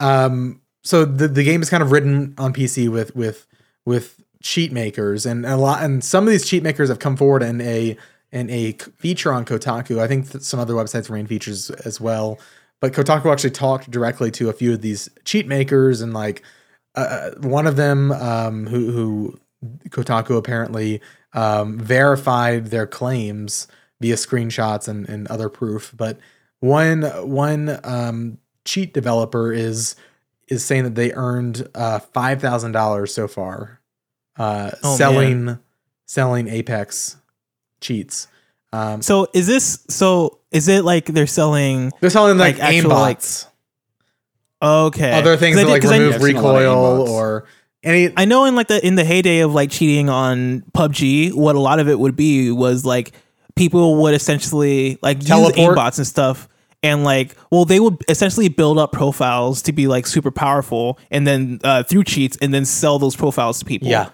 um, 0.00 0.60
so 0.82 1.04
the 1.04 1.28
the 1.28 1.44
game 1.44 1.62
is 1.62 1.70
kind 1.70 1.82
of 1.82 1.92
written 1.92 2.34
on 2.38 2.52
PC 2.54 2.88
with 2.88 3.14
with 3.14 3.46
with 3.84 4.22
cheat 4.42 4.72
makers, 4.72 5.26
and 5.26 5.44
a 5.44 5.56
lot, 5.56 5.82
and 5.82 6.02
some 6.02 6.24
of 6.24 6.30
these 6.30 6.46
cheat 6.46 6.62
makers 6.62 6.88
have 6.88 6.98
come 6.98 7.16
forward 7.16 7.42
in 7.42 7.60
a 7.60 7.96
in 8.30 8.48
a 8.48 8.72
feature 8.98 9.32
on 9.32 9.44
Kotaku. 9.44 9.98
I 9.98 10.08
think 10.08 10.26
some 10.26 10.58
other 10.58 10.74
websites 10.74 11.10
ran 11.10 11.26
features 11.26 11.70
as 11.70 12.00
well, 12.00 12.38
but 12.80 12.92
Kotaku 12.92 13.30
actually 13.30 13.50
talked 13.50 13.90
directly 13.90 14.30
to 14.32 14.48
a 14.48 14.52
few 14.52 14.72
of 14.72 14.80
these 14.80 15.10
cheat 15.24 15.46
makers, 15.46 16.00
and 16.00 16.14
like 16.14 16.42
uh, 16.94 17.30
one 17.40 17.66
of 17.66 17.76
them 17.76 18.12
um, 18.12 18.66
who 18.66 18.90
who 18.92 19.40
Kotaku 19.88 20.36
apparently 20.36 21.00
um, 21.32 21.78
verified 21.78 22.66
their 22.66 22.86
claims 22.86 23.66
via 24.00 24.16
screenshots 24.16 24.88
and, 24.88 25.08
and 25.08 25.26
other 25.28 25.48
proof. 25.48 25.92
But 25.96 26.18
one 26.60 27.02
one 27.28 27.78
um, 27.84 28.38
cheat 28.64 28.92
developer 28.94 29.52
is 29.52 29.96
is 30.48 30.64
saying 30.64 30.84
that 30.84 30.94
they 30.94 31.12
earned 31.12 31.66
uh, 31.74 31.98
five 32.00 32.40
thousand 32.40 32.72
dollars 32.72 33.14
so 33.14 33.26
far 33.28 33.80
uh, 34.38 34.70
Oh, 34.82 34.96
selling 34.96 35.44
man. 35.46 35.60
selling 36.06 36.48
Apex 36.48 37.16
cheats. 37.80 38.28
Um, 38.72 39.02
So 39.02 39.28
is 39.32 39.46
this 39.46 39.84
so? 39.88 40.38
Is 40.50 40.68
it 40.68 40.84
like 40.84 41.06
they're 41.06 41.26
selling? 41.26 41.92
they're 42.00 42.10
selling 42.10 42.36
like, 42.38 42.58
Like 42.58 42.74
actual, 42.74 42.90
like, 42.90 43.18
aimbots, 43.20 43.46
Okay, 44.62 45.10
other 45.12 45.36
things 45.36 45.56
'Cause 45.56 45.64
I 45.64 45.66
that 45.66 45.66
did- 45.66 45.72
like 45.72 45.82
'cause 45.82 45.90
I- 45.92 45.98
remove 45.98 46.14
I've 46.14 46.22
seen 46.22 46.36
a 46.36 46.40
lot 46.42 46.54
of 46.56 46.60
recoil 46.62 47.08
or 47.10 47.44
any. 47.82 48.12
I 48.16 48.24
know 48.26 48.44
in 48.44 48.54
like 48.54 48.68
the 48.68 48.84
in 48.86 48.94
the 48.94 49.04
heyday 49.04 49.40
of 49.40 49.52
like 49.54 49.70
cheating 49.70 50.08
on 50.08 50.62
PUBG, 50.74 51.32
what 51.34 51.56
a 51.56 51.60
lot 51.60 51.80
of 51.80 51.88
it 51.88 51.98
would 51.98 52.14
be 52.16 52.50
was 52.52 52.84
like 52.84 53.12
people 53.56 53.96
would 54.02 54.14
essentially 54.14 54.98
like 55.02 55.18
use 55.18 55.26
Teleport? 55.28 55.76
aimbots 55.76 55.98
and 55.98 56.06
stuff. 56.06 56.48
And 56.84 57.04
like, 57.04 57.36
well, 57.52 57.64
they 57.64 57.78
would 57.78 57.98
essentially 58.08 58.48
build 58.48 58.76
up 58.76 58.90
profiles 58.90 59.62
to 59.62 59.72
be 59.72 59.86
like 59.86 60.04
super 60.04 60.32
powerful, 60.32 60.98
and 61.12 61.24
then 61.26 61.60
uh, 61.62 61.84
through 61.84 62.02
cheats, 62.04 62.36
and 62.42 62.52
then 62.52 62.64
sell 62.64 62.98
those 62.98 63.14
profiles 63.14 63.60
to 63.60 63.64
people. 63.64 63.86
yeah. 63.88 64.08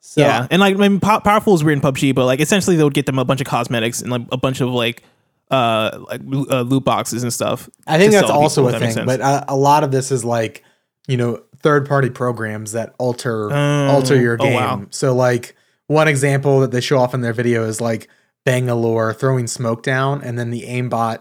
So, 0.00 0.20
yeah, 0.22 0.46
and 0.50 0.58
like 0.60 0.74
I 0.74 0.88
mean, 0.88 0.98
po- 0.98 1.20
powerful 1.20 1.54
is 1.54 1.62
weird 1.62 1.78
in 1.78 1.82
PUBG, 1.82 2.14
but 2.14 2.24
like 2.24 2.40
essentially 2.40 2.74
they 2.74 2.82
would 2.82 2.94
get 2.94 3.06
them 3.06 3.18
a 3.20 3.24
bunch 3.24 3.40
of 3.40 3.46
cosmetics 3.46 4.00
and 4.02 4.10
like 4.10 4.22
a 4.32 4.36
bunch 4.36 4.60
of 4.60 4.70
like 4.70 5.02
uh 5.50 5.98
like 6.08 6.20
uh, 6.22 6.62
loot 6.62 6.84
boxes 6.84 7.22
and 7.22 7.32
stuff. 7.32 7.68
I 7.86 7.98
think 7.98 8.12
that's 8.12 8.30
also 8.30 8.62
people, 8.66 8.76
a 8.76 8.78
that 8.80 8.94
thing, 8.94 9.06
but 9.06 9.20
uh, 9.20 9.44
a 9.48 9.56
lot 9.56 9.84
of 9.84 9.90
this 9.90 10.10
is 10.12 10.24
like 10.24 10.64
you 11.08 11.16
know 11.16 11.42
third 11.58 11.86
party 11.88 12.10
programs 12.10 12.72
that 12.72 12.94
alter 12.98 13.52
Oh, 13.52 13.88
alter 13.88 14.20
your 14.20 14.34
oh, 14.34 14.44
game. 14.44 14.54
wow. 14.54 14.86
So 14.90 15.14
like 15.14 15.56
one 15.88 16.08
example 16.08 16.60
that 16.60 16.70
they 16.70 16.80
show 16.80 16.98
off 16.98 17.14
in 17.14 17.20
their 17.20 17.32
video 17.32 17.64
is 17.64 17.80
like 17.80 18.08
Bangalore 18.44 19.12
throwing 19.12 19.46
smoke 19.46 19.82
down, 19.82 20.22
and 20.22 20.38
then 20.38 20.50
the 20.50 20.62
aimbot 20.62 21.20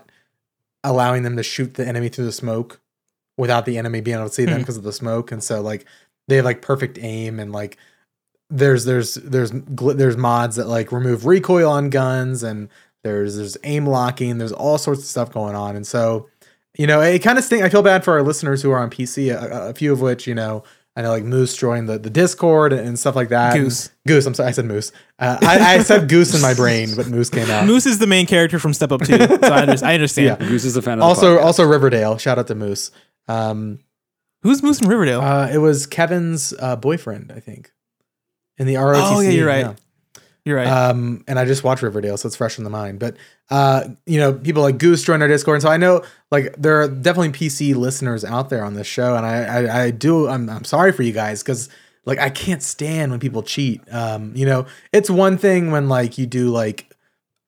allowing 0.83 1.23
them 1.23 1.35
to 1.35 1.43
shoot 1.43 1.73
the 1.73 1.85
enemy 1.87 2.07
through 2.09 2.25
the 2.25 2.31
smoke 2.31 2.79
without 3.37 3.65
the 3.65 3.77
enemy 3.77 3.99
being 4.01 4.17
able 4.17 4.27
to 4.29 4.33
see 4.33 4.45
them 4.45 4.55
Hmm. 4.55 4.59
because 4.61 4.77
of 4.77 4.83
the 4.83 4.93
smoke. 4.93 5.31
And 5.31 5.43
so 5.43 5.59
like 5.61 5.85
they 6.27 6.35
have 6.37 6.45
like 6.45 6.61
perfect 6.61 6.97
aim 7.01 7.39
and 7.39 7.51
like 7.51 7.77
there's 8.49 8.85
there's 8.85 9.15
there's 9.15 9.51
there's 9.53 10.17
mods 10.17 10.55
that 10.55 10.67
like 10.67 10.91
remove 10.91 11.25
recoil 11.25 11.69
on 11.69 11.89
guns 11.89 12.41
and 12.43 12.69
there's 13.03 13.37
there's 13.37 13.57
aim 13.63 13.85
locking 13.85 14.37
there's 14.37 14.51
all 14.51 14.77
sorts 14.77 15.01
of 15.01 15.07
stuff 15.07 15.31
going 15.31 15.55
on 15.55 15.75
and 15.75 15.85
so 15.87 16.27
you 16.77 16.85
know 16.87 17.01
it 17.01 17.19
kind 17.19 17.37
of 17.37 17.43
stink 17.43 17.63
i 17.63 17.69
feel 17.69 17.81
bad 17.83 18.03
for 18.03 18.13
our 18.13 18.21
listeners 18.23 18.61
who 18.61 18.71
are 18.71 18.79
on 18.79 18.89
pc 18.89 19.31
a, 19.33 19.69
a 19.69 19.73
few 19.73 19.91
of 19.93 20.01
which 20.01 20.27
you 20.27 20.35
know 20.35 20.63
i 20.95 21.01
know 21.01 21.09
like 21.09 21.23
moose 21.23 21.55
joined 21.55 21.87
the, 21.87 21.97
the 21.97 22.09
discord 22.09 22.73
and 22.73 22.99
stuff 22.99 23.15
like 23.15 23.29
that 23.29 23.55
And- 23.55 23.65
Goose. 23.65 23.89
goose 24.05 24.25
i'm 24.25 24.33
sorry 24.33 24.49
i 24.49 24.51
said 24.51 24.65
moose 24.65 24.91
uh, 25.19 25.37
I, 25.41 25.75
I 25.75 25.83
said 25.83 26.09
goose 26.09 26.33
in 26.35 26.41
my 26.41 26.53
brain 26.53 26.89
but 26.95 27.07
moose 27.07 27.29
came 27.29 27.49
out 27.49 27.65
Moose 27.65 27.85
is 27.85 27.99
the 27.99 28.07
main 28.07 28.25
character 28.25 28.59
from 28.59 28.73
Step 28.73 28.91
Up 28.91 29.01
2, 29.01 29.05
so 29.05 29.17
I, 29.43 29.61
under- 29.61 29.85
I 29.85 29.93
understand. 29.93 30.41
Yeah. 30.41 30.47
Goose 30.47 30.65
is 30.65 30.75
a 30.75 30.81
fan 30.81 30.97
of 30.99 31.03
also 31.05 31.35
the 31.35 31.41
also 31.41 31.65
riverdale 31.65 32.17
shout 32.17 32.37
out 32.39 32.47
to 32.47 32.55
moose 32.55 32.91
um 33.27 33.79
Who's 34.41 34.63
Moose 34.63 34.81
in 34.81 34.87
Riverdale? 34.87 35.21
uh 35.21 35.49
it 35.51 35.57
was 35.59 35.85
kevin's 35.87 36.53
uh 36.59 36.75
boyfriend 36.75 37.31
i 37.35 37.39
think 37.39 37.71
in 38.57 38.67
the 38.67 38.75
rotc 38.75 39.15
Oh, 39.15 39.19
yeah, 39.21 39.29
you're 39.29 39.47
right. 39.47 39.77
You're 40.45 40.57
right. 40.57 40.67
Um, 40.67 41.23
and 41.27 41.37
I 41.37 41.45
just 41.45 41.63
watched 41.63 41.81
Riverdale, 41.83 42.17
so 42.17 42.27
it's 42.27 42.35
fresh 42.35 42.57
in 42.57 42.63
the 42.63 42.69
mind. 42.69 42.99
But 42.99 43.17
uh, 43.49 43.89
you 44.05 44.19
know, 44.19 44.33
people 44.33 44.61
like 44.63 44.77
Goose 44.77 45.03
joined 45.03 45.21
our 45.21 45.27
Discord, 45.27 45.55
and 45.55 45.61
so 45.63 45.69
I 45.69 45.77
know 45.77 46.03
like 46.31 46.55
there 46.57 46.81
are 46.81 46.87
definitely 46.87 47.31
PC 47.31 47.75
listeners 47.75 48.23
out 48.25 48.49
there 48.49 48.63
on 48.63 48.73
this 48.73 48.87
show, 48.87 49.15
and 49.15 49.25
I 49.25 49.43
I, 49.43 49.83
I 49.85 49.91
do 49.91 50.27
I'm 50.27 50.49
I'm 50.49 50.63
sorry 50.63 50.91
for 50.91 51.03
you 51.03 51.11
guys 51.13 51.43
because 51.43 51.69
like 52.05 52.19
I 52.19 52.29
can't 52.29 52.63
stand 52.63 53.11
when 53.11 53.19
people 53.19 53.43
cheat. 53.43 53.81
Um, 53.93 54.31
you 54.35 54.45
know, 54.45 54.65
it's 54.93 55.09
one 55.09 55.37
thing 55.37 55.71
when 55.71 55.89
like 55.89 56.17
you 56.17 56.25
do 56.25 56.49
like 56.49 56.95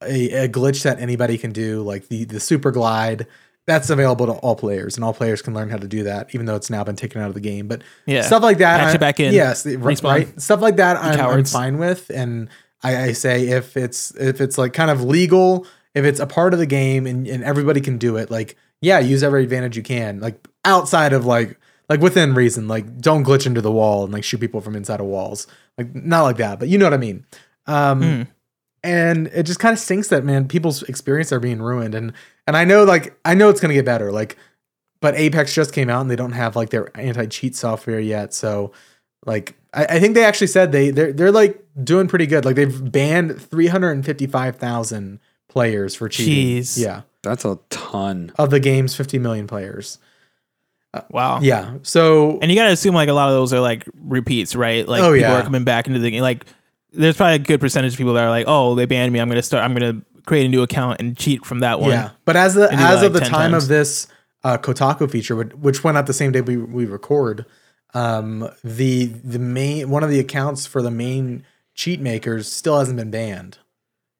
a, 0.03 0.45
a 0.45 0.49
glitch 0.49 0.83
that 0.83 0.99
anybody 0.99 1.37
can 1.37 1.51
do, 1.51 1.81
like 1.83 2.07
the 2.09 2.25
the 2.25 2.39
super 2.39 2.71
glide. 2.71 3.25
That's 3.67 3.91
available 3.91 4.25
to 4.25 4.31
all 4.33 4.55
players, 4.55 4.97
and 4.97 5.05
all 5.05 5.13
players 5.13 5.41
can 5.43 5.53
learn 5.53 5.69
how 5.69 5.77
to 5.77 5.87
do 5.87 6.03
that, 6.03 6.33
even 6.33 6.47
though 6.47 6.55
it's 6.55 6.71
now 6.71 6.83
been 6.83 6.95
taken 6.95 7.21
out 7.21 7.27
of 7.27 7.35
the 7.35 7.39
game. 7.39 7.67
But 7.67 7.83
Yeah. 8.07 8.23
stuff 8.23 8.41
like 8.41 8.57
that, 8.57 8.79
Patch 8.79 8.91
I- 8.91 8.95
it 8.95 8.99
back 8.99 9.19
in. 9.19 9.33
Yes, 9.35 9.63
Respawn. 9.65 10.03
right. 10.03 10.41
Stuff 10.41 10.61
like 10.61 10.77
that, 10.77 10.97
I'm, 10.97 11.19
I'm 11.19 11.45
fine 11.45 11.77
with, 11.77 12.09
and 12.09 12.49
I, 12.83 13.03
I 13.03 13.11
say 13.13 13.47
if 13.49 13.77
it's 13.77 14.11
if 14.15 14.41
it's 14.41 14.57
like 14.57 14.73
kind 14.73 14.89
of 14.91 15.03
legal, 15.03 15.65
if 15.93 16.05
it's 16.05 16.19
a 16.19 16.25
part 16.27 16.53
of 16.53 16.59
the 16.59 16.65
game 16.65 17.05
and, 17.05 17.27
and 17.27 17.43
everybody 17.43 17.81
can 17.81 17.97
do 17.97 18.17
it, 18.17 18.31
like 18.31 18.55
yeah, 18.81 18.99
use 18.99 19.21
every 19.23 19.43
advantage 19.43 19.77
you 19.77 19.83
can, 19.83 20.19
like 20.19 20.47
outside 20.65 21.13
of 21.13 21.25
like 21.25 21.59
like 21.89 21.99
within 22.01 22.33
reason, 22.33 22.67
like 22.67 22.99
don't 22.99 23.23
glitch 23.25 23.45
into 23.45 23.61
the 23.61 23.71
wall 23.71 24.03
and 24.03 24.13
like 24.13 24.23
shoot 24.23 24.39
people 24.39 24.61
from 24.61 24.75
inside 24.75 24.99
of 24.99 25.05
walls, 25.05 25.45
like 25.77 25.93
not 25.93 26.23
like 26.23 26.37
that, 26.37 26.57
but 26.59 26.67
you 26.69 26.77
know 26.77 26.85
what 26.85 26.93
I 26.93 26.97
mean. 26.97 27.25
Um, 27.67 28.01
Hmm. 28.01 28.21
and 28.83 29.27
it 29.27 29.43
just 29.43 29.59
kind 29.59 29.73
of 29.73 29.79
stinks 29.79 30.07
that 30.07 30.23
man 30.23 30.47
people's 30.47 30.81
experience 30.83 31.31
are 31.31 31.39
being 31.39 31.61
ruined, 31.61 31.93
and 31.93 32.13
and 32.47 32.57
I 32.57 32.65
know 32.65 32.83
like 32.83 33.17
I 33.25 33.33
know 33.35 33.49
it's 33.49 33.59
gonna 33.61 33.73
get 33.75 33.85
better, 33.85 34.11
like, 34.11 34.37
but 35.01 35.15
Apex 35.15 35.53
just 35.53 35.73
came 35.73 35.89
out 35.89 36.01
and 36.01 36.09
they 36.09 36.15
don't 36.15 36.31
have 36.31 36.55
like 36.55 36.69
their 36.71 36.89
anti 36.97 37.25
cheat 37.27 37.55
software 37.55 37.99
yet, 37.99 38.33
so 38.33 38.71
like 39.25 39.55
I, 39.73 39.85
I 39.85 39.99
think 39.99 40.15
they 40.15 40.23
actually 40.25 40.47
said 40.47 40.71
they 40.71 40.89
they're 40.91 41.13
they're 41.13 41.31
like 41.31 41.63
doing 41.83 42.07
pretty 42.07 42.25
good. 42.27 42.45
Like 42.45 42.55
they've 42.55 42.91
banned 42.91 43.41
three 43.41 43.67
hundred 43.67 43.91
and 43.91 44.05
fifty 44.05 44.27
five 44.27 44.55
thousand 44.57 45.19
players 45.49 45.95
for 45.95 46.07
cheating. 46.09 46.61
Jeez. 46.63 46.77
Yeah, 46.81 47.01
That's 47.23 47.45
a 47.45 47.59
ton. 47.69 48.31
of 48.37 48.49
the 48.49 48.59
game's 48.59 48.95
fifty 48.95 49.19
million 49.19 49.47
players. 49.47 49.97
wow. 51.09 51.39
Yeah, 51.41 51.75
so 51.83 52.37
And 52.41 52.51
you 52.51 52.57
gotta 52.57 52.71
assume 52.71 52.95
like 52.95 53.09
a 53.09 53.13
lot 53.13 53.29
of 53.29 53.35
those 53.35 53.53
are 53.53 53.59
like 53.59 53.85
repeats, 54.01 54.55
right? 54.55 54.87
Like 54.87 55.01
Oh, 55.01 55.13
people 55.13 55.19
yeah. 55.29 55.39
are 55.39 55.43
coming 55.43 55.63
back 55.63 55.87
into 55.87 55.99
the 55.99 56.11
game. 56.11 56.21
Like 56.21 56.45
there's 56.91 57.15
probably 57.15 57.35
a 57.35 57.39
good 57.39 57.61
percentage 57.61 57.93
of 57.93 57.97
people 57.97 58.13
that 58.15 58.23
are 58.23 58.29
like, 58.29 58.45
oh, 58.47 58.75
they 58.75 58.85
banned 58.85 59.13
me. 59.13 59.19
I'm 59.19 59.29
gonna 59.29 59.41
start. 59.41 59.63
I'm 59.63 59.73
gonna 59.73 60.01
create 60.25 60.45
a 60.45 60.49
new 60.49 60.61
account 60.61 60.99
and 60.99 61.17
cheat 61.17 61.45
from 61.45 61.59
that 61.59 61.79
one. 61.79 61.91
yeah, 61.91 62.11
but 62.25 62.35
as 62.35 62.53
the 62.55 62.71
as 62.71 62.99
that, 63.01 63.05
of 63.05 63.13
the 63.13 63.19
time 63.21 63.51
times. 63.51 63.63
of 63.63 63.69
this 63.69 64.07
uh, 64.43 64.57
Kotaku 64.57 65.09
feature, 65.09 65.35
which- 65.35 65.53
which 65.53 65.83
went 65.83 65.97
out 65.97 66.07
the 66.07 66.13
same 66.13 66.31
day 66.31 66.41
we 66.41 66.57
we 66.57 66.85
record, 66.85 67.45
um, 67.93 68.49
the 68.63 69.05
the 69.07 69.39
main 69.39 69.89
one 69.89 70.03
of 70.03 70.09
the 70.09 70.19
accounts 70.19 70.65
for 70.65 70.81
the 70.81 70.91
main 70.91 71.45
cheat 71.73 71.99
makers 71.99 72.51
still 72.51 72.77
hasn't 72.79 72.97
been 72.97 73.11
banned. 73.11 73.57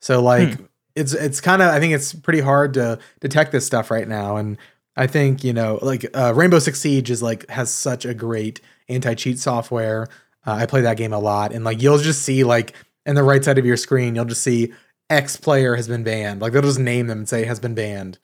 So 0.01 0.21
like 0.21 0.57
Hmm. 0.57 0.65
it's 0.95 1.13
it's 1.13 1.41
kind 1.41 1.61
of 1.61 1.69
I 1.69 1.79
think 1.79 1.93
it's 1.93 2.13
pretty 2.13 2.41
hard 2.41 2.73
to 2.75 2.99
detect 3.19 3.51
this 3.51 3.65
stuff 3.65 3.91
right 3.91 4.07
now, 4.07 4.37
and 4.37 4.57
I 4.97 5.07
think 5.07 5.43
you 5.43 5.53
know 5.53 5.79
like 5.81 6.05
uh, 6.15 6.33
Rainbow 6.35 6.59
Six 6.59 6.79
Siege 6.79 7.09
is 7.11 7.21
like 7.23 7.49
has 7.49 7.71
such 7.71 8.05
a 8.05 8.13
great 8.13 8.61
anti 8.89 9.13
cheat 9.15 9.39
software. 9.39 10.07
Uh, 10.45 10.53
I 10.53 10.65
play 10.65 10.81
that 10.81 10.97
game 10.97 11.13
a 11.13 11.19
lot, 11.19 11.53
and 11.53 11.63
like 11.63 11.81
you'll 11.81 11.97
just 11.99 12.23
see 12.23 12.43
like 12.43 12.73
in 13.05 13.15
the 13.15 13.23
right 13.23 13.43
side 13.43 13.57
of 13.57 13.65
your 13.65 13.77
screen, 13.77 14.15
you'll 14.15 14.25
just 14.25 14.41
see 14.43 14.73
X 15.09 15.35
player 15.37 15.75
has 15.75 15.87
been 15.87 16.03
banned. 16.03 16.41
Like 16.41 16.53
they'll 16.53 16.61
just 16.61 16.79
name 16.79 17.07
them 17.07 17.19
and 17.19 17.29
say 17.29 17.45
has 17.45 17.59
been 17.59 17.75
banned 17.75 18.17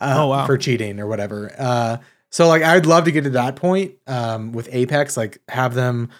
uh, 0.00 0.14
Oh, 0.18 0.28
wow. 0.28 0.46
for 0.46 0.58
cheating 0.58 0.98
or 1.00 1.06
whatever. 1.06 1.54
Uh, 1.58 1.98
so 2.34 2.48
like 2.48 2.64
I'd 2.64 2.84
love 2.84 3.04
to 3.04 3.12
get 3.12 3.22
to 3.22 3.30
that 3.30 3.54
point 3.54 3.94
um, 4.08 4.50
with 4.50 4.68
Apex, 4.72 5.16
like 5.16 5.38
have 5.48 5.74
them, 5.74 6.10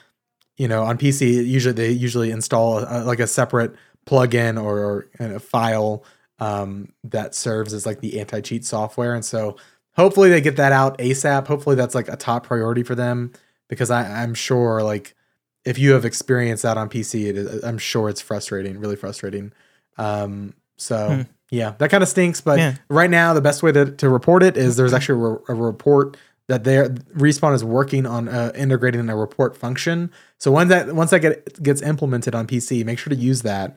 you 0.56 0.68
know, 0.68 0.84
on 0.84 0.96
PC. 0.96 1.44
Usually 1.44 1.74
they 1.74 1.90
usually 1.90 2.30
install 2.30 2.78
a, 2.78 3.02
like 3.02 3.18
a 3.18 3.26
separate 3.26 3.74
plugin 4.06 4.62
or, 4.62 4.78
or 4.78 5.08
a 5.18 5.40
file 5.40 6.04
um, 6.38 6.92
that 7.02 7.34
serves 7.34 7.74
as 7.74 7.84
like 7.84 7.98
the 7.98 8.20
anti 8.20 8.40
cheat 8.42 8.64
software, 8.64 9.12
and 9.12 9.24
so 9.24 9.56
hopefully 9.96 10.30
they 10.30 10.40
get 10.40 10.54
that 10.54 10.70
out 10.70 10.96
ASAP. 10.98 11.48
Hopefully 11.48 11.74
that's 11.74 11.96
like 11.96 12.06
a 12.06 12.14
top 12.14 12.46
priority 12.46 12.84
for 12.84 12.94
them 12.94 13.32
because 13.66 13.90
I, 13.90 14.22
I'm 14.22 14.34
sure 14.34 14.84
like 14.84 15.16
if 15.64 15.80
you 15.80 15.94
have 15.94 16.04
experienced 16.04 16.62
that 16.62 16.78
on 16.78 16.88
PC, 16.88 17.26
it 17.26 17.36
is, 17.36 17.64
I'm 17.64 17.78
sure 17.78 18.08
it's 18.08 18.20
frustrating, 18.20 18.78
really 18.78 18.94
frustrating. 18.94 19.52
Um, 19.98 20.54
so 20.76 21.08
Hmm. 21.08 21.22
Yeah, 21.55 21.74
that 21.78 21.90
kind 21.90 22.02
of 22.02 22.09
stinks. 22.09 22.40
But 22.40 22.59
Yeah. 22.59 22.74
right 22.88 23.11
now, 23.11 23.32
the 23.32 23.40
best 23.40 23.62
way 23.62 23.72
to, 23.72 23.90
to 23.92 24.09
report 24.09 24.42
it 24.42 24.57
is 24.57 24.76
there's 24.76 24.92
actually 24.92 25.20
a, 25.20 25.28
re- 25.28 25.38
a 25.48 25.55
report 25.55 26.16
that 26.48 26.64
their 26.64 26.90
respawn 27.16 27.55
is 27.55 27.64
working 27.64 28.05
on 28.07 28.28
uh, 28.28 28.52
integrating 28.55 29.09
a 29.09 29.16
report 29.16 29.57
function. 29.57 30.11
So 30.38 30.50
once 30.50 30.68
that 30.68 30.94
once 30.94 31.11
that 31.11 31.20
get, 31.20 31.62
gets 31.62 31.80
implemented 31.80 32.34
on 32.34 32.46
PC, 32.46 32.84
make 32.84 32.98
sure 32.98 33.11
to 33.11 33.16
use 33.16 33.42
that. 33.42 33.76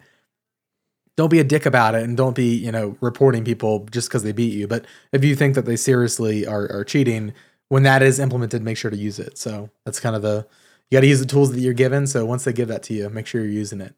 Don't 1.15 1.30
be 1.32 1.39
a 1.39 1.43
dick 1.43 1.65
about 1.65 1.95
it, 1.95 2.03
and 2.03 2.15
don't 2.17 2.36
be 2.36 2.55
you 2.55 2.71
know 2.71 2.97
reporting 3.01 3.43
people 3.45 3.88
just 3.91 4.09
because 4.09 4.23
they 4.23 4.32
beat 4.34 4.53
you. 4.53 4.67
But 4.67 4.86
if 5.11 5.23
you 5.23 5.36
think 5.36 5.55
that 5.55 5.65
they 5.65 5.75
seriously 5.78 6.45
are, 6.45 6.69
are 6.71 6.84
cheating, 6.84 7.34
when 7.69 7.84
that 7.84 8.01
is 8.03 8.19
implemented, 8.19 8.61
make 8.61 8.78
sure 8.78 8.91
to 8.91 8.97
use 8.97 9.17
it. 9.19 9.38
So 9.38 9.69
that's 9.86 9.99
kind 9.99 10.15
of 10.15 10.21
the 10.21 10.45
you 10.89 10.95
got 10.97 11.01
to 11.01 11.07
use 11.07 11.19
the 11.19 11.25
tools 11.25 11.51
that 11.51 11.59
you're 11.59 11.73
given. 11.73 12.07
So 12.07 12.25
once 12.25 12.43
they 12.43 12.53
give 12.53 12.67
that 12.69 12.84
to 12.84 12.93
you, 12.93 13.09
make 13.09 13.28
sure 13.28 13.41
you're 13.41 13.49
using 13.51 13.82
it. 13.82 13.93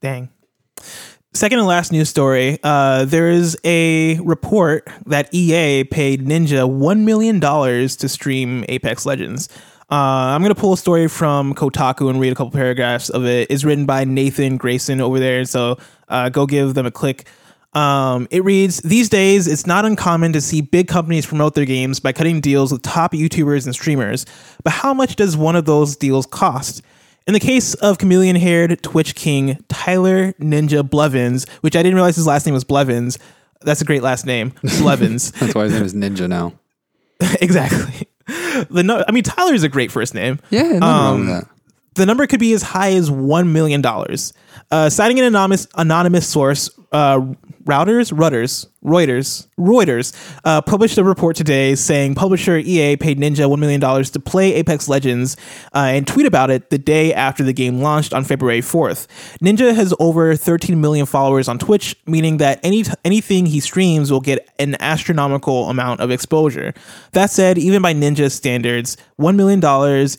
Dang. 0.00 0.30
Second 1.34 1.60
and 1.60 1.66
last 1.66 1.92
news 1.92 2.10
story. 2.10 2.58
Uh, 2.62 3.06
there 3.06 3.30
is 3.30 3.56
a 3.64 4.20
report 4.20 4.86
that 5.06 5.32
EA 5.32 5.82
paid 5.82 6.26
Ninja 6.26 6.68
$1 6.68 7.00
million 7.04 7.40
to 7.40 8.08
stream 8.08 8.66
Apex 8.68 9.06
Legends. 9.06 9.48
Uh, 9.90 9.94
I'm 9.94 10.42
going 10.42 10.54
to 10.54 10.60
pull 10.60 10.74
a 10.74 10.76
story 10.76 11.08
from 11.08 11.54
Kotaku 11.54 12.10
and 12.10 12.20
read 12.20 12.32
a 12.32 12.34
couple 12.34 12.50
paragraphs 12.50 13.08
of 13.08 13.24
it. 13.24 13.50
It's 13.50 13.64
written 13.64 13.86
by 13.86 14.04
Nathan 14.04 14.58
Grayson 14.58 15.00
over 15.00 15.18
there. 15.18 15.46
So 15.46 15.78
uh, 16.08 16.28
go 16.28 16.44
give 16.44 16.74
them 16.74 16.84
a 16.84 16.90
click. 16.90 17.26
Um, 17.72 18.28
it 18.30 18.44
reads 18.44 18.80
These 18.80 19.08
days, 19.08 19.48
it's 19.48 19.66
not 19.66 19.86
uncommon 19.86 20.34
to 20.34 20.40
see 20.42 20.60
big 20.60 20.86
companies 20.86 21.24
promote 21.24 21.54
their 21.54 21.64
games 21.64 21.98
by 21.98 22.12
cutting 22.12 22.42
deals 22.42 22.72
with 22.72 22.82
top 22.82 23.12
YouTubers 23.12 23.64
and 23.64 23.74
streamers. 23.74 24.26
But 24.64 24.74
how 24.74 24.92
much 24.92 25.16
does 25.16 25.34
one 25.34 25.56
of 25.56 25.64
those 25.64 25.96
deals 25.96 26.26
cost? 26.26 26.82
In 27.26 27.34
the 27.34 27.40
case 27.40 27.74
of 27.74 27.98
chameleon 27.98 28.36
haired 28.36 28.82
Twitch 28.82 29.14
king 29.14 29.62
Tyler 29.68 30.32
Ninja 30.34 30.88
Blevins, 30.88 31.48
which 31.60 31.76
I 31.76 31.82
didn't 31.82 31.94
realize 31.94 32.16
his 32.16 32.26
last 32.26 32.46
name 32.46 32.54
was 32.54 32.64
Blevins. 32.64 33.18
That's 33.60 33.80
a 33.80 33.84
great 33.84 34.02
last 34.02 34.26
name, 34.26 34.52
Blevins. 34.80 35.30
That's 35.38 35.54
why 35.54 35.64
his 35.64 35.72
name 35.72 35.84
is 35.84 35.94
Ninja 35.94 36.28
now. 36.28 36.52
exactly. 37.40 38.08
The 38.70 38.82
no, 38.82 39.04
I 39.06 39.12
mean 39.12 39.22
Tyler 39.22 39.54
is 39.54 39.62
a 39.62 39.68
great 39.68 39.92
first 39.92 40.14
name. 40.14 40.40
Yeah, 40.50 40.62
nothing 40.62 40.80
wrong 40.80 41.20
with 41.20 41.28
that. 41.28 41.48
The 41.94 42.06
number 42.06 42.26
could 42.26 42.40
be 42.40 42.54
as 42.54 42.62
high 42.62 42.92
as 42.94 43.10
one 43.10 43.52
million 43.52 43.82
dollars. 43.82 44.32
Uh, 44.70 44.88
citing 44.90 45.18
an 45.18 45.26
anonymous 45.26 45.68
anonymous 45.76 46.26
source, 46.26 46.70
uh, 46.92 47.20
Routers, 47.64 48.16
Rudders, 48.16 48.66
Reuters, 48.84 49.46
Reuters 49.56 50.36
uh, 50.44 50.60
published 50.62 50.98
a 50.98 51.04
report 51.04 51.36
today 51.36 51.74
saying 51.76 52.16
publisher 52.16 52.56
EA 52.56 52.96
paid 52.96 53.18
Ninja 53.18 53.48
$1 53.48 53.58
million 53.58 53.80
to 53.80 54.20
play 54.20 54.54
Apex 54.54 54.88
Legends 54.88 55.36
uh, 55.74 55.78
and 55.78 56.06
tweet 56.06 56.26
about 56.26 56.50
it 56.50 56.70
the 56.70 56.78
day 56.78 57.14
after 57.14 57.44
the 57.44 57.52
game 57.52 57.80
launched 57.80 58.12
on 58.12 58.24
February 58.24 58.60
4th. 58.60 59.06
Ninja 59.38 59.74
has 59.74 59.94
over 60.00 60.34
13 60.34 60.80
million 60.80 61.06
followers 61.06 61.48
on 61.48 61.58
Twitch, 61.58 61.94
meaning 62.06 62.38
that 62.38 62.58
any 62.64 62.84
anything 63.04 63.46
he 63.46 63.60
streams 63.60 64.10
will 64.10 64.20
get 64.20 64.48
an 64.58 64.76
astronomical 64.80 65.68
amount 65.70 66.00
of 66.00 66.10
exposure. 66.10 66.74
That 67.12 67.30
said, 67.30 67.58
even 67.58 67.80
by 67.80 67.94
Ninja's 67.94 68.34
standards, 68.34 68.96
$1 69.20 69.36
million 69.36 69.62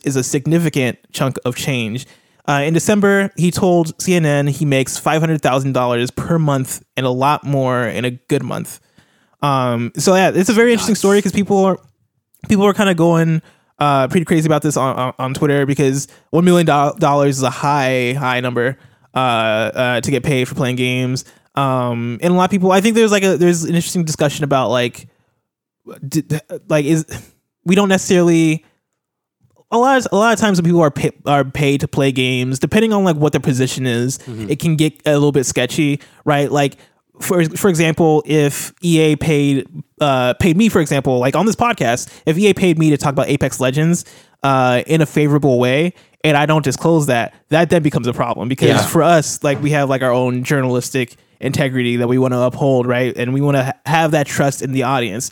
is 0.06 0.16
a 0.16 0.24
significant 0.24 0.98
chunk 1.12 1.38
of 1.44 1.56
change. 1.56 2.06
Uh, 2.46 2.64
in 2.66 2.74
December, 2.74 3.32
he 3.38 3.52
told 3.52 3.98
CNN 3.98 4.50
he 4.50 4.66
makes 4.66 4.98
five 4.98 5.22
hundred 5.22 5.42
thousand 5.42 5.74
dollars 5.74 6.12
per 6.12 6.38
month 6.38 6.84
and 6.98 7.06
a 7.06 7.10
lot 7.10 7.44
more 7.44 7.84
in 7.84 8.06
a 8.06 8.12
good 8.12 8.44
month. 8.44 8.80
Um, 9.42 9.92
so 9.98 10.16
yeah, 10.16 10.32
it's 10.34 10.50
a 10.50 10.54
very 10.54 10.72
interesting 10.72 10.96
story 10.96 11.20
because 11.20 11.32
people 11.32 11.64
are 11.64 11.80
people 12.50 12.66
are 12.66 12.74
kind 12.74 12.90
of 12.90 12.98
going 12.98 13.42
uh, 13.80 14.08
pretty 14.08 14.26
crazy 14.26 14.46
about 14.46 14.62
this 14.62 14.78
on, 14.78 14.96
on, 14.96 15.14
on 15.20 15.34
Twitter 15.34 15.66
because 15.66 16.08
one 16.32 16.46
million 16.46 16.66
dollars 16.66 17.38
is 17.38 17.44
a 17.44 17.50
high 17.50 18.14
high 18.14 18.40
number 18.40 18.78
uh, 19.14 19.18
uh, 19.18 20.02
to 20.02 20.12
get 20.12 20.24
paid 20.24 20.48
for 20.48 20.56
playing 20.56 20.76
games. 20.76 21.26
Um, 21.56 22.20
and 22.22 22.34
a 22.34 22.36
lot 22.36 22.46
of 22.46 22.52
people, 22.52 22.72
I 22.72 22.82
think 22.82 22.96
there's 22.96 23.12
like 23.12 23.24
a 23.24 23.38
there's 23.38 23.64
an 23.64 23.76
interesting 23.76 24.06
discussion 24.06 24.44
about 24.44 24.70
like, 24.70 25.08
did, 26.08 26.42
like 26.68 26.86
is 26.86 27.06
we 27.64 27.76
don't 27.76 27.90
necessarily 27.90 28.66
a 29.74 29.78
lot 29.78 29.98
of, 29.98 30.08
a 30.12 30.16
lot 30.16 30.34
of 30.34 30.40
times 30.40 30.60
when 30.62 30.66
people 30.66 30.82
are 30.82 30.92
pay, 30.92 31.12
are 31.26 31.44
paid 31.44 31.82
to 31.82 31.88
play 31.88 32.12
games, 32.12 32.60
depending 32.60 32.94
on 32.94 33.04
like 33.04 33.18
what 33.18 33.32
their 33.34 33.42
position 33.42 33.86
is, 33.86 34.20
Mm-hmm. 34.20 34.50
it 34.50 34.60
can 34.60 34.76
get 34.78 34.94
a 35.06 35.14
little 35.14 35.32
bit 35.34 35.46
sketchy, 35.46 36.00
right? 36.24 36.50
Like 36.52 36.78
for 37.20 37.44
for 37.46 37.70
example, 37.70 38.24
if 38.26 38.74
EA 38.82 39.16
paid 39.16 39.68
uh, 40.00 40.34
paid 40.36 40.56
me, 40.58 40.70
for 40.70 40.80
example, 40.80 41.20
like 41.20 41.36
on 41.36 41.46
this 41.46 41.56
podcast, 41.56 42.10
if 42.26 42.38
EA 42.38 42.54
paid 42.54 42.80
me 42.80 42.90
to 42.92 42.98
talk 42.98 43.12
about 43.14 43.28
Apex 43.28 43.60
Legends 43.60 44.06
uh, 44.44 44.82
in 44.88 45.02
a 45.02 45.06
favorable 45.06 45.60
way, 45.60 45.94
and 46.24 46.36
I 46.38 46.46
don't 46.46 46.64
disclose 46.64 47.08
that, 47.08 47.34
that 47.50 47.70
then 47.70 47.84
becomes 47.84 48.08
a 48.08 48.14
problem 48.14 48.48
because 48.50 48.70
Yeah. 48.70 48.86
for 48.86 49.04
us, 49.04 49.44
like 49.44 49.62
we 49.62 49.72
have 49.72 49.90
like 49.90 50.02
our 50.02 50.12
own 50.12 50.44
journalistic 50.44 51.16
integrity 51.40 51.98
that 51.98 52.08
we 52.08 52.18
want 52.18 52.34
to 52.34 52.40
uphold, 52.40 52.88
right? 52.88 53.16
And 53.18 53.34
we 53.34 53.42
want 53.42 53.58
to 53.58 53.64
ha- 53.66 53.74
have 53.86 54.12
that 54.12 54.26
trust 54.28 54.62
in 54.62 54.72
the 54.72 54.84
audience 54.84 55.30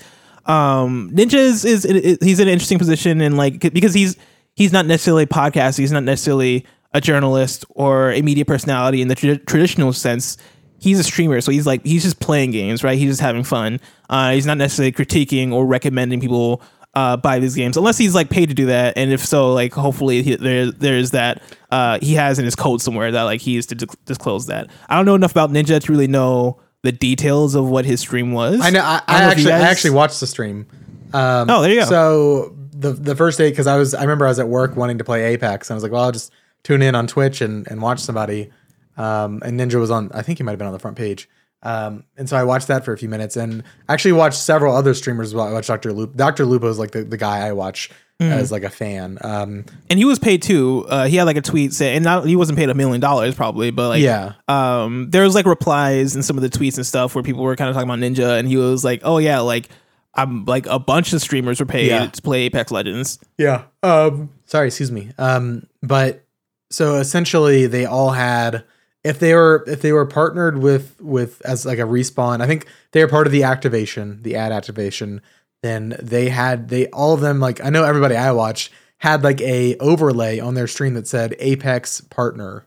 um 0.47 1.11
ninja 1.13 1.35
is, 1.35 1.63
is, 1.65 1.85
is 1.85 2.17
he's 2.19 2.39
in 2.39 2.47
an 2.47 2.51
interesting 2.51 2.79
position 2.79 3.21
and 3.21 3.37
like 3.37 3.59
because 3.73 3.93
he's 3.93 4.17
he's 4.61 4.71
not 4.71 4.85
necessarily 4.85 5.23
a 5.23 5.27
podcast 5.27 5.77
he's 5.77 5.91
not 5.91 6.03
necessarily 6.03 6.63
a 6.93 7.01
journalist 7.01 7.65
or 7.71 8.11
a 8.11 8.21
media 8.21 8.45
personality 8.45 9.01
in 9.01 9.07
the 9.07 9.15
tra- 9.15 9.37
traditional 9.37 9.91
sense 9.91 10.37
he's 10.77 10.99
a 10.99 11.03
streamer 11.03 11.41
so 11.41 11.51
he's 11.51 11.65
like 11.65 11.83
he's 11.83 12.03
just 12.03 12.19
playing 12.19 12.51
games 12.51 12.83
right 12.83 12.99
he's 12.99 13.09
just 13.09 13.21
having 13.21 13.43
fun 13.43 13.79
uh 14.11 14.31
he's 14.31 14.45
not 14.45 14.57
necessarily 14.57 14.91
critiquing 14.91 15.51
or 15.51 15.65
recommending 15.65 16.19
people 16.21 16.61
uh 16.93 17.17
buy 17.17 17.39
these 17.39 17.55
games 17.55 17.75
unless 17.75 17.97
he's 17.97 18.13
like 18.13 18.29
paid 18.29 18.49
to 18.49 18.53
do 18.53 18.67
that 18.67 18.95
and 18.97 19.11
if 19.11 19.25
so 19.25 19.51
like 19.51 19.73
hopefully 19.73 20.21
he, 20.21 20.35
there 20.35 20.69
there's 20.71 21.09
that 21.09 21.41
uh 21.71 21.97
he 21.99 22.13
has 22.13 22.37
in 22.37 22.45
his 22.45 22.55
code 22.55 22.81
somewhere 22.81 23.11
that 23.11 23.23
like 23.23 23.41
he 23.41 23.57
is 23.57 23.65
to 23.65 23.73
di- 23.73 23.87
disclose 24.05 24.45
that 24.45 24.69
i 24.89 24.95
don't 24.95 25.05
know 25.05 25.15
enough 25.15 25.31
about 25.31 25.49
ninja 25.49 25.81
to 25.81 25.91
really 25.91 26.07
know 26.07 26.59
the 26.83 26.91
details 26.91 27.55
of 27.55 27.67
what 27.67 27.85
his 27.85 27.99
stream 27.99 28.31
was 28.31 28.59
I 28.61 28.69
know. 28.69 28.81
I, 28.81 29.01
I, 29.07 29.19
don't 29.19 29.27
know 29.27 29.31
actually, 29.31 29.51
I 29.53 29.59
actually 29.59 29.91
watched 29.91 30.19
the 30.19 30.27
stream. 30.27 30.65
Um, 31.13 31.49
Oh, 31.49 31.61
there 31.61 31.71
you 31.71 31.79
go. 31.81 31.85
So 31.85 32.55
the 32.81 32.91
the 32.93 33.15
first 33.15 33.37
day, 33.37 33.49
because 33.49 33.67
I 33.67 33.77
was, 33.77 33.93
I 33.93 34.01
remember 34.01 34.25
I 34.25 34.29
was 34.29 34.39
at 34.39 34.47
work 34.47 34.75
wanting 34.75 34.97
to 34.97 35.03
play 35.03 35.23
Apex, 35.33 35.69
and 35.69 35.73
I 35.73 35.75
was 35.75 35.83
like, 35.83 35.91
well, 35.91 36.03
I'll 36.03 36.11
just 36.11 36.31
tune 36.63 36.81
in 36.81 36.95
on 36.95 37.07
Twitch 37.07 37.41
and 37.41 37.67
and 37.69 37.81
watch 37.81 37.99
somebody. 37.99 38.49
Um, 38.97 39.41
and 39.45 39.59
Ninja 39.59 39.79
was 39.79 39.91
on. 39.91 40.11
I 40.13 40.21
think 40.21 40.37
he 40.39 40.43
might 40.43 40.51
have 40.53 40.59
been 40.59 40.67
on 40.67 40.73
the 40.73 40.79
front 40.79 40.97
page. 40.97 41.29
Um, 41.63 42.03
and 42.17 42.27
so 42.27 42.35
I 42.37 42.43
watched 42.43 42.67
that 42.69 42.83
for 42.83 42.91
a 42.93 42.97
few 42.97 43.07
minutes, 43.09 43.37
and 43.37 43.63
actually 43.87 44.13
watched 44.13 44.39
several 44.39 44.75
other 44.75 44.93
streamers. 44.93 45.27
as 45.29 45.35
well. 45.35 45.47
I 45.47 45.53
watched 45.53 45.67
Dr. 45.67 45.93
Lupo. 45.93 46.13
Dr. 46.15 46.45
Lupo 46.45 46.67
is 46.69 46.79
like 46.79 46.91
the, 46.91 47.03
the 47.03 47.17
guy 47.17 47.47
I 47.47 47.51
watch 47.53 47.89
Mm. 48.19 48.29
as 48.33 48.51
like 48.51 48.61
a 48.63 48.69
fan. 48.69 49.17
Um, 49.21 49.65
and 49.89 49.97
he 49.97 50.05
was 50.05 50.19
paid 50.19 50.43
too. 50.43 50.85
Uh, 50.87 51.07
he 51.07 51.15
had 51.15 51.23
like 51.23 51.37
a 51.37 51.41
tweet 51.41 51.73
saying, 51.73 51.95
and 51.95 52.03
not, 52.05 52.23
he 52.27 52.35
wasn't 52.35 52.55
paid 52.59 52.69
a 52.69 52.75
million 52.75 53.01
dollars 53.01 53.33
probably, 53.33 53.71
but 53.71 53.87
like, 53.89 54.01
Yeah. 54.03 54.33
um, 54.47 55.09
there 55.09 55.23
was 55.23 55.33
like 55.33 55.47
replies 55.47 56.15
in 56.15 56.21
some 56.21 56.37
of 56.37 56.43
the 56.43 56.49
tweets 56.49 56.77
and 56.77 56.85
stuff 56.85 57.15
where 57.15 57.23
people 57.23 57.41
were 57.41 57.55
kind 57.55 57.67
of 57.67 57.73
talking 57.75 57.89
about 57.89 57.97
Ninja, 57.97 58.37
and 58.37 58.47
he 58.47 58.57
was 58.57 58.83
like, 58.83 59.01
"Oh 59.03 59.17
yeah, 59.17 59.39
like 59.39 59.69
I'm 60.13 60.45
like 60.45 60.65
a 60.67 60.79
bunch 60.79 61.13
of 61.13 61.21
streamers 61.21 61.59
were 61.59 61.65
paid 61.65 61.87
Yeah. 61.87 62.07
to 62.07 62.21
play 62.21 62.41
Apex 62.43 62.71
Legends." 62.71 63.19
Yeah. 63.37 63.63
Um 63.83 64.29
sorry, 64.45 64.67
excuse 64.67 64.91
me. 64.91 65.11
Um 65.17 65.67
but 65.81 66.23
so 66.69 66.95
essentially 66.97 67.67
they 67.67 67.85
all 67.85 68.11
had 68.11 68.63
if 69.03 69.19
they 69.19 69.33
were 69.33 69.63
if 69.67 69.81
they 69.81 69.91
were 69.93 70.05
partnered 70.05 70.57
with 70.59 70.99
with 71.01 71.41
as 71.45 71.65
like 71.65 71.79
a 71.79 71.83
respawn, 71.83 72.41
I 72.41 72.47
think 72.47 72.67
they 72.91 73.01
were 73.03 73.09
part 73.09 73.25
of 73.27 73.33
the 73.33 73.43
activation, 73.43 74.21
the 74.21 74.35
ad 74.35 74.51
activation, 74.51 75.21
then 75.63 75.95
they 76.01 76.29
had 76.29 76.69
they 76.69 76.87
all 76.87 77.13
of 77.13 77.21
them 77.21 77.39
like 77.39 77.63
I 77.63 77.69
know 77.69 77.83
everybody 77.83 78.15
I 78.15 78.31
watched 78.31 78.71
had 78.97 79.23
like 79.23 79.41
a 79.41 79.75
overlay 79.77 80.39
on 80.39 80.53
their 80.53 80.67
stream 80.67 80.93
that 80.93 81.07
said 81.07 81.35
Apex 81.39 82.01
partner 82.01 82.63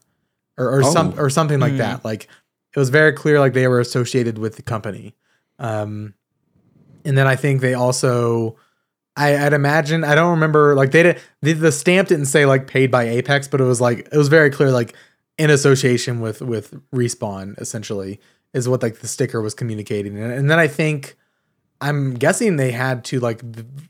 or, 0.58 0.78
or 0.78 0.82
some 0.82 1.14
Oh. 1.16 1.22
or 1.22 1.30
something 1.30 1.60
like 1.60 1.76
that. 1.76 2.04
Like 2.04 2.24
it 2.74 2.78
was 2.78 2.90
very 2.90 3.12
clear 3.12 3.38
like 3.38 3.52
they 3.52 3.68
were 3.68 3.80
associated 3.80 4.38
with 4.38 4.56
the 4.56 4.62
company. 4.62 5.14
Um 5.58 6.14
and 7.04 7.16
then 7.16 7.26
I 7.26 7.36
think 7.36 7.60
they 7.60 7.74
also 7.74 8.56
I, 9.16 9.46
I'd 9.46 9.52
imagine 9.52 10.04
I 10.04 10.14
don't 10.14 10.32
remember 10.32 10.74
like 10.74 10.90
they 10.90 11.02
did 11.02 11.20
the, 11.42 11.52
the 11.52 11.72
stamp 11.72 12.08
didn't 12.08 12.26
say 12.26 12.46
like 12.46 12.66
paid 12.66 12.90
by 12.90 13.04
Apex, 13.04 13.48
but 13.48 13.60
it 13.60 13.64
was 13.64 13.80
like 13.80 14.08
it 14.10 14.16
was 14.16 14.28
very 14.28 14.50
clear 14.50 14.70
like 14.70 14.94
in 15.38 15.50
association 15.50 16.20
with 16.20 16.40
with 16.42 16.74
respawn 16.92 17.58
essentially 17.60 18.20
is 18.52 18.68
what 18.68 18.82
like 18.82 19.00
the 19.00 19.08
sticker 19.08 19.40
was 19.40 19.54
communicating, 19.54 20.18
and, 20.18 20.32
and 20.32 20.50
then 20.50 20.58
I 20.58 20.68
think 20.68 21.16
I'm 21.80 22.14
guessing 22.14 22.56
they 22.56 22.70
had 22.70 23.04
to 23.06 23.20
like 23.20 23.42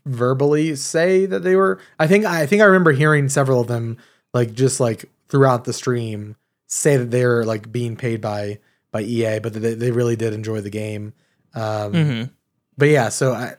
verbally 0.05 0.75
say 0.75 1.25
that 1.25 1.43
they 1.43 1.55
were. 1.55 1.79
I 1.99 2.07
think 2.07 2.25
I 2.25 2.45
think 2.45 2.61
I 2.61 2.65
remember 2.65 2.91
hearing 2.91 3.29
several 3.29 3.61
of 3.61 3.67
them 3.67 3.97
like 4.33 4.53
just 4.53 4.79
like 4.79 5.05
throughout 5.27 5.65
the 5.65 5.73
stream 5.73 6.35
say 6.67 6.97
that 6.97 7.11
they're 7.11 7.45
like 7.45 7.71
being 7.71 7.95
paid 7.95 8.21
by 8.21 8.59
by 8.91 9.01
EA, 9.01 9.39
but 9.39 9.53
they, 9.53 9.73
they 9.73 9.91
really 9.91 10.15
did 10.15 10.33
enjoy 10.33 10.61
the 10.61 10.69
game. 10.69 11.13
Um, 11.53 11.93
Mm-hmm. 11.93 12.23
But 12.77 12.89
yeah, 12.89 13.09
so 13.09 13.33
I, 13.33 13.55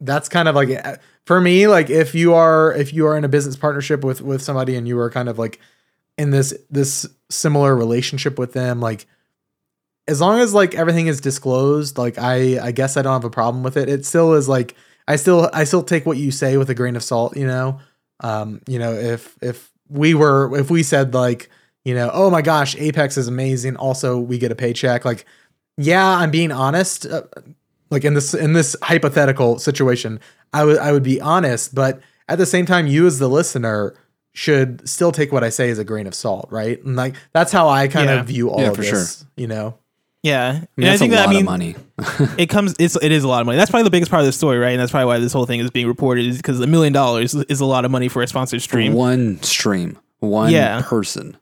that's 0.00 0.28
kind 0.28 0.48
of 0.48 0.54
like 0.54 0.70
uh, 0.70 0.96
for 1.24 1.40
me 1.40 1.66
like 1.66 1.90
if 1.90 2.14
you 2.14 2.34
are 2.34 2.72
if 2.74 2.92
you 2.92 3.06
are 3.06 3.16
in 3.16 3.24
a 3.24 3.28
business 3.28 3.56
partnership 3.56 4.04
with 4.04 4.20
with 4.20 4.42
somebody 4.42 4.76
and 4.76 4.86
you 4.86 4.98
are 4.98 5.10
kind 5.10 5.28
of 5.28 5.38
like 5.38 5.60
in 6.16 6.30
this 6.30 6.54
this 6.70 7.06
similar 7.30 7.76
relationship 7.76 8.38
with 8.38 8.52
them 8.52 8.80
like 8.80 9.06
as 10.06 10.20
long 10.20 10.40
as 10.40 10.54
like 10.54 10.74
everything 10.74 11.06
is 11.06 11.20
disclosed 11.20 11.98
like 11.98 12.16
i 12.18 12.58
i 12.64 12.70
guess 12.70 12.96
i 12.96 13.02
don't 13.02 13.12
have 13.12 13.24
a 13.24 13.30
problem 13.30 13.62
with 13.62 13.76
it. 13.76 13.88
It 13.88 14.06
still 14.06 14.34
is 14.34 14.48
like 14.48 14.74
i 15.06 15.16
still 15.16 15.50
i 15.52 15.64
still 15.64 15.82
take 15.82 16.06
what 16.06 16.16
you 16.16 16.30
say 16.30 16.56
with 16.56 16.70
a 16.70 16.74
grain 16.74 16.96
of 16.96 17.02
salt 17.02 17.36
you 17.36 17.46
know? 17.46 17.80
Um 18.20 18.60
you 18.66 18.78
know 18.78 18.92
if 18.92 19.36
if 19.42 19.70
we 19.88 20.14
were 20.14 20.56
if 20.56 20.70
we 20.70 20.82
said 20.82 21.12
like 21.12 21.50
you 21.84 21.94
know 21.94 22.10
oh 22.12 22.30
my 22.30 22.42
gosh 22.42 22.76
apex 22.76 23.16
is 23.16 23.28
amazing. 23.28 23.76
Also 23.76 24.18
we 24.18 24.38
get 24.38 24.52
a 24.52 24.56
paycheck. 24.56 25.04
Like 25.04 25.24
yeah 25.80 26.16
i'm 26.16 26.32
being 26.32 26.50
honest 26.50 27.06
uh, 27.06 27.22
like 27.90 28.04
in 28.04 28.14
this 28.14 28.34
in 28.34 28.52
this 28.52 28.76
hypothetical 28.82 29.58
situation 29.58 30.20
i 30.52 30.64
would 30.64 30.78
i 30.78 30.92
would 30.92 31.02
be 31.02 31.20
honest 31.20 31.74
but 31.74 32.00
at 32.28 32.38
the 32.38 32.46
same 32.46 32.66
time 32.66 32.86
you 32.86 33.06
as 33.06 33.18
the 33.18 33.28
listener 33.28 33.94
should 34.32 34.86
still 34.88 35.10
take 35.12 35.32
what 35.32 35.42
i 35.42 35.48
say 35.48 35.70
as 35.70 35.78
a 35.78 35.84
grain 35.84 36.06
of 36.06 36.14
salt 36.14 36.48
right 36.50 36.82
and 36.84 36.96
like 36.96 37.14
that's 37.32 37.50
how 37.52 37.68
i 37.68 37.88
kind 37.88 38.08
Yeah. 38.08 38.20
of 38.20 38.26
view 38.26 38.50
all 38.50 38.60
Yeah, 38.60 38.68
of 38.70 38.76
for 38.76 38.82
this 38.82 39.24
you 39.36 39.46
know 39.46 39.78
Yeah, 40.22 40.48
I 40.48 40.52
mean, 40.52 40.68
and 40.78 40.88
I 40.88 40.96
think 40.96 41.12
a 41.12 41.16
that 41.16 41.26
lot 41.26 41.28
I 41.30 41.32
mean 41.32 41.40
of 41.40 41.44
money. 41.46 41.76
it 42.38 42.46
comes 42.48 42.74
it's 42.78 42.96
it 43.02 43.12
is 43.12 43.22
a 43.24 43.28
lot 43.28 43.40
of 43.40 43.46
money. 43.46 43.56
That's 43.56 43.70
probably 43.70 43.84
the 43.84 43.90
biggest 43.90 44.10
part 44.10 44.20
of 44.20 44.26
the 44.26 44.32
story, 44.32 44.58
right? 44.58 44.70
And 44.72 44.80
that's 44.80 44.90
probably 44.90 45.06
why 45.06 45.18
this 45.18 45.32
whole 45.32 45.46
thing 45.46 45.60
is 45.60 45.70
being 45.70 45.86
reported 45.86 46.26
is 46.26 46.36
because 46.36 46.60
a 46.60 46.66
million 46.66 46.92
dollars 46.92 47.34
is 47.34 47.60
a 47.60 47.64
lot 47.64 47.84
of 47.84 47.90
money 47.92 48.08
for 48.08 48.20
a 48.22 48.26
sponsored 48.26 48.60
stream. 48.62 48.92
One 48.94 49.40
stream, 49.42 49.96
one 50.18 50.50
Yeah. 50.52 50.82
person. 50.84 51.36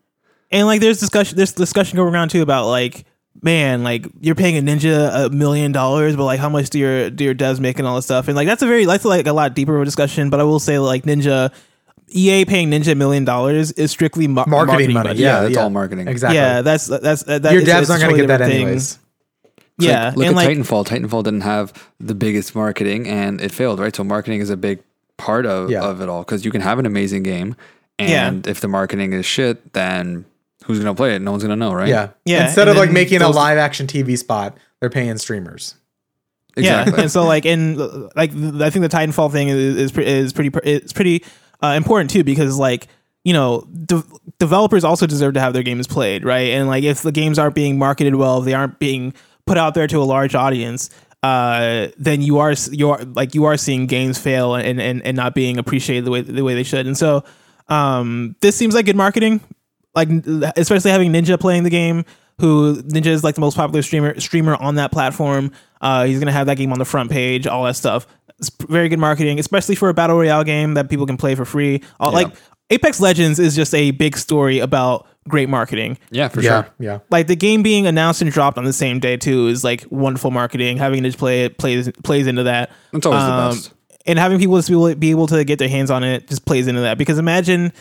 And 0.53 0.66
like 0.66 0.80
there's 0.82 1.01
discussion 1.01 1.36
there's 1.36 1.53
discussion 1.53 1.97
going 1.97 2.12
around 2.14 2.28
too 2.30 2.42
about 2.42 2.66
like 2.68 3.05
man, 3.43 3.82
like 3.82 4.07
you're 4.20 4.34
paying 4.34 4.57
a 4.57 4.62
ninja 4.62 5.26
a 5.26 5.30
million 5.30 5.72
dollars, 5.72 6.16
but 6.16 6.24
like 6.24 6.41
how 6.41 6.49
much 6.49 6.70
do 6.70 6.78
your 6.78 7.11
do 7.11 7.24
your 7.24 7.34
devs 7.34 7.61
make 7.61 7.78
and 7.78 7.87
all 7.87 7.97
this 7.97 8.05
stuff? 8.05 8.28
And 8.28 8.37
like 8.37 8.47
that's 8.47 8.62
a 8.62 8.66
very 8.66 8.84
that's 8.84 9.05
like 9.05 9.26
a 9.26 9.32
lot 9.32 9.55
deeper 9.55 9.76
of 9.76 9.82
a 9.82 9.84
discussion. 9.84 10.30
But 10.30 10.41
I 10.41 10.45
will 10.45 10.59
say 10.61 10.78
like 10.78 11.05
Ninja 11.05 11.53
EA 12.09 12.45
paying 12.45 12.70
Ninja 12.70 12.93
a 12.93 12.95
million 12.95 13.24
dollars 13.24 13.72
is 13.72 13.91
strictly 13.91 14.28
mar- 14.28 14.47
Marketing, 14.47 14.93
money. 14.93 15.09
budget. 15.09 15.20
Yeah, 15.22 15.41
that's 15.43 15.55
yeah. 15.55 15.61
all 15.62 15.70
marketing. 15.70 16.09
Exactly. 16.09 16.37
Yeah, 16.37 16.62
that's 16.62 16.87
that's 16.87 17.22
that, 17.24 17.43
Your 17.53 17.62
it's- 17.62 17.68
devs 17.68 17.80
it's 17.82 17.91
a 17.91 17.93
aren't 17.95 18.03
going 18.05 18.14
to 18.16 18.22
get 18.22 18.26
that 18.39 18.41
thing. 18.49 18.62
anyways. 18.62 18.99
It's 19.78 19.87
Yeah, 19.87 20.07
like, 20.09 20.16
look 20.16 20.26
and 20.28 20.39
at 20.39 20.45
like 20.47 20.57
Titanfall. 20.57 20.87
Titanfall 20.87 21.24
didn't 21.24 21.41
have 21.43 21.72
the 22.01 22.14
biggest 22.14 22.55
marketing, 22.55 23.07
and 23.09 23.41
it 23.41 23.53
failed. 23.53 23.78
Right, 23.80 23.95
so 23.95 24.05
marketing 24.05 24.41
is 24.41 24.49
a 24.51 24.57
big 24.57 24.78
part 25.18 25.45
of, 25.47 25.70
Yeah. 25.70 25.82
of 25.82 26.01
it 26.01 26.09
all 26.09 26.20
because 26.22 26.45
you 26.45 26.51
can 26.51 26.61
have 26.62 26.78
an 26.78 26.87
amazing 26.87 27.22
game, 27.24 27.57
Yeah. 27.99 28.28
and 28.28 28.47
if 28.47 28.61
the 28.61 28.68
marketing 28.68 29.12
is 29.12 29.26
shit, 29.26 29.72
then 29.74 30.24
who's 30.67 30.79
gonna 30.79 30.95
play 30.95 31.14
it? 31.17 31.23
No 31.23 31.31
one's 31.33 31.43
gonna 31.43 31.57
know, 31.57 31.73
right? 31.73 31.89
Yeah. 31.89 32.11
Yeah, 32.25 32.47
Instead 32.47 32.69
of 32.69 32.77
like 32.77 32.89
then 32.89 32.95
making 32.95 33.23
a 33.23 33.29
live 33.29 33.59
action 33.59 33.87
TV 33.87 34.19
spot, 34.19 34.57
they're 34.81 34.91
paying 34.91 35.17
streamers. 35.19 35.75
exactly. 36.57 36.95
Yeah, 36.95 37.01
and 37.03 37.11
so 37.11 37.25
like 37.25 37.47
and 37.47 37.79
like 38.17 38.31
I 38.31 38.71
think 38.71 38.83
the 38.83 38.89
Titanfall 38.91 39.33
thing 39.33 39.49
is 39.49 39.77
is, 39.77 39.93
pre- 39.93 40.07
is 40.07 40.33
pretty 40.33 40.51
it's 40.64 40.93
pretty 40.93 41.25
uh, 41.62 41.75
important 41.77 42.11
too 42.11 42.25
because 42.25 42.59
like 42.59 42.89
you 43.25 43.33
know 43.33 43.62
de- 43.85 44.03
developers 44.39 44.85
also 44.85 45.07
deserve 45.07 45.35
to 45.35 45.41
have 45.41 45.53
their 45.53 45.62
games 45.62 45.87
played 45.87 46.25
right 46.25 46.51
and 46.51 46.69
like 46.69 46.85
if 46.85 47.03
the 47.03 47.12
games 47.12 47.39
aren't 47.39 47.55
being 47.55 47.79
marketed 47.79 48.14
well 48.14 48.39
if 48.39 48.45
they 48.45 48.55
aren't 48.55 48.79
being 48.79 49.12
put 49.47 49.57
out 49.59 49.75
there 49.75 49.87
to 49.87 49.99
a 49.99 50.05
large 50.05 50.35
audience 50.35 50.91
uh 51.23 51.89
then 51.97 52.21
you 52.23 52.39
are 52.39 52.55
you 52.71 52.91
are 52.91 53.03
like 53.05 53.35
you 53.35 53.45
are 53.45 53.57
seeing 53.57 53.87
games 53.87 54.19
fail 54.19 54.55
and 54.55 54.81
and, 54.81 55.05
and 55.05 55.17
not 55.17 55.35
being 55.35 55.59
appreciated 55.59 56.05
the 56.05 56.11
way 56.11 56.21
the 56.21 56.45
way 56.45 56.55
they 56.55 56.62
should 56.62 56.87
and 56.87 56.97
so 56.97 57.25
um 57.69 58.37
this 58.43 58.55
seems 58.55 58.75
like 58.75 58.87
good 58.87 58.95
marketing 58.97 59.41
like 59.97 60.09
especially 60.57 60.90
having 60.92 61.12
Ninja 61.12 61.40
playing 61.40 61.64
the 61.64 61.70
game, 61.70 62.05
who 62.40 62.82
Ninja 62.82 63.07
is 63.07 63.24
like 63.24 63.34
the 63.34 63.40
most 63.40 63.57
popular 63.57 63.82
streamer 63.82 64.18
streamer 64.20 64.55
on 64.57 64.76
that 64.76 64.92
platform. 64.92 65.51
Uh, 65.80 66.05
he's 66.05 66.18
gonna 66.18 66.32
have 66.32 66.47
that 66.47 66.57
game 66.57 66.72
on 66.72 66.78
the 66.78 66.84
front 66.84 67.11
page, 67.11 67.47
all 67.47 67.64
that 67.64 67.74
stuff. 67.76 68.07
It's 68.38 68.51
very 68.68 68.88
good 68.90 68.99
marketing, 68.99 69.38
especially 69.38 69.74
for 69.74 69.88
a 69.88 69.94
battle 69.94 70.16
royale 70.16 70.44
game 70.44 70.74
that 70.74 70.90
people 70.90 71.07
can 71.07 71.16
play 71.16 71.34
for 71.34 71.47
free. 71.47 71.82
Uh, 71.99 72.11
Like 72.12 72.34
Apex 72.68 73.01
Legends 73.01 73.38
is 73.38 73.57
just 73.57 73.74
a 73.74 73.92
big 73.92 74.16
story 74.18 74.59
about 74.59 75.07
great 75.28 75.49
marketing. 75.49 75.97
yeah, 76.11 76.28
for 76.28 76.40
yeah. 76.42 76.62
sure. 76.64 76.72
Yeah. 76.78 76.99
Like 77.11 77.28
the 77.28 77.36
game 77.36 77.62
being 77.62 77.86
announced 77.86 78.20
and 78.22 78.30
dropped 78.30 78.59
on 78.59 78.64
the 78.64 78.72
same 78.74 79.01
day 79.01 79.16
too 79.16 79.47
is 79.49 79.64
like 79.64 79.84
wonderful 79.90 80.30
marketing. 80.30 80.76
Having 80.76 81.05
to 81.05 81.12
play 81.12 81.44
it 81.44 81.57
plays 81.59 81.90
plays 82.05 82.26
into 82.26 82.42
that. 82.42 82.70
It's 82.92 83.07
always 83.07 83.22
the 83.22 83.32
Um, 83.32 83.55
best. 83.55 83.72
And 84.09 84.18
having 84.18 84.38
people 84.38 84.57
just 84.57 84.68
be 84.68 84.74
able, 84.74 84.94
be 84.94 85.11
able 85.11 85.26
to 85.28 85.42
get 85.44 85.59
their 85.59 85.68
hands 85.68 85.90
on 85.90 86.05
it 86.05 86.28
just 86.28 86.44
plays 86.44 86.66
into 86.68 86.82
that. 86.82 86.99
Because 86.99 87.18
imagine 87.18 87.72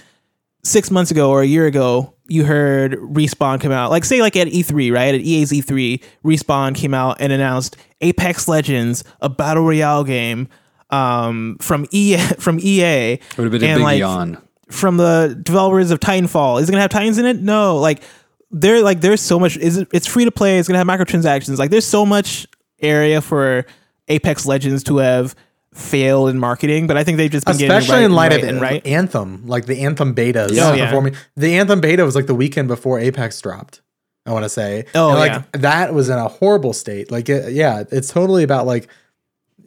six 0.66 0.90
months 0.92 1.12
ago 1.12 1.30
or 1.30 1.42
a 1.42 1.46
year 1.46 1.68
ago, 1.68 2.14
you 2.28 2.44
heard 2.44 2.94
Respawn 2.94 3.62
come 3.62 3.72
out. 3.72 3.92
Like 3.92 4.04
say 4.04 4.22
like 4.22 4.36
at 4.36 4.48
E3, 4.48 4.92
right? 4.92 5.16
At 5.16 5.22
EA's 5.22 5.52
E3, 5.52 6.02
Respawn 6.24 6.76
came 6.76 6.94
out 6.94 7.18
and 7.20 7.32
announced 7.32 7.78
Apex 8.02 8.48
Legends, 8.48 9.04
a 9.22 9.30
battle 9.30 9.64
royale 9.64 10.04
game 10.04 10.48
um, 10.90 11.58
from 11.62 11.86
EA 11.92 12.18
from 12.40 12.60
EA. 12.60 13.14
It 13.14 13.22
would 13.38 13.44
have 13.46 13.52
been 13.52 13.64
a 13.64 13.76
big 13.76 13.84
like, 13.84 14.00
yawn. 14.00 14.42
from 14.70 14.98
the 14.98 15.40
developers 15.42 15.92
of 15.92 16.00
Titanfall. 16.00 16.62
Is 16.62 16.68
it 16.68 16.72
gonna 16.72 16.82
have 16.82 16.92
Titans 16.92 17.18
in 17.18 17.26
it? 17.26 17.42
No. 17.42 17.78
Like 17.78 18.04
there, 18.52 18.82
like 18.82 19.02
there's 19.02 19.22
so 19.22 19.40
much. 19.40 19.58
Is 19.58 19.78
it? 19.78 19.88
It's 19.94 20.08
free 20.08 20.26
to 20.26 20.32
play. 20.32 20.58
It's 20.58 20.68
gonna 20.68 20.80
have 20.80 20.88
microtransactions. 20.88 21.58
Like 21.58 21.70
there's 21.70 21.86
so 21.86 22.06
much 22.06 22.48
area 22.82 23.22
for 23.22 23.66
Apex 24.08 24.46
Legends 24.46 24.84
to 24.84 24.98
have 24.98 25.36
failed 25.76 26.30
in 26.30 26.40
marketing. 26.40 26.88
But 26.88 26.98
I 26.98 27.04
think 27.04 27.18
they've 27.18 27.30
just 27.30 27.46
been 27.46 27.56
Especially 27.56 27.96
right, 27.98 28.04
in 28.06 28.14
light 28.14 28.32
right 28.32 28.44
of 28.44 28.62
right. 28.62 28.86
Anthem, 28.88 29.46
like 29.46 29.66
the 29.66 29.82
Anthem 29.82 30.16
betas 30.16 30.52
Oh, 30.52 30.74
yeah. 30.74 30.86
performing. 30.86 31.16
The 31.36 31.58
Anthem 31.58 31.82
beta 31.82 32.04
was 32.06 32.16
like 32.16 32.28
the 32.28 32.36
weekend 32.36 32.68
before 32.68 33.00
Apex 33.00 33.40
dropped. 33.42 33.82
I 34.26 34.32
want 34.32 34.44
to 34.44 34.50
say. 34.50 34.86
Oh, 34.96 35.10
And, 35.12 35.20
like 35.20 35.32
yeah. 35.32 35.44
that 35.54 35.94
was 35.94 36.10
in 36.10 36.18
a 36.18 36.28
horrible 36.28 36.74
state. 36.74 37.12
Like 37.12 37.30
it, 37.30 37.54
yeah, 37.54 37.84
it's 37.92 38.10
totally 38.10 38.44
about 38.44 38.66
like 38.66 38.88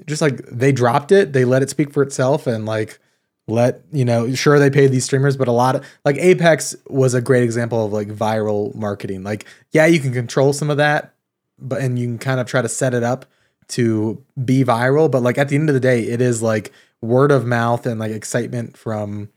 just 0.06 0.22
like 0.22 0.38
they 0.50 0.72
dropped 0.72 1.12
it, 1.12 1.32
they 1.32 1.44
let 1.44 1.62
it 1.62 1.70
speak 1.70 1.92
for 1.92 2.02
itself, 2.02 2.46
and 2.46 2.66
like 2.66 2.98
let 3.46 3.82
you 3.92 4.04
know. 4.04 4.34
Sure, 4.34 4.58
they 4.58 4.70
paid 4.70 4.90
these 4.90 5.04
streamers, 5.04 5.36
but 5.36 5.46
a 5.46 5.52
lot 5.52 5.76
of 5.76 5.84
like 6.04 6.16
Apex 6.16 6.74
was 6.88 7.14
a 7.14 7.20
great 7.20 7.44
example 7.44 7.84
of 7.86 7.92
like 7.92 8.08
viral 8.08 8.74
marketing. 8.74 9.22
Like 9.22 9.44
yeah, 9.70 9.86
you 9.86 10.00
can 10.00 10.12
control 10.12 10.52
some 10.52 10.70
of 10.70 10.78
that, 10.78 11.14
but 11.58 11.80
and 11.80 11.98
you 11.98 12.06
can 12.06 12.18
kind 12.18 12.40
of 12.40 12.46
try 12.48 12.60
to 12.62 12.68
set 12.68 12.94
it 12.94 13.02
up 13.04 13.26
to 13.68 14.22
be 14.44 14.64
viral. 14.64 15.10
But 15.10 15.22
like 15.22 15.38
at 15.38 15.48
the 15.48 15.56
end 15.56 15.68
of 15.68 15.74
the 15.74 15.80
day, 15.80 16.02
it 16.04 16.20
is 16.20 16.42
like 16.42 16.72
word 17.00 17.30
of 17.30 17.46
mouth 17.46 17.86
and 17.86 18.00
like 18.00 18.10
excitement 18.12 18.76
from 18.76 19.28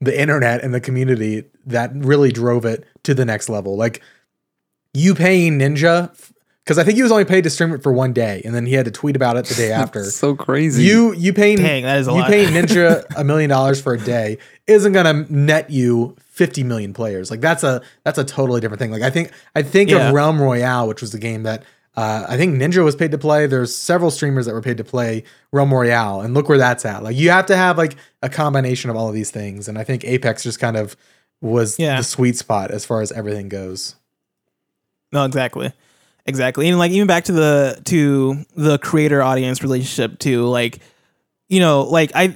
the 0.00 0.18
internet 0.18 0.62
and 0.62 0.72
the 0.74 0.80
community 0.80 1.44
that 1.66 1.90
really 1.94 2.32
drove 2.32 2.64
it 2.64 2.84
to 3.04 3.14
the 3.14 3.24
next 3.24 3.48
level. 3.48 3.76
Like 3.76 4.02
you 4.92 5.14
paying 5.14 5.58
Ninja, 5.58 6.10
because 6.64 6.78
I 6.78 6.84
think 6.84 6.96
he 6.96 7.02
was 7.02 7.12
only 7.12 7.24
paid 7.24 7.44
to 7.44 7.50
stream 7.50 7.72
it 7.72 7.82
for 7.82 7.92
one 7.92 8.12
day, 8.12 8.40
and 8.44 8.54
then 8.54 8.64
he 8.66 8.74
had 8.74 8.84
to 8.84 8.90
tweet 8.90 9.16
about 9.16 9.36
it 9.36 9.46
the 9.46 9.54
day 9.54 9.72
after. 9.82 10.04
So 10.04 10.34
crazy. 10.34 10.84
You 10.84 11.12
you 11.14 11.32
paying 11.32 11.58
Dang, 11.58 11.82
that 11.84 11.98
is 11.98 12.06
a 12.08 12.10
you 12.12 12.18
lot. 12.18 12.30
paying 12.30 12.48
Ninja 12.50 13.04
a 13.16 13.24
million 13.24 13.50
dollars 13.50 13.80
for 13.80 13.94
a 13.94 13.98
day 13.98 14.38
isn't 14.66 14.92
gonna 14.92 15.26
net 15.28 15.70
you 15.70 16.16
50 16.30 16.64
million 16.64 16.92
players. 16.94 17.30
Like 17.30 17.40
that's 17.40 17.62
a 17.64 17.82
that's 18.04 18.18
a 18.18 18.24
totally 18.24 18.60
different 18.60 18.78
thing. 18.80 18.90
Like 18.90 19.02
I 19.02 19.10
think 19.10 19.30
I 19.54 19.62
think 19.62 19.90
Yeah. 19.90 20.08
of 20.08 20.14
Realm 20.14 20.40
Royale, 20.40 20.86
which 20.88 21.00
was 21.00 21.12
the 21.12 21.18
game 21.18 21.42
that 21.44 21.64
uh, 21.96 22.26
I 22.28 22.36
think 22.36 22.56
Ninja 22.60 22.84
was 22.84 22.96
paid 22.96 23.10
to 23.12 23.18
play. 23.18 23.46
There's 23.46 23.74
several 23.74 24.10
streamers 24.10 24.46
that 24.46 24.52
were 24.52 24.60
paid 24.62 24.76
to 24.78 24.84
play 24.84 25.24
Realm 25.52 25.72
Royale, 25.72 26.20
and 26.22 26.34
look 26.34 26.48
where 26.48 26.58
that's 26.58 26.84
at. 26.84 27.02
Like 27.02 27.16
you 27.16 27.30
have 27.30 27.46
to 27.46 27.56
have 27.56 27.78
like 27.78 27.94
a 28.22 28.28
combination 28.28 28.90
of 28.90 28.96
all 28.96 29.08
of 29.08 29.14
these 29.14 29.30
things, 29.30 29.68
and 29.68 29.78
I 29.78 29.84
think 29.84 30.04
Apex 30.04 30.42
just 30.42 30.58
kind 30.58 30.76
of 30.76 30.96
was 31.40 31.78
Yeah. 31.78 31.98
the 31.98 32.04
sweet 32.04 32.36
spot 32.36 32.70
as 32.70 32.84
far 32.84 33.00
as 33.00 33.12
everything 33.12 33.48
goes. 33.48 33.96
No, 35.12 35.24
exactly. 35.24 35.72
Exactly. 36.26 36.68
And 36.68 36.78
like 36.78 36.90
even 36.90 37.06
back 37.06 37.24
to 37.24 37.32
the 37.32 37.80
to 37.84 38.44
the 38.56 38.78
creator 38.78 39.22
audience 39.22 39.62
relationship 39.62 40.18
too, 40.18 40.46
like 40.46 40.80
you 41.48 41.60
know, 41.60 41.82
like 41.82 42.10
I 42.14 42.34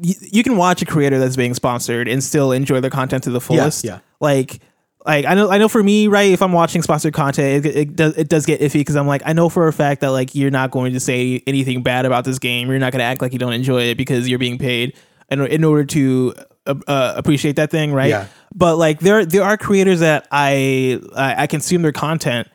you 0.00 0.42
can 0.42 0.56
watch 0.56 0.82
a 0.82 0.84
creator 0.84 1.18
that's 1.18 1.36
being 1.36 1.54
sponsored 1.54 2.08
and 2.08 2.22
still 2.22 2.52
enjoy 2.52 2.80
their 2.80 2.90
content 2.90 3.24
to 3.24 3.30
the 3.30 3.40
fullest. 3.40 3.84
yeah. 3.84 4.00
Like 4.20 4.60
like 5.04 5.24
I 5.24 5.34
know 5.34 5.50
I 5.50 5.58
know 5.58 5.68
for 5.68 5.82
me, 5.82 6.06
right, 6.06 6.30
if 6.30 6.42
I'm 6.42 6.52
watching 6.52 6.82
sponsored 6.82 7.12
content, 7.12 7.66
it, 7.66 7.76
it 7.76 7.96
does 7.96 8.16
it 8.16 8.28
does 8.28 8.46
get 8.46 8.60
iffy 8.60 8.74
because 8.74 8.94
I'm 8.94 9.06
like 9.06 9.22
I 9.24 9.32
know 9.32 9.48
for 9.48 9.66
a 9.66 9.72
fact 9.72 10.00
that 10.02 10.10
like 10.10 10.34
you're 10.34 10.50
not 10.50 10.70
going 10.70 10.92
to 10.92 11.00
say 11.00 11.42
anything 11.46 11.82
bad 11.82 12.06
about 12.06 12.24
this 12.24 12.38
game. 12.38 12.68
You're 12.68 12.78
not 12.78 12.92
going 12.92 13.00
to 13.00 13.04
act 13.04 13.20
like 13.20 13.32
you 13.32 13.38
don't 13.38 13.52
enjoy 13.52 13.82
it 13.82 13.96
because 13.96 14.28
you're 14.28 14.38
being 14.38 14.58
paid 14.58 14.96
in, 15.28 15.40
in 15.46 15.64
order 15.64 15.84
to 15.84 16.34
uh, 16.66 16.74
uh, 16.86 17.14
appreciate 17.16 17.56
that 17.56 17.70
thing, 17.70 17.92
right? 17.92 18.10
Yeah. 18.10 18.28
But 18.54 18.76
like 18.76 19.00
there 19.00 19.26
there 19.26 19.42
are 19.42 19.56
creators 19.56 20.00
that 20.00 20.28
I 20.30 21.00
I, 21.16 21.42
I 21.42 21.46
consume 21.48 21.82
their 21.82 21.92
content, 21.92 22.48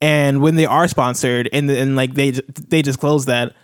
and 0.00 0.42
when 0.42 0.56
they 0.56 0.66
are 0.66 0.88
sponsored 0.88 1.48
and 1.52 1.70
and 1.70 1.94
like 1.94 2.14
they 2.14 2.30
they 2.30 2.82
disclose 2.82 3.26
that. 3.26 3.54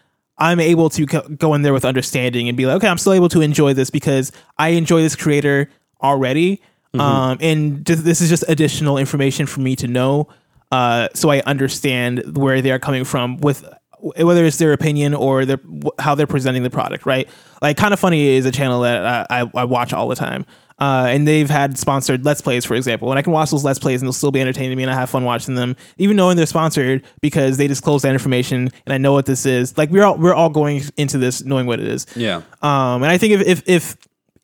I'm 0.40 0.60
able 0.60 0.88
to 0.90 1.04
co- 1.04 1.28
go 1.30 1.54
in 1.54 1.62
there 1.62 1.72
with 1.72 1.84
understanding 1.84 2.46
and 2.46 2.56
be 2.56 2.64
like, 2.64 2.76
okay, 2.76 2.86
I'm 2.86 2.98
still 2.98 3.14
able 3.14 3.28
to 3.30 3.40
enjoy 3.40 3.74
this 3.74 3.90
because 3.90 4.30
I 4.56 4.68
enjoy 4.68 5.00
this 5.02 5.16
creator 5.16 5.68
already. 6.00 6.62
Um, 6.94 7.38
and 7.40 7.86
th- 7.86 8.00
this 8.00 8.20
is 8.20 8.28
just 8.28 8.44
additional 8.48 8.98
information 8.98 9.46
for 9.46 9.60
me 9.60 9.76
to 9.76 9.86
know, 9.86 10.28
uh, 10.72 11.08
so 11.14 11.30
I 11.30 11.40
understand 11.40 12.36
where 12.36 12.62
they 12.62 12.70
are 12.70 12.78
coming 12.78 13.04
from 13.04 13.38
with 13.38 13.64
whether 14.00 14.44
it's 14.44 14.58
their 14.58 14.72
opinion 14.72 15.12
or 15.12 15.44
their 15.44 15.60
how 15.98 16.14
they're 16.14 16.26
presenting 16.26 16.62
the 16.62 16.70
product, 16.70 17.04
right? 17.04 17.28
Like, 17.60 17.76
kind 17.76 17.92
of 17.92 17.98
funny 17.98 18.28
is 18.28 18.46
a 18.46 18.52
channel 18.52 18.82
that 18.82 19.26
I, 19.30 19.40
I, 19.40 19.50
I 19.54 19.64
watch 19.64 19.92
all 19.92 20.08
the 20.08 20.14
time. 20.14 20.46
Uh, 20.80 21.06
and 21.08 21.26
they've 21.26 21.50
had 21.50 21.76
sponsored 21.76 22.24
let's 22.24 22.40
plays, 22.40 22.64
for 22.64 22.76
example, 22.76 23.10
and 23.10 23.18
I 23.18 23.22
can 23.22 23.32
watch 23.32 23.50
those 23.50 23.64
let's 23.64 23.80
plays 23.80 24.00
and 24.00 24.06
they'll 24.06 24.12
still 24.12 24.30
be 24.30 24.40
entertaining 24.40 24.76
me, 24.76 24.84
and 24.84 24.92
I 24.92 24.94
have 24.94 25.10
fun 25.10 25.24
watching 25.24 25.56
them, 25.56 25.74
even 25.96 26.16
knowing 26.16 26.36
they're 26.36 26.46
sponsored 26.46 27.04
because 27.20 27.56
they 27.56 27.66
disclose 27.66 28.02
that 28.02 28.12
information 28.12 28.70
and 28.86 28.92
I 28.92 28.98
know 28.98 29.12
what 29.12 29.26
this 29.26 29.44
is. 29.44 29.76
Like 29.76 29.90
we're 29.90 30.04
all 30.04 30.16
we're 30.16 30.34
all 30.34 30.50
going 30.50 30.82
into 30.96 31.18
this 31.18 31.42
knowing 31.44 31.66
what 31.66 31.80
it 31.80 31.88
is. 31.88 32.06
yeah. 32.14 32.42
Um, 32.62 33.02
and 33.02 33.06
I 33.06 33.18
think 33.18 33.32
if 33.32 33.40
if 33.40 33.62
if 33.66 33.96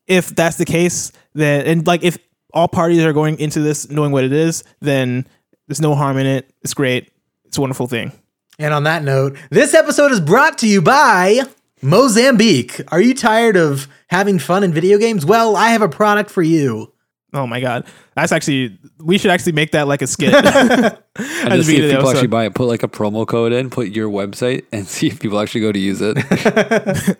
if 0.07 0.35
that's 0.35 0.57
the 0.57 0.65
case, 0.65 1.13
then 1.33 1.65
and 1.67 1.87
like 1.87 2.03
if 2.03 2.17
all 2.55 2.67
parties 2.67 3.03
are 3.03 3.13
going 3.13 3.37
into 3.39 3.59
this 3.59 3.89
knowing 3.89 4.11
what 4.11 4.23
it 4.23 4.33
is, 4.33 4.63
then 4.79 5.27
there's 5.67 5.81
no 5.81 5.93
harm 5.93 6.17
in 6.17 6.25
it. 6.25 6.49
It's 6.63 6.73
great. 6.73 7.11
It's 7.43 7.57
a 7.57 7.61
wonderful 7.61 7.87
thing. 7.87 8.11
And 8.57 8.73
on 8.73 8.83
that 8.85 9.03
note, 9.03 9.37
this 9.51 9.73
episode 9.73 10.11
is 10.11 10.21
brought 10.21 10.57
to 10.59 10.67
you 10.67 10.81
by 10.81 11.41
Mozambique. 11.81 12.79
Are 12.87 13.01
you 13.01 13.13
tired 13.13 13.57
of 13.57 13.87
having 14.07 14.39
fun 14.39 14.63
in 14.63 14.71
video 14.73 14.97
games? 14.97 15.25
Well, 15.25 15.57
I 15.57 15.69
have 15.69 15.81
a 15.81 15.89
product 15.89 16.29
for 16.29 16.41
you. 16.41 16.91
Oh 17.33 17.45
my 17.45 17.59
god, 17.59 17.85
that's 18.15 18.31
actually 18.31 18.79
we 18.97 19.17
should 19.17 19.29
actually 19.29 19.51
make 19.51 19.71
that 19.71 19.89
like 19.89 20.01
a 20.01 20.07
skit. 20.07 20.33
And 21.17 21.47
At 21.47 21.51
to 21.51 21.57
the 21.57 21.63
see 21.63 21.77
if 21.77 21.91
people 21.91 22.09
actually 22.09 22.27
buy 22.27 22.45
it, 22.45 22.53
put 22.55 22.67
like 22.67 22.83
a 22.83 22.89
promo 22.89 23.25
code 23.25 23.53
in, 23.53 23.69
put 23.69 23.87
your 23.87 24.09
website, 24.09 24.65
and 24.73 24.85
see 24.87 25.07
if 25.07 25.19
people 25.19 25.39
actually 25.39 25.61
go 25.61 25.71
to 25.71 25.79
use 25.79 25.99
it. 26.01 27.17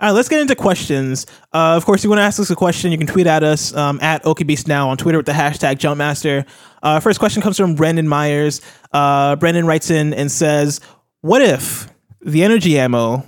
All 0.00 0.08
right, 0.08 0.14
let's 0.14 0.28
get 0.28 0.40
into 0.40 0.54
questions. 0.54 1.26
Uh, 1.52 1.74
of 1.76 1.84
course, 1.84 2.00
if 2.00 2.04
you 2.04 2.10
want 2.10 2.20
to 2.20 2.24
ask 2.24 2.38
us 2.38 2.50
a 2.50 2.54
question, 2.54 2.92
you 2.92 2.98
can 2.98 3.08
tweet 3.08 3.26
at 3.26 3.42
us 3.42 3.74
um, 3.74 3.98
at 4.00 4.22
OKBeast 4.22 4.68
now 4.68 4.88
on 4.90 4.96
Twitter 4.96 5.18
with 5.18 5.26
the 5.26 5.32
hashtag 5.32 5.78
Jumpmaster. 5.78 6.46
Uh, 6.84 7.00
first 7.00 7.18
question 7.18 7.42
comes 7.42 7.56
from 7.56 7.74
Brendan 7.74 8.06
Myers. 8.06 8.60
Uh, 8.92 9.34
Brendan 9.34 9.66
writes 9.66 9.90
in 9.90 10.14
and 10.14 10.30
says, 10.30 10.80
"What 11.22 11.42
if 11.42 11.88
the 12.20 12.44
energy 12.44 12.78
ammo 12.78 13.26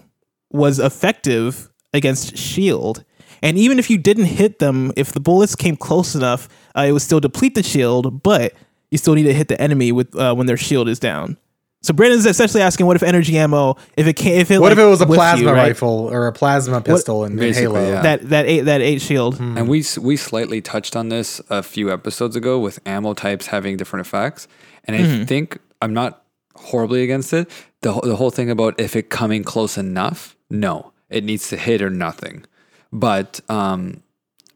was 0.53 0.79
effective 0.79 1.69
against 1.93 2.37
shield?" 2.37 3.05
And 3.43 3.59
even 3.59 3.81
if 3.81 3.91
you 3.91 3.99
didn't 3.99 4.27
hit 4.27 4.61
them, 4.61 4.93
if 4.97 5.11
the 5.13 5.19
bullets 5.19 5.57
came 5.57 5.77
close 5.77 6.15
enough, 6.15 6.49
uh, 6.77 6.83
it 6.83 6.93
would 6.93 7.03
still 7.03 7.19
deplete 7.19 7.57
the 7.57 7.65
shield, 7.65 8.23
but 8.23 8.53
you 8.93 8.99
still 8.99 9.15
need 9.15 9.25
to 9.25 9.35
hit 9.35 9.49
the 9.49 9.61
enemy 9.61 9.91
with 9.91 10.15
uh, 10.15 10.35
when 10.35 10.47
their 10.47 10.57
shield 10.57 10.89
is 10.89 11.01
down. 11.01 11.37
So 11.83 11.95
Brandon's 11.95 12.27
essentially 12.27 12.63
asking, 12.63 12.85
what 12.87 12.97
if 12.97 13.03
energy 13.03 13.39
ammo, 13.39 13.77
if 13.97 14.07
it 14.07 14.13
can, 14.15 14.33
if 14.39 14.51
it, 14.51 14.61
What 14.61 14.67
like, 14.69 14.73
if 14.73 14.79
it 14.79 14.87
was 14.87 15.01
a 15.01 15.07
plasma 15.07 15.45
you, 15.45 15.51
right? 15.51 15.69
rifle 15.69 16.11
or 16.13 16.27
a 16.27 16.33
plasma 16.33 16.83
pistol 16.83 17.25
in, 17.25 17.39
in 17.43 17.55
Halo? 17.55 17.81
yeah. 17.89 18.03
That 18.03 18.29
that 18.29 18.47
eight 18.47 18.61
that 18.63 18.83
eight 18.83 19.01
shield. 19.01 19.41
And 19.41 19.67
we 19.67 19.83
we 20.01 20.17
slightly 20.19 20.61
touched 20.61 20.95
on 20.95 21.09
this 21.09 21.41
a 21.49 21.63
few 21.63 21.91
episodes 21.91 22.37
ago 22.37 22.59
with 22.59 22.81
ammo 22.85 23.15
types 23.15 23.47
having 23.47 23.79
different 23.79 24.07
effects. 24.07 24.47
And 24.85 24.95
I 24.97 25.25
think 25.25 25.59
I'm 25.81 25.95
not 25.95 26.23
horribly 26.55 27.03
against 27.03 27.33
it. 27.33 27.51
The 27.81 27.93
whole- 27.93 28.03
the 28.03 28.17
whole 28.17 28.31
thing 28.31 28.51
about 28.51 28.79
if 28.79 28.95
it 28.95 29.09
coming 29.09 29.43
close 29.43 29.79
enough, 29.79 30.37
no, 30.51 30.93
it 31.09 31.25
needs 31.25 31.49
to 31.49 31.57
hit 31.57 31.81
or 31.81 31.89
nothing. 31.89 32.45
But 32.93 33.41
um, 33.49 34.03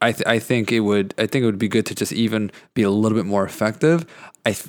I 0.03 0.13
th- 0.13 0.27
I 0.27 0.39
think 0.39 0.71
it 0.73 0.81
would 0.81 1.15
I 1.17 1.27
think 1.27 1.43
it 1.45 1.47
would 1.47 1.59
be 1.59 1.69
good 1.69 1.87
to 1.87 1.95
just 1.95 2.13
even 2.13 2.51
be 2.75 2.83
a 2.83 2.91
little 2.91 3.17
bit 3.17 3.25
more 3.27 3.45
effective. 3.47 4.05
I 4.45 4.53
th- 4.53 4.69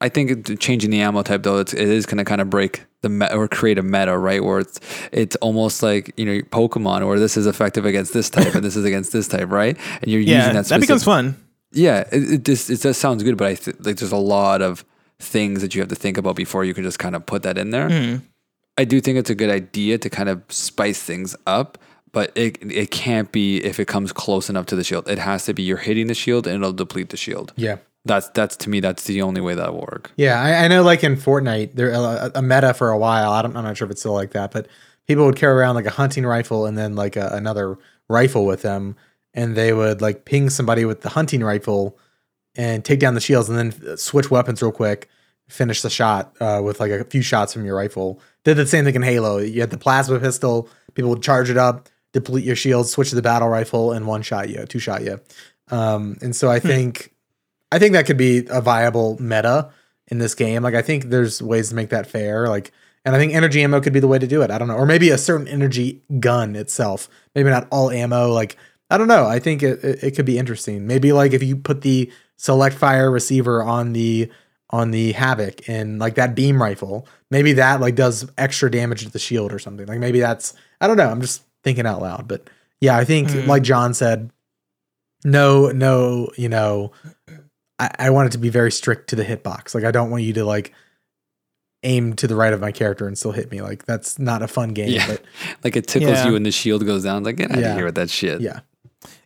I 0.00 0.08
think 0.10 0.58
changing 0.60 0.90
the 0.90 1.00
ammo 1.00 1.22
type 1.22 1.42
though 1.42 1.58
it's, 1.58 1.72
it 1.72 1.88
is 1.88 2.04
going 2.06 2.18
to 2.18 2.24
kind 2.24 2.40
of 2.40 2.50
break 2.50 2.84
the 3.02 3.08
me- 3.08 3.28
or 3.32 3.48
create 3.48 3.78
a 3.78 3.82
meta 3.82 4.16
right 4.18 4.44
where 4.44 4.58
it's 4.60 4.78
it's 5.12 5.36
almost 5.36 5.82
like 5.82 6.12
you 6.18 6.24
know 6.26 6.40
Pokemon 6.50 7.06
where 7.06 7.18
this 7.18 7.36
is 7.36 7.46
effective 7.46 7.86
against 7.86 8.12
this 8.12 8.28
type 8.30 8.54
and 8.54 8.62
this 8.64 8.76
is 8.76 8.84
against 8.84 9.12
this 9.12 9.26
type 9.28 9.50
right 9.50 9.76
and 10.02 10.10
you're 10.10 10.20
Yeah, 10.20 10.36
using 10.38 10.52
that, 10.52 10.58
that 10.60 10.64
specific, 10.66 10.82
becomes 10.88 11.04
fun. 11.04 11.36
yeah 11.72 12.00
it, 12.12 12.32
it 12.32 12.44
just 12.44 12.68
it 12.70 12.80
just 12.80 13.00
sounds 13.00 13.22
good 13.22 13.36
but 13.38 13.46
I 13.48 13.54
th- 13.54 13.76
like 13.80 13.96
there's 13.96 14.12
a 14.12 14.16
lot 14.16 14.60
of 14.62 14.84
things 15.18 15.62
that 15.62 15.74
you 15.74 15.80
have 15.80 15.88
to 15.88 15.94
think 15.94 16.18
about 16.18 16.36
before 16.36 16.64
you 16.64 16.74
can 16.74 16.84
just 16.84 16.98
kind 16.98 17.16
of 17.16 17.24
put 17.24 17.42
that 17.44 17.56
in 17.56 17.70
there. 17.70 17.88
Hmm. 17.88 18.16
I 18.76 18.84
do 18.84 19.00
think 19.00 19.16
it's 19.16 19.30
a 19.30 19.34
good 19.34 19.48
idea 19.48 19.96
to 19.96 20.10
kind 20.10 20.28
of 20.28 20.42
spice 20.50 21.02
things 21.02 21.34
up, 21.46 21.78
but 22.12 22.32
it 22.36 22.58
it 22.70 22.90
can't 22.90 23.32
be 23.32 23.56
if 23.64 23.80
it 23.80 23.88
comes 23.88 24.12
close 24.12 24.50
enough 24.50 24.66
to 24.66 24.76
the 24.76 24.84
shield. 24.84 25.08
It 25.08 25.18
has 25.18 25.46
to 25.46 25.54
be 25.54 25.62
you're 25.62 25.78
hitting 25.78 26.08
the 26.08 26.14
shield 26.14 26.46
and 26.46 26.56
it'll 26.56 26.74
deplete 26.74 27.08
the 27.08 27.16
shield. 27.16 27.54
Yeah. 27.56 27.76
That's 28.06 28.28
that's 28.30 28.56
to 28.58 28.70
me 28.70 28.80
that's 28.80 29.04
the 29.04 29.22
only 29.22 29.40
way 29.40 29.54
that 29.54 29.72
will 29.72 29.80
work. 29.80 30.12
Yeah, 30.16 30.40
I, 30.40 30.64
I 30.64 30.68
know. 30.68 30.82
Like 30.82 31.04
in 31.04 31.16
Fortnite, 31.16 31.74
there 31.74 31.90
a, 31.90 32.30
a 32.36 32.42
meta 32.42 32.72
for 32.72 32.90
a 32.90 32.98
while. 32.98 33.32
I 33.32 33.42
don't, 33.42 33.56
I'm 33.56 33.64
not 33.64 33.76
sure 33.76 33.86
if 33.86 33.92
it's 33.92 34.00
still 34.00 34.14
like 34.14 34.30
that, 34.30 34.52
but 34.52 34.68
people 35.06 35.26
would 35.26 35.36
carry 35.36 35.54
around 35.54 35.74
like 35.74 35.86
a 35.86 35.90
hunting 35.90 36.24
rifle 36.24 36.66
and 36.66 36.78
then 36.78 36.94
like 36.94 37.16
a, 37.16 37.28
another 37.32 37.78
rifle 38.08 38.46
with 38.46 38.62
them, 38.62 38.96
and 39.34 39.56
they 39.56 39.72
would 39.72 40.00
like 40.00 40.24
ping 40.24 40.50
somebody 40.50 40.84
with 40.84 41.02
the 41.02 41.10
hunting 41.10 41.42
rifle 41.42 41.98
and 42.54 42.84
take 42.84 43.00
down 43.00 43.14
the 43.14 43.20
shields, 43.20 43.48
and 43.48 43.58
then 43.58 43.96
switch 43.96 44.30
weapons 44.30 44.62
real 44.62 44.72
quick, 44.72 45.08
finish 45.48 45.82
the 45.82 45.90
shot 45.90 46.34
uh, 46.40 46.60
with 46.64 46.80
like 46.80 46.90
a 46.90 47.04
few 47.04 47.22
shots 47.22 47.52
from 47.52 47.64
your 47.64 47.76
rifle. 47.76 48.20
Did 48.44 48.56
the 48.56 48.66
same 48.66 48.84
thing 48.84 48.94
in 48.94 49.02
Halo. 49.02 49.38
You 49.38 49.60
had 49.60 49.70
the 49.70 49.78
plasma 49.78 50.20
pistol. 50.20 50.68
People 50.94 51.10
would 51.10 51.22
charge 51.22 51.50
it 51.50 51.58
up, 51.58 51.88
deplete 52.12 52.44
your 52.44 52.56
shields, 52.56 52.90
switch 52.90 53.10
to 53.10 53.16
the 53.16 53.22
battle 53.22 53.48
rifle, 53.48 53.92
and 53.92 54.06
one 54.06 54.22
shot 54.22 54.48
you, 54.48 54.64
two 54.64 54.78
shot 54.78 55.02
you. 55.02 55.20
Um, 55.70 56.16
and 56.22 56.34
so 56.34 56.48
I 56.48 56.60
think 56.60 57.12
I 57.72 57.78
think 57.78 57.92
that 57.92 58.06
could 58.06 58.16
be 58.16 58.46
a 58.48 58.60
viable 58.60 59.20
meta 59.20 59.70
in 60.08 60.18
this 60.18 60.34
game. 60.34 60.62
Like 60.62 60.74
I 60.74 60.82
think 60.82 61.04
there's 61.04 61.42
ways 61.42 61.70
to 61.70 61.74
make 61.74 61.90
that 61.90 62.06
fair. 62.06 62.48
Like 62.48 62.72
and 63.04 63.14
I 63.14 63.18
think 63.18 63.34
energy 63.34 63.62
ammo 63.62 63.80
could 63.80 63.92
be 63.92 64.00
the 64.00 64.08
way 64.08 64.18
to 64.18 64.26
do 64.26 64.42
it. 64.42 64.50
I 64.50 64.58
don't 64.58 64.66
know. 64.66 64.74
Or 64.74 64.84
maybe 64.84 65.10
a 65.10 65.18
certain 65.18 65.46
energy 65.46 66.02
gun 66.18 66.56
itself. 66.56 67.08
Maybe 67.36 67.50
not 67.50 67.68
all 67.70 67.90
ammo. 67.90 68.32
Like 68.32 68.56
I 68.90 68.98
don't 68.98 69.08
know. 69.08 69.26
I 69.26 69.38
think 69.38 69.62
it, 69.62 69.82
it, 69.84 70.02
it 70.02 70.16
could 70.16 70.26
be 70.26 70.38
interesting. 70.38 70.86
Maybe 70.86 71.12
like 71.12 71.32
if 71.32 71.42
you 71.42 71.56
put 71.56 71.82
the 71.82 72.10
select 72.36 72.76
fire 72.76 73.10
receiver 73.10 73.62
on 73.62 73.92
the 73.92 74.30
on 74.70 74.90
the 74.90 75.12
havoc 75.12 75.68
and 75.68 76.00
like 76.00 76.16
that 76.16 76.34
beam 76.34 76.60
rifle, 76.60 77.06
maybe 77.30 77.52
that 77.54 77.80
like 77.80 77.94
does 77.94 78.28
extra 78.36 78.70
damage 78.70 79.04
to 79.04 79.10
the 79.10 79.18
shield 79.18 79.52
or 79.52 79.58
something. 79.58 79.86
Like 79.86 80.00
maybe 80.00 80.20
that's 80.20 80.54
I 80.80 80.86
don't 80.86 80.96
know. 80.96 81.08
I'm 81.08 81.20
just 81.20 81.42
thinking 81.62 81.86
out 81.86 82.02
loud. 82.02 82.26
But 82.28 82.50
yeah, 82.80 82.96
I 82.96 83.04
think 83.04 83.30
hmm. 83.30 83.48
like 83.48 83.62
John 83.62 83.94
said, 83.94 84.30
no, 85.24 85.70
no, 85.70 86.30
you 86.36 86.48
know, 86.48 86.92
I, 87.78 87.90
I 87.98 88.10
want 88.10 88.28
it 88.28 88.32
to 88.32 88.38
be 88.38 88.48
very 88.48 88.72
strict 88.72 89.10
to 89.10 89.16
the 89.16 89.24
hitbox. 89.24 89.74
Like 89.74 89.84
I 89.84 89.90
don't 89.90 90.10
want 90.10 90.22
you 90.22 90.32
to 90.34 90.44
like 90.44 90.72
aim 91.82 92.14
to 92.14 92.26
the 92.26 92.34
right 92.34 92.52
of 92.52 92.60
my 92.60 92.72
character 92.72 93.06
and 93.06 93.16
still 93.16 93.32
hit 93.32 93.50
me. 93.50 93.60
Like 93.62 93.84
that's 93.84 94.18
not 94.18 94.42
a 94.42 94.48
fun 94.48 94.70
game. 94.70 94.88
Yeah. 94.90 95.06
But 95.06 95.22
Like 95.64 95.76
it 95.76 95.86
tickles 95.86 96.12
Yeah. 96.12 96.26
you 96.26 96.32
when 96.32 96.42
the 96.42 96.50
shield 96.50 96.84
goes 96.86 97.04
down. 97.04 97.22
Like 97.24 97.36
get 97.36 97.50
out 97.52 97.58
Yeah. 97.58 97.70
of 97.72 97.76
here 97.76 97.84
with 97.84 97.94
that 97.96 98.10
shit. 98.10 98.40
yeah. 98.40 98.60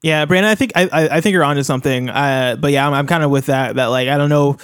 Yeah, 0.02 0.26
Brandon, 0.26 0.50
I 0.50 0.54
think 0.56 0.72
I, 0.74 0.82
I, 0.92 1.08
I 1.16 1.20
think 1.22 1.32
you're 1.32 1.44
onto 1.44 1.62
something. 1.62 2.10
Uh, 2.10 2.56
but 2.58 2.70
yeah, 2.72 2.86
I'm, 2.86 2.92
I'm 2.92 3.06
kind 3.06 3.22
of 3.24 3.30
with 3.30 3.46
that. 3.46 3.76
That 3.76 3.86
like 3.86 4.08
I 4.08 4.18
don't 4.18 4.28
know, 4.28 4.58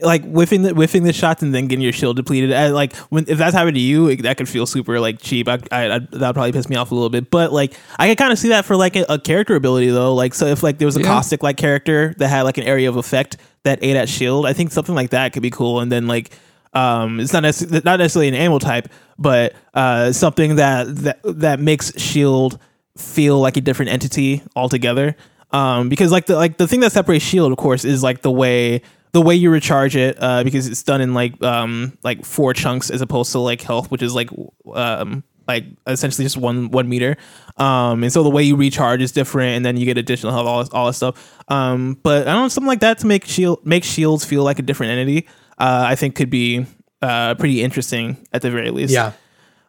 like 0.00 0.22
whiffing 0.24 0.62
the 0.62 0.74
whiffing 0.74 1.04
the 1.04 1.12
shots 1.12 1.42
and 1.42 1.54
then 1.54 1.68
getting 1.68 1.82
your 1.82 1.92
shield 1.92 2.16
depleted. 2.16 2.52
I, 2.52 2.68
like 2.68 2.94
when 3.10 3.24
if 3.28 3.38
that's 3.38 3.54
happened 3.54 3.76
to 3.76 3.80
you, 3.80 4.08
it- 4.08 4.22
that 4.22 4.36
could 4.36 4.48
feel 4.48 4.66
super 4.66 5.00
like 5.00 5.20
cheap. 5.20 5.48
I, 5.48 5.54
I, 5.72 5.94
I 5.94 5.98
that 5.98 6.10
would 6.12 6.34
probably 6.34 6.52
piss 6.52 6.68
me 6.68 6.76
off 6.76 6.90
a 6.90 6.94
little 6.94 7.10
bit. 7.10 7.30
But 7.30 7.52
like 7.52 7.74
I 7.98 8.06
can 8.08 8.16
kind 8.16 8.32
of 8.32 8.38
see 8.38 8.48
that 8.50 8.64
for 8.64 8.76
like 8.76 8.96
a, 8.96 9.04
a 9.08 9.18
character 9.18 9.54
ability 9.56 9.88
though. 9.90 10.14
Like 10.14 10.34
so 10.34 10.46
if 10.46 10.62
like 10.62 10.78
there 10.78 10.86
was 10.86 10.96
a 10.96 11.00
Yeah. 11.00 11.06
caustic 11.06 11.42
like 11.42 11.56
character 11.56 12.14
that 12.18 12.28
had 12.28 12.42
like 12.42 12.58
an 12.58 12.64
area 12.64 12.88
of 12.88 12.96
effect 12.96 13.36
that 13.64 13.78
ate 13.82 13.96
at 13.96 14.08
shield, 14.08 14.46
I 14.46 14.52
think 14.52 14.70
something 14.72 14.94
like 14.94 15.10
that 15.10 15.32
could 15.32 15.42
be 15.42 15.50
cool. 15.50 15.80
And 15.80 15.90
then 15.90 16.06
like 16.06 16.30
um, 16.74 17.20
it's 17.20 17.32
not 17.32 17.42
necessarily 17.42 17.80
not 17.84 17.98
necessarily 17.98 18.28
an 18.28 18.34
ammo 18.34 18.58
type, 18.58 18.88
but 19.18 19.54
uh, 19.72 20.12
something 20.12 20.56
that 20.56 20.94
that 21.04 21.20
that 21.24 21.58
makes 21.60 21.98
shield 21.98 22.58
feel 22.98 23.38
like 23.40 23.56
a 23.56 23.60
different 23.62 23.92
entity 23.92 24.42
altogether. 24.54 25.16
Um, 25.52 25.88
because 25.88 26.10
like 26.12 26.26
the 26.26 26.36
like 26.36 26.58
the 26.58 26.66
thing 26.68 26.80
that 26.80 26.92
separates 26.92 27.24
shield, 27.24 27.50
of 27.52 27.56
course, 27.56 27.84
is 27.86 28.02
like 28.02 28.20
the 28.22 28.30
way 28.30 28.82
the 29.12 29.22
way 29.22 29.34
you 29.34 29.50
recharge 29.50 29.96
it, 29.96 30.16
uh, 30.20 30.44
because 30.44 30.66
it's 30.66 30.82
done 30.82 31.00
in 31.00 31.14
like 31.14 31.42
um 31.42 31.96
like 32.02 32.24
four 32.24 32.52
chunks 32.54 32.90
as 32.90 33.00
opposed 33.00 33.32
to 33.32 33.38
like 33.38 33.60
health, 33.62 33.90
which 33.90 34.02
is 34.02 34.14
like 34.14 34.30
um 34.74 35.24
like 35.48 35.64
essentially 35.86 36.24
just 36.24 36.36
one 36.36 36.70
one 36.70 36.88
meter. 36.88 37.16
Um, 37.56 38.02
and 38.02 38.12
so 38.12 38.22
the 38.22 38.30
way 38.30 38.42
you 38.42 38.56
recharge 38.56 39.00
is 39.00 39.12
different, 39.12 39.56
and 39.56 39.64
then 39.64 39.76
you 39.76 39.86
get 39.86 39.96
additional 39.96 40.32
health, 40.32 40.46
all 40.46 40.58
this, 40.60 40.68
all 40.70 40.86
this 40.86 40.96
stuff. 40.96 41.42
Um, 41.48 41.98
but 42.02 42.26
I 42.28 42.32
don't 42.32 42.42
know 42.42 42.48
something 42.48 42.68
like 42.68 42.80
that 42.80 42.98
to 42.98 43.06
make 43.06 43.24
shield 43.24 43.64
make 43.64 43.84
shields 43.84 44.24
feel 44.24 44.42
like 44.42 44.58
a 44.58 44.62
different 44.62 44.92
entity. 44.92 45.26
Uh, 45.58 45.84
I 45.86 45.94
think 45.94 46.14
could 46.14 46.30
be 46.30 46.66
uh 47.02 47.34
pretty 47.36 47.62
interesting 47.62 48.16
at 48.32 48.42
the 48.42 48.50
very 48.50 48.70
least. 48.70 48.92
Yeah. 48.92 49.12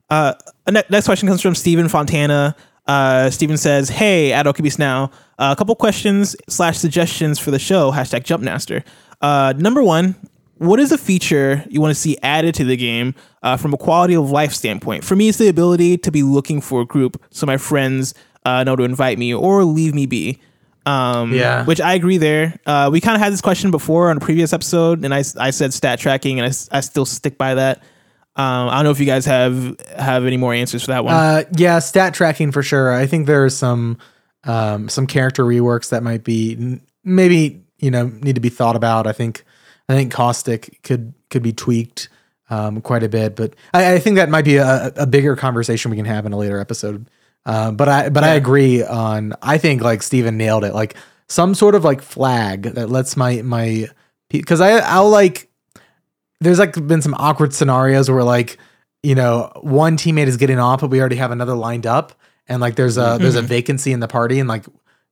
Uh, 0.10 0.34
ne- 0.70 0.84
next 0.90 1.06
question 1.06 1.28
comes 1.28 1.42
from 1.42 1.56
Steven 1.56 1.90
Fontana. 1.90 2.56
Uh, 2.88 3.30
Steven 3.30 3.58
says, 3.58 3.90
"Hey, 3.90 4.32
at 4.32 4.46
OKBeast 4.46 4.80
now, 4.80 5.12
uh, 5.38 5.54
a 5.54 5.56
couple 5.58 5.76
questions 5.76 6.36
slash 6.48 6.78
suggestions 6.78 7.38
for 7.38 7.52
the 7.52 7.60
show. 7.60 7.92
Hashtag 7.92 8.24
Jumpmaster. 8.24 8.84
Uh, 9.22 9.54
number 9.58 9.82
one, 9.84 10.16
what 10.58 10.80
is 10.80 10.92
a 10.92 10.98
feature 10.98 11.64
you 11.70 11.80
want 11.82 11.92
to 11.92 12.00
see 12.00 12.18
added 12.24 12.56
to 12.56 12.64
the 12.64 12.78
game 12.78 13.14
uh, 13.44 13.58
from 13.58 13.74
a 13.74 13.78
quality 13.78 14.16
of 14.16 14.30
life 14.32 14.54
standpoint? 14.54 15.04
For 15.04 15.16
me, 15.16 15.30
it's 15.30 15.38
the 15.38 15.48
ability 15.50 15.98
to 16.00 16.12
be 16.12 16.24
looking 16.24 16.62
for 16.62 16.82
a 16.82 16.86
group 16.86 17.22
so 17.32 17.46
my 17.46 17.58
friends 17.58 18.14
uh, 18.46 18.64
know 18.64 18.76
to 18.76 18.84
invite 18.84 19.18
me 19.18 19.34
or 19.34 19.64
leave 19.64 19.94
me 19.94 20.06
be. 20.06 20.40
Um, 20.86 21.34
Yeah. 21.34 21.66
which 21.66 21.82
I 21.82 21.96
agree 21.96 22.18
there. 22.18 22.58
Uh, 22.66 22.90
we 22.92 23.02
kind 23.02 23.16
of 23.16 23.22
had 23.22 23.34
this 23.34 23.42
question 23.42 23.72
before 23.72 24.10
on 24.10 24.18
a 24.18 24.20
previous 24.22 24.54
episode, 24.54 25.04
and 25.04 25.14
I, 25.14 25.24
I 25.38 25.50
said 25.50 25.74
stat 25.74 26.00
tracking, 26.00 26.40
and 26.40 26.46
I, 26.72 26.78
I 26.78 26.80
still 26.80 27.06
stick 27.06 27.38
by 27.38 27.56
that. 27.56 27.80
Um, 28.38 28.70
I 28.70 28.76
don't 28.76 28.84
know 28.86 28.92
if 28.92 29.00
you 29.00 29.06
guys 29.06 29.26
have 29.26 29.76
have 29.98 30.26
any 30.26 30.38
more 30.38 30.54
answers 30.54 30.84
for 30.84 30.92
that 30.92 31.04
one. 31.04 31.14
Uh, 31.14 31.44
yeah, 31.58 31.80
stat 31.80 32.14
tracking 32.14 32.52
for 32.54 32.62
sure. 32.64 32.94
I 32.94 33.06
think 33.08 33.26
there's 33.28 33.58
some 33.58 33.98
um, 34.46 34.88
some 34.90 35.08
character 35.08 35.44
reworks 35.44 35.90
that 35.90 36.04
might 36.04 36.24
be 36.24 36.54
n- 36.54 36.82
maybe 37.04 37.64
you 37.80 37.92
know 37.92 38.08
need 38.08 38.36
to 38.36 38.42
be 38.42 38.50
thought 38.50 38.76
about. 38.76 39.08
I 39.08 39.14
think 39.14 39.44
I 39.90 39.96
think 39.96 40.12
caustic 40.12 40.80
could 40.84 41.14
could 41.30 41.44
be 41.44 41.54
tweaked 41.54 42.10
um, 42.50 42.82
quite 42.82 43.04
a 43.04 43.10
bit, 43.10 43.36
but 43.36 43.56
I, 43.74 43.94
I 43.94 44.00
think 44.00 44.16
that 44.16 44.30
might 44.30 44.46
be 44.46 44.58
a, 44.58 44.92
a 44.96 45.06
bigger 45.06 45.36
conversation 45.36 45.92
we 45.92 45.98
can 45.98 46.06
have 46.06 46.26
in 46.26 46.34
a 46.34 46.38
later 46.38 46.60
episode. 46.60 47.10
Uh, 47.46 47.72
but 47.72 47.88
I 47.88 48.10
but 48.10 48.24
I 48.24 48.36
agree 48.36 48.84
on. 48.84 49.34
I 49.42 49.58
think 49.58 49.82
like 49.82 50.04
Steven 50.04 50.38
nailed 50.38 50.64
it. 50.64 50.74
Like 50.74 50.96
some 51.28 51.56
sort 51.56 51.76
of 51.76 51.84
like 51.84 52.02
flag 52.02 52.64
that 52.64 52.90
lets 52.90 53.16
my 53.16 53.42
my 53.42 53.88
because 54.30 54.62
I 54.62 54.80
I'll 54.80 55.10
like 55.10 55.50
there's 56.40 56.60
like 56.60 56.74
been 56.88 57.02
some 57.02 57.14
awkward 57.16 57.54
scenarios 57.54 58.10
where 58.10 58.24
like 58.24 58.58
you 59.04 59.16
know 59.16 59.52
one 59.62 59.98
teammate 59.98 60.28
is 60.28 60.38
getting 60.38 60.60
off 60.60 60.82
but 60.82 60.90
we 60.90 61.00
already 61.00 61.16
have 61.16 61.32
another 61.32 61.56
lined 61.56 61.86
up 61.86 62.14
and 62.48 62.62
like 62.62 62.76
there's 62.76 62.98
a 62.98 63.18
there's 63.20 63.36
a 63.36 63.42
vacancy 63.42 63.92
in 63.92 64.00
the 64.00 64.08
party 64.08 64.40
and 64.40 64.50
like 64.50 64.66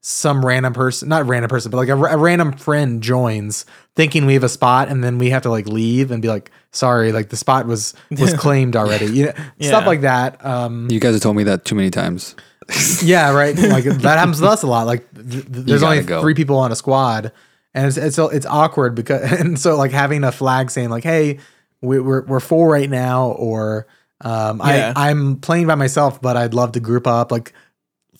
some 0.07 0.45
random 0.45 0.71
person 0.71 1.09
not 1.09 1.25
random 1.25 1.49
person 1.49 1.71
but 1.71 1.77
like 1.77 1.89
a, 1.89 1.95
a 1.97 2.15
random 2.15 2.51
friend 2.51 3.01
joins 3.01 3.65
thinking 3.95 4.27
we 4.27 4.35
have 4.35 4.43
a 4.43 4.49
spot 4.49 4.87
and 4.87 5.03
then 5.03 5.17
we 5.17 5.31
have 5.31 5.41
to 5.41 5.49
like 5.49 5.67
leave 5.67 6.11
and 6.11 6.21
be 6.21 6.27
like 6.27 6.51
sorry 6.71 7.11
like 7.11 7.29
the 7.29 7.35
spot 7.35 7.65
was 7.65 7.95
was 8.11 8.31
claimed 8.37 8.75
already 8.75 9.07
you 9.07 9.25
know 9.25 9.33
stuff 9.59 9.87
like 9.87 10.01
that 10.01 10.45
um 10.45 10.87
You 10.91 10.99
guys 10.99 11.15
have 11.15 11.23
told 11.23 11.35
me 11.35 11.43
that 11.45 11.65
too 11.65 11.73
many 11.73 11.89
times. 11.89 12.35
yeah, 13.03 13.31
right. 13.31 13.55
Like 13.57 13.83
that 13.85 14.17
happens 14.19 14.39
to 14.39 14.47
us 14.47 14.61
a 14.63 14.67
lot. 14.67 14.85
Like 14.87 15.11
th- 15.13 15.29
th- 15.31 15.65
there's 15.65 15.83
only 15.83 16.01
go. 16.03 16.21
three 16.21 16.33
people 16.33 16.57
on 16.57 16.71
a 16.71 16.75
squad, 16.75 17.31
and 17.75 17.85
it's 17.87 17.95
it's 17.97 18.17
it's 18.17 18.45
awkward 18.47 18.95
because 18.95 19.21
and 19.39 19.59
so 19.59 19.75
like 19.75 19.91
having 19.91 20.23
a 20.23 20.31
flag 20.31 20.71
saying 20.71 20.89
like, 20.89 21.03
"Hey, 21.03 21.37
we, 21.81 21.99
we're 21.99 22.23
we're 22.25 22.39
full 22.39 22.65
right 22.65 22.89
now," 22.89 23.27
or 23.37 23.85
um, 24.21 24.61
Yeah. 24.65 24.93
I 24.95 25.09
I'm 25.09 25.35
playing 25.37 25.67
by 25.67 25.75
myself, 25.75 26.19
but 26.21 26.37
I'd 26.37 26.55
love 26.55 26.71
to 26.71 26.79
group 26.79 27.05
up. 27.05 27.31
Like 27.31 27.53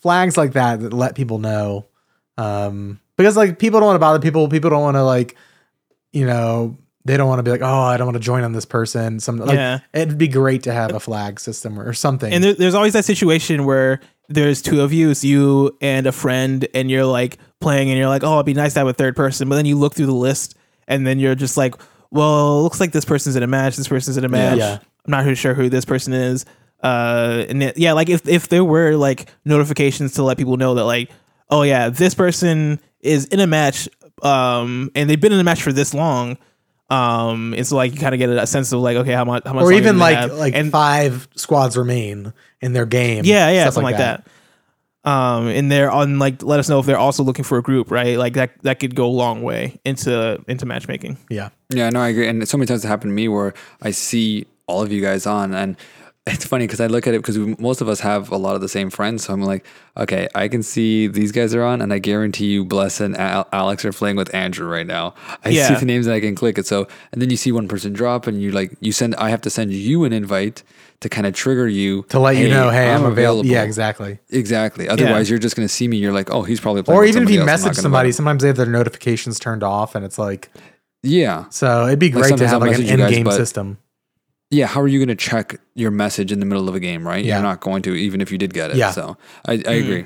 flags 0.05 0.37
like 0.37 0.53
that 0.53 0.81
that 0.81 0.93
let 0.93 1.15
people 1.15 1.39
know, 1.39 1.87
um, 2.37 2.99
because 3.17 3.35
like 3.35 3.57
people 3.57 3.79
don't 3.79 3.87
want 3.87 3.95
to 3.95 3.99
bother 3.99 4.19
people. 4.19 4.47
People 4.47 4.69
don't 4.69 4.83
want 4.83 4.97
to 4.97 5.03
like 5.03 5.35
you 6.13 6.27
know, 6.27 6.77
they 7.05 7.17
don't 7.17 7.27
want 7.27 7.39
to 7.39 7.43
be 7.43 7.49
like, 7.51 7.61
oh, 7.63 7.81
I 7.81 7.97
don't 7.97 8.05
want 8.05 8.15
to 8.15 8.21
join 8.23 8.43
on 8.43 8.53
this 8.53 8.65
person. 8.65 9.19
Some 9.19 9.37
like, 9.37 9.55
Yeah. 9.55 9.79
it'd 9.93 10.17
be 10.17 10.27
great 10.29 10.63
to 10.63 10.71
have 10.71 10.93
a 10.93 10.99
flag 10.99 11.39
system 11.41 11.77
or, 11.79 11.89
or 11.89 11.93
something. 11.93 12.31
And 12.31 12.41
there, 12.43 12.53
there's 12.53 12.75
always 12.75 12.93
that 12.93 13.03
situation 13.03 13.65
where 13.65 13.99
there's 14.29 14.61
two 14.61 14.79
of 14.81 14.93
you, 14.93 15.09
it's 15.09 15.23
you 15.25 15.75
and 15.81 16.07
a 16.07 16.11
friend, 16.13 16.67
and 16.73 16.89
you're 16.89 17.03
like 17.05 17.37
playing, 17.59 17.89
and 17.89 17.97
you're 17.97 18.07
like, 18.07 18.23
oh, 18.23 18.35
it'd 18.35 18.45
be 18.45 18.53
nice 18.53 18.73
to 18.75 18.79
have 18.79 18.87
a 18.87 18.93
third 18.93 19.15
person. 19.17 19.49
But 19.49 19.55
then 19.55 19.65
you 19.65 19.75
look 19.77 19.93
through 19.93 20.05
the 20.05 20.13
list, 20.13 20.55
and 20.87 21.05
then 21.05 21.19
you're 21.19 21.35
just 21.35 21.57
like, 21.57 21.75
well, 22.11 22.59
it 22.59 22.63
looks 22.63 22.79
like 22.79 22.93
this 22.93 23.05
person's 23.05 23.35
in 23.35 23.43
a 23.43 23.47
match. 23.47 23.75
This 23.75 23.89
person's 23.89 24.15
in 24.15 24.23
a 24.23 24.29
match. 24.29 24.57
Yeah. 24.59 24.79
I'm 25.05 25.11
not 25.11 25.23
really 25.23 25.35
sure 25.35 25.53
who 25.53 25.67
this 25.67 25.83
person 25.83 26.13
is. 26.13 26.45
Uh, 26.81 27.45
and 27.49 27.63
it, 27.63 27.77
yeah, 27.77 27.93
like 27.93 28.09
if 28.09 28.27
if 28.27 28.49
there 28.49 28.63
were 28.63 28.95
like 28.95 29.29
notifications 29.43 30.13
to 30.13 30.23
let 30.23 30.37
people 30.37 30.57
know 30.57 30.75
that 30.75 30.83
like, 30.83 31.09
oh 31.49 31.63
yeah, 31.63 31.89
this 31.89 32.13
person 32.13 32.79
is 32.99 33.25
in 33.25 33.39
a 33.39 33.47
match, 33.47 33.89
um, 34.21 34.91
and 34.95 35.09
they've 35.09 35.19
been 35.19 35.33
in 35.33 35.39
a 35.39 35.43
match 35.43 35.63
for 35.63 35.73
this 35.73 35.93
long. 35.93 36.37
Um, 36.89 37.55
it's 37.55 37.71
like 37.71 37.93
you 37.93 37.99
kind 37.99 38.13
of 38.13 38.19
get 38.19 38.29
a 38.29 38.45
sense 38.45 38.71
of 38.71 38.79
like, 38.81 38.97
okay, 38.97 39.13
how 39.13 39.25
much, 39.25 39.43
how 39.45 39.53
much, 39.53 39.63
or 39.63 39.73
even 39.73 39.97
like 39.97 40.17
have? 40.17 40.33
like 40.33 40.53
and 40.53 40.71
five 40.71 41.27
squads 41.35 41.75
remain 41.75 42.33
in 42.61 42.73
their 42.73 42.85
game. 42.85 43.25
yeah, 43.25 43.49
yeah, 43.49 43.65
something 43.65 43.83
like 43.83 43.97
that. 43.97 44.27
Um, 45.03 45.47
and 45.47 45.71
they're 45.71 45.91
on 45.91 46.17
like 46.17 46.41
let 46.41 46.59
us 46.59 46.67
know 46.67 46.79
if 46.79 46.87
they're 46.87 46.97
also 46.97 47.23
looking 47.23 47.45
for 47.45 47.59
a 47.59 47.61
group, 47.61 47.91
right? 47.91 48.17
Like 48.17 48.33
that 48.33 48.61
that 48.63 48.79
could 48.79 48.95
go 48.95 49.05
a 49.05 49.07
long 49.07 49.43
way 49.43 49.79
into 49.85 50.43
into 50.47 50.65
matchmaking. 50.65 51.17
Yeah. 51.29 51.49
Yeah, 51.69 51.91
no, 51.91 52.01
I 52.01 52.09
agree. 52.09 52.27
And 52.27 52.47
so 52.47 52.57
many 52.57 52.65
times 52.65 52.83
it 52.83 52.87
happened 52.87 53.11
to 53.11 53.15
me 53.15 53.27
where 53.27 53.53
I 53.83 53.91
see 53.91 54.47
all 54.67 54.81
of 54.81 54.91
you 54.91 55.01
guys 55.01 55.27
on, 55.27 55.53
and 55.53 55.77
it's 56.27 56.43
funny 56.45 56.65
because 56.65 56.81
I 56.81 56.87
look 56.87 57.05
at 57.05 57.13
it 57.13 57.21
because 57.21 57.37
most 57.59 57.81
of 57.81 57.87
us 57.87 57.99
have 57.99 58.31
a 58.31 58.37
lot 58.37 58.55
of 58.55 58.61
the 58.61 58.67
same 58.69 58.89
friends. 58.89 59.25
So 59.25 59.33
I'm 59.33 59.43
like, 59.43 59.63
okay, 59.95 60.27
I 60.33 60.47
can 60.47 60.63
see 60.63 61.05
these 61.07 61.31
guys 61.31 61.53
are 61.53 61.63
on, 61.63 61.81
and 61.81 61.93
I 61.93 61.99
guarantee 61.99 62.47
you, 62.47 62.65
Bless 62.65 62.99
and 62.99 63.15
Al- 63.15 63.47
Alex 63.53 63.85
are 63.85 63.91
playing 63.93 64.15
with 64.15 64.33
Andrew 64.33 64.67
right 64.67 64.87
now. 64.87 65.13
I 65.43 65.49
Yeah. 65.49 65.67
see 65.67 65.75
the 65.75 65.85
names 65.85 66.07
and 66.07 66.15
I 66.15 66.19
can 66.19 66.33
click 66.33 66.57
it. 66.57 66.65
So, 66.65 66.87
and 67.11 67.21
then 67.21 67.29
you 67.29 67.37
see 67.37 67.51
one 67.51 67.67
person 67.67 67.93
drop, 67.93 68.25
and 68.25 68.41
you 68.41 68.51
like, 68.51 68.75
you 68.79 68.91
send, 68.91 69.15
I 69.17 69.29
have 69.29 69.41
to 69.41 69.49
send 69.51 69.71
you 69.71 70.03
an 70.03 70.13
invite 70.13 70.63
to 71.01 71.09
kind 71.09 71.27
of 71.27 71.33
trigger 71.35 71.67
you 71.67 72.03
To 72.09 72.19
let 72.19 72.37
you 72.37 72.49
know, 72.49 72.69
hey, 72.71 72.89
I'm, 72.91 73.03
available. 73.05 73.45
Yeah, 73.45 73.61
exactly. 73.63 74.17
Exactly. 74.31 74.87
Otherwise, 74.89 75.29
you're 75.29 75.37
just 75.37 75.55
going 75.55 75.67
to 75.67 75.73
see 75.73 75.87
me. 75.87 75.97
You're 75.97 76.13
like, 76.13 76.31
oh, 76.31 76.41
he's 76.41 76.59
probably 76.59 76.81
playing 76.83 76.97
Or 76.99 77.05
even 77.05 77.23
if 77.23 77.29
you. 77.29 77.43
Message 77.45 77.75
somebody, 77.75 78.11
sometimes 78.11 78.41
they 78.41 78.47
have 78.47 78.57
their 78.57 78.65
notifications 78.65 79.37
turned 79.37 79.61
off, 79.61 79.93
and 79.93 80.03
it's 80.03 80.17
like 80.17 80.49
Yeah. 81.03 81.45
so. 81.49 81.85
It'd 81.85 81.99
be 81.99 82.09
great 82.09 82.35
to 82.37 82.47
have 82.47 82.55
I'll 82.55 82.59
like 82.61 82.67
an 82.77 82.81
message 82.81 82.89
you 82.91 82.97
guys, 82.97 83.09
in-game 83.11 83.23
but- 83.25 83.35
system. 83.35 83.77
Yeah, 84.51 84.67
how 84.67 84.81
are 84.81 84.87
you 84.87 84.99
going 84.99 85.09
to 85.09 85.15
check 85.15 85.59
your 85.73 85.91
message 85.91 86.31
in 86.31 86.39
the 86.39 86.45
middle 86.45 86.69
of 86.69 86.75
a 86.75 86.79
game, 86.79 87.05
right? 87.05 87.23
Yeah. 87.25 87.35
You're 87.35 87.43
not 87.43 87.61
going 87.61 87.81
to, 87.83 87.95
even 87.95 88.21
if 88.21 88.31
you 88.31 88.37
did 88.37 88.53
get 88.53 88.71
it. 88.71 88.77
Yeah. 88.77 88.91
So 88.91 89.17
I, 89.45 89.53
I 89.53 89.73
agree. 89.73 90.05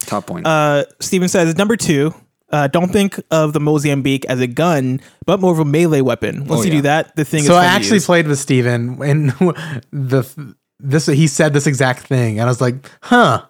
Top 0.00 0.26
point. 0.26 0.46
Uh, 0.46 0.84
Steven 1.00 1.28
says 1.28 1.56
number 1.56 1.76
two. 1.76 2.14
Uh, 2.50 2.68
don't 2.68 2.92
think 2.92 3.18
of 3.32 3.52
the 3.52 3.58
Mozambique 3.60 4.24
as 4.26 4.38
a 4.40 4.46
gun, 4.46 5.00
but 5.26 5.40
more 5.40 5.50
of 5.52 5.58
a 5.58 5.64
melee 5.64 6.02
weapon. 6.02 6.44
Once 6.46 6.60
Oh, 6.60 6.64
you 6.64 6.70
yeah. 6.70 6.76
do 6.78 6.82
that, 6.82 7.16
the 7.16 7.24
thing 7.24 7.40
is 7.40 7.46
So 7.46 7.56
I 7.56 7.64
actually 7.64 7.96
use. 7.96 8.06
played 8.06 8.28
with 8.28 8.38
Steven 8.38 9.02
and 9.02 9.30
the 9.90 10.54
this 10.78 11.06
he 11.06 11.26
said 11.26 11.52
this 11.54 11.66
exact 11.66 12.06
thing, 12.06 12.38
and 12.38 12.42
I 12.46 12.50
was 12.50 12.60
like, 12.60 12.88
huh. 13.02 13.46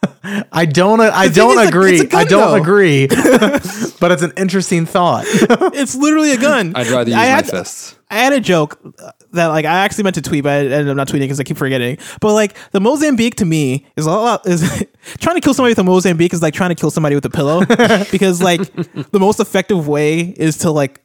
I 0.52 0.64
don't. 0.64 1.00
I 1.00 1.26
don't 1.28 1.58
is, 1.58 1.68
agree. 1.68 1.94
it's 1.96 2.02
a 2.02 2.06
gun, 2.06 2.20
I 2.20 2.24
don't 2.24 2.50
though. 2.52 2.62
agree. 2.62 3.06
but 4.00 4.12
it's 4.12 4.22
an 4.22 4.32
interesting 4.36 4.86
thought. 4.86 5.24
it's 5.26 5.96
literally 5.96 6.30
a 6.32 6.38
gun. 6.38 6.72
I'd 6.76 6.86
rather 6.86 7.10
use 7.10 7.16
I 7.18 7.22
my 7.22 7.24
had, 7.24 7.48
fists. 7.50 7.96
I 8.08 8.14
had 8.18 8.32
a 8.32 8.40
joke 8.40 8.78
uh, 9.02 9.10
that 9.32 9.48
like 9.48 9.64
I 9.64 9.84
actually 9.84 10.04
meant 10.04 10.14
to 10.14 10.22
tweet, 10.22 10.44
but 10.44 10.50
I 10.50 10.58
ended 10.60 10.88
up 10.88 10.96
not 10.96 11.08
tweeting 11.08 11.20
because 11.20 11.40
I 11.40 11.44
keep 11.44 11.56
forgetting. 11.56 11.98
But 12.20 12.34
like 12.34 12.56
the 12.70 12.80
Mozambique 12.80 13.36
to 13.36 13.44
me 13.44 13.86
is 13.96 14.06
a 14.06 14.10
lot 14.10 14.46
is 14.46 14.62
trying 15.18 15.36
to 15.36 15.40
kill 15.40 15.54
somebody 15.54 15.72
with 15.72 15.78
a 15.78 15.84
Mozambique 15.84 16.32
is 16.32 16.42
like 16.42 16.54
trying 16.54 16.70
to 16.70 16.74
kill 16.74 16.90
somebody 16.90 17.14
with 17.14 17.24
a 17.24 17.30
pillow 17.30 17.64
because 18.10 18.42
like 18.42 18.60
the 18.72 19.18
most 19.20 19.40
effective 19.40 19.86
way 19.86 20.20
is 20.20 20.58
to 20.58 20.70
like 20.70 21.00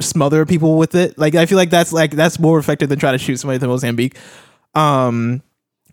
smother 0.00 0.46
people 0.46 0.78
with 0.78 0.94
it. 0.94 1.18
Like 1.18 1.34
I 1.34 1.46
feel 1.46 1.58
like 1.58 1.70
that's 1.70 1.92
like 1.92 2.12
that's 2.12 2.38
more 2.38 2.58
effective 2.58 2.88
than 2.88 2.98
trying 2.98 3.14
to 3.14 3.18
shoot 3.18 3.36
somebody 3.36 3.56
with 3.56 3.64
a 3.64 3.68
Mozambique. 3.68 4.16
Um, 4.74 5.42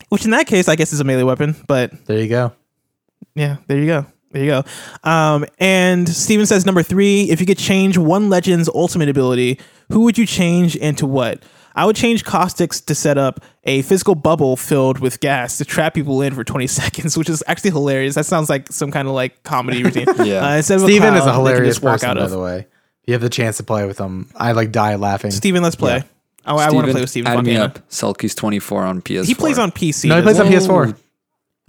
which 0.08 0.24
in 0.24 0.30
that 0.32 0.46
case 0.46 0.68
I 0.68 0.76
guess 0.76 0.92
is 0.92 1.00
a 1.00 1.04
melee 1.04 1.22
weapon, 1.22 1.56
but 1.66 2.06
there 2.06 2.18
you 2.18 2.28
go. 2.28 2.52
yeah, 3.34 3.56
there 3.66 3.78
you 3.78 3.86
go. 3.86 4.06
There 4.32 4.44
you 4.44 4.50
go. 4.50 4.64
Um, 5.08 5.46
and 5.58 6.06
Steven 6.08 6.44
says 6.44 6.66
number 6.66 6.82
three, 6.82 7.30
if 7.30 7.40
you 7.40 7.46
could 7.46 7.58
change 7.58 7.96
one 7.96 8.28
legend's 8.28 8.68
ultimate 8.68 9.08
ability, 9.08 9.58
who 9.90 10.00
would 10.00 10.18
you 10.18 10.26
change 10.26 10.76
into 10.76 11.06
what? 11.06 11.42
I 11.76 11.84
would 11.84 11.94
change 11.96 12.24
Caustic's 12.24 12.80
to 12.82 12.94
set 12.94 13.18
up 13.18 13.40
a 13.64 13.82
physical 13.82 14.14
bubble 14.14 14.56
filled 14.56 14.98
with 14.98 15.20
gas 15.20 15.58
to 15.58 15.64
trap 15.64 15.92
people 15.94 16.22
in 16.22 16.34
for 16.34 16.42
20 16.42 16.66
seconds, 16.80 17.16
which 17.18 17.28
is 17.28 17.44
actually 17.46 17.70
hilarious. 17.72 18.14
That 18.14 18.24
sounds 18.26 18.48
like 18.48 18.72
some 18.72 18.90
kind 18.90 19.06
of 19.06 19.14
like 19.14 19.42
comedy 19.42 19.82
routine. 19.84 20.06
Yeah. 20.24 20.44
Uh, 20.46 20.56
instead 20.56 20.76
of 20.76 20.82
Steven 20.82 21.10
cloud 21.10 21.18
is 21.18 21.26
a 21.26 21.32
hilarious 21.34 21.74
just 21.76 21.84
walk 21.84 21.94
person, 21.96 22.10
out 22.10 22.16
by 22.16 22.22
of. 22.24 22.30
the 22.30 22.40
way. 22.40 22.58
If 22.60 22.66
you 23.08 23.12
have 23.12 23.20
the 23.22 23.28
chance 23.28 23.58
to 23.58 23.62
play 23.62 23.86
with 23.86 23.98
him, 23.98 24.28
I 24.34 24.52
like 24.52 24.72
die 24.72 24.96
laughing. 24.96 25.30
Steven, 25.30 25.62
let's 25.62 25.76
play. 25.76 25.96
Yeah. 25.98 26.02
I, 26.46 26.52
I 26.54 26.70
want 26.70 26.86
to 26.86 26.92
play 26.92 27.00
with 27.02 27.10
Steven 27.10 27.26
Add 27.30 27.44
me 27.44 27.54
Fontana. 27.56 27.64
up. 27.64 27.78
Sulky's 27.92 28.34
24 28.34 28.82
on 28.84 29.02
PS4. 29.02 29.26
He 29.26 29.34
plays 29.34 29.58
on 29.58 29.70
PC. 29.72 30.08
no, 30.08 30.16
he 30.16 30.22
plays 30.22 30.40
on 30.40 30.46
PS4. 30.46 30.96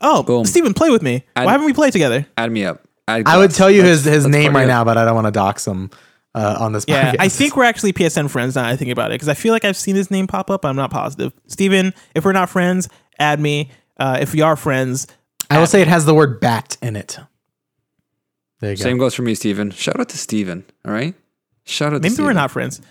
Oh, 0.02 0.24
Boom. 0.24 0.46
Steven, 0.46 0.74
play 0.74 0.90
with 0.92 1.02
me. 1.02 1.24
Add- 1.36 1.46
Why 1.46 1.52
haven't 1.52 1.66
we 1.66 1.74
played 1.74 1.94
together? 1.94 2.26
Add 2.38 2.52
me 2.52 2.64
up. 2.66 2.84
Add 3.08 3.24
I 3.26 3.38
would 3.38 3.52
tell 3.52 3.70
you 3.72 3.82
Let's- 3.82 4.04
his 4.04 4.14
his 4.14 4.24
let's 4.26 4.32
name 4.32 4.56
right 4.56 4.64
up. 4.64 4.68
now, 4.68 4.84
but 4.84 4.98
I 4.98 5.06
don't 5.06 5.16
want 5.16 5.26
to 5.28 5.32
dox 5.32 5.66
him 5.66 5.90
uh, 6.38 6.58
on 6.60 6.72
this 6.74 6.86
Yeah, 6.88 7.12
podcast. 7.12 7.16
I 7.20 7.30
think 7.30 7.56
we're 7.58 7.64
actually 7.66 7.94
PSN 7.94 8.30
friends 8.30 8.56
now. 8.56 8.64
that 8.64 8.72
I 8.72 8.76
think 8.76 8.92
about 8.92 9.12
it 9.12 9.16
because 9.16 9.30
I 9.30 9.34
feel 9.34 9.54
like 9.54 9.66
I've 9.66 9.78
seen 9.78 9.96
his 9.96 10.12
name 10.12 10.28
pop 10.28 10.50
up. 10.50 10.66
I'm 10.66 10.76
not 10.76 10.92
positive. 10.92 11.34
Steven, 11.48 11.94
if 12.16 12.24
we're 12.26 12.32
not 12.34 12.50
friends, 12.50 12.88
add 13.20 13.40
me. 13.40 13.72
Uh, 13.98 14.18
if 14.22 14.34
we 14.34 14.42
are 14.42 14.56
friends, 14.56 15.08
I 15.50 15.60
will 15.60 15.68
say 15.68 15.82
it 15.82 15.88
has 15.88 16.06
the 16.06 16.14
word 16.14 16.40
bat 16.40 16.78
in 16.82 16.96
it. 16.96 17.18
There 18.60 18.72
you 18.72 18.78
go. 18.78 18.84
Same 18.84 18.98
goes 18.98 19.14
for 19.14 19.22
me, 19.22 19.36
Steven. 19.36 19.72
Shout 19.72 20.00
out 20.00 20.10
to 20.10 20.18
Steven. 20.18 20.66
All 20.86 20.92
right. 20.92 21.14
Shout 21.66 21.88
out 21.94 22.02
maybe 22.02 22.10
to 22.10 22.14
Steven. 22.16 22.26
we're 22.28 22.34
not 22.34 22.52
friends. 22.52 22.82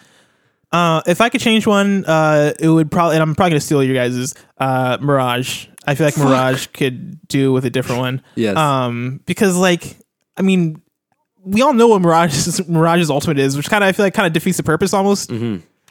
Uh, 0.72 1.00
if 1.06 1.20
I 1.20 1.28
could 1.28 1.40
change 1.40 1.66
one, 1.66 2.04
uh, 2.06 2.52
it 2.58 2.68
would 2.68 2.90
probably, 2.90 3.14
and 3.16 3.22
I'm 3.22 3.34
probably 3.34 3.50
gonna 3.50 3.60
steal 3.60 3.82
your 3.84 3.94
guys's 3.94 4.34
uh, 4.58 4.98
Mirage. 5.00 5.66
I 5.86 5.94
feel 5.94 6.06
like 6.08 6.18
Mirage 6.18 6.66
could 6.68 7.26
do 7.28 7.52
with 7.52 7.64
a 7.64 7.70
different 7.70 8.00
one. 8.00 8.22
Yes. 8.34 8.56
Um, 8.56 9.20
because 9.26 9.56
like, 9.56 9.96
I 10.36 10.42
mean, 10.42 10.82
we 11.46 11.62
all 11.62 11.72
know 11.72 11.88
what 11.88 12.02
Mirage's 12.02 12.68
Mirage's 12.68 13.08
ultimate 13.08 13.38
is, 13.38 13.56
which 13.56 13.70
kind 13.70 13.82
of 13.84 13.88
I 13.88 13.92
feel 13.92 14.04
like 14.04 14.14
kind 14.14 14.26
of 14.26 14.32
defeats 14.32 14.56
the 14.56 14.62
purpose 14.62 14.92
almost. 14.92 15.30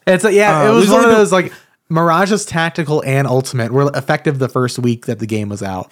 It's 0.06 0.24
like 0.24 0.36
yeah, 0.36 0.62
Uh, 0.62 0.72
it 0.72 0.76
was 0.76 0.90
one 0.90 1.04
of 1.04 1.12
those 1.12 1.32
like 1.32 1.52
Mirage's 1.90 2.46
tactical 2.46 3.02
and 3.06 3.28
ultimate 3.28 3.72
were 3.72 3.90
effective 3.96 4.38
the 4.38 4.50
first 4.50 4.78
week 4.78 5.06
that 5.06 5.20
the 5.20 5.26
game 5.26 5.50
was 5.50 5.64
out, 5.64 5.92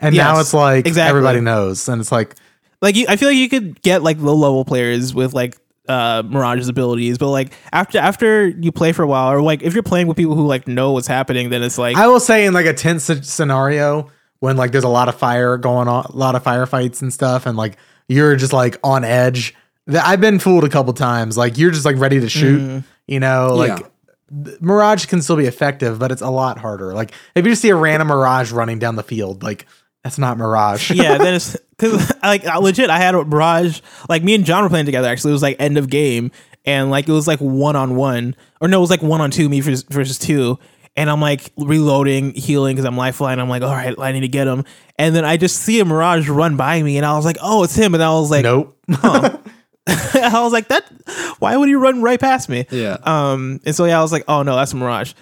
and 0.00 0.16
now 0.16 0.40
it's 0.40 0.54
like 0.54 0.86
exactly. 0.86 1.10
everybody 1.10 1.40
knows, 1.40 1.88
and 1.88 2.00
it's 2.00 2.10
like 2.10 2.34
like 2.80 2.96
you, 2.96 3.06
I 3.08 3.16
feel 3.16 3.28
like 3.28 3.36
you 3.36 3.48
could 3.48 3.80
get 3.82 4.02
like 4.02 4.18
low 4.18 4.34
level 4.34 4.64
players 4.64 5.14
with 5.14 5.34
like 5.34 5.56
uh 5.88 6.22
Mirage's 6.26 6.68
abilities, 6.68 7.18
but 7.18 7.28
like 7.30 7.52
after 7.72 7.98
after 7.98 8.48
you 8.48 8.72
play 8.72 8.92
for 8.92 9.02
a 9.02 9.06
while, 9.06 9.32
or 9.32 9.42
like 9.42 9.62
if 9.62 9.74
you're 9.74 9.82
playing 9.82 10.06
with 10.06 10.16
people 10.16 10.34
who 10.34 10.46
like 10.46 10.66
know 10.66 10.92
what's 10.92 11.06
happening, 11.06 11.50
then 11.50 11.62
it's 11.62 11.78
like 11.78 11.96
I 11.96 12.06
will 12.06 12.20
say 12.20 12.46
in 12.46 12.54
like 12.54 12.66
a 12.66 12.74
tense 12.74 13.04
scenario 13.22 14.10
when 14.40 14.56
like 14.56 14.72
there's 14.72 14.84
a 14.84 14.88
lot 14.88 15.08
of 15.08 15.16
fire 15.16 15.56
going 15.58 15.88
on, 15.88 16.06
a 16.06 16.16
lot 16.16 16.34
of 16.34 16.42
firefights 16.42 17.02
and 17.02 17.12
stuff, 17.12 17.46
and 17.46 17.56
like 17.56 17.76
you're 18.08 18.36
just 18.36 18.52
like 18.52 18.78
on 18.82 19.04
edge. 19.04 19.54
That 19.86 20.04
I've 20.06 20.20
been 20.20 20.38
fooled 20.38 20.64
a 20.64 20.68
couple 20.68 20.92
times. 20.92 21.36
Like 21.38 21.56
you're 21.58 21.70
just 21.70 21.84
like 21.84 21.96
ready 21.96 22.20
to 22.20 22.28
shoot, 22.28 22.60
Mm-hmm. 22.60 22.78
you 23.06 23.20
know, 23.20 23.54
like. 23.54 23.80
Yeah. 23.80 23.86
Mirage 24.60 25.06
can 25.06 25.22
still 25.22 25.36
be 25.36 25.46
effective, 25.46 25.98
but 25.98 26.12
it's 26.12 26.20
a 26.20 26.28
lot 26.28 26.58
harder. 26.58 26.92
Like 26.92 27.12
if 27.34 27.46
you 27.46 27.52
just 27.52 27.62
see 27.62 27.70
a 27.70 27.74
random 27.76 28.08
Mirage 28.08 28.52
running 28.52 28.78
down 28.78 28.96
the 28.96 29.02
field, 29.02 29.42
like 29.42 29.64
that's 30.04 30.18
not 30.18 30.36
Mirage. 30.36 30.90
yeah, 30.94 31.16
then 31.16 31.32
it's 31.32 31.56
because 31.78 32.12
like 32.22 32.46
uh, 32.46 32.58
legit, 32.58 32.90
I 32.90 32.98
had 32.98 33.14
a 33.14 33.24
Mirage. 33.24 33.80
Like 34.06 34.22
me 34.22 34.34
and 34.34 34.44
John 34.44 34.62
were 34.64 34.68
playing 34.68 34.84
together. 34.84 35.08
Actually, 35.08 35.30
it 35.30 35.32
was 35.32 35.42
like 35.42 35.56
end 35.58 35.78
of 35.78 35.88
game, 35.88 36.30
and 36.66 36.90
like 36.90 37.08
it 37.08 37.12
was 37.12 37.26
like 37.26 37.38
one 37.38 37.74
on 37.74 37.96
one, 37.96 38.36
or 38.60 38.68
no, 38.68 38.76
it 38.76 38.80
was 38.82 38.90
like 38.90 39.00
one 39.02 39.22
on 39.22 39.30
two, 39.30 39.48
me 39.48 39.60
versus, 39.60 39.84
versus 39.84 40.18
two. 40.18 40.58
And 40.94 41.08
I'm 41.08 41.22
like 41.22 41.50
reloading, 41.56 42.34
healing 42.34 42.76
because 42.76 42.84
I'm 42.84 42.98
lifeline. 42.98 43.38
I'm 43.38 43.48
like, 43.48 43.62
all 43.62 43.72
right, 43.72 43.98
I 43.98 44.12
need 44.12 44.20
to 44.20 44.28
get 44.28 44.46
him. 44.46 44.64
And 44.98 45.14
then 45.14 45.24
I 45.24 45.36
just 45.36 45.60
see 45.60 45.78
a 45.80 45.84
Mirage 45.84 46.28
run 46.28 46.56
by 46.56 46.82
me, 46.82 46.96
and 46.96 47.06
I 47.06 47.16
was 47.16 47.24
like, 47.24 47.38
oh, 47.40 47.62
it's 47.62 47.74
him. 47.74 47.94
And 47.94 48.02
I 48.02 48.10
was 48.10 48.30
like, 48.30 48.42
nope. 48.42 48.76
I 49.88 50.40
was 50.42 50.52
like, 50.52 50.68
that. 50.68 50.84
Why 51.38 51.56
would 51.56 51.68
he 51.68 51.74
run 51.74 52.02
right 52.02 52.20
past 52.20 52.48
me? 52.48 52.66
Yeah. 52.70 52.98
Um, 53.02 53.60
and 53.64 53.74
so 53.74 53.84
yeah, 53.84 53.98
I 53.98 54.02
was 54.02 54.12
like, 54.12 54.24
oh 54.28 54.42
no, 54.42 54.56
that's 54.56 54.72
a 54.72 54.76
Mirage. 54.76 55.14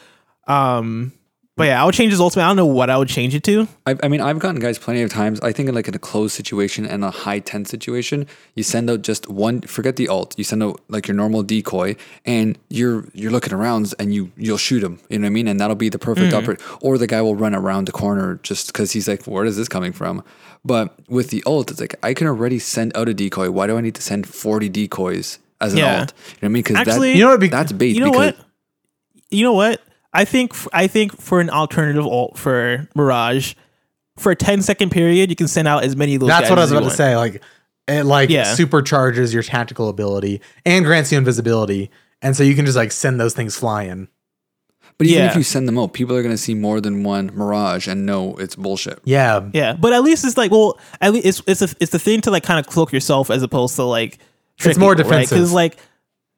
Um, 0.48 1.12
but 1.56 1.64
yeah, 1.64 1.80
I 1.82 1.86
would 1.86 1.94
change 1.94 2.10
his 2.10 2.20
ultimate. 2.20 2.44
I 2.44 2.48
don't 2.48 2.56
know 2.56 2.66
what 2.66 2.90
I 2.90 2.98
would 2.98 3.08
change 3.08 3.34
it 3.34 3.42
to. 3.44 3.66
I, 3.86 3.96
I 4.02 4.08
mean, 4.08 4.20
I've 4.20 4.38
gotten 4.38 4.60
guys 4.60 4.78
plenty 4.78 5.00
of 5.00 5.10
times. 5.10 5.40
I 5.40 5.52
think 5.52 5.70
in 5.70 5.74
like 5.74 5.88
in 5.88 5.94
a 5.94 5.98
closed 5.98 6.34
situation 6.34 6.84
and 6.84 7.02
a 7.02 7.10
high 7.10 7.38
tense 7.38 7.70
situation, 7.70 8.26
you 8.54 8.62
send 8.62 8.90
out 8.90 9.00
just 9.00 9.28
one. 9.30 9.62
Forget 9.62 9.96
the 9.96 10.06
alt. 10.08 10.34
You 10.36 10.44
send 10.44 10.62
out 10.62 10.80
like 10.88 11.08
your 11.08 11.14
normal 11.14 11.42
decoy, 11.42 11.96
and 12.26 12.58
you're 12.68 13.06
you're 13.14 13.30
looking 13.30 13.54
around 13.54 13.94
and 13.98 14.12
you 14.14 14.30
you'll 14.36 14.58
shoot 14.58 14.82
him. 14.82 15.00
You 15.08 15.18
know 15.18 15.24
what 15.24 15.28
I 15.28 15.30
mean? 15.30 15.48
And 15.48 15.58
that'll 15.58 15.76
be 15.76 15.88
the 15.88 15.98
perfect 15.98 16.32
mm-hmm. 16.32 16.50
oppor- 16.50 16.78
Or 16.82 16.98
the 16.98 17.06
guy 17.06 17.22
will 17.22 17.36
run 17.36 17.54
around 17.54 17.86
the 17.86 17.92
corner 17.92 18.38
just 18.42 18.66
because 18.66 18.92
he's 18.92 19.08
like, 19.08 19.24
where 19.26 19.46
is 19.46 19.56
this 19.56 19.68
coming 19.68 19.92
from? 19.92 20.22
But 20.62 20.94
with 21.08 21.30
the 21.30 21.42
alt, 21.44 21.70
it's 21.70 21.80
like 21.80 21.94
I 22.02 22.12
can 22.12 22.26
already 22.26 22.58
send 22.58 22.94
out 22.96 23.08
a 23.08 23.14
decoy. 23.14 23.50
Why 23.50 23.66
do 23.66 23.78
I 23.78 23.80
need 23.80 23.94
to 23.94 24.02
send 24.02 24.28
forty 24.28 24.68
decoys 24.68 25.38
as 25.62 25.72
an 25.72 25.78
Yeah. 25.78 26.00
alt? 26.00 26.12
You 26.16 26.22
know 26.22 26.36
what 26.40 26.44
I 26.44 26.48
mean? 26.48 26.62
Because 26.64 26.84
that, 26.84 27.08
You 27.08 27.20
know 27.20 27.26
what'd 27.28 27.40
be- 27.40 27.48
that's 27.48 27.72
bait. 27.72 27.94
You 27.94 28.00
know 28.00 28.10
because, 28.10 28.34
what? 28.34 28.46
You 29.30 29.42
know 29.42 29.54
what? 29.54 29.80
I 30.12 30.24
think 30.24 30.52
f- 30.52 30.68
I 30.72 30.86
think 30.86 31.20
for 31.20 31.40
an 31.40 31.50
alternative 31.50 32.06
alt 32.06 32.38
for 32.38 32.88
Mirage, 32.94 33.54
for 34.16 34.32
a 34.32 34.36
10 34.36 34.62
second 34.62 34.90
period, 34.90 35.28
you 35.30 35.36
can 35.36 35.48
send 35.48 35.68
out 35.68 35.84
as 35.84 35.94
many 35.96 36.14
of 36.14 36.20
those. 36.20 36.28
That's 36.28 36.42
guys 36.42 36.50
what 36.50 36.58
I 36.58 36.62
was 36.62 36.72
about 36.72 36.84
to 36.84 36.90
say. 36.90 37.16
Like 37.16 37.42
it 37.88 38.04
like 38.04 38.30
Yeah. 38.30 38.44
supercharges 38.54 39.32
your 39.32 39.42
tactical 39.42 39.88
ability 39.88 40.40
and 40.64 40.84
grants 40.84 41.12
you 41.12 41.18
invisibility, 41.18 41.90
and 42.22 42.36
so 42.36 42.42
you 42.42 42.54
can 42.54 42.64
just 42.64 42.76
like 42.76 42.92
send 42.92 43.20
those 43.20 43.34
things 43.34 43.56
flying. 43.56 44.08
But 44.98 45.08
even 45.08 45.24
if 45.24 45.36
you 45.36 45.42
send 45.42 45.68
them 45.68 45.78
out, 45.78 45.92
people 45.92 46.16
are 46.16 46.22
going 46.22 46.32
to 46.34 46.38
see 46.38 46.54
more 46.54 46.80
than 46.80 47.02
one 47.04 47.30
Mirage 47.34 47.86
and 47.86 48.06
know 48.06 48.34
it's 48.36 48.56
bullshit. 48.56 48.98
Yeah, 49.04 49.50
Yeah, 49.52 49.74
but 49.74 49.92
at 49.92 50.02
least 50.02 50.24
it's 50.24 50.38
like, 50.38 50.50
well, 50.50 50.78
at 51.02 51.12
least 51.12 51.26
it's 51.26 51.42
it's 51.46 51.60
a, 51.60 51.76
it's 51.80 51.92
the 51.92 51.98
thing 51.98 52.22
to 52.22 52.30
like 52.30 52.44
kind 52.44 52.58
of 52.58 52.66
cloak 52.72 52.92
yourself 52.94 53.30
as 53.30 53.42
opposed 53.42 53.76
to 53.76 53.82
like 53.82 54.18
it's 54.64 54.78
more 54.78 54.96
people, 54.96 55.10
defensive. 55.10 55.36
Because 55.36 55.52
like, 55.52 55.76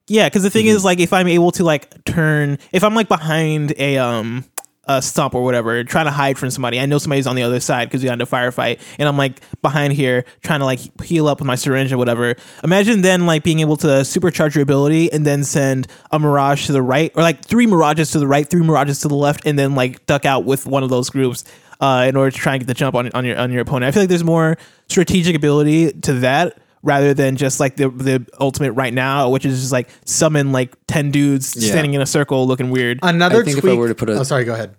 yeah, 0.09 0.27
because 0.27 0.43
the 0.43 0.51
thing 0.51 0.67
is 0.67 0.85
like, 0.85 1.01
if 1.01 1.13
I'm 1.13 1.29
able 1.29 1.53
to 1.53 1.65
like 1.65 2.05
turn, 2.05 2.59
if 2.73 2.83
I'm 2.83 2.95
like 2.95 3.09
behind 3.09 3.75
a 3.79 3.99
um 3.99 4.45
a 4.91 5.03
stump 5.03 5.35
or 5.35 5.45
whatever, 5.45 5.85
trying 5.85 6.07
to 6.07 6.11
hide 6.11 6.39
from 6.39 6.49
somebody, 6.49 6.81
I 6.81 6.87
know 6.87 6.97
somebody's 6.97 7.27
on 7.27 7.37
the 7.37 7.43
other 7.43 7.61
side 7.61 7.89
because 7.89 8.03
we 8.03 8.07
got 8.07 8.15
into 8.15 8.25
a 8.25 8.27
firefight, 8.27 8.81
and 8.99 9.07
I'm 9.07 9.19
like 9.19 9.41
behind 9.61 9.93
here 9.93 10.25
trying 10.43 10.61
to 10.61 10.65
like 10.65 10.81
heal 11.03 11.29
up 11.29 11.41
with 11.41 11.47
my 11.47 11.57
syringe 11.57 11.93
or 11.93 11.99
whatever. 11.99 12.35
Imagine 12.65 13.03
then 13.03 13.27
like 13.27 13.43
being 13.43 13.61
able 13.61 13.77
to 13.77 13.87
supercharge 13.87 14.55
your 14.55 14.63
ability 14.63 15.13
and 15.13 15.27
then 15.27 15.45
send 15.45 15.89
a 16.11 16.19
mirage 16.19 16.67
to 16.67 16.73
the 16.73 16.83
right, 16.83 17.13
or 17.15 17.23
like 17.23 17.45
three 17.45 17.67
mirages 17.67 18.11
to 18.13 18.19
the 18.19 18.27
right, 18.27 18.49
three 18.49 18.63
mirages 18.63 19.01
to 19.01 19.09
the 19.09 19.15
left, 19.15 19.45
and 19.45 19.59
then 19.59 19.75
like 19.75 20.07
duck 20.07 20.25
out 20.25 20.45
with 20.45 20.65
one 20.65 20.83
of 20.83 20.89
those 20.89 21.11
groups 21.11 21.45
uh, 21.81 22.07
in 22.09 22.17
order 22.17 22.31
to 22.31 22.39
try 22.39 22.55
and 22.55 22.61
get 22.61 22.67
the 22.67 22.75
jump 22.75 22.95
on 22.95 23.11
on 23.13 23.27
your 23.27 23.39
on 23.39 23.53
your 23.53 23.61
opponent. 23.61 23.89
I 23.89 23.93
feel 23.93 24.03
like 24.03 24.09
there's 24.09 24.25
more 24.25 24.57
strategic 24.89 25.37
ability 25.37 25.93
to 26.01 26.15
that 26.15 26.57
rather 26.83 27.15
than 27.15 27.37
just 27.37 27.61
like 27.61 27.77
the 27.77 27.89
the 27.91 28.27
ultimate 28.41 28.73
right 28.73 28.93
now, 28.95 29.29
which 29.31 29.45
is 29.45 29.61
just 29.61 29.73
like 29.73 29.89
summon 30.05 30.53
like 30.53 30.75
ten 30.87 31.11
dudes 31.11 31.55
Yeah. 31.57 31.71
standing 31.71 31.95
in 31.95 32.01
a 32.01 32.07
circle 32.07 32.47
looking 32.47 32.71
weird. 32.71 32.99
another 33.03 33.41
I 33.41 33.45
think 33.45 33.57
if 33.59 33.63
tweak. 33.63 33.75
I 33.75 33.77
were 33.77 33.89
to 33.89 33.95
put 33.95 34.09
a- 34.11 34.19
oh, 34.19 34.23
sorry, 34.23 34.45
go 34.45 34.55
ahead. 34.55 34.75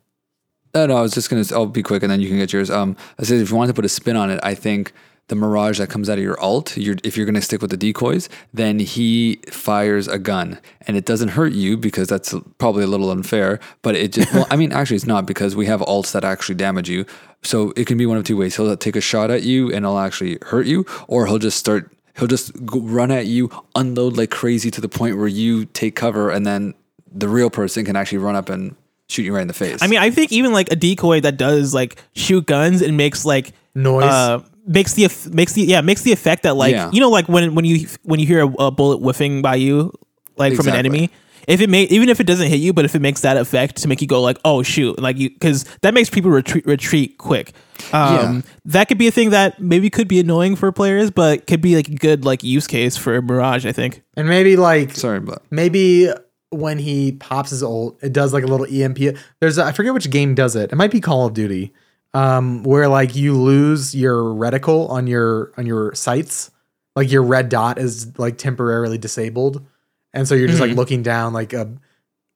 No, 0.73 0.85
no, 0.85 0.97
I 0.97 1.01
was 1.01 1.13
just 1.13 1.29
gonna. 1.29 1.43
I'll 1.51 1.65
be 1.65 1.81
quick, 1.81 2.03
and 2.03 2.11
then 2.11 2.21
you 2.21 2.27
can 2.27 2.37
get 2.37 2.53
yours. 2.53 2.69
Um, 2.69 2.95
I 3.19 3.23
said 3.23 3.39
if 3.39 3.49
you 3.49 3.55
want 3.55 3.69
to 3.69 3.73
put 3.73 3.85
a 3.85 3.89
spin 3.89 4.15
on 4.15 4.29
it, 4.29 4.39
I 4.43 4.53
think 4.53 4.93
the 5.29 5.35
mirage 5.35 5.79
that 5.79 5.89
comes 5.89 6.09
out 6.09 6.17
of 6.17 6.23
your 6.23 6.39
alt, 6.39 6.75
you're, 6.75 6.97
if 7.03 7.15
you're 7.15 7.25
gonna 7.25 7.41
stick 7.41 7.61
with 7.61 7.71
the 7.71 7.77
decoys, 7.77 8.29
then 8.53 8.79
he 8.79 9.39
fires 9.49 10.07
a 10.07 10.19
gun, 10.19 10.59
and 10.85 10.97
it 10.97 11.05
doesn't 11.05 11.29
hurt 11.29 11.53
you 11.53 11.77
because 11.77 12.07
that's 12.07 12.35
probably 12.57 12.83
a 12.83 12.87
little 12.87 13.09
unfair. 13.09 13.59
But 13.81 13.95
it 13.95 14.11
just, 14.11 14.33
well, 14.33 14.47
I 14.51 14.55
mean, 14.55 14.71
actually, 14.71 14.97
it's 14.97 15.05
not 15.05 15.25
because 15.25 15.55
we 15.55 15.65
have 15.67 15.79
alts 15.81 16.11
that 16.11 16.23
actually 16.23 16.55
damage 16.55 16.89
you. 16.89 17.05
So 17.41 17.71
it 17.77 17.87
can 17.87 17.97
be 17.97 18.05
one 18.05 18.17
of 18.17 18.25
two 18.25 18.35
ways. 18.35 18.57
He'll 18.57 18.75
take 18.75 18.97
a 18.97 19.01
shot 19.01 19.31
at 19.31 19.43
you, 19.43 19.67
and 19.67 19.85
it'll 19.85 19.99
actually 19.99 20.39
hurt 20.41 20.65
you, 20.65 20.85
or 21.07 21.25
he'll 21.25 21.39
just 21.39 21.57
start. 21.57 21.91
He'll 22.17 22.27
just 22.27 22.51
run 22.59 23.11
at 23.11 23.27
you, 23.27 23.49
unload 23.75 24.17
like 24.17 24.29
crazy 24.29 24.69
to 24.71 24.81
the 24.81 24.89
point 24.89 25.17
where 25.17 25.27
you 25.27 25.65
take 25.65 25.95
cover, 25.95 26.29
and 26.29 26.45
then 26.45 26.73
the 27.11 27.29
real 27.29 27.49
person 27.49 27.85
can 27.85 27.95
actually 27.95 28.17
run 28.17 28.35
up 28.35 28.49
and 28.49 28.75
shoot 29.07 29.23
you 29.23 29.33
right 29.33 29.41
in 29.41 29.47
the 29.47 29.53
face. 29.53 29.81
I 29.81 29.87
mean, 29.87 29.99
I 29.99 30.11
think 30.11 30.31
even 30.31 30.51
like 30.53 30.71
a 30.71 30.75
decoy 30.75 31.21
that 31.21 31.37
does 31.37 31.73
like 31.73 32.01
shoot 32.15 32.45
guns 32.45 32.81
and 32.81 32.97
makes 32.97 33.25
like 33.25 33.53
Noise. 33.73 34.03
uh, 34.03 34.43
makes 34.69 34.93
the 34.93 35.09
makes 35.33 35.53
the 35.53 35.63
yeah 35.63 35.81
makes 35.81 36.03
the 36.03 36.11
effect 36.13 36.43
that 36.43 36.55
like 36.55 36.71
Yeah. 36.71 36.89
you 36.93 37.01
know 37.01 37.09
like 37.09 37.27
when 37.27 37.55
when 37.55 37.65
you 37.65 37.87
when 38.03 38.19
you 38.21 38.25
hear 38.27 38.43
a, 38.43 38.47
a 38.67 38.71
bullet 38.71 38.99
whiffing 38.99 39.41
by 39.41 39.55
you 39.55 39.91
like 40.37 40.53
from 40.55 40.67
an 40.69 40.75
enemy. 40.75 41.09
If 41.47 41.61
it 41.61 41.69
may, 41.69 41.83
even 41.85 42.09
if 42.09 42.19
it 42.19 42.25
doesn't 42.25 42.47
hit 42.47 42.59
you, 42.59 42.73
but 42.73 42.85
if 42.85 42.93
it 42.93 42.99
makes 43.01 43.21
that 43.21 43.35
effect 43.35 43.77
to 43.77 43.87
make 43.87 44.01
you 44.01 44.07
go 44.07 44.21
like, 44.21 44.37
"Oh 44.45 44.61
shoot!" 44.61 44.99
like 45.01 45.17
you, 45.17 45.31
because 45.31 45.65
that 45.81 45.95
makes 45.95 46.07
people 46.07 46.29
retreat 46.29 46.63
retreat 46.67 47.17
quick. 47.17 47.53
Um, 47.91 48.13
Yeah. 48.13 48.41
that 48.65 48.87
could 48.87 48.99
be 48.99 49.07
a 49.07 49.11
thing 49.11 49.31
that 49.31 49.59
maybe 49.59 49.89
could 49.89 50.07
be 50.07 50.19
annoying 50.19 50.55
for 50.55 50.71
players, 50.71 51.09
but 51.09 51.47
could 51.47 51.59
be 51.61 51.75
like 51.75 51.87
a 51.87 51.95
good 51.95 52.23
like 52.23 52.43
use 52.43 52.67
case 52.67 52.97
for 52.97 53.19
Mirage. 53.23 53.65
I 53.65 53.71
think. 53.71 54.03
and 54.15 54.27
maybe 54.27 54.57
like 54.57 54.93
sorry, 54.95 55.21
but 55.21 55.41
maybe 55.49 56.11
when 56.51 56.77
he 56.77 57.13
pops 57.13 57.49
his 57.49 57.63
ult, 57.63 57.97
it 58.03 58.13
does 58.13 58.31
like 58.31 58.43
a 58.43 58.47
little 58.47 58.67
EMP. 58.69 59.17
There's 59.39 59.57
a, 59.57 59.63
I 59.63 59.71
forget 59.71 59.93
which 59.95 60.09
game 60.11 60.35
does 60.35 60.55
it. 60.55 60.71
It 60.71 60.75
might 60.75 60.91
be 60.91 60.99
Call 61.01 61.25
of 61.25 61.33
Duty, 61.33 61.73
um, 62.13 62.63
where 62.63 62.87
like 62.87 63.15
you 63.15 63.33
lose 63.35 63.95
your 63.95 64.23
reticle 64.23 64.89
on 64.89 65.07
your 65.07 65.51
on 65.57 65.65
your 65.65 65.93
sights, 65.93 66.51
like 66.95 67.11
your 67.11 67.23
red 67.23 67.49
dot 67.49 67.77
is 67.77 68.17
like 68.17 68.37
temporarily 68.37 68.97
disabled, 68.97 69.65
and 70.13 70.27
so 70.27 70.35
you're 70.35 70.47
just 70.47 70.61
like 70.61 70.71
looking 70.75 71.03
down 71.03 71.33
like 71.33 71.53
a 71.53 71.71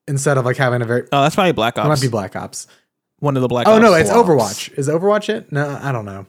instead 0.07 0.38
of 0.38 0.45
like 0.45 0.57
having 0.57 0.82
a 0.82 0.86
very. 0.86 1.03
Oh, 1.11 1.21
that's 1.21 1.36
probably 1.36 1.53
Black 1.53 1.78
Ops. 1.78 1.86
It 1.88 1.91
Ops. 1.91 2.01
might 2.01 2.07
be 2.07 2.11
Black 2.11 2.36
Ops. 2.36 2.67
one 3.19 3.36
of 3.36 3.41
the 3.41 3.47
Black. 3.47 3.67
Ops. 3.67 3.74
Oh 3.74 3.76
Ops. 3.78 3.82
no, 3.82 3.93
it's 3.93 4.09
Swaps. 4.09 4.30
Overwatch. 4.30 4.78
Is 4.78 4.88
Overwatch 4.88 5.30
it? 5.30 5.51
No, 5.51 5.80
I 5.82 5.91
don't 5.91 6.05
know. 6.05 6.26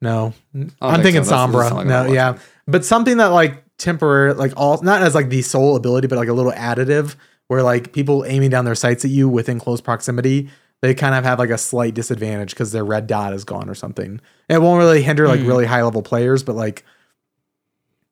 No, 0.00 0.34
I'm 0.52 0.70
think 1.00 1.02
thinking 1.02 1.24
so. 1.24 1.34
Sombra. 1.34 1.60
that's 1.62 1.70
not 1.70 1.76
like 1.76 1.86
no, 1.86 2.04
Overwatch. 2.04 2.14
yeah, 2.14 2.38
but 2.66 2.84
something 2.84 3.16
that 3.16 3.26
like 3.26 3.64
temporary, 3.78 4.34
like 4.34 4.52
all 4.56 4.80
not 4.82 5.02
as 5.02 5.14
like 5.14 5.30
the 5.30 5.42
sole 5.42 5.76
ability, 5.76 6.06
but 6.06 6.16
like 6.16 6.28
a 6.28 6.32
little 6.32 6.52
additive, 6.52 7.16
where 7.48 7.62
like 7.62 7.92
people 7.92 8.24
aiming 8.26 8.50
down 8.50 8.64
their 8.64 8.74
sights 8.74 9.04
at 9.04 9.10
you 9.10 9.28
within 9.28 9.58
close 9.58 9.80
proximity, 9.80 10.48
they 10.84 10.94
kind 10.94 11.14
of 11.14 11.24
have 11.24 11.38
like 11.38 11.48
a 11.48 11.56
slight 11.56 11.94
disadvantage 11.94 12.50
because 12.50 12.70
their 12.70 12.84
red 12.84 13.06
dot 13.06 13.32
is 13.32 13.42
gone 13.44 13.70
or 13.70 13.74
something. 13.74 14.20
It 14.50 14.60
won't 14.60 14.78
really 14.78 15.02
hinder 15.02 15.26
like 15.26 15.40
really 15.40 15.64
high 15.64 15.82
level 15.82 16.02
players, 16.02 16.42
but 16.42 16.56
like 16.56 16.84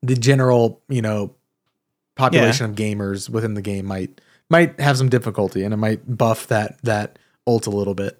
the 0.01 0.15
general, 0.15 0.81
you 0.89 1.03
know, 1.03 1.35
population 2.15 2.65
of 2.65 2.75
gamers 2.75 3.29
within 3.29 3.53
the 3.53 3.61
game 3.61 3.85
might 3.85 4.19
might 4.49 4.79
have 4.79 4.97
some 4.97 5.07
difficulty, 5.07 5.63
and 5.63 5.71
it 5.71 5.77
might 5.77 6.17
buff 6.17 6.47
that 6.47 6.81
that 6.81 7.19
ult 7.45 7.67
a 7.67 7.69
little 7.69 7.93
bit. 7.93 8.19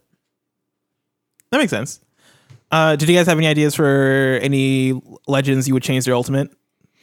That 1.50 1.58
makes 1.58 1.72
sense. 1.72 2.00
Uh, 2.72 2.96
did 2.96 3.10
you 3.10 3.16
guys 3.16 3.26
have 3.26 3.40
any 3.40 3.48
ideas 3.48 3.74
for 3.74 4.38
any 4.44 5.02
legends 5.28 5.68
you 5.68 5.74
would 5.74 5.82
change 5.82 6.06
their 6.06 6.14
ultimate, 6.14 6.52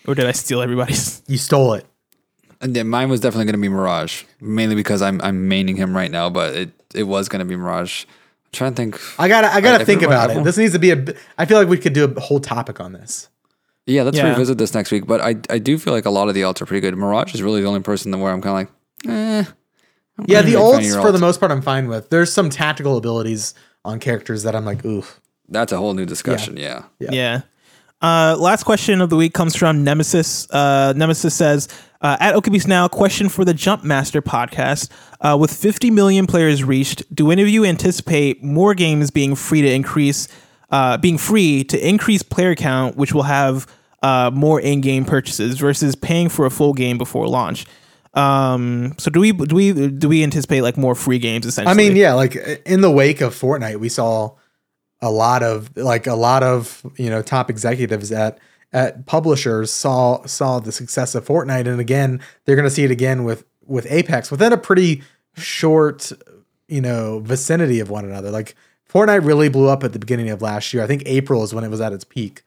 or 0.07 0.15
did 0.15 0.27
I 0.27 0.33
steal 0.33 0.63
everybody's? 0.63 1.21
You 1.29 1.37
stole 1.37 1.75
it. 1.75 1.85
And 2.61 2.77
yeah, 2.77 2.85
mine 2.85 3.09
was 3.09 3.19
definitely 3.19 3.47
going 3.47 3.55
to 3.55 3.61
be 3.61 3.69
Mirage, 3.69 4.23
mainly 4.41 4.77
because 4.77 5.03
I'm 5.03 5.21
I'm 5.21 5.51
maining 5.51 5.77
him 5.77 5.97
right 5.97 6.13
now. 6.13 6.31
But 6.31 6.55
it 6.55 6.80
it 6.95 7.05
was 7.05 7.29
going 7.29 7.41
to 7.41 7.45
be 7.45 7.57
Mirage. 7.57 8.05
I'm 8.05 8.09
trying 8.53 8.73
to 8.73 8.77
think. 8.77 9.01
I 9.19 9.29
gotta, 9.29 9.53
I 9.53 9.61
gotta 9.61 9.83
I- 9.83 9.85
think 9.87 10.03
about 10.03 10.23
it. 10.23 10.25
everyone- 10.25 10.45
This 10.45 10.57
needs 10.59 10.73
to 10.73 10.79
be 10.79 10.91
a. 10.91 11.05
I 11.39 11.45
feel 11.47 11.59
like 11.59 11.69
we 11.69 11.79
could 11.79 11.93
do 11.93 12.05
a 12.05 12.21
whole 12.21 12.41
topic 12.41 12.81
on 12.81 12.93
this. 12.93 13.29
Yeah, 13.87 14.03
let's 14.03 14.17
Yeah. 14.17 14.29
revisit 14.31 14.59
this 14.59 14.75
next 14.75 14.91
week. 14.93 15.07
But 15.07 15.21
I 15.21 15.37
I 15.49 15.59
do 15.59 15.79
feel 15.79 15.93
like 15.93 16.05
a 16.05 16.11
lot 16.11 16.29
of 16.29 16.35
the 16.35 16.43
alts 16.43 16.61
are 16.61 16.67
pretty 16.67 16.81
good. 16.81 16.97
Mirage 16.97 17.35
is 17.35 17.43
really 17.43 17.61
the 17.61 17.67
only 17.69 17.81
person 17.81 18.19
where 18.21 18.33
I'm 18.33 18.41
kind 18.43 18.69
of 18.69 19.09
like, 19.09 19.15
eh. 19.17 19.45
I'm 20.19 20.25
Yeah, 20.29 20.43
the 20.43 20.55
a 20.55 20.59
big 20.59 20.59
fan 20.59 20.63
of 20.75 20.81
ults 20.81 20.87
your 20.87 21.01
for 21.03 21.13
the 21.13 21.19
most 21.19 21.41
part 21.41 21.51
I'm 21.51 21.63
fine 21.63 21.89
with. 21.89 22.11
There's 22.11 22.33
some 22.33 22.51
tactical 22.51 22.97
abilities 22.97 23.55
on 23.85 23.99
characters 24.01 24.43
that 24.43 24.55
I'm 24.55 24.65
like, 24.67 24.85
oof. 24.85 25.21
That's 25.49 25.73
a 25.73 25.79
whole 25.79 25.95
new 25.95 26.05
discussion. 26.07 26.57
Yeah. 26.57 26.83
Yeah. 27.01 27.09
Yeah. 27.13 27.41
Uh, 28.03 28.37
last 28.39 28.65
question 28.65 29.01
of 29.01 29.11
the 29.11 29.17
week 29.17 29.35
comes 29.35 29.55
from 29.55 29.85
Nemesis. 29.85 30.51
Uh, 30.51 30.93
Nemesis 30.97 31.35
says, 31.35 31.69
uh, 32.01 32.17
at 32.19 32.35
OKBeast 32.35 32.67
Now, 32.67 32.89
question 32.89 33.29
for 33.29 33.45
the 33.45 33.53
Jump 33.53 33.85
Master 33.85 34.23
podcast. 34.23 34.91
Uh, 35.21 35.37
with 35.39 35.53
50 35.53 35.91
million 35.91 36.27
players 36.27 36.65
reached, 36.65 37.15
do 37.15 37.31
any 37.31 37.43
of 37.43 37.49
you 37.49 37.65
anticipate 37.65 38.43
more 38.43 38.75
games 38.75 39.11
being 39.11 39.35
free 39.35 39.61
to 39.61 39.71
increase, 39.71 40.29
uh, 40.71 40.97
being 40.97 41.19
free 41.19 41.63
to 41.65 41.89
increase 41.89 42.23
player 42.23 42.55
count, 42.55 42.97
which 42.97 43.13
will 43.13 43.25
have 43.25 43.67
uh, 44.03 44.31
more 44.33 44.59
in-game 44.61 45.05
purchases 45.05 45.59
versus 45.59 45.95
paying 45.95 46.31
for 46.31 46.47
a 46.47 46.51
full 46.51 46.73
game 46.73 46.97
before 46.97 47.29
launch? 47.29 47.67
Um, 48.15 48.95
so 48.99 49.11
do 49.11 49.21
we 49.21 49.31
do 49.31 49.55
we 49.55 49.73
do 49.73 50.09
we 50.09 50.25
anticipate 50.25 50.63
like 50.63 50.77
more 50.77 50.97
free 50.97 51.21
games 51.21 51.47
essentially? 51.47 51.73
I 51.73 51.77
mean, 51.77 51.97
yeah, 51.97 52.15
like 52.15 52.35
in 52.67 52.81
the 52.81 52.91
wake 52.91 53.21
of 53.21 53.35
Fortnite, 53.35 53.77
we 53.77 53.89
saw 53.89 54.35
a 55.03 55.11
lot 55.11 55.43
of 55.43 55.77
like 55.77 56.07
a 56.07 56.15
lot 56.15 56.43
of 56.43 56.85
you 56.97 57.11
know 57.11 57.23
top 57.23 57.51
executives 57.51 58.13
at 58.13 58.39
at 58.73 59.07
publishers 59.07 59.71
saw 59.71 60.25
saw 60.27 60.61
the 60.61 60.73
success 60.73 61.15
of 61.15 61.27
Fortnite, 61.27 61.67
and 61.67 61.81
again, 61.81 62.21
they're 62.45 62.57
going 62.57 62.69
to 62.69 62.75
see 62.75 62.85
it 62.85 62.91
again 62.91 63.25
with 63.25 63.45
with 63.67 63.87
Apex 63.91 64.31
within 64.31 64.53
a 64.53 64.59
pretty 64.59 65.03
short 65.37 66.13
you 66.69 66.81
know 66.81 67.21
vicinity 67.21 67.81
of 67.81 67.91
one 67.91 68.05
another. 68.05 68.31
Like 68.31 68.55
Fortnite 68.91 69.25
really 69.25 69.49
blew 69.49 69.69
up 69.69 69.85
at 69.85 69.93
the 69.93 69.99
beginning 69.99 70.31
of 70.31 70.43
last 70.43 70.73
year. 70.75 70.83
I 70.83 70.87
think 70.87 71.03
April 71.07 71.43
is 71.43 71.55
when 71.55 71.65
it 71.65 71.71
was 71.71 71.81
at 71.81 71.93
its 71.93 72.05
peak. 72.05 72.43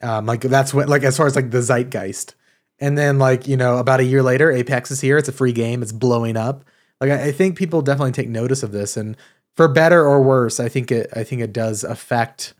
Um, 0.00 0.26
like 0.26 0.40
that's 0.42 0.72
what 0.72 0.88
like 0.88 1.02
as 1.02 1.16
far 1.16 1.26
as 1.26 1.36
like 1.36 1.50
the 1.50 1.62
zeitgeist. 1.62 2.34
And 2.80 2.96
then 2.96 3.18
like, 3.18 3.48
you 3.48 3.56
know, 3.56 3.78
about 3.78 4.00
a 4.00 4.04
year 4.04 4.22
later, 4.22 4.52
Apex 4.52 4.90
is 4.90 5.00
here. 5.00 5.18
It's 5.18 5.28
a 5.28 5.32
free 5.32 5.52
game. 5.52 5.82
It's 5.82 5.92
blowing 5.92 6.36
up. 6.36 6.64
Like 7.00 7.10
I, 7.10 7.24
I 7.26 7.32
think 7.32 7.56
people 7.56 7.82
definitely 7.82 8.12
take 8.12 8.28
notice 8.28 8.62
of 8.62 8.72
this. 8.72 8.96
And 8.96 9.16
for 9.58 9.66
better 9.66 10.06
or 10.06 10.22
worse, 10.22 10.60
I 10.60 10.68
think 10.68 10.92
it 10.92 11.10
I 11.16 11.24
think 11.24 11.42
it 11.42 11.52
does 11.52 11.82
affect 11.82 12.54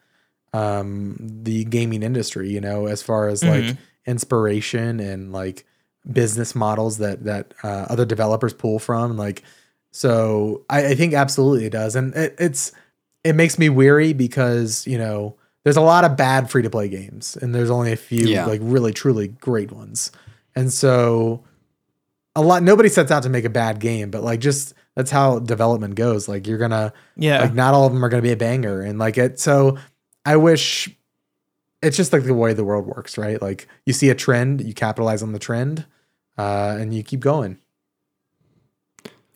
um 0.53 1.17
the 1.21 1.63
gaming 1.65 2.03
industry, 2.03 2.51
you 2.51 2.61
know, 2.61 2.87
as 2.87 3.03
far 3.03 3.29
as 3.29 3.45
like 3.45 3.77
inspiration 4.05 4.99
and 4.99 5.31
like 5.33 5.65
business 6.11 6.57
models 6.57 6.99
that 6.99 7.23
that 7.23 7.55
uh, 7.63 7.87
other 7.89 8.05
developers 8.05 8.53
pull 8.53 8.81
from. 8.81 9.17
Like 9.17 9.45
so 9.93 10.65
I, 10.69 10.87
I 10.89 10.95
think 10.97 11.15
absolutely 11.15 11.67
it 11.67 11.71
does. 11.73 11.95
And 11.95 12.13
it, 12.17 12.35
it's 12.41 12.73
it 13.23 13.35
makes 13.37 13.61
me 13.61 13.69
weary 13.69 14.13
because, 14.13 14.85
you 14.87 14.99
know, 14.99 15.37
there's 15.63 15.77
a 15.77 15.81
lot 15.83 16.05
of 16.05 16.17
bad 16.17 16.51
free 16.51 16.63
to 16.63 16.71
play 16.71 16.89
games 16.89 17.37
and 17.41 17.55
there's 17.55 17.71
only 17.71 17.93
a 17.93 17.97
few 17.97 18.27
Yeah. 18.27 18.47
like 18.47 18.61
really 18.65 18.93
truly 18.93 19.29
great 19.29 19.71
ones. 19.71 20.11
And 20.57 20.73
so 20.73 21.45
a 22.35 22.43
lot 22.43 22.65
nobody 22.65 22.89
sets 22.89 23.13
out 23.13 23.23
to 23.23 23.29
make 23.29 23.45
a 23.45 23.51
bad 23.51 23.79
game, 23.79 24.11
but 24.11 24.25
like 24.25 24.41
just 24.41 24.75
that's 24.99 25.13
how 25.13 25.39
development 25.39 25.95
goes. 25.95 26.27
Like 26.27 26.49
you're 26.49 26.59
gonna 26.59 26.93
yeah. 27.17 27.43
like 27.43 27.55
not 27.55 27.73
all 27.73 27.87
of 27.87 27.93
them 27.93 28.05
are 28.05 28.09
gonna 28.09 28.21
be 28.21 28.33
a 28.33 28.37
banger. 28.37 28.81
And 28.81 28.99
like 28.99 29.17
it 29.17 29.39
so 29.39 29.79
I 30.25 30.35
wish 30.35 30.91
it's 31.81 31.97
just 31.97 32.13
like 32.13 32.25
the 32.25 32.35
way 32.35 32.53
the 32.53 32.65
world 32.65 32.85
works, 32.85 33.17
right? 33.17 33.41
Like 33.41 33.69
you 33.87 33.93
see 33.93 34.11
a 34.11 34.17
trend, 34.17 34.61
you 34.61 34.75
capitalize 34.75 35.23
on 35.23 35.31
the 35.31 35.39
trend, 35.39 35.87
uh, 36.37 36.77
and 36.81 36.93
you 36.93 37.05
keep 37.05 37.21
going. 37.21 37.59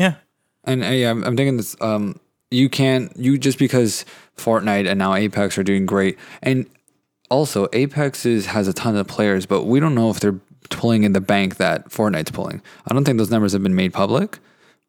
yeah. 0.00 0.16
And 0.64 0.82
uh, 0.82 0.88
yeah, 0.88 1.10
I'm, 1.10 1.22
I'm 1.22 1.36
thinking 1.36 1.58
this. 1.58 1.76
Um, 1.80 2.18
you 2.50 2.68
can't 2.68 3.16
you 3.16 3.38
just 3.38 3.60
because 3.60 4.04
Fortnite 4.36 4.90
and 4.90 4.98
now 4.98 5.14
Apex 5.14 5.56
are 5.58 5.62
doing 5.62 5.86
great, 5.86 6.18
and 6.42 6.66
also 7.30 7.68
Apex 7.72 8.26
is, 8.26 8.46
has 8.46 8.66
a 8.66 8.72
ton 8.72 8.96
of 8.96 9.06
players, 9.06 9.46
but 9.46 9.62
we 9.62 9.78
don't 9.78 9.94
know 9.94 10.10
if 10.10 10.18
they're 10.18 10.40
pulling 10.70 11.04
in 11.04 11.12
the 11.12 11.20
bank 11.20 11.58
that 11.58 11.90
Fortnite's 11.90 12.32
pulling. 12.32 12.60
I 12.84 12.94
don't 12.94 13.04
think 13.04 13.18
those 13.18 13.30
numbers 13.30 13.52
have 13.52 13.62
been 13.62 13.76
made 13.76 13.92
public. 13.92 14.40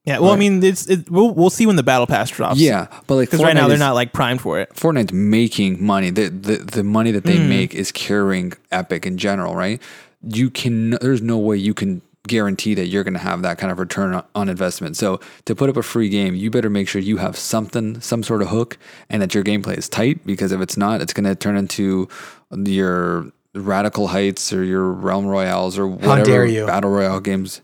Yeah, 0.05 0.19
well, 0.19 0.31
I 0.31 0.35
mean, 0.35 0.61
it's 0.61 0.89
it, 0.89 1.09
we'll 1.09 1.33
we'll 1.33 1.49
see 1.49 1.65
when 1.65 1.77
the 1.77 1.83
battle 1.83 2.07
pass 2.07 2.29
drops. 2.29 2.59
Yeah, 2.59 2.87
but 3.07 3.15
like 3.15 3.29
because 3.29 3.41
right 3.41 3.55
now 3.55 3.65
Fortnite 3.65 3.69
they're 3.69 3.77
not 3.77 3.93
like 3.93 4.11
primed 4.11 4.41
for 4.41 4.59
it. 4.59 4.69
Fortnite's 4.73 5.13
making 5.13 5.83
money. 5.83 6.09
The 6.09 6.27
the, 6.27 6.57
the 6.57 6.83
money 6.83 7.11
that 7.11 7.23
they 7.23 7.37
hmm. 7.37 7.47
make 7.47 7.73
is 7.73 7.91
carrying 7.91 8.51
Epic 8.71 9.05
in 9.05 9.17
general, 9.17 9.55
right? 9.55 9.81
You 10.21 10.49
can 10.49 10.91
there's 11.01 11.21
no 11.21 11.37
way 11.37 11.55
you 11.55 11.73
can 11.73 12.01
guarantee 12.27 12.73
that 12.73 12.87
you're 12.87 13.03
going 13.03 13.13
to 13.13 13.19
have 13.19 13.41
that 13.41 13.57
kind 13.57 13.71
of 13.71 13.79
return 13.79 14.13
on- 14.13 14.25
on 14.35 14.49
investment. 14.49 14.95
So 14.95 15.19
to 15.45 15.55
put 15.55 15.69
up 15.69 15.77
a 15.77 15.83
free 15.83 16.09
game, 16.09 16.35
you 16.35 16.49
better 16.49 16.69
make 16.69 16.87
sure 16.87 17.01
you 17.01 17.17
have 17.17 17.37
something, 17.37 17.99
some 17.99 18.23
sort 18.23 18.41
of 18.41 18.47
hook, 18.49 18.77
and 19.09 19.21
that 19.21 19.33
your 19.33 19.43
gameplay 19.43 19.77
is 19.77 19.89
tight. 19.89 20.25
Because 20.25 20.51
if 20.51 20.61
it's 20.61 20.77
not, 20.77 21.01
it's 21.01 21.13
going 21.13 21.25
to 21.25 21.35
turn 21.35 21.57
into 21.57 22.07
your 22.51 23.31
Radical 23.55 24.07
Heights 24.07 24.51
or 24.51 24.63
your 24.63 24.91
Realm 24.91 25.25
Royales 25.27 25.77
or 25.77 25.87
whatever 25.87 26.23
dare 26.25 26.45
you. 26.45 26.65
battle 26.65 26.89
royale 26.89 27.19
games. 27.19 27.61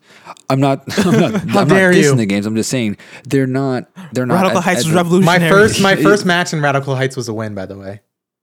I'm 0.49 0.59
not. 0.59 0.83
I'm 1.05 1.19
not. 1.19 1.33
How 1.49 1.59
I'm 1.61 1.67
dare 1.67 1.89
not 1.91 1.97
dissing 1.97 2.03
you. 2.03 2.15
the 2.15 2.25
games. 2.27 2.45
I'm 2.45 2.55
just 2.55 2.69
saying 2.69 2.97
they're 3.25 3.47
not. 3.47 3.89
They're 4.13 4.25
not. 4.27 4.35
Radical 4.35 4.59
at- 4.59 4.63
Heights 4.65 4.79
at 4.81 4.85
was 4.85 4.93
the- 4.93 4.97
revolutionary. 4.97 5.39
My 5.39 5.49
first 5.49 5.81
my 5.81 5.95
first 6.03 6.25
match 6.25 6.53
in 6.53 6.61
Radical 6.61 6.95
Heights 6.95 7.15
was 7.17 7.27
a 7.27 7.33
win, 7.33 7.55
by 7.55 7.65
the 7.65 7.77
way. 7.77 8.01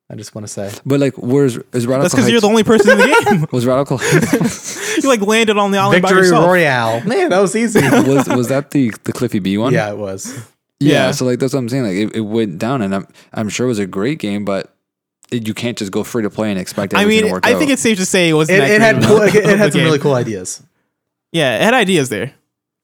I 0.08 0.14
just 0.14 0.34
want 0.36 0.46
to 0.46 0.52
say. 0.52 0.72
But 0.84 1.00
like, 1.00 1.14
where's 1.18 1.56
is 1.56 1.86
Radical 1.86 2.02
That's 2.02 2.14
because 2.14 2.24
Heights? 2.24 2.30
you're 2.30 2.40
the 2.40 2.48
only 2.48 2.62
person 2.64 2.92
in 2.92 2.98
the 2.98 3.24
game. 3.30 3.46
was 3.52 3.64
Radical 3.66 3.98
Heights 4.00 4.96
you 5.02 5.08
like 5.08 5.20
landed 5.20 5.56
on 5.58 5.70
the 5.72 5.78
island 5.78 6.02
by 6.02 6.08
Victory 6.08 6.24
yourself. 6.26 6.46
Royale. 6.46 7.00
Man, 7.04 7.30
that 7.30 7.40
was 7.40 7.54
easy. 7.56 7.80
was 7.80 8.28
was 8.28 8.48
that 8.48 8.70
the 8.72 8.92
the 9.04 9.12
Cliffy 9.12 9.38
B 9.40 9.56
one? 9.58 9.72
yeah, 9.72 9.90
it 9.90 9.98
was. 9.98 10.32
yeah. 10.80 10.92
Yeah. 11.06 11.10
So 11.12 11.24
like 11.26 11.38
that's 11.38 11.52
what 11.52 11.58
I'm 11.60 11.68
saying. 11.68 11.82
Like 11.84 11.94
it, 11.94 12.16
it 12.16 12.20
went 12.20 12.58
down, 12.58 12.82
and 12.82 12.94
I'm 12.94 13.06
I'm 13.32 13.48
sure 13.48 13.66
it 13.66 13.68
was 13.68 13.78
a 13.80 13.86
great 13.86 14.18
game, 14.20 14.44
but 14.44 14.66
it, 14.66 14.70
you 15.30 15.54
can't 15.54 15.76
just 15.76 15.90
go 15.92 16.04
free 16.04 16.22
to 16.22 16.30
play 16.30 16.50
and 16.50 16.58
expect 16.58 16.94
I 16.94 17.04
mean, 17.04 17.24
to 17.24 17.32
work 17.32 17.46
I 17.46 17.52
out. 17.54 17.58
think 17.58 17.70
it's 17.70 17.82
safe 17.82 17.98
to 17.98 18.06
say 18.06 18.28
it 18.28 18.34
was. 18.34 18.48
It, 18.50 18.62
it 18.62 18.80
had 18.80 19.02
cool, 19.02 19.22
it, 19.22 19.34
it 19.34 19.58
had 19.58 19.72
some 19.72 19.82
really 19.82 19.98
cool 19.98 20.14
ideas. 20.14 20.62
Yeah, 21.32 21.56
it 21.56 21.62
had 21.62 21.74
ideas 21.74 22.08
there. 22.08 22.32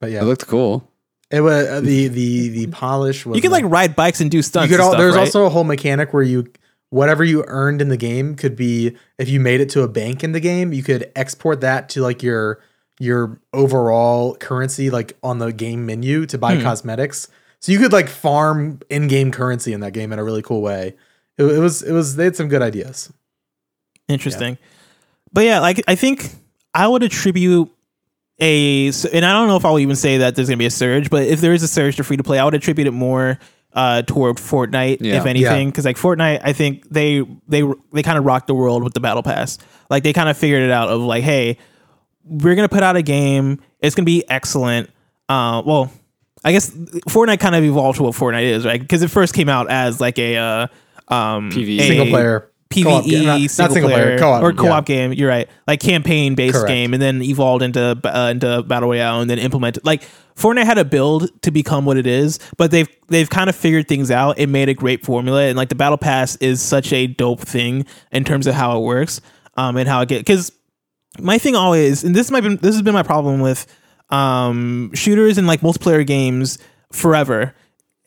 But 0.01 0.11
yeah, 0.11 0.20
it 0.22 0.24
looked 0.24 0.47
cool. 0.47 0.88
it 1.30 1.40
was 1.40 1.66
uh, 1.66 1.80
the 1.80 2.09
the 2.09 2.49
the 2.49 2.66
polish 2.68 3.24
was. 3.24 3.36
You 3.36 3.43
could 3.43 3.53
like 3.53 3.64
ride 3.66 3.95
bikes 3.95 4.20
and 4.20 4.30
do 4.30 4.38
you 4.38 4.43
stunts. 4.43 4.68
could. 4.68 4.74
and 4.74 4.82
All, 4.82 4.90
stuff, 4.90 4.99
there's 5.01 5.14
right? 5.14 5.20
also 5.20 5.45
a 5.47 5.49
whole 5.49 5.64
mechanic 5.64 6.12
where 6.12 6.22
you 6.24 6.51
whatever 6.90 7.24
you 7.24 7.45
earned 7.47 7.80
in 7.80 7.88
the 7.88 7.97
game 7.97 8.34
could 8.34 8.55
be 8.57 8.97
if 9.18 9.28
you 9.28 9.40
made 9.40 9.61
it 9.61 9.70
to 9.70 9.82
a 9.82 9.88
bank 9.88 10.22
in 10.24 10.32
the 10.32 10.40
game, 10.40 10.72
you 10.72 10.82
could 10.82 11.11
export 11.16 11.61
that 11.62 11.88
to 11.90 12.03
like 12.03 12.22
your 12.22 12.59
your 13.01 13.40
overall 13.53 14.34
currency 14.36 14.90
like 14.90 15.16
on 15.22 15.38
the 15.38 15.53
game 15.53 15.86
menu 15.86 16.26
to 16.26 16.36
Hmm. 16.36 16.40
buy 16.40 16.61
cosmetics. 16.62 17.28
So 17.61 17.70
you 17.72 17.78
could 17.78 17.93
like 17.93 18.09
farm 18.09 18.80
in-game 18.90 19.30
currency 19.30 19.72
in 19.72 19.80
that 19.80 19.93
game 19.93 20.12
in 20.12 20.18
a 20.18 20.24
really 20.24 20.43
cool 20.43 20.61
way. 20.62 20.97
It, 21.39 21.45
it 21.45 21.59
was 21.59 21.83
it 21.83 21.93
was 21.93 22.16
they 22.16 22.24
had 22.24 22.37
some 22.37 22.49
good 22.49 22.62
ideas. 22.62 23.12
Interesting. 24.09 24.59
But 25.33 25.45
yeah, 25.45 25.61
like 25.61 25.83
I 25.89 25.95
think 25.95 26.28
I 26.74 26.87
would 26.87 27.03
attribute 27.03 27.70
a 28.41 28.87
and 28.89 29.24
I 29.24 29.33
don't 29.33 29.49
know 29.49 29.57
if 29.57 29.64
I'll 29.64 29.78
even 29.78 29.97
say 29.97 30.18
that 30.18 30.35
there's 30.35 30.49
gonna 30.49 30.57
be 30.59 30.66
a 30.66 30.70
surge, 30.70 31.11
but 31.11 31.24
if 31.26 31.41
there 31.41 31.53
is 31.55 31.62
a 31.62 31.68
surge 31.68 31.97
to 31.97 32.05
free 32.05 32.16
to 32.16 32.22
play, 32.22 32.39
I 32.39 32.45
would 32.45 32.55
attribute 32.55 32.87
it 32.87 32.93
more 32.93 33.39
uh, 33.74 34.03
toward 34.03 34.37
Fortnite, 34.37 34.99
Yeah. 35.01 35.16
if 35.16 35.26
anything, 35.26 35.70
because 35.70 35.85
like 35.87 35.97
Fortnite, 35.97 36.41
I 36.45 36.53
think 36.53 36.89
they 36.91 37.24
they 37.49 37.62
they 37.93 38.03
kind 38.03 38.18
of 38.18 38.24
rocked 38.24 38.47
the 38.49 38.55
world 38.55 38.85
with 38.85 38.93
the 38.93 39.01
battle 39.01 39.22
pass. 39.22 39.59
Like 39.89 40.03
they 40.03 40.12
kind 40.12 40.28
of 40.28 40.37
figured 40.37 40.62
it 40.62 40.70
out 40.70 40.89
of 40.89 41.01
like, 41.01 41.24
hey, 41.24 41.57
we're 42.24 42.55
gonna 42.55 42.68
put 42.68 42.83
out 42.83 42.97
a 42.97 43.03
game. 43.03 43.61
It's 43.80 43.95
gonna 43.95 44.05
be 44.07 44.28
excellent. 44.28 44.91
Uh, 45.28 45.62
well, 45.64 45.91
I 46.45 46.53
guess 46.53 46.70
Fortnite 46.70 47.41
kind 47.41 47.55
of 47.55 47.64
evolved 47.64 47.97
to 47.99 48.03
what 48.03 48.14
Fortnite 48.14 48.43
is, 48.43 48.66
right? 48.66 48.80
Because 48.80 49.03
it 49.03 49.09
first 49.09 49.33
came 49.33 49.49
out 49.49 49.70
as 49.70 50.01
like 50.01 50.18
a 50.18 50.37
uh, 50.37 50.66
um, 51.12 51.50
PvE. 51.50 51.80
Single 51.80 52.06
player. 52.06 52.48
Co-op 52.72 53.04
PVE 53.04 53.10
game. 53.10 53.24
Not- 53.24 53.40
not 53.40 53.50
single, 53.50 53.74
single 53.74 53.90
player, 53.90 54.04
player, 54.04 54.18
co-op, 54.18 54.42
or 54.42 54.52
co-op 54.52 54.88
yeah. 54.88 54.94
game. 54.94 55.12
You're 55.12 55.28
right, 55.28 55.48
like 55.66 55.80
campaign 55.80 56.34
based 56.34 56.54
Correct. 56.54 56.68
game, 56.68 56.94
and 56.94 57.02
then 57.02 57.22
evolved 57.22 57.62
into 57.62 57.98
uh, 58.04 58.30
into 58.30 58.62
battle 58.62 58.88
royale, 58.88 59.20
and 59.20 59.28
then 59.28 59.38
implemented. 59.38 59.84
Like 59.84 60.02
Fortnite 60.36 60.64
had 60.64 60.78
a 60.78 60.84
build 60.84 61.30
to 61.42 61.50
become 61.50 61.84
what 61.84 61.96
it 61.96 62.06
is, 62.06 62.38
but 62.56 62.70
they've 62.70 62.88
they've 63.08 63.28
kind 63.28 63.50
of 63.50 63.56
figured 63.56 63.88
things 63.88 64.10
out 64.10 64.38
and 64.38 64.50
made 64.52 64.68
a 64.68 64.74
great 64.74 65.04
formula. 65.04 65.42
And 65.42 65.56
like 65.56 65.68
the 65.68 65.74
battle 65.74 65.98
pass 65.98 66.36
is 66.36 66.62
such 66.62 66.92
a 66.92 67.06
dope 67.06 67.40
thing 67.40 67.84
in 68.10 68.24
terms 68.24 68.46
of 68.46 68.54
how 68.54 68.78
it 68.78 68.82
works, 68.82 69.20
um, 69.56 69.76
and 69.76 69.88
how 69.88 70.00
it 70.00 70.08
get 70.08 70.20
because 70.20 70.52
my 71.18 71.38
thing 71.38 71.54
always, 71.54 72.04
and 72.04 72.14
this 72.14 72.30
might 72.30 72.40
be 72.40 72.56
this 72.56 72.74
has 72.74 72.82
been 72.82 72.94
my 72.94 73.02
problem 73.02 73.40
with 73.40 73.66
um 74.10 74.90
shooters 74.94 75.38
and 75.38 75.46
like 75.46 75.60
multiplayer 75.60 76.06
games 76.06 76.58
forever, 76.90 77.54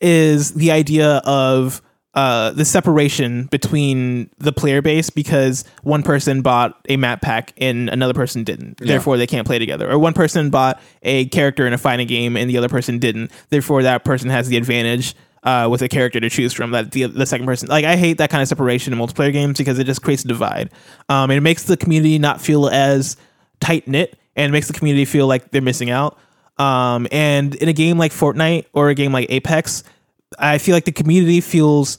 is 0.02 0.54
the 0.54 0.72
idea 0.72 1.18
of 1.26 1.82
uh 2.16 2.52
the 2.52 2.66
separation 2.66 3.46
between 3.46 4.30
the 4.38 4.52
player 4.52 4.82
base 4.82 5.10
because 5.10 5.66
one 5.84 6.02
person 6.02 6.42
bought 6.42 6.80
a 6.90 6.98
map 6.98 7.22
pack 7.22 7.54
and 7.58 7.90
another 7.90 8.14
person 8.14 8.44
didn't. 8.44 8.78
Therefore 8.78 9.18
they 9.18 9.28
can't 9.28 9.46
play 9.46 9.60
together. 9.60 9.92
Or 9.92 10.00
one 10.00 10.14
person 10.14 10.50
bought 10.50 10.82
a 11.04 11.26
character 11.26 11.68
in 11.68 11.74
a 11.74 11.78
fighting 11.78 12.08
game 12.08 12.38
and 12.38 12.50
the 12.50 12.58
other 12.58 12.70
person 12.70 13.00
didn't. 13.00 13.32
Therefore 13.50 13.84
that 13.84 14.06
person 14.06 14.30
has 14.30 14.48
the 14.48 14.58
advantage 14.58 15.16
uh, 15.46 15.68
with 15.70 15.82
a 15.82 15.88
character 15.88 16.20
to 16.20 16.30
choose 16.30 16.54
from 16.54 16.72
that 16.72 16.92
the, 16.92 17.04
the 17.04 17.26
second 17.26 17.46
person 17.46 17.70
like 17.70 17.86
i 17.86 17.96
hate 17.96 18.18
that 18.18 18.32
kind 18.32 18.42
of 18.42 18.48
separation 18.48 18.92
in 18.92 19.00
multiplayer 19.00 19.32
games 19.32 19.58
because 19.58 19.78
it 19.78 19.84
just 19.84 20.02
creates 20.02 20.26
a 20.26 20.28
divide 20.28 20.72
um, 21.08 21.30
and 21.30 21.38
it 21.38 21.42
makes 21.42 21.64
the 21.64 21.78
community 21.78 22.18
not 22.18 22.42
feel 22.42 22.68
as 22.68 23.16
tight 23.60 23.88
knit 23.88 24.18
and 24.36 24.52
makes 24.52 24.68
the 24.68 24.74
community 24.74 25.06
feel 25.06 25.28
like 25.28 25.52
they're 25.52 25.62
missing 25.62 25.92
out 25.92 26.18
um, 26.58 27.08
and 27.12 27.54
in 27.56 27.70
a 27.70 27.74
game 27.74 27.98
like 27.98 28.12
fortnite 28.12 28.66
or 28.74 28.90
a 28.90 28.96
game 28.96 29.12
like 29.12 29.30
apex 29.30 29.84
i 30.40 30.58
feel 30.58 30.76
like 30.76 30.86
the 30.86 30.92
community 30.92 31.42
feels 31.42 31.98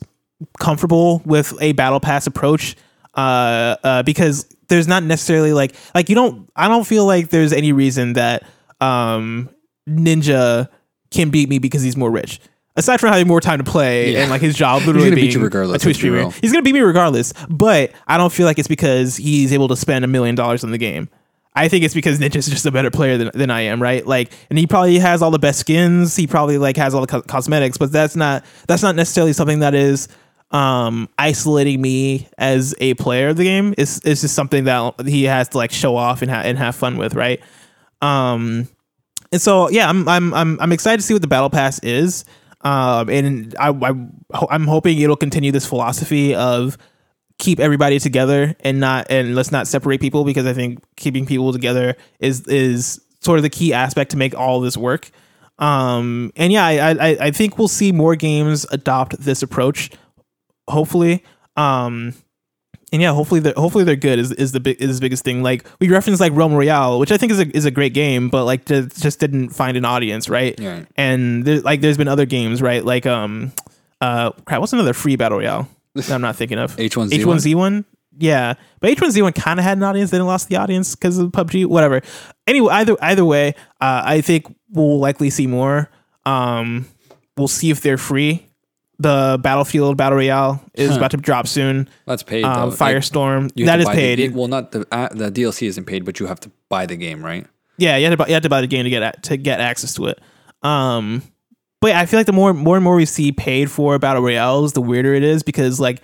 comfortable 0.59 1.23
with 1.25 1.55
a 1.61 1.73
battle 1.73 2.01
pass 2.01 2.27
approach 2.27 2.77
uh, 3.15 3.77
uh, 3.85 4.03
because 4.03 4.47
there's 4.69 4.87
not 4.87 5.03
necessarily 5.03 5.53
like 5.55 5.75
like 5.95 6.09
you 6.09 6.15
don't 6.15 6.51
i 6.57 6.69
don't 6.69 6.85
feel 6.87 7.07
like 7.07 7.31
there's 7.31 7.53
any 7.53 7.73
reason 7.73 8.13
that 8.15 8.43
um, 8.81 9.49
ninja 9.89 10.69
can 11.11 11.31
beat 11.31 11.49
me 11.49 11.59
because 11.59 11.83
he's 11.83 11.97
more 11.97 12.11
rich. 12.11 12.41
Aside 12.79 13.01
from 13.01 13.09
having 13.09 13.27
more 13.27 13.41
time 13.41 13.57
to 13.59 13.65
play 13.65 14.13
Yeah. 14.13 14.21
and 14.23 14.31
like 14.31 14.43
his 14.43 14.55
job 14.55 14.83
literally 14.87 15.09
gonna 15.09 15.17
beat 15.23 15.33
you 15.33 15.41
regardless, 15.41 15.81
a 15.81 15.85
Twitch 15.87 15.97
streamer. 15.97 16.31
he's 16.43 16.53
gonna 16.53 16.63
beat 16.63 16.75
me 16.75 16.81
regardless 16.81 17.33
but 17.49 17.91
i 18.07 18.19
don't 18.19 18.33
feel 18.33 18.45
like 18.45 18.59
it's 18.59 18.69
because 18.69 19.17
he's 19.17 19.51
able 19.55 19.69
to 19.69 19.77
spend 19.77 20.05
a 20.05 20.09
million 20.09 20.35
dollars 20.35 20.63
on 20.63 20.73
the 20.73 20.79
game 20.79 21.09
I 21.57 21.69
think 21.69 21.85
it's 21.85 21.95
because 21.95 22.19
Ninja's 22.19 22.47
just 22.47 22.67
a 22.67 22.71
better 22.71 22.91
player 22.91 23.17
than, 23.17 23.31
than 23.33 23.51
I 23.51 23.63
am, 23.63 23.83
right? 23.83 24.07
Like, 24.07 24.31
and 24.51 24.59
he 24.59 24.67
probably 24.67 24.99
has 24.99 25.23
all 25.23 25.31
the 25.31 25.39
best 25.39 25.59
skins. 25.61 26.15
He 26.15 26.27
probably 26.27 26.59
like 26.59 26.77
has 26.77 26.95
all 26.95 27.01
the 27.01 27.07
co- 27.07 27.23
cosmetics, 27.23 27.79
but 27.79 27.91
that's 27.91 28.15
not 28.15 28.45
that's 28.69 28.83
not 28.83 28.95
necessarily 28.95 29.33
something 29.33 29.61
that 29.61 29.75
is 29.75 30.09
um 30.53 31.09
isolating 31.19 31.81
me 31.81 32.29
as 32.39 32.75
a 32.79 32.95
player 32.95 33.29
of 33.29 33.37
the 33.37 33.45
game. 33.45 33.75
It's 33.79 34.05
it's 34.05 34.21
just 34.21 34.35
something 34.35 34.65
that 34.65 34.95
he 35.07 35.25
has 35.25 35.49
to 35.49 35.57
like 35.57 35.73
show 35.73 35.97
off 35.97 36.21
and 36.21 36.31
ha- 36.31 36.43
and 36.45 36.59
have 36.59 36.77
fun 36.77 36.99
with, 36.99 37.15
right? 37.15 37.41
Um, 38.03 38.69
and 39.33 39.41
so 39.41 39.71
yeah, 39.71 39.89
I'm 39.89 40.07
I'm 40.09 40.35
I'm 40.35 40.61
I'm 40.61 40.73
excited 40.73 40.99
to 40.99 41.03
see 41.03 41.15
what 41.15 41.23
the 41.23 41.29
battle 41.29 41.51
pass 41.51 41.79
is. 41.83 42.27
Um, 42.61 43.09
and 43.09 43.55
I, 43.59 43.71
I 43.71 43.93
I'm 44.51 44.67
hoping 44.67 45.01
it'll 45.01 45.17
continue 45.17 45.53
this 45.53 45.67
philosophy 45.67 46.35
of 46.35 46.77
keep 47.39 47.61
everybody 47.61 47.99
together 47.99 48.55
and 48.61 48.81
not 48.81 49.07
and 49.11 49.35
let's 49.35 49.53
not 49.53 49.67
separate 49.67 50.01
people 50.01 50.25
because 50.25 50.47
I 50.47 50.53
think 50.53 50.83
keeping 50.97 51.27
people 51.27 51.53
together 51.53 51.97
is 52.21 52.47
is 52.47 53.01
sort 53.21 53.39
of 53.39 53.43
the 53.43 53.51
key 53.51 53.73
aspect 53.73 54.13
to 54.13 54.17
make 54.17 54.35
all 54.35 54.61
this 54.61 54.77
work. 54.77 55.11
Um, 55.59 56.33
and 56.37 56.53
yeah, 56.53 56.65
I, 56.65 56.91
I 56.91 57.17
I 57.21 57.31
think 57.31 57.59
we'll 57.59 57.69
see 57.69 57.93
more 57.93 58.17
games 58.17 58.67
adopt 58.71 59.19
this 59.21 59.43
approach. 59.43 59.91
Hopefully, 60.69 61.23
um, 61.57 62.13
and 62.93 63.03
yeah, 63.03 63.13
hopefully 63.13 63.41
they're 63.41 63.55
hopefully 63.57 63.85
they're 63.85 63.97
good 63.97 64.19
is, 64.19 64.33
is 64.33 64.53
the 64.53 64.61
big 64.61 64.81
is 64.81 64.99
the 64.99 65.05
biggest 65.05 65.25
thing. 65.25 65.43
Like 65.43 65.67
we 65.81 65.89
referenced 65.89 66.21
like 66.21 66.33
Realm 66.35 66.55
Royale, 66.55 66.99
which 66.99 67.13
I 67.13 67.17
think 67.17 67.33
is 67.33 67.41
a 67.41 67.57
is 67.57 67.65
a 67.65 67.71
great 67.71 67.95
game, 67.95 68.29
but 68.29 68.45
like 68.45 68.65
just, 68.65 69.03
just 69.03 69.21
didn't 69.21 69.51
find 69.51 69.77
an 69.77 69.85
audience, 69.85 70.29
right? 70.29 70.59
Yeah. 70.59 70.85
And 70.97 71.45
there, 71.45 71.61
like 71.61 71.81
there's 71.81 71.99
been 71.99 72.09
other 72.09 72.27
games, 72.27 72.63
right? 72.63 72.85
Like 72.85 73.07
um, 73.07 73.53
uh, 74.01 74.31
crap, 74.45 74.61
what's 74.61 74.73
another 74.73 74.93
free 74.93 75.17
battle 75.17 75.39
royale 75.39 75.69
that 75.97 76.11
I'm 76.15 76.21
not 76.21 76.37
thinking 76.37 76.59
of? 76.59 76.77
H1Z1? 76.77 77.11
H1Z1. 77.25 77.85
Yeah, 78.19 78.55
but 78.81 78.91
H1Z1 78.97 79.35
kind 79.35 79.59
of 79.59 79.65
had 79.65 79.77
an 79.77 79.83
audience. 79.85 80.11
They 80.11 80.17
didn't 80.17 80.29
lost 80.29 80.49
the 80.49 80.57
audience 80.57 80.95
because 80.95 81.19
of 81.19 81.31
PUBG. 81.33 81.67
Whatever. 81.67 82.01
Anyway, 82.47 82.73
either 82.73 82.97
either 83.03 83.25
way, 83.25 83.49
uh, 83.81 84.03
I 84.05 84.21
think 84.23 84.47
we'll 84.71 84.99
likely 84.99 85.29
see 85.31 85.47
more. 85.47 85.91
Um, 86.25 86.87
we'll 87.37 87.49
see 87.49 87.71
if 87.71 87.81
they're 87.83 87.99
free. 87.99 88.47
The 88.99 89.39
Battlefield 89.43 89.99
Battle 89.99 90.17
Royale 90.17 90.65
is 90.73 90.91
Huh. 90.93 90.97
about 90.97 91.11
to 91.11 91.19
drop 91.19 91.47
soon. 91.47 91.89
That's 92.07 92.23
paid. 92.23 92.45
Um. 92.45 92.71
Like, 92.71 92.79
Firestorm 92.79 93.43
have 93.43 93.67
that 93.67 93.77
to 93.77 93.85
buy 93.85 93.95
the 93.95 94.01
paid. 94.17 94.35
well, 94.35 94.49
not 94.49 94.73
the 94.73 94.87
uh, 94.91 95.09
the 95.13 95.31
DLC 95.31 95.67
isn't 95.67 95.85
paid, 95.85 96.07
but 96.07 96.19
you 96.19 96.25
have 96.27 96.41
to 96.41 96.51
buy 96.71 96.87
the 96.87 96.97
game, 96.97 97.23
right? 97.23 97.47
Yeah, 97.77 97.97
you 97.99 98.05
have 98.07 98.13
to 98.15 98.17
buy, 98.17 98.29
you 98.29 98.33
have 98.35 98.43
to 98.45 98.49
buy 98.49 98.63
the 98.63 98.67
game 98.67 98.85
to 98.85 98.91
get 98.91 99.03
a- 99.03 99.21
to 99.25 99.37
get 99.37 99.61
access 99.61 99.93
to 99.95 100.07
it. 100.07 100.19
Um, 100.63 101.23
but 101.81 101.93
I 101.93 102.07
feel 102.07 102.19
like 102.19 102.27
the 102.27 102.33
more 102.33 102.55
more 102.55 102.77
and 102.77 102.85
more 102.85 102.97
we 102.97 103.07
see 103.07 103.33
paid 103.33 103.71
for 103.71 103.99
battle 103.99 104.23
royales, 104.23 104.73
the 104.73 104.83
weirder 104.83 105.15
it 105.15 105.23
is 105.23 105.43
because 105.43 105.79
like 105.81 106.01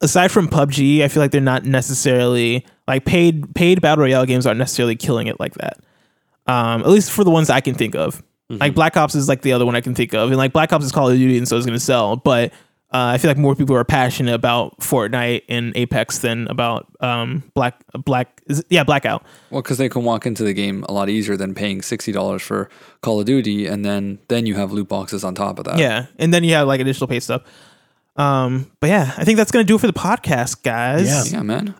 aside 0.00 0.30
from 0.30 0.48
PUBG, 0.48 1.02
I 1.02 1.08
feel 1.08 1.22
like 1.22 1.30
they're 1.30 1.40
not 1.40 1.64
necessarily 1.64 2.66
like 2.86 3.04
paid 3.04 3.54
paid 3.54 3.80
battle 3.80 4.04
royale 4.04 4.26
games 4.26 4.46
aren't 4.46 4.58
necessarily 4.58 4.96
killing 4.96 5.26
it 5.26 5.40
like 5.40 5.54
that. 5.54 5.78
Um, 6.46 6.82
at 6.82 6.88
least 6.88 7.10
for 7.12 7.24
the 7.24 7.30
ones 7.30 7.50
I 7.50 7.60
can 7.60 7.74
think 7.74 7.94
of. 7.94 8.22
Like 8.60 8.74
Black 8.74 8.96
Ops 8.98 9.14
is 9.14 9.28
like 9.28 9.40
the 9.40 9.52
other 9.52 9.64
one 9.64 9.76
I 9.76 9.80
can 9.80 9.94
think 9.94 10.12
of, 10.12 10.28
and 10.28 10.36
like 10.36 10.52
Black 10.52 10.72
Ops 10.74 10.84
is 10.84 10.92
Call 10.92 11.08
of 11.08 11.16
Duty, 11.16 11.38
and 11.38 11.48
so 11.48 11.56
it's 11.56 11.64
gonna 11.64 11.80
sell. 11.80 12.16
But 12.16 12.52
Uh, 12.92 13.12
I 13.14 13.18
feel 13.18 13.30
like 13.30 13.38
more 13.38 13.56
people 13.56 13.74
are 13.74 13.84
passionate 13.84 14.34
about 14.34 14.78
Fortnite 14.80 15.44
and 15.48 15.74
Apex 15.74 16.18
than 16.18 16.46
about 16.48 16.86
um, 17.00 17.42
Black 17.54 17.82
Black 18.04 18.42
is 18.46 18.62
yeah 18.68 18.84
Blackout. 18.84 19.24
Well, 19.50 19.62
because 19.62 19.78
they 19.78 19.88
can 19.88 20.04
walk 20.04 20.26
into 20.26 20.44
the 20.44 20.52
game 20.52 20.84
a 20.88 20.92
lot 20.92 21.08
easier 21.08 21.36
than 21.36 21.54
paying 21.54 21.80
sixty 21.80 22.12
dollars 22.12 22.42
for 22.42 22.68
Call 23.00 23.20
of 23.20 23.26
Duty, 23.26 23.66
and 23.66 23.82
then 23.82 24.18
then 24.28 24.44
you 24.44 24.56
have 24.56 24.72
loot 24.72 24.88
boxes 24.88 25.24
on 25.24 25.34
top 25.34 25.58
of 25.58 25.64
that. 25.64 25.78
Yeah, 25.78 26.06
and 26.18 26.34
then 26.34 26.44
you 26.44 26.52
have 26.54 26.66
like 26.66 26.80
additional 26.80 27.08
pay 27.08 27.20
stuff. 27.20 27.42
Um, 28.16 28.70
but 28.80 28.90
yeah, 28.90 29.14
I 29.16 29.24
think 29.24 29.38
that's 29.38 29.50
gonna 29.50 29.64
do 29.64 29.76
it 29.76 29.80
for 29.80 29.86
the 29.86 29.94
podcast, 29.94 30.62
guys. 30.62 31.32
Yeah. 31.32 31.38
yeah, 31.38 31.42
man. 31.42 31.74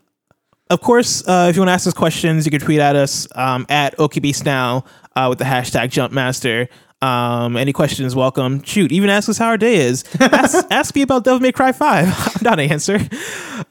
Of 0.71 0.81
course, 0.81 1.23
uh, 1.29 1.49
if 1.51 1.57
you 1.57 1.61
want 1.61 1.69
to 1.69 1.75
ask 1.75 1.87
us 1.87 1.93
questions, 1.93 2.47
you 2.47 2.51
can 2.51 2.61
tweet 2.61 2.81
at 2.81 2.97
us 2.97 3.29
um, 3.35 3.67
at 3.69 3.95
OKBeastNow 3.99 4.87
uh, 5.15 5.27
with 5.29 5.39
the 5.39 5.45
hashtag 5.45 5.91
JumpMaster. 5.91 6.69
Um, 7.03 7.57
any 7.57 7.73
questions, 7.73 8.15
welcome. 8.15 8.63
Shoot, 8.63 8.93
even 8.93 9.11
ask 9.11 9.29
us 9.29 9.37
how 9.37 9.49
our 9.49 9.59
day 9.59 9.75
is. 9.75 10.05
Ask, 10.21 10.67
ask 10.71 10.95
me 10.95 11.03
about 11.03 11.25
Devil 11.25 11.41
May 11.41 11.51
Cry 11.51 11.73
5. 11.73 12.07
I'm 12.37 12.43
not 12.43 12.61
an 12.61 12.71
answer. 12.71 13.01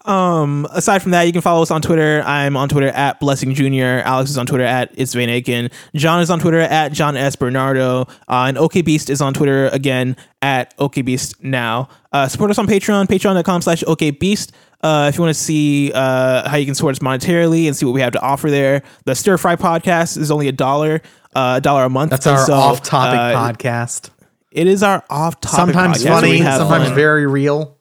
Um, 0.04 0.68
aside 0.72 1.02
from 1.02 1.12
that, 1.12 1.24
you 1.24 1.32
can 1.32 1.42
follow 1.42 1.62
us 1.62 1.72
on 1.72 1.82
Twitter. 1.82 2.22
I'm 2.26 2.58
on 2.58 2.68
Twitter 2.68 2.90
at 2.90 3.22
Blessing 3.22 3.54
Jr. 3.54 4.04
Alex 4.04 4.32
is 4.32 4.38
on 4.38 4.46
Twitter 4.46 4.66
at 4.66 4.92
It's 4.96 5.14
Van 5.14 5.30
Aken. 5.30 5.72
John 5.96 6.22
is 6.22 6.30
on 6.30 6.40
Twitter 6.40 6.60
at 6.60 6.92
John 6.92 7.16
S. 7.16 7.38
Bernardo. 7.38 8.02
Uh, 8.28 8.52
and 8.54 8.86
beast 8.86 9.10
is 9.10 9.22
on 9.22 9.34
Twitter 9.34 9.68
again 9.68 10.18
at 10.42 10.74
OK 10.78 11.02
Beast 11.02 11.42
now. 11.42 11.88
Uh, 12.12 12.28
support 12.28 12.52
us 12.52 12.58
on 12.58 12.68
Patreon, 12.68 13.06
patreon.com 13.06 13.62
slash 13.62 13.84
OKBeast. 13.84 14.52
Uh, 14.82 15.06
if 15.10 15.16
you 15.16 15.22
want 15.22 15.34
to 15.34 15.40
see 15.40 15.92
uh, 15.94 16.50
how 16.50 16.58
you 16.58 16.66
can 16.66 16.74
support 16.76 16.96
us 16.96 17.00
monetarily 17.00 17.68
and 17.68 17.76
see 17.76 17.86
what 17.86 17.94
we 17.94 18.02
have 18.02 18.14
to 18.14 18.22
offer 18.22 18.50
there, 18.50 18.82
the 19.06 19.14
Stir 19.14 19.38
Fry 19.38 19.56
podcast 19.56 20.18
is 20.18 20.32
only 20.32 20.48
a 20.48 20.52
dollar, 20.52 21.02
uh, 21.36 21.56
a 21.58 21.62
dollar 21.62 21.84
a 21.86 21.90
month. 21.90 22.12
That's 22.12 22.26
And 22.28 22.38
our 22.38 22.46
so, 22.46 22.54
off-topic 22.54 23.20
uh, 23.20 23.54
podcast. 23.54 24.10
It 24.52 24.68
is 24.68 24.84
our 24.84 25.04
off-topic. 25.10 25.56
Sometimes 25.56 25.98
podcast 26.00 26.06
where 26.06 26.14
funny, 26.22 26.38
have 26.40 26.58
sometimes 26.60 26.88
fun. 26.88 26.96
very 26.96 27.26
real. 27.26 27.78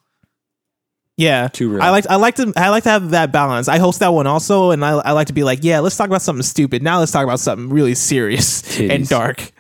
Yeah, 1.17 1.49
Too 1.49 1.69
real. 1.71 1.83
I 1.83 1.91
like 1.91 2.07
I 2.09 2.17
like 2.17 2.37
to 2.37 2.51
I 2.57 2.71
like 2.71 2.85
to 2.85 2.89
have 2.91 3.11
that 3.11 3.31
balance. 3.31 3.69
I 3.69 3.79
host 3.79 4.01
that 4.01 4.09
one 4.15 4.27
also, 4.27 4.71
and 4.71 4.83
I, 4.83 4.93
I 4.93 5.13
like 5.13 5.27
to 5.27 5.35
be 5.35 5.45
like, 5.45 5.59
yeah, 5.63 5.81
let's 5.81 5.95
talk 5.97 6.07
about 6.07 6.23
something 6.23 6.43
stupid. 6.43 6.83
Now 6.83 7.01
let's 7.01 7.13
talk 7.13 7.25
about 7.25 7.41
something 7.41 7.69
really 7.69 7.95
serious 7.95 8.81
and 8.81 9.07
dark. 9.07 9.53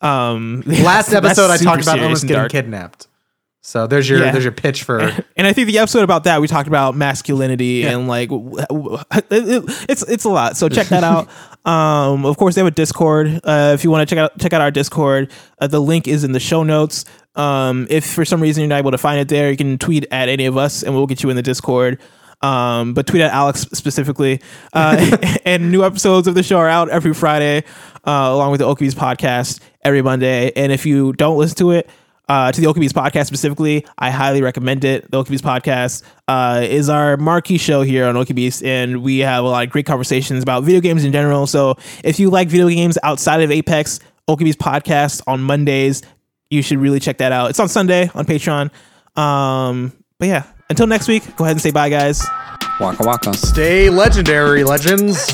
Um, 0.00 0.62
Last 0.66 1.12
episode, 1.12 1.50
I 1.52 1.56
talked 1.58 1.82
about 1.82 2.00
almost 2.00 2.22
getting 2.22 2.36
dark. 2.36 2.50
kidnapped. 2.50 3.06
So 3.66 3.86
there's 3.86 4.06
your 4.10 4.20
Yeah. 4.22 4.30
there's 4.30 4.44
your 4.44 4.52
pitch 4.52 4.82
for 4.82 4.98
And 5.36 5.46
I 5.46 5.54
think 5.54 5.68
the 5.68 5.78
episode 5.78 6.02
about 6.04 6.24
that 6.24 6.38
we 6.42 6.46
talked 6.48 6.68
about 6.68 6.94
masculinity 6.94 7.84
and 7.86 8.06
like 8.06 8.28
w- 8.28 8.56
w- 8.68 8.98
it- 9.30 9.64
it's 9.88 10.02
it's 10.02 10.24
a 10.24 10.28
lot. 10.28 10.58
So 10.58 10.68
check 10.68 10.88
that 10.88 11.02
out. 11.02 11.28
um, 11.66 12.26
of 12.26 12.36
course, 12.36 12.54
they 12.54 12.60
have 12.60 12.68
a 12.68 12.70
Discord. 12.70 13.40
Uh, 13.42 13.72
if 13.74 13.82
you 13.82 13.90
want 13.90 14.06
to 14.06 14.14
check 14.14 14.22
out 14.22 14.38
check 14.38 14.52
out 14.52 14.60
our 14.60 14.70
Discord, 14.70 15.30
uh, 15.58 15.66
the 15.66 15.80
link 15.80 16.06
is 16.06 16.24
in 16.24 16.32
the 16.32 16.40
show 16.40 16.62
notes. 16.62 17.06
Um, 17.36 17.86
if 17.88 18.04
for 18.04 18.26
some 18.26 18.42
reason 18.42 18.60
you're 18.60 18.68
not 18.68 18.78
able 18.80 18.90
to 18.90 18.98
find 18.98 19.18
it 19.18 19.28
there, 19.28 19.50
you 19.50 19.56
can 19.56 19.78
tweet 19.78 20.06
at 20.10 20.28
any 20.28 20.44
of 20.44 20.58
us 20.58 20.82
and 20.82 20.94
we'll 20.94 21.06
get 21.06 21.22
you 21.22 21.30
in 21.30 21.36
the 21.36 21.42
Discord. 21.42 21.98
Um, 22.42 22.92
but 22.92 23.06
tweet 23.06 23.22
at 23.22 23.32
Alex 23.32 23.62
specifically. 23.72 24.42
Uh, 24.74 25.16
and 25.46 25.72
new 25.72 25.82
episodes 25.84 26.28
of 26.28 26.34
the 26.34 26.42
show 26.42 26.58
are 26.58 26.68
out 26.68 26.90
every 26.90 27.14
Friday, 27.14 27.64
uh, 28.06 28.10
along 28.30 28.50
with 28.50 28.60
the 28.60 28.66
OKBeast 28.66 28.92
podcast 28.96 29.60
every 29.82 30.02
Monday. 30.02 30.52
And 30.54 30.70
if 30.70 30.84
you 30.84 31.14
don't 31.14 31.38
listen 31.38 31.56
to 31.58 31.70
it, 31.70 31.88
uh, 32.28 32.50
to 32.52 32.60
the 32.60 32.66
OKBeast 32.66 32.90
podcast 32.92 33.26
specifically, 33.26 33.86
I 33.98 34.10
highly 34.10 34.42
recommend 34.42 34.84
it. 34.84 35.10
The 35.10 35.22
OKBeast 35.22 35.40
podcast 35.40 36.02
uh, 36.28 36.62
is 36.62 36.88
our 36.88 37.16
marquee 37.16 37.58
show 37.58 37.82
here 37.82 38.06
on 38.06 38.14
OKBeast, 38.14 38.64
and 38.64 39.02
we 39.02 39.18
have 39.20 39.44
a 39.44 39.48
lot 39.48 39.64
of 39.64 39.70
great 39.70 39.86
conversations 39.86 40.42
about 40.42 40.64
video 40.64 40.80
games 40.80 41.04
in 41.04 41.12
general. 41.12 41.46
So 41.46 41.76
if 42.02 42.18
you 42.18 42.30
like 42.30 42.48
video 42.48 42.68
games 42.68 42.96
outside 43.02 43.42
of 43.42 43.50
Apex, 43.50 44.00
OKBeast 44.28 44.54
podcast 44.54 45.22
on 45.26 45.42
Mondays, 45.42 46.02
you 46.50 46.62
should 46.62 46.78
really 46.78 47.00
check 47.00 47.18
that 47.18 47.32
out. 47.32 47.50
It's 47.50 47.60
on 47.60 47.68
Sunday 47.68 48.10
on 48.14 48.24
Patreon. 48.24 48.70
Um, 49.18 49.92
but 50.18 50.28
yeah, 50.28 50.44
until 50.70 50.86
next 50.86 51.08
week, 51.08 51.24
go 51.36 51.44
ahead 51.44 51.56
and 51.56 51.60
say 51.60 51.70
bye, 51.70 51.90
guys. 51.90 52.24
Waka 52.80 53.04
waka. 53.04 53.34
stay 53.34 53.88
legendary 53.90 54.64
legends. 54.64 55.30